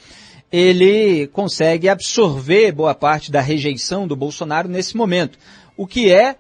ele 0.53 1.27
consegue 1.28 1.89
absorver 1.89 2.70
boa 2.70 2.95
parte 2.95 3.32
da 3.32 3.41
rejeição 3.41 4.07
do 4.07 4.15
Bolsonaro 4.15 4.69
nesse 4.69 4.95
momento, 4.95 5.39
o 5.74 5.86
que 5.86 6.12
é, 6.12 6.36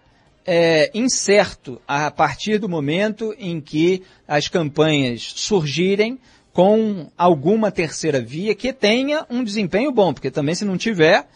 é 0.46 0.90
incerto 0.94 1.80
a 1.86 2.10
partir 2.10 2.58
do 2.58 2.68
momento 2.68 3.34
em 3.38 3.60
que 3.60 4.02
as 4.28 4.48
campanhas 4.48 5.32
surgirem 5.36 6.18
com 6.52 7.08
alguma 7.18 7.70
terceira 7.70 8.20
via 8.20 8.54
que 8.54 8.72
tenha 8.72 9.26
um 9.28 9.42
desempenho 9.42 9.90
bom, 9.90 10.12
porque 10.12 10.30
também 10.30 10.54
se 10.54 10.64
não 10.64 10.76
tiver, 10.76 11.26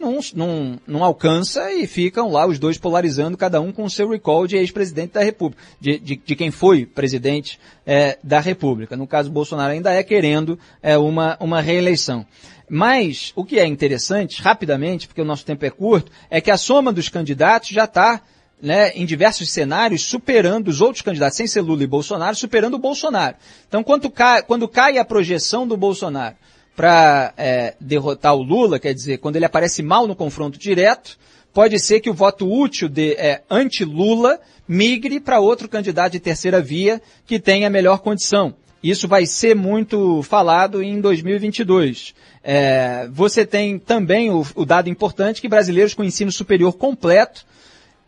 não, 0.00 0.18
não, 0.34 0.80
não 0.86 1.04
alcança 1.04 1.72
e 1.72 1.86
ficam 1.86 2.30
lá 2.30 2.46
os 2.46 2.58
dois 2.58 2.78
polarizando, 2.78 3.36
cada 3.36 3.60
um 3.60 3.70
com 3.70 3.84
o 3.84 3.90
seu 3.90 4.08
recall 4.08 4.46
de 4.46 4.56
ex-presidente 4.56 5.12
da 5.12 5.22
República, 5.22 5.62
de, 5.80 5.98
de, 5.98 6.16
de, 6.16 6.36
quem 6.36 6.50
foi 6.50 6.86
presidente 6.86 7.60
é, 7.86 8.18
da 8.22 8.40
República. 8.40 8.96
No 8.96 9.06
caso, 9.06 9.30
Bolsonaro 9.30 9.72
ainda 9.72 9.92
é 9.92 10.02
querendo 10.02 10.58
é, 10.82 10.96
uma, 10.96 11.36
uma 11.38 11.60
reeleição. 11.60 12.26
Mas 12.68 13.32
o 13.36 13.44
que 13.44 13.58
é 13.58 13.66
interessante, 13.66 14.40
rapidamente, 14.40 15.06
porque 15.06 15.20
o 15.20 15.26
nosso 15.26 15.44
tempo 15.44 15.64
é 15.66 15.70
curto, 15.70 16.10
é 16.30 16.40
que 16.40 16.50
a 16.50 16.56
soma 16.56 16.92
dos 16.92 17.10
candidatos 17.10 17.68
já 17.68 17.84
está 17.84 18.22
né, 18.62 18.90
em 18.90 19.04
diversos 19.04 19.50
cenários, 19.50 20.04
superando 20.04 20.68
os 20.68 20.80
outros 20.80 21.02
candidatos, 21.02 21.36
sem 21.36 21.48
ser 21.48 21.60
Lula 21.62 21.82
e 21.82 21.86
Bolsonaro, 21.86 22.36
superando 22.36 22.74
o 22.74 22.78
Bolsonaro. 22.78 23.34
Então, 23.66 23.82
quando 23.82 24.08
cai, 24.08 24.40
quando 24.42 24.68
cai 24.68 24.98
a 24.98 25.04
projeção 25.04 25.66
do 25.66 25.76
Bolsonaro 25.76 26.36
para 26.76 27.34
é, 27.36 27.74
derrotar 27.80 28.36
o 28.36 28.42
Lula, 28.42 28.78
quer 28.78 28.94
dizer, 28.94 29.18
quando 29.18 29.34
ele 29.34 29.44
aparece 29.44 29.82
mal 29.82 30.06
no 30.06 30.14
confronto 30.14 30.58
direto, 30.58 31.18
pode 31.52 31.78
ser 31.80 31.98
que 31.98 32.08
o 32.08 32.14
voto 32.14 32.48
útil 32.48 32.88
de 32.88 33.14
é, 33.14 33.42
anti-Lula 33.50 34.38
migre 34.66 35.18
para 35.18 35.40
outro 35.40 35.68
candidato 35.68 36.12
de 36.12 36.20
terceira 36.20 36.62
via 36.62 37.02
que 37.26 37.40
tenha 37.40 37.68
melhor 37.68 37.98
condição. 37.98 38.54
Isso 38.80 39.08
vai 39.08 39.26
ser 39.26 39.54
muito 39.54 40.22
falado 40.22 40.82
em 40.82 41.00
2022. 41.00 42.14
É, 42.44 43.08
você 43.12 43.44
tem 43.44 43.78
também 43.78 44.30
o, 44.30 44.44
o 44.54 44.64
dado 44.64 44.88
importante 44.88 45.40
que 45.40 45.48
brasileiros 45.48 45.94
com 45.94 46.02
ensino 46.02 46.32
superior 46.32 46.72
completo, 46.72 47.44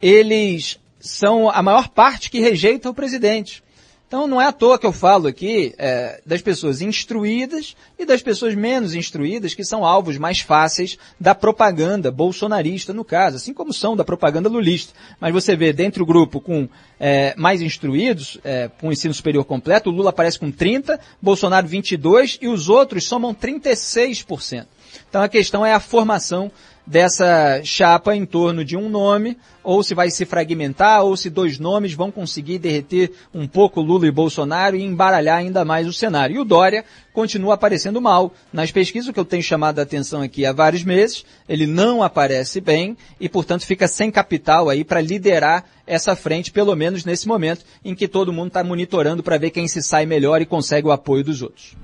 eles 0.00 0.78
são 1.00 1.50
a 1.50 1.62
maior 1.62 1.88
parte 1.88 2.30
que 2.30 2.40
rejeita 2.40 2.88
o 2.88 2.94
presidente. 2.94 3.62
Então 4.06 4.28
não 4.28 4.40
é 4.40 4.46
à 4.46 4.52
toa 4.52 4.78
que 4.78 4.86
eu 4.86 4.92
falo 4.92 5.26
aqui 5.26 5.74
é, 5.76 6.20
das 6.24 6.40
pessoas 6.40 6.80
instruídas 6.80 7.74
e 7.98 8.06
das 8.06 8.22
pessoas 8.22 8.54
menos 8.54 8.94
instruídas, 8.94 9.54
que 9.54 9.64
são 9.64 9.84
alvos 9.84 10.16
mais 10.18 10.38
fáceis 10.38 10.96
da 11.18 11.34
propaganda 11.34 12.12
bolsonarista, 12.12 12.92
no 12.92 13.04
caso, 13.04 13.38
assim 13.38 13.52
como 13.52 13.72
são 13.72 13.96
da 13.96 14.04
propaganda 14.04 14.48
lulista. 14.48 14.92
Mas 15.18 15.32
você 15.32 15.56
vê 15.56 15.72
dentro 15.72 16.00
do 16.00 16.06
grupo 16.06 16.40
com 16.40 16.68
é, 17.00 17.34
mais 17.36 17.60
instruídos, 17.60 18.38
é, 18.44 18.70
com 18.80 18.92
ensino 18.92 19.12
superior 19.12 19.44
completo, 19.44 19.90
o 19.90 19.92
Lula 19.92 20.10
aparece 20.10 20.38
com 20.38 20.52
30%, 20.52 20.96
Bolsonaro 21.20 21.66
22% 21.66 22.38
e 22.40 22.46
os 22.46 22.68
outros 22.68 23.04
somam 23.08 23.34
36%. 23.34 24.66
Então 25.08 25.22
a 25.22 25.28
questão 25.28 25.66
é 25.66 25.72
a 25.72 25.80
formação 25.80 26.52
dessa 26.86 27.62
chapa 27.65 28.15
em 28.15 28.27
torno 28.27 28.65
de 28.65 28.77
um 28.77 28.89
nome, 28.89 29.39
ou 29.62 29.82
se 29.82 29.94
vai 29.94 30.11
se 30.11 30.27
fragmentar, 30.27 31.02
ou 31.02 31.16
se 31.16 31.31
dois 31.31 31.59
nomes 31.59 31.94
vão 31.94 32.11
conseguir 32.11 32.59
derreter 32.59 33.11
um 33.32 33.47
pouco 33.48 33.81
Lula 33.81 34.06
e 34.06 34.11
Bolsonaro 34.11 34.77
e 34.77 34.82
embaralhar 34.82 35.39
ainda 35.39 35.65
mais 35.65 35.86
o 35.86 35.93
cenário. 35.93 36.36
E 36.36 36.39
o 36.39 36.44
Dória 36.44 36.85
continua 37.12 37.55
aparecendo 37.55 38.01
mal. 38.01 38.35
Nas 38.52 38.70
pesquisas, 38.70 39.12
que 39.12 39.19
eu 39.19 39.24
tenho 39.24 39.43
chamado 39.43 39.78
a 39.78 39.82
atenção 39.82 40.20
aqui 40.20 40.44
há 40.44 40.52
vários 40.52 40.85
meses, 40.85 41.24
ele 41.48 41.66
não 41.66 42.02
aparece 42.02 42.61
bem 42.61 42.97
e, 43.19 43.28
portanto, 43.28 43.65
fica 43.65 43.89
sem 43.89 44.11
capital 44.11 44.69
aí 44.69 44.85
para 44.85 45.01
liderar 45.01 45.65
essa 45.86 46.15
frente, 46.15 46.52
pelo 46.52 46.74
menos 46.74 47.05
nesse 47.05 47.27
momento 47.27 47.65
em 47.85 47.94
que 47.94 48.09
todo 48.09 48.32
mundo 48.32 48.48
está 48.48 48.62
monitorando 48.62 49.23
para 49.23 49.39
ver 49.39 49.51
quem 49.51 49.66
se 49.66 49.82
sai 49.82 50.05
melhor 50.05 50.43
e 50.43 50.47
consegue 50.47 50.86
o 50.86 50.93
apoio 50.93 51.24
dos 51.24 51.40
outros. 51.40 51.74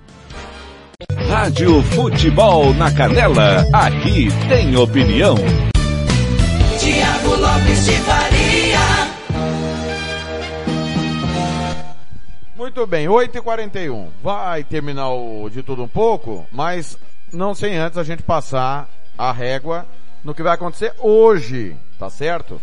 Rádio 1.08 1.82
Futebol 1.82 2.74
na 2.74 2.92
Canela, 2.92 3.64
aqui 3.72 4.28
tem 4.48 4.76
opinião. 4.76 5.34
Tiago 6.78 7.36
Lopes 7.36 7.84
de 7.86 7.92
Faria. 7.92 8.78
Muito 12.56 12.86
bem, 12.86 13.06
8h41. 13.06 14.08
Vai 14.22 14.62
terminar 14.64 15.10
o 15.10 15.48
de 15.48 15.62
tudo 15.62 15.84
um 15.84 15.88
pouco, 15.88 16.46
mas 16.52 16.98
não 17.32 17.54
sem 17.54 17.78
antes 17.78 17.96
a 17.96 18.04
gente 18.04 18.22
passar 18.22 18.88
a 19.16 19.32
régua 19.32 19.86
no 20.22 20.34
que 20.34 20.42
vai 20.42 20.54
acontecer 20.54 20.92
hoje, 20.98 21.76
tá 21.98 22.10
certo? 22.10 22.60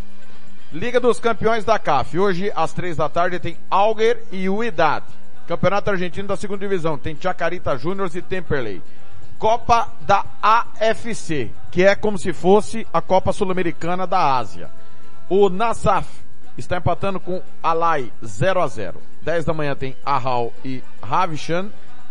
Liga 0.72 1.00
dos 1.00 1.20
Campeões 1.20 1.66
da 1.66 1.80
CAF. 1.80 2.20
Hoje, 2.20 2.52
às 2.56 2.74
três 2.74 2.98
da 2.98 3.10
tarde, 3.10 3.40
tem 3.40 3.58
Alger 3.72 4.22
e 4.32 4.48
Uidad. 4.50 5.04
Campeonato 5.48 5.90
Argentino 5.90 6.28
da 6.28 6.36
segunda 6.36 6.60
divisão. 6.60 6.98
Tem 6.98 7.18
Chacarita 7.20 7.78
Juniors 7.78 8.16
e 8.16 8.22
Temperley. 8.22 8.82
Copa 9.40 9.88
da 10.02 10.26
AFC, 10.42 11.52
que 11.72 11.84
é 11.84 11.96
como 11.96 12.18
se 12.18 12.34
fosse 12.34 12.86
a 12.92 13.02
Copa 13.02 13.32
Sul-Americana 13.32 14.06
da 14.06 14.36
Ásia. 14.36 14.70
O 15.30 15.48
Nasaf 15.50 16.10
está 16.58 16.78
empatando 16.78 17.20
com 17.20 17.42
Alai 17.62 18.12
0 18.26 18.62
a 18.62 18.68
0. 18.68 19.02
10 19.22 19.46
da 19.46 19.54
manhã 19.54 19.76
tem 19.76 19.96
Ahal 20.06 20.52
e 20.66 20.84
Ravishan. 21.02 21.70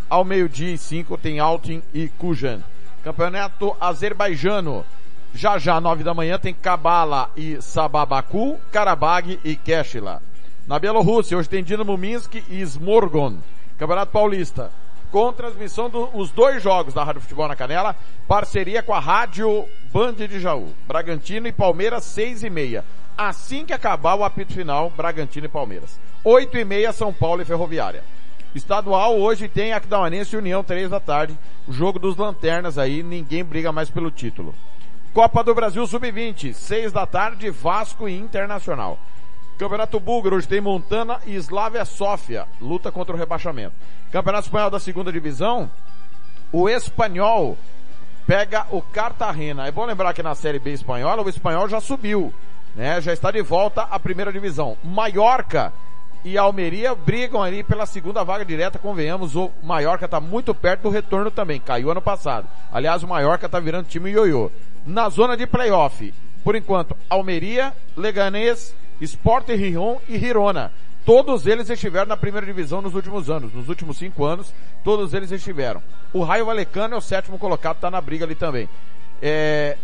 Ao 0.09 0.25
meio-dia 0.25 0.73
e 0.73 0.79
5 0.79 1.19
tem 1.19 1.41
Altin 1.41 1.83
e 1.93 2.09
Kujan. 2.09 2.61
Campeonato 3.03 3.77
Azerbaijano. 3.81 4.85
Já 5.35 5.59
já, 5.59 5.81
9 5.81 6.03
da 6.03 6.15
manhã, 6.15 6.39
tem 6.39 6.55
Kabala 6.55 7.29
e 7.37 7.61
Sababaku, 7.61 8.59
Karabag 8.73 9.39
e 9.45 9.55
Keshila. 9.57 10.23
Na 10.67 10.81
Bielorrússia, 10.81 11.39
hoje 11.39 11.49
tem 11.49 11.63
Dinamo 11.63 11.97
Minsk 11.97 12.43
e 12.51 12.61
Smorgon. 12.63 13.37
Campeonato 13.79 14.11
Paulista. 14.11 14.73
Com 15.13 15.33
transmissão 15.33 15.89
dos 15.89 16.33
dois 16.33 16.61
jogos 16.61 16.93
da 16.93 17.05
Rádio 17.05 17.21
Futebol 17.21 17.47
na 17.47 17.55
Canela, 17.55 17.95
parceria 18.27 18.83
com 18.83 18.93
a 18.93 18.99
Rádio 18.99 19.65
Band 19.93 20.15
de 20.15 20.41
Jaú. 20.41 20.75
Bragantino 20.85 21.47
e 21.47 21.53
Palmeiras, 21.53 22.03
seis 22.03 22.43
e 22.43 22.51
meia. 22.51 22.85
Assim 23.17 23.65
que 23.65 23.73
acabar 23.73 24.17
o 24.17 24.25
apito 24.25 24.55
final, 24.55 24.91
Bragantino 24.91 25.47
e 25.47 25.49
Palmeiras. 25.49 26.01
Oito 26.25 26.59
e 26.59 26.65
meia, 26.65 26.93
São 26.93 27.13
Paulo 27.13 27.43
e 27.43 27.45
Ferroviária. 27.45 28.03
Estadual, 28.53 29.21
hoje 29.21 29.47
tem 29.47 29.73
Aquidauanense 29.73 30.35
e 30.35 30.39
União, 30.39 30.65
três 30.65 30.91
da 30.91 30.99
tarde. 30.99 31.39
Jogo 31.69 32.01
dos 32.01 32.17
lanternas 32.17 32.77
aí, 32.77 33.05
ninguém 33.05 33.45
briga 33.45 33.71
mais 33.71 33.89
pelo 33.89 34.11
título. 34.11 34.53
Copa 35.15 35.45
do 35.45 35.55
Brasil 35.55 35.87
Sub-20, 35.87 36.53
seis 36.55 36.91
da 36.91 37.07
tarde, 37.07 37.51
Vasco 37.51 38.09
e 38.09 38.19
Internacional. 38.19 38.99
Campeonato 39.59 39.99
Búlgaro, 39.99 40.37
hoje 40.37 40.47
tem 40.47 40.61
Montana 40.61 41.19
e 41.27 41.35
Slavia 41.37 41.85
Sofia, 41.87 42.47
luta 42.61 42.93
contra 42.93 43.15
o 43.15 43.19
rebaixamento. 43.19 43.73
Campeonato 44.13 44.49
Espanhol 44.49 44.71
da 44.71 44.79
segunda 44.79 45.11
divisão, 45.11 45.71
o 46.53 46.69
Espanhol 46.69 47.57
pega 48.27 48.67
o 48.71 48.83
Cartagena. 48.83 49.67
É 49.67 49.71
bom 49.71 49.87
lembrar 49.87 50.13
que 50.13 50.23
na 50.23 50.35
Série 50.35 50.59
B 50.59 50.73
espanhola, 50.73 51.23
o 51.23 51.29
Espanhol 51.29 51.69
já 51.71 51.81
subiu, 51.81 52.35
né? 52.75 53.01
Já 53.01 53.15
está 53.15 53.31
de 53.31 53.41
volta 53.41 53.83
à 53.83 53.99
primeira 53.99 54.31
divisão. 54.31 54.77
Mallorca 54.85 55.73
e 56.23 56.37
Almeria 56.37 56.95
brigam 56.95 57.43
ali 57.43 57.63
pela 57.63 57.87
segunda 57.87 58.23
vaga 58.23 58.45
direta, 58.45 58.79
convenhamos, 58.79 59.37
o 59.37 59.51
Mallorca 59.63 60.05
está 60.05 60.21
muito 60.21 60.55
perto 60.55 60.83
do 60.83 60.91
retorno 60.91 61.31
também, 61.31 61.59
caiu 61.59 61.91
ano 61.91 62.03
passado. 62.03 62.47
Aliás, 62.71 63.03
o 63.03 63.09
Mallorca 63.09 63.47
está 63.47 63.59
virando 63.59 63.89
time 63.89 64.11
ioiô. 64.11 64.51
Na 64.85 65.09
zona 65.09 65.35
de 65.35 65.47
playoff, 65.47 66.13
por 66.45 66.55
enquanto, 66.55 66.95
Almeria, 67.09 67.73
Leganés, 67.97 68.75
Sport 69.01 69.49
Rion 69.49 69.97
e 70.09 70.17
Hirona. 70.17 70.73
Todos 71.05 71.47
eles 71.47 71.71
estiveram 71.71 72.07
na 72.07 72.17
primeira 72.17 72.47
divisão 72.47 72.83
nos 72.83 72.95
últimos 72.95 73.31
anos. 73.31 73.53
Nos 73.53 73.69
últimos 73.69 73.97
cinco 73.97 74.25
anos, 74.25 74.53
todos 74.83 75.15
eles 75.15 75.31
estiveram. 75.31 75.83
O 76.13 76.25
Raio 76.25 76.47
Valecano 76.47 76.95
é 76.95 76.99
o 76.99 77.01
sétimo 77.01 77.39
colocado, 77.39 77.77
está 77.77 77.91
na 77.91 78.01
briga 78.01 78.25
ali 78.25 78.35
também. 78.35 78.69
É... 79.23 79.77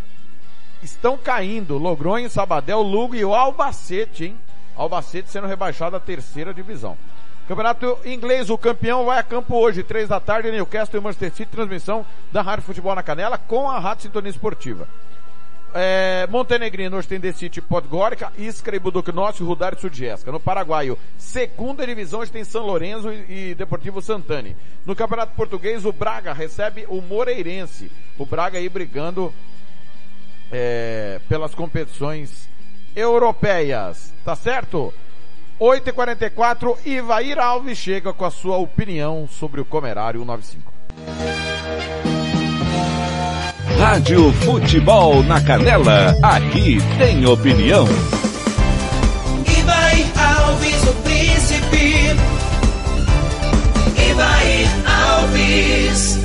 Estão 0.82 1.16
caindo 1.16 1.78
Logronho, 1.78 2.28
Sabadell, 2.28 2.82
Lugo 2.82 3.14
e 3.14 3.24
o 3.24 3.34
Albacete, 3.34 4.24
hein? 4.24 4.36
Albacete 4.74 5.30
sendo 5.30 5.46
rebaixado 5.46 5.94
à 5.94 6.00
terceira 6.00 6.52
divisão. 6.52 6.96
Campeonato 7.46 7.98
inglês, 8.04 8.50
o 8.50 8.58
campeão 8.58 9.04
vai 9.04 9.18
a 9.18 9.22
campo 9.22 9.54
hoje, 9.56 9.82
três 9.82 10.08
da 10.08 10.18
tarde, 10.18 10.50
Newcastle 10.50 10.98
e 10.98 11.02
Manchester 11.02 11.32
City, 11.32 11.50
transmissão 11.50 12.04
da 12.32 12.42
Rádio 12.42 12.64
Futebol 12.64 12.94
na 12.94 13.02
Canela 13.02 13.38
com 13.38 13.70
a 13.70 13.78
Rádio 13.78 14.04
Sintonia 14.04 14.30
Esportiva. 14.30 14.88
É, 15.74 16.26
Montenegrino 16.30 16.96
hoje 16.96 17.08
tem 17.08 17.20
Decite 17.20 17.60
Podgorica, 17.60 18.32
Iskra 18.36 18.76
e 18.76 18.78
Buduknost, 18.78 19.42
Rudar 19.42 19.74
e 19.74 19.80
Sudjeska. 19.80 20.30
No 20.30 20.40
Paraguaio, 20.40 20.98
segunda 21.16 21.86
divisão 21.86 22.20
hoje 22.20 22.32
tem 22.32 22.44
São 22.44 22.64
Lourenço 22.64 23.10
e, 23.12 23.50
e 23.50 23.54
Deportivo 23.54 24.02
Santani. 24.02 24.56
No 24.84 24.94
Campeonato 24.94 25.34
Português, 25.34 25.84
o 25.84 25.92
Braga 25.92 26.32
recebe 26.32 26.84
o 26.88 27.00
Moreirense. 27.00 27.90
O 28.18 28.26
Braga 28.26 28.58
aí 28.58 28.68
brigando 28.68 29.32
é, 30.50 31.20
pelas 31.28 31.54
competições 31.54 32.48
europeias. 32.94 34.12
Tá 34.24 34.36
certo? 34.36 34.92
8h44, 35.60 36.86
Ivair 36.86 37.38
Alves 37.38 37.78
chega 37.78 38.12
com 38.12 38.24
a 38.24 38.30
sua 38.30 38.56
opinião 38.56 39.28
sobre 39.28 39.60
o 39.60 39.64
Comerário 39.64 40.24
95. 40.24 40.72
Rádio 43.78 44.32
Futebol 44.32 45.22
na 45.24 45.40
Canela, 45.44 46.14
aqui 46.22 46.78
tem 46.98 47.26
opinião. 47.26 47.84
Ivair 49.46 50.06
Alves, 50.18 50.82
o 50.84 50.94
príncipe. 51.02 52.14
Ivair 54.10 54.68
Alves. 54.86 56.18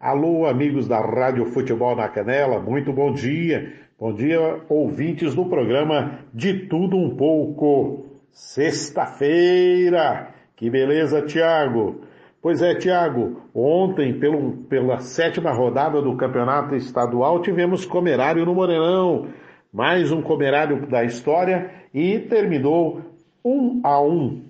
Alô, 0.00 0.46
amigos 0.46 0.88
da 0.88 1.00
Rádio 1.00 1.46
Futebol 1.46 1.94
na 1.94 2.08
Canela, 2.08 2.60
muito 2.60 2.92
bom 2.92 3.12
dia. 3.12 3.72
Bom 3.98 4.12
dia, 4.12 4.60
ouvintes 4.68 5.34
do 5.34 5.44
programa 5.46 6.18
De 6.34 6.66
Tudo 6.66 6.96
Um 6.96 7.16
Pouco. 7.16 8.06
Sexta-feira. 8.32 10.28
Que 10.56 10.68
beleza, 10.70 11.22
Tiago. 11.22 12.00
Pois 12.42 12.60
é, 12.60 12.74
Tiago, 12.74 13.40
ontem, 13.54 14.18
pelo, 14.18 14.64
pela 14.64 14.98
sétima 14.98 15.52
rodada 15.52 16.02
do 16.02 16.16
Campeonato 16.16 16.74
Estadual, 16.74 17.40
tivemos 17.40 17.86
Comerário 17.86 18.44
no 18.44 18.52
Morenão. 18.52 19.28
Mais 19.72 20.10
um 20.10 20.20
Comerário 20.20 20.84
da 20.88 21.04
história 21.04 21.70
e 21.94 22.18
terminou 22.18 23.00
um 23.44 23.80
a 23.84 24.02
um. 24.02 24.42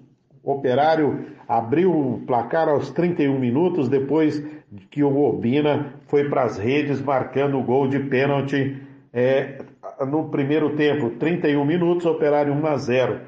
O 0.42 0.52
Operário 0.52 1.26
abriu 1.46 1.92
o 1.92 2.22
placar 2.26 2.66
aos 2.66 2.90
31 2.90 3.38
minutos 3.38 3.90
depois 3.90 4.42
que 4.90 5.04
o 5.04 5.22
Obina 5.22 5.92
foi 6.06 6.30
para 6.30 6.44
as 6.44 6.56
redes 6.56 6.98
marcando 6.98 7.58
o 7.58 7.62
gol 7.62 7.86
de 7.88 7.98
pênalti 7.98 8.80
é, 9.12 9.58
no 10.08 10.30
primeiro 10.30 10.74
tempo. 10.76 11.10
31 11.10 11.62
minutos, 11.62 12.06
Operário 12.06 12.54
1 12.54 12.66
a 12.66 12.76
0. 12.78 13.20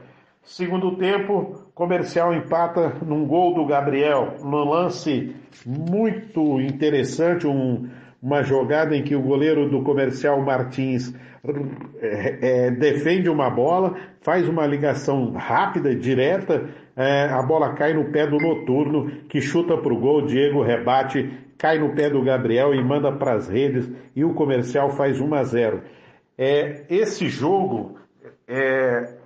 Segundo 0.43 0.97
tempo, 0.97 1.64
Comercial 1.75 2.33
empata 2.33 2.95
num 3.05 3.27
gol 3.27 3.53
do 3.53 3.67
Gabriel, 3.67 4.37
num 4.41 4.71
lance 4.71 5.35
muito 5.67 6.61
interessante, 6.61 7.49
um, 7.49 7.89
uma 8.23 8.45
jogada 8.45 8.97
em 8.97 9.03
que 9.03 9.17
o 9.17 9.21
goleiro 9.21 9.69
do 9.69 9.83
Comercial 9.83 10.41
Martins 10.41 11.13
é, 12.01 12.67
é, 12.67 12.71
defende 12.71 13.29
uma 13.29 13.51
bola, 13.51 13.97
faz 14.21 14.49
uma 14.49 14.65
ligação 14.65 15.33
rápida, 15.33 15.97
direta, 15.97 16.71
é, 16.97 17.25
a 17.25 17.43
bola 17.43 17.75
cai 17.75 17.93
no 17.93 18.13
pé 18.13 18.25
do 18.25 18.39
Noturno, 18.39 19.11
que 19.29 19.41
chuta 19.41 19.77
para 19.77 19.93
o 19.93 19.99
gol, 19.99 20.27
Diego 20.27 20.63
rebate, 20.63 21.29
cai 21.59 21.79
no 21.79 21.93
pé 21.93 22.09
do 22.09 22.23
Gabriel 22.23 22.73
e 22.73 22.85
manda 22.85 23.11
para 23.11 23.35
as 23.35 23.49
redes, 23.49 23.91
e 24.15 24.25
o 24.25 24.33
Comercial 24.33 24.91
faz 24.91 25.21
1 25.21 25.35
a 25.35 25.43
0. 25.43 25.83
É, 26.39 26.85
esse 26.89 27.29
jogo 27.29 27.99
é, 28.47 29.24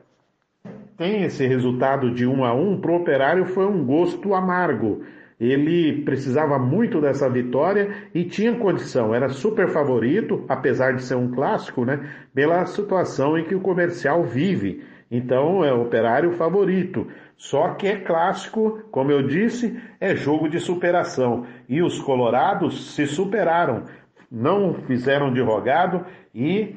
tem 0.99 1.23
esse 1.23 1.47
resultado 1.47 2.11
de 2.11 2.27
um 2.27 2.45
a 2.45 2.53
um, 2.53 2.79
para 2.79 2.91
o 2.91 2.97
Operário 2.97 3.47
foi 3.47 3.65
um 3.65 3.85
gosto 3.87 4.35
amargo. 4.35 5.05
Ele 5.41 6.03
precisava 6.03 6.59
muito 6.59 7.01
dessa 7.01 7.31
vitória 7.31 8.09
e 8.13 8.25
tinha 8.25 8.57
condição, 8.57 9.15
era 9.15 9.29
super 9.29 9.69
favorito, 9.69 10.45
apesar 10.49 10.97
de 10.97 11.03
ser 11.05 11.15
um 11.15 11.31
clássico, 11.31 11.85
né? 11.85 12.11
Pela 12.35 12.67
situação 12.67 13.39
em 13.39 13.45
que 13.45 13.55
o 13.55 13.61
comercial 13.61 14.25
vive. 14.25 14.83
Então 15.09 15.65
é 15.65 15.73
o 15.73 15.83
operário 15.83 16.33
favorito. 16.33 17.07
Só 17.37 17.75
que 17.75 17.87
é 17.87 17.97
clássico, 18.01 18.83
como 18.91 19.13
eu 19.13 19.23
disse, 19.29 19.81
é 20.01 20.17
jogo 20.17 20.49
de 20.49 20.59
superação. 20.59 21.47
E 21.69 21.81
os 21.81 22.01
colorados 22.01 22.97
se 22.97 23.07
superaram, 23.07 23.85
não 24.29 24.75
fizeram 24.75 25.33
de 25.33 25.41
rogado 25.41 26.05
e 26.35 26.75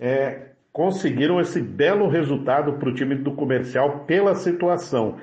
é, 0.00 0.47
conseguiram 0.72 1.40
esse 1.40 1.60
belo 1.60 2.08
resultado 2.08 2.74
para 2.74 2.88
o 2.88 2.94
time 2.94 3.14
do 3.14 3.32
comercial 3.32 4.00
pela 4.00 4.34
situação. 4.34 5.16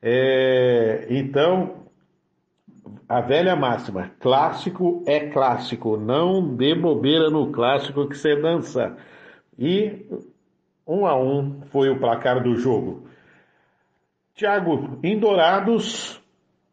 É, 0.00 1.06
então, 1.10 1.82
a 3.08 3.20
velha 3.20 3.54
máxima, 3.54 4.10
clássico 4.20 5.02
é 5.06 5.28
clássico, 5.28 5.96
não 5.96 6.56
dê 6.56 6.74
bobeira 6.74 7.30
no 7.30 7.52
clássico 7.52 8.08
que 8.08 8.16
você 8.16 8.36
dança. 8.40 8.96
E 9.58 10.06
um 10.86 11.06
a 11.06 11.16
um 11.18 11.62
foi 11.70 11.88
o 11.90 11.98
placar 11.98 12.42
do 12.42 12.56
jogo. 12.56 13.06
Tiago, 14.34 14.98
em 15.02 15.18
Dourados, 15.18 16.20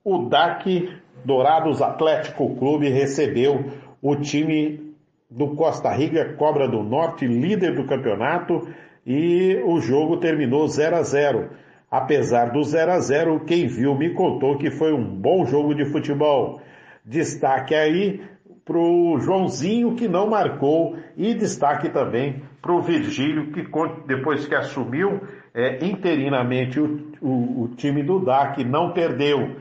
o 0.03 0.29
DAC 0.29 0.89
Dourados 1.23 1.81
Atlético 1.81 2.55
Clube 2.55 2.89
recebeu 2.89 3.71
o 4.01 4.15
time 4.15 4.88
do 5.29 5.55
Costa 5.55 5.91
Rica, 5.91 6.33
Cobra 6.33 6.67
do 6.67 6.81
Norte, 6.81 7.27
líder 7.27 7.75
do 7.75 7.85
campeonato, 7.85 8.67
e 9.05 9.61
o 9.65 9.79
jogo 9.79 10.17
terminou 10.17 10.67
0 10.67 10.95
a 10.95 11.03
0. 11.03 11.49
Apesar 11.89 12.51
do 12.51 12.63
0 12.63 12.91
a 12.91 12.99
0, 12.99 13.39
quem 13.45 13.67
viu 13.67 13.95
me 13.95 14.13
contou 14.13 14.57
que 14.57 14.71
foi 14.71 14.93
um 14.93 15.03
bom 15.03 15.45
jogo 15.45 15.73
de 15.73 15.85
futebol. 15.85 16.61
Destaque 17.03 17.73
aí 17.73 18.21
pro 18.63 19.19
Joãozinho 19.19 19.95
que 19.95 20.07
não 20.07 20.29
marcou 20.29 20.95
e 21.17 21.33
destaque 21.33 21.89
também 21.89 22.43
pro 22.61 22.81
Virgílio 22.81 23.51
que 23.51 23.65
depois 24.05 24.45
que 24.45 24.53
assumiu 24.53 25.21
é, 25.55 25.83
interinamente 25.83 26.79
o, 26.79 27.11
o, 27.19 27.63
o 27.63 27.67
time 27.75 28.03
do 28.03 28.19
DAC 28.19 28.63
não 28.63 28.93
perdeu. 28.93 29.55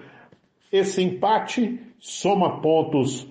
Esse 0.71 1.03
empate 1.03 1.81
soma 1.99 2.61
pontos 2.61 3.27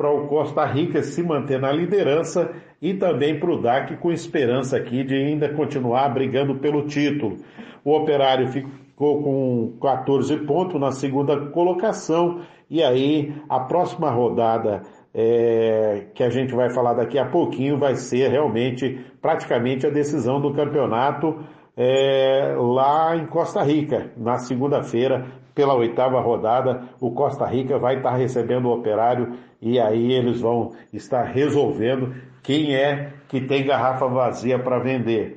para 0.00 0.10
o 0.10 0.26
Costa 0.28 0.64
Rica 0.64 1.02
se 1.02 1.22
manter 1.22 1.60
na 1.60 1.70
liderança 1.70 2.50
e 2.80 2.94
também 2.94 3.38
para 3.38 3.50
o 3.50 3.60
DAC 3.60 3.98
com 3.98 4.10
esperança 4.10 4.78
aqui 4.78 5.04
de 5.04 5.14
ainda 5.14 5.52
continuar 5.52 6.08
brigando 6.08 6.54
pelo 6.54 6.86
título. 6.86 7.36
O 7.84 7.94
Operário 7.94 8.48
ficou 8.48 9.22
com 9.22 9.76
14 9.78 10.38
pontos 10.46 10.80
na 10.80 10.90
segunda 10.90 11.38
colocação 11.50 12.40
e 12.70 12.82
aí 12.82 13.34
a 13.46 13.60
próxima 13.60 14.08
rodada 14.10 14.80
é, 15.12 16.06
que 16.14 16.24
a 16.24 16.30
gente 16.30 16.54
vai 16.54 16.70
falar 16.70 16.94
daqui 16.94 17.18
a 17.18 17.26
pouquinho 17.26 17.78
vai 17.78 17.94
ser 17.94 18.30
realmente 18.30 19.04
praticamente 19.20 19.86
a 19.86 19.90
decisão 19.90 20.40
do 20.40 20.54
campeonato 20.54 21.44
é, 21.76 22.54
lá 22.56 23.14
em 23.16 23.26
Costa 23.26 23.62
Rica, 23.62 24.12
na 24.16 24.38
segunda-feira, 24.38 25.26
pela 25.60 25.74
oitava 25.74 26.18
rodada, 26.22 26.84
o 26.98 27.10
Costa 27.10 27.44
Rica 27.44 27.78
vai 27.78 27.96
estar 27.96 28.16
recebendo 28.16 28.64
o 28.64 28.72
operário 28.72 29.34
e 29.60 29.78
aí 29.78 30.10
eles 30.10 30.40
vão 30.40 30.72
estar 30.90 31.22
resolvendo 31.24 32.14
quem 32.42 32.74
é 32.74 33.10
que 33.28 33.42
tem 33.42 33.66
garrafa 33.66 34.06
vazia 34.06 34.58
para 34.58 34.78
vender. 34.78 35.36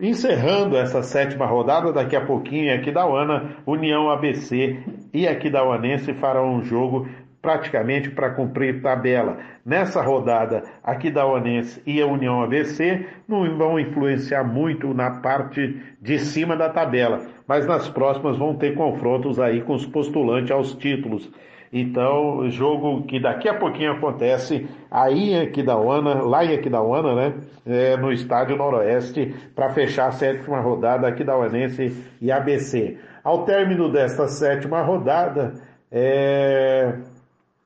Encerrando 0.00 0.76
essa 0.76 1.04
sétima 1.04 1.46
rodada, 1.46 1.92
daqui 1.92 2.16
a 2.16 2.26
pouquinho, 2.26 2.74
aqui 2.74 2.90
da 2.90 3.06
UANA, 3.06 3.58
União 3.64 4.10
ABC 4.10 4.82
e 5.14 5.28
aqui 5.28 5.48
da 5.48 5.64
UANense 5.64 6.14
farão 6.14 6.52
um 6.52 6.64
jogo 6.64 7.06
praticamente 7.40 8.10
para 8.10 8.30
cumprir 8.30 8.82
tabela. 8.82 9.38
Nessa 9.64 10.02
rodada, 10.02 10.62
aqui 10.82 11.10
da 11.10 11.26
Onense 11.26 11.82
e 11.86 12.00
a 12.02 12.06
União 12.06 12.42
ABC 12.42 13.06
não 13.26 13.56
vão 13.56 13.78
influenciar 13.78 14.44
muito 14.44 14.92
na 14.92 15.20
parte 15.20 15.80
de 16.00 16.18
cima 16.18 16.56
da 16.56 16.68
tabela, 16.68 17.26
mas 17.50 17.66
nas 17.66 17.88
próximas 17.88 18.38
vão 18.38 18.54
ter 18.54 18.76
confrontos 18.76 19.40
aí 19.40 19.60
com 19.60 19.74
os 19.74 19.84
postulantes 19.84 20.52
aos 20.52 20.72
títulos. 20.72 21.28
Então, 21.72 22.48
jogo 22.48 23.02
que 23.02 23.18
daqui 23.18 23.48
a 23.48 23.58
pouquinho 23.58 23.90
acontece 23.90 24.68
aí 24.88 25.32
em 25.32 25.40
Aquidauana, 25.40 26.22
lá 26.22 26.44
em 26.44 26.54
Aquidauana, 26.54 27.12
né? 27.12 27.34
É, 27.66 27.96
no 27.96 28.12
estádio 28.12 28.56
Noroeste, 28.56 29.34
para 29.52 29.70
fechar 29.70 30.06
a 30.06 30.12
sétima 30.12 30.60
rodada 30.60 31.08
Aquidauanense 31.08 31.92
e 32.20 32.30
ABC. 32.30 32.96
Ao 33.24 33.44
término 33.44 33.90
desta 33.90 34.28
sétima 34.28 34.82
rodada, 34.82 35.54
é... 35.90 36.98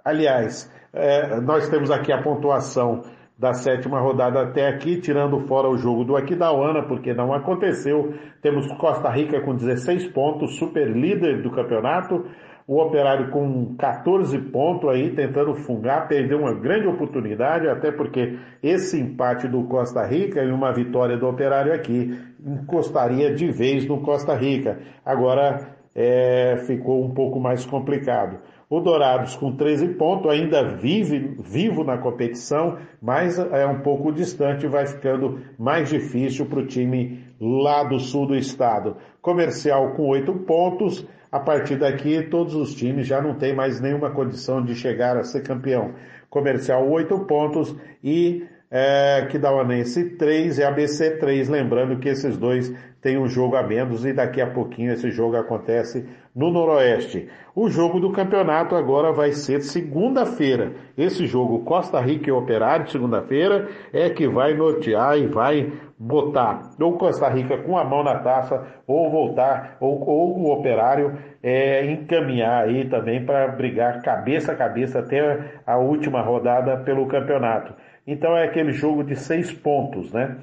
aliás, 0.02 0.73
é, 0.94 1.43
nós 1.43 1.69
temos 1.69 1.90
aqui 1.90 2.11
a 2.11 2.23
pontuação 2.23 3.02
da 3.45 3.53
sétima 3.53 4.01
rodada 4.01 4.41
até 4.41 4.66
aqui, 4.66 4.99
tirando 4.99 5.39
fora 5.41 5.69
o 5.69 5.77
jogo 5.77 6.03
do 6.03 6.16
Aquidauana, 6.16 6.83
porque 6.83 7.12
não 7.12 7.35
aconteceu. 7.35 8.15
Temos 8.41 8.66
Costa 8.79 9.11
Rica 9.11 9.43
com 9.43 9.55
16 9.55 10.09
pontos, 10.12 10.57
super 10.57 10.89
líder 10.89 11.43
do 11.43 11.51
campeonato 11.51 12.25
o 12.66 12.81
Operário 12.81 13.31
com 13.31 13.77
14 13.77 14.39
pontos 14.51 14.89
aí, 14.89 15.15
tentando 15.15 15.55
fungar, 15.55 16.09
perdeu 16.09 16.39
uma 16.39 16.55
grande 16.55 16.87
oportunidade, 16.87 17.69
até 17.69 17.93
porque 17.93 18.39
esse 18.62 18.99
empate 18.99 19.47
do 19.47 19.65
Costa 19.65 20.03
Rica 20.07 20.43
e 20.43 20.51
uma 20.51 20.73
vitória 20.73 21.19
do 21.19 21.29
Operário 21.29 21.75
aqui 21.75 22.19
encostaria 22.43 23.35
de 23.35 23.53
vez 23.53 23.87
no 23.87 24.01
Costa 24.01 24.35
Rica. 24.35 24.79
Agora 25.05 25.77
é, 25.95 26.57
ficou 26.66 27.05
um 27.05 27.12
pouco 27.12 27.39
mais 27.39 27.66
complicado. 27.66 28.39
O 28.74 28.80
Dourados 28.80 29.36
com 29.36 29.52
13 29.52 29.90
pontos 29.90 30.28
ainda 30.28 30.64
vive 30.64 31.36
vivo 31.38 31.84
na 31.84 31.96
competição, 31.96 32.76
mas 33.01 33.38
é 33.38 33.64
um 33.64 33.78
pouco 33.82 34.10
distante, 34.10 34.66
vai 34.66 34.84
ficando 34.84 35.38
mais 35.56 35.90
difícil 35.90 36.46
para 36.46 36.59
o 36.59 36.66
time 36.66 37.24
lá 37.40 37.84
do 37.84 38.01
sul 38.01 38.26
do 38.26 38.34
estado. 38.34 38.96
Comercial 39.22 39.92
com 39.92 40.09
8 40.09 40.34
pontos, 40.40 41.06
a 41.30 41.38
partir 41.38 41.76
daqui 41.76 42.20
todos 42.22 42.56
os 42.56 42.74
times 42.74 43.06
já 43.06 43.22
não 43.22 43.34
têm 43.34 43.55
mais 43.55 43.80
nenhuma 43.80 44.10
condição 44.10 44.60
de 44.60 44.74
chegar 44.74 45.16
a 45.16 45.22
ser 45.22 45.44
campeão. 45.44 45.94
Comercial 46.28 46.84
8 46.90 47.16
pontos 47.26 47.76
e 48.02 48.44
é, 48.68 49.28
Kidauanense 49.30 50.16
3 50.16 50.59
e 50.59 50.64
ABC 50.64 51.12
3, 51.18 51.48
lembrando 51.48 52.01
que 52.01 52.09
esses 52.09 52.36
dois 52.36 52.74
têm 53.05 53.18
um 53.18 53.28
jogo 53.28 53.55
a 53.55 53.62
menos 53.62 54.06
e 54.06 54.14
daqui 54.14 54.40
a 54.40 54.47
pouquinho 54.47 54.90
esse 54.90 55.10
jogo 55.10 55.36
acontece 55.36 56.09
no 56.35 56.51
Noroeste. 56.51 57.28
O 57.55 57.68
jogo 57.68 58.01
do 58.01 58.10
campeonato 58.10 58.74
agora 58.74 59.12
vai 59.12 59.32
ser 59.32 59.60
segunda-feira. 59.60 60.72
Esse 60.97 61.26
jogo 61.26 61.64
Costa 61.64 62.01
Rica 62.01 62.31
e 62.31 62.32
Operário, 62.32 62.89
segunda-feira, 62.89 63.68
é 63.93 64.09
que 64.09 64.26
vai 64.26 64.55
nortear 64.55 65.18
e 65.18 65.26
vai 65.26 65.70
botar 65.98 66.70
ou 66.81 66.97
Costa 66.97 67.28
Rica 67.28 67.59
com 67.59 67.76
a 67.76 67.85
mão 67.85 68.02
na 68.02 68.20
taça 68.20 68.66
ou 68.86 69.10
voltar, 69.10 69.76
ou, 69.81 70.01
ou 70.09 70.39
o 70.39 70.51
Operário 70.51 71.18
é, 71.43 71.85
encaminhar 71.85 72.64
aí 72.64 72.89
também 72.89 73.24
para 73.24 73.48
brigar 73.48 74.01
cabeça 74.01 74.52
a 74.52 74.56
cabeça 74.56 75.01
até 75.01 75.60
a 75.66 75.76
última 75.76 76.22
rodada 76.22 76.78
pelo 76.78 77.06
campeonato. 77.06 77.74
Então 78.06 78.35
é 78.35 78.44
aquele 78.44 78.72
jogo 78.72 79.05
de 79.05 79.14
seis 79.14 79.52
pontos, 79.52 80.10
né? 80.10 80.39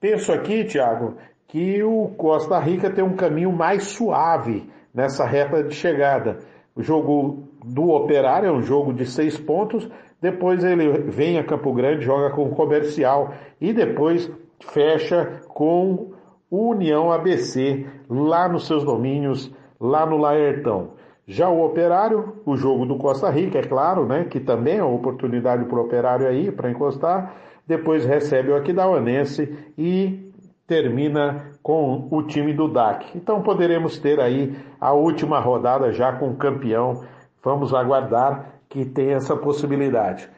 Penso 0.00 0.32
aqui, 0.32 0.64
Thiago, 0.64 1.18
que 1.50 1.82
o 1.82 2.08
Costa 2.16 2.58
Rica 2.60 2.90
tem 2.90 3.02
um 3.02 3.16
caminho 3.16 3.50
mais 3.50 3.84
suave 3.84 4.70
nessa 4.94 5.24
reta 5.24 5.64
de 5.64 5.74
chegada. 5.74 6.38
O 6.76 6.82
jogo 6.82 7.48
do 7.64 7.90
Operário 7.90 8.48
é 8.48 8.52
um 8.52 8.62
jogo 8.62 8.92
de 8.92 9.04
seis 9.04 9.36
pontos, 9.36 9.90
depois 10.22 10.62
ele 10.62 10.88
vem 11.10 11.38
a 11.38 11.44
Campo 11.44 11.72
Grande, 11.72 12.04
joga 12.04 12.30
com 12.30 12.44
o 12.44 12.54
Comercial 12.54 13.34
e 13.60 13.72
depois 13.72 14.30
fecha 14.60 15.40
com 15.48 16.12
União 16.48 17.10
ABC 17.10 17.84
lá 18.08 18.48
nos 18.48 18.66
seus 18.66 18.84
domínios, 18.84 19.52
lá 19.80 20.06
no 20.06 20.18
Laertão. 20.18 20.92
Já 21.26 21.48
o 21.48 21.64
Operário, 21.64 22.36
o 22.46 22.56
jogo 22.56 22.86
do 22.86 22.96
Costa 22.96 23.28
Rica, 23.28 23.58
é 23.58 23.62
claro, 23.62 24.06
né, 24.06 24.24
que 24.24 24.38
também 24.38 24.78
é 24.78 24.84
uma 24.84 24.94
oportunidade 24.94 25.64
para 25.64 25.78
o 25.78 25.82
Operário 25.82 26.28
aí, 26.28 26.52
para 26.52 26.70
encostar, 26.70 27.34
depois 27.66 28.04
recebe 28.04 28.50
o 28.50 28.56
Aquidauanense 28.56 29.52
e 29.78 30.29
termina 30.70 31.50
com 31.64 32.06
o 32.12 32.22
time 32.22 32.52
do 32.52 32.68
DAC. 32.68 33.10
Então 33.16 33.42
poderemos 33.42 33.98
ter 33.98 34.20
aí 34.20 34.56
a 34.80 34.92
última 34.92 35.40
rodada 35.40 35.92
já 35.92 36.12
com 36.12 36.30
o 36.30 36.36
campeão. 36.36 37.04
Vamos 37.42 37.74
aguardar 37.74 38.52
que 38.68 38.84
tenha 38.84 39.16
essa 39.16 39.34
possibilidade. 39.34 40.30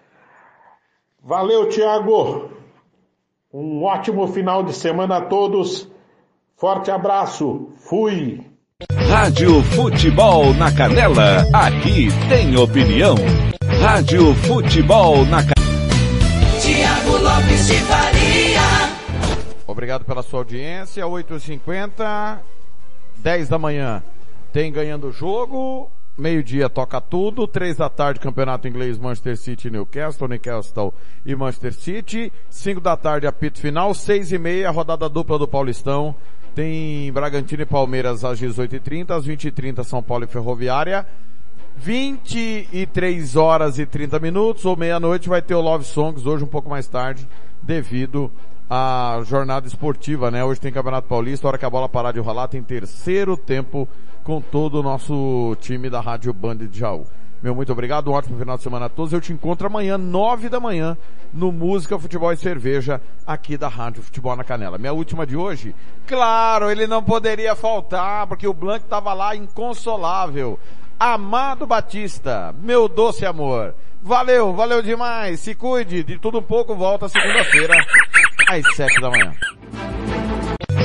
Valeu, 1.23 1.69
Thiago! 1.69 2.49
Um 3.53 3.85
ótimo 3.85 4.27
final 4.29 4.63
de 4.63 4.73
semana 4.73 5.19
a 5.19 5.21
todos. 5.21 5.87
Forte 6.57 6.91
abraço. 6.91 7.69
Fui! 7.77 8.41
Rádio 9.11 9.63
Futebol 9.63 10.55
na 10.55 10.75
Canela. 10.75 11.45
Aqui 11.53 12.09
tem 12.31 12.57
opinião. 12.57 13.17
Rádio 13.83 14.33
Futebol 14.35 15.27
na 15.27 15.43
Canela. 15.43 15.53
Tiago 16.59 17.19
Lopes 17.19 17.67
de. 17.67 18.02
Obrigado 19.83 20.05
pela 20.05 20.23
sua 20.23 20.39
audiência. 20.39 21.05
8h50, 21.05 22.39
10 23.17 23.49
da 23.49 23.59
manhã. 23.59 24.01
Tem 24.53 24.71
ganhando 24.71 25.09
o 25.09 25.13
jogo. 25.13 25.91
Meio-dia 26.17 26.69
toca 26.69 27.01
tudo. 27.01 27.49
Três 27.49 27.79
da 27.79 27.89
tarde, 27.89 28.21
campeonato 28.21 28.69
inglês, 28.69 28.97
Manchester 28.97 29.37
City 29.37 29.71
Newcastle, 29.71 30.29
Newcastle 30.29 30.95
e 31.27 31.35
Manchester 31.35 31.75
City. 31.75 32.33
Cinco 32.49 32.81
da 32.81 32.97
tarde, 32.97 33.27
apito 33.27 33.59
final. 33.59 33.93
Seis 33.93 34.31
e 34.31 34.39
meia, 34.39 34.71
rodada 34.71 35.09
dupla 35.09 35.37
do 35.37 35.49
Paulistão. 35.49 36.15
Tem 36.55 37.11
Bragantino 37.11 37.63
e 37.63 37.67
Palmeiras 37.67 38.25
às 38.25 38.41
18h30, 38.41 39.11
às 39.11 39.27
20h30 39.27 39.83
São 39.83 40.01
Paulo 40.01 40.23
e 40.23 40.29
Ferroviária. 40.29 41.05
23 41.77 43.35
horas 43.35 43.81
e 43.81 43.85
30 43.85 44.21
minutos 44.21 44.65
ou 44.65 44.77
meia-noite 44.77 45.29
vai 45.29 45.43
ter 45.43 45.57
o 45.57 45.61
Love 45.61 45.85
Songs, 45.85 46.25
hoje 46.25 46.45
um 46.45 46.47
pouco 46.47 46.71
mais 46.71 46.87
tarde, 46.87 47.27
devido 47.61 48.31
à 48.75 49.21
jornada 49.25 49.67
esportiva, 49.67 50.31
né? 50.31 50.43
Hoje 50.43 50.59
tem 50.59 50.73
Campeonato 50.73 51.07
Paulista, 51.07 51.47
a 51.47 51.49
hora 51.49 51.59
que 51.59 51.65
a 51.67 51.69
bola 51.69 51.91
parar 51.91 52.13
de 52.13 52.21
rolar, 52.21 52.49
tem 52.49 52.63
terceiro 52.63 53.37
tempo 53.37 53.87
com 54.25 54.41
todo 54.41 54.81
o 54.81 54.83
nosso 54.83 55.55
time 55.61 55.91
da 55.91 56.01
Rádio 56.01 56.33
Band 56.33 56.57
de 56.57 56.79
Jaú. 56.79 57.07
Meu 57.43 57.55
muito 57.55 57.71
obrigado, 57.71 58.11
um 58.11 58.15
ótimo 58.15 58.39
final 58.39 58.57
de 58.57 58.63
semana 58.63 58.87
a 58.87 58.89
todos. 58.89 59.13
Eu 59.13 59.21
te 59.21 59.31
encontro 59.31 59.67
amanhã, 59.67 59.99
nove 59.99 60.49
da 60.49 60.59
manhã, 60.59 60.97
no 61.35 61.53
Música, 61.53 61.99
Futebol 61.99 62.33
e 62.33 62.37
Cerveja, 62.39 62.99
aqui 63.27 63.59
da 63.59 63.69
Rádio 63.69 64.03
Futebol 64.03 64.35
na 64.35 64.45
Canela. 64.45 64.79
Minha 64.79 64.95
última 64.95 65.27
de 65.27 65.37
hoje? 65.37 65.75
Claro, 66.07 66.71
ele 66.71 66.87
não 66.87 67.03
poderia 67.03 67.55
faltar, 67.55 68.27
porque 68.27 68.49
o 68.49 68.55
Blanc 68.55 68.83
estava 68.83 69.13
lá 69.13 69.37
inconsolável. 69.37 70.59
Amado 70.99 71.67
Batista, 71.67 72.55
meu 72.59 72.89
doce 72.89 73.27
amor. 73.27 73.75
Valeu, 74.01 74.55
valeu 74.55 74.83
demais. 74.83 75.41
Se 75.41 75.55
cuide, 75.55 76.03
de 76.03 76.19
tudo 76.19 76.39
um 76.39 76.43
pouco, 76.43 76.75
volta 76.75 77.09
segunda-feira, 77.09 77.75
às 78.53 78.77
sete 78.77 79.01
da 79.01 79.09
manhã. 79.09 79.33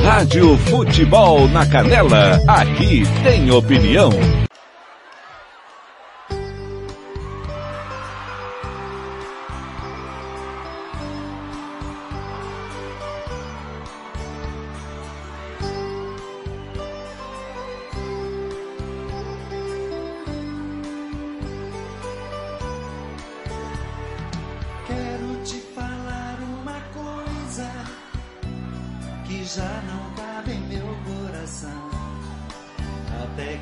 Rádio 0.03 0.57
Futebol 0.57 1.49
na 1.49 1.65
Canela. 1.65 2.41
Aqui 2.47 3.03
tem 3.23 3.51
opinião. 3.51 4.09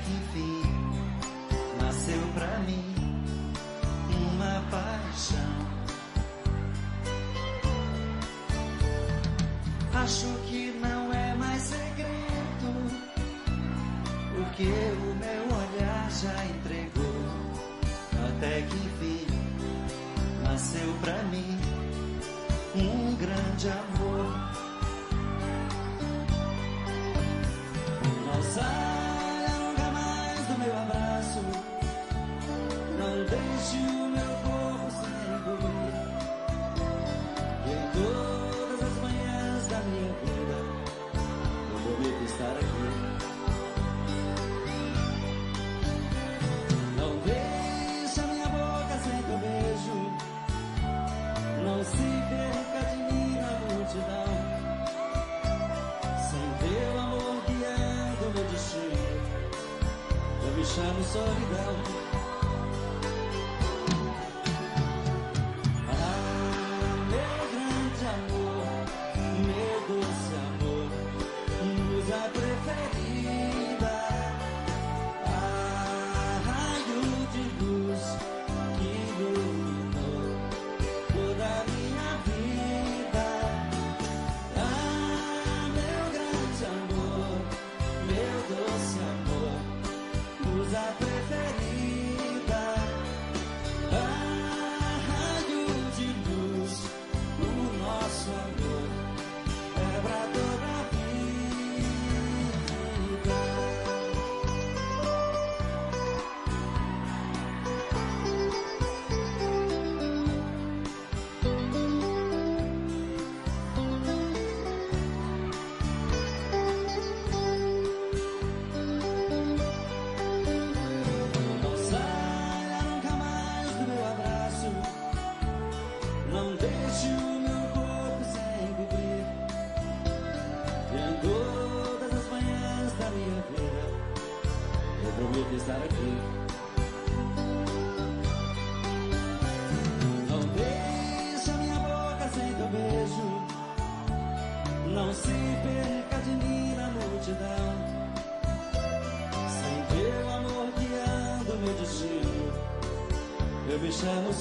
Até 0.06 0.55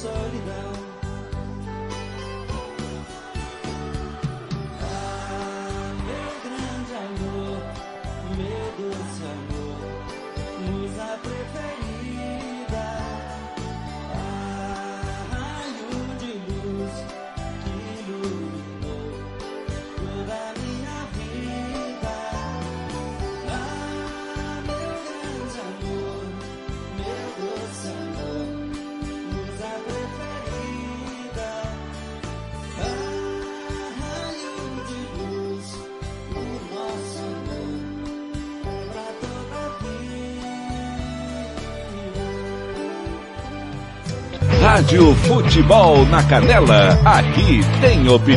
me 0.05 0.44
Rádio 44.75 45.15
Futebol 45.15 46.05
na 46.07 46.21
Canela, 46.25 46.99
aqui 47.05 47.61
tem 47.81 48.09
opinião. 48.09 48.25